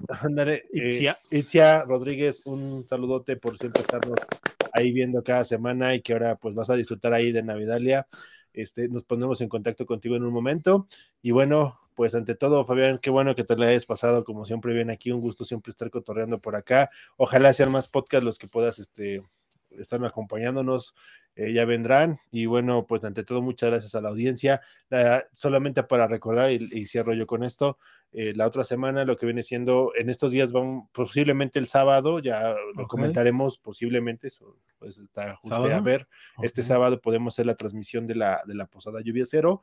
Ándale, 0.09 0.63
eh, 0.73 0.87
Itzia. 0.87 1.19
Itzia 1.29 1.83
Rodríguez, 1.83 2.41
un 2.45 2.83
saludote 2.89 3.37
por 3.37 3.59
siempre 3.59 3.83
estarnos 3.83 4.17
ahí 4.73 4.91
viendo 4.91 5.23
cada 5.23 5.43
semana 5.43 5.93
y 5.93 6.01
que 6.01 6.13
ahora 6.13 6.35
pues 6.35 6.55
vas 6.55 6.71
a 6.71 6.75
disfrutar 6.75 7.13
ahí 7.13 7.31
de 7.31 7.43
Navidalia. 7.43 8.07
Este, 8.53 8.89
nos 8.89 9.03
ponemos 9.03 9.39
en 9.41 9.49
contacto 9.49 9.85
contigo 9.85 10.15
en 10.15 10.23
un 10.23 10.33
momento. 10.33 10.87
Y 11.21 11.29
bueno, 11.29 11.79
pues 11.93 12.15
ante 12.15 12.33
todo, 12.33 12.65
Fabián, 12.65 12.97
qué 12.97 13.11
bueno 13.11 13.35
que 13.35 13.43
te 13.43 13.55
la 13.55 13.67
hayas 13.67 13.85
pasado 13.85 14.23
como 14.23 14.45
siempre 14.45 14.73
bien 14.73 14.89
aquí. 14.89 15.11
Un 15.11 15.21
gusto 15.21 15.45
siempre 15.45 15.69
estar 15.69 15.91
cotorreando 15.91 16.41
por 16.41 16.55
acá. 16.55 16.89
Ojalá 17.17 17.53
sean 17.53 17.71
más 17.71 17.87
podcasts 17.87 18.25
los 18.25 18.39
que 18.39 18.47
puedas 18.47 18.79
este, 18.79 19.21
estar 19.77 20.03
acompañándonos. 20.03 20.95
Eh, 21.37 21.53
ya 21.53 21.63
vendrán. 21.65 22.19
Y 22.31 22.45
bueno, 22.47 22.85
pues 22.85 23.03
ante 23.05 23.23
todo, 23.23 23.41
muchas 23.41 23.69
gracias 23.69 23.95
a 23.95 24.01
la 24.01 24.09
audiencia. 24.09 24.59
La- 24.89 25.25
solamente 25.33 25.83
para 25.83 26.07
recordar, 26.07 26.51
y, 26.51 26.67
y 26.71 26.85
cierro 26.87 27.13
yo 27.13 27.25
con 27.25 27.43
esto, 27.43 27.77
eh, 28.11 28.33
la 28.35 28.47
otra 28.47 28.63
semana 28.63 29.05
lo 29.05 29.15
que 29.17 29.25
viene 29.25 29.43
siendo, 29.43 29.91
en 29.95 30.09
estos 30.09 30.31
días 30.31 30.51
vamos, 30.51 30.89
posiblemente 30.91 31.59
el 31.59 31.67
sábado, 31.67 32.19
ya 32.19 32.55
lo 32.75 32.83
Ok. 32.83 32.89
comentaremos, 32.89 33.59
posiblemente, 33.59 34.27
eso 34.29 34.57
pues 34.79 34.97
está 34.97 35.35
justo 35.35 35.55
a 35.55 35.79
ver. 35.81 36.07
Este 36.41 36.61
Ok. 36.61 36.67
sábado 36.67 36.99
podemos 37.01 37.33
hacer 37.33 37.45
la 37.45 37.55
transmisión 37.55 38.07
de 38.07 38.15
la, 38.15 38.41
de 38.45 38.55
la 38.55 38.65
Posada 38.65 39.01
Lluvia 39.03 39.23
Cero. 39.25 39.61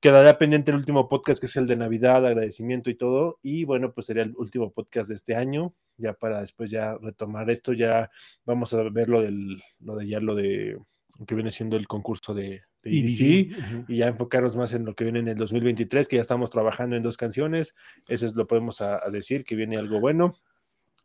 Quedará 0.00 0.38
pendiente 0.38 0.70
el 0.70 0.76
último 0.76 1.08
podcast, 1.08 1.40
que 1.40 1.46
es 1.46 1.56
el 1.56 1.66
de 1.66 1.76
Navidad, 1.76 2.26
agradecimiento 2.26 2.90
y 2.90 2.94
todo. 2.94 3.38
Y 3.42 3.64
bueno, 3.64 3.92
pues 3.92 4.06
sería 4.06 4.22
el 4.22 4.34
último 4.36 4.70
podcast 4.70 5.08
de 5.08 5.14
este 5.14 5.34
año, 5.34 5.74
ya 5.96 6.12
para 6.12 6.40
después 6.40 6.70
ya 6.70 6.96
retomar 6.98 7.50
esto, 7.50 7.72
ya 7.72 8.10
vamos 8.44 8.74
a 8.74 8.82
ver 8.82 9.08
lo 9.08 9.22
del, 9.22 9.62
lo 9.80 9.96
de 9.96 10.06
ya 10.06 10.20
lo 10.20 10.34
de 10.34 10.78
que 11.26 11.34
viene 11.34 11.50
siendo 11.50 11.76
el 11.76 11.86
concurso 11.86 12.34
de, 12.34 12.62
de 12.82 12.90
EDC, 12.90 13.56
Ujú. 13.56 13.84
y 13.88 13.98
ya 13.98 14.08
enfocarnos 14.08 14.56
más 14.56 14.72
en 14.72 14.84
lo 14.84 14.94
que 14.94 15.04
viene 15.04 15.20
en 15.20 15.28
el 15.28 15.36
2023, 15.36 16.08
que 16.08 16.16
ya 16.16 16.22
estamos 16.22 16.50
trabajando 16.50 16.96
en 16.96 17.02
dos 17.02 17.16
canciones, 17.16 17.74
eso 18.08 18.26
es 18.26 18.34
lo 18.34 18.46
podemos 18.46 18.80
a, 18.80 19.04
a 19.04 19.10
decir, 19.10 19.44
que 19.44 19.54
viene 19.54 19.76
algo 19.76 20.00
bueno. 20.00 20.34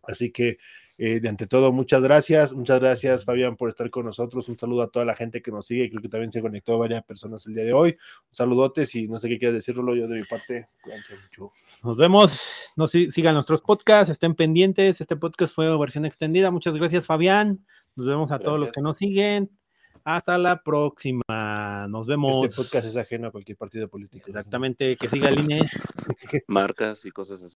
Así 0.09 0.31
que 0.31 0.57
Eh, 1.01 1.21
de 1.21 1.29
ante 1.29 1.47
todo, 1.47 1.71
muchas 1.71 2.01
gracias. 2.03 2.53
Muchas 2.53 2.81
gracias, 2.81 3.23
Fabián, 3.23 3.55
por 3.55 3.69
estar 3.69 3.89
con 3.89 4.05
nosotros. 4.05 4.49
Un 4.49 4.59
saludo 4.59 4.81
a 4.81 4.89
toda 4.89 5.05
la 5.05 5.15
gente 5.15 5.41
que 5.41 5.49
nos 5.49 5.65
sigue. 5.65 5.89
Creo 5.89 6.01
que 6.01 6.09
también 6.09 6.29
se 6.29 6.41
conectó 6.41 6.77
varias 6.77 7.05
personas 7.05 7.47
el 7.47 7.53
día 7.53 7.63
de 7.63 7.71
hoy. 7.71 7.91
Un 7.91 8.33
saludote. 8.33 8.85
Si 8.85 9.07
no 9.07 9.17
sé 9.17 9.29
qué 9.29 9.39
quieres 9.39 9.55
decirlo, 9.55 9.95
yo 9.95 10.09
de 10.09 10.19
mi 10.19 10.25
parte, 10.25 10.67
cuídense 10.83 11.13
mucho. 11.15 11.53
Nos 11.85 11.95
vemos. 11.95 12.41
No 12.75 12.85
sigan 12.85 13.33
nuestros 13.33 13.61
podcasts, 13.61 14.11
estén 14.11 14.35
pendientes. 14.35 14.99
Este 14.99 15.15
podcast 15.15 15.55
fue 15.55 15.73
versión 15.77 16.03
extendida. 16.03 16.51
Muchas 16.51 16.75
gracias, 16.75 17.05
Fabián. 17.05 17.65
Nos 17.95 18.05
vemos 18.05 18.33
a 18.33 18.39
todos 18.39 18.59
los 18.59 18.73
que 18.73 18.81
nos 18.81 18.97
siguen. 18.97 19.49
Hasta 20.03 20.37
la 20.37 20.61
próxima. 20.63 21.87
Nos 21.89 22.07
vemos. 22.07 22.43
Este 22.43 22.61
podcast 22.61 22.87
es 22.87 22.97
ajeno 22.97 23.29
a 23.29 23.31
cualquier 23.31 23.57
partido 23.57 23.87
político. 23.87 24.25
Exactamente. 24.27 24.97
Que 24.97 25.07
siga 25.07 25.29
el 25.29 25.39
INE. 25.39 25.61
Marcas 26.47 27.05
y 27.05 27.11
cosas 27.11 27.41
así. 27.41 27.47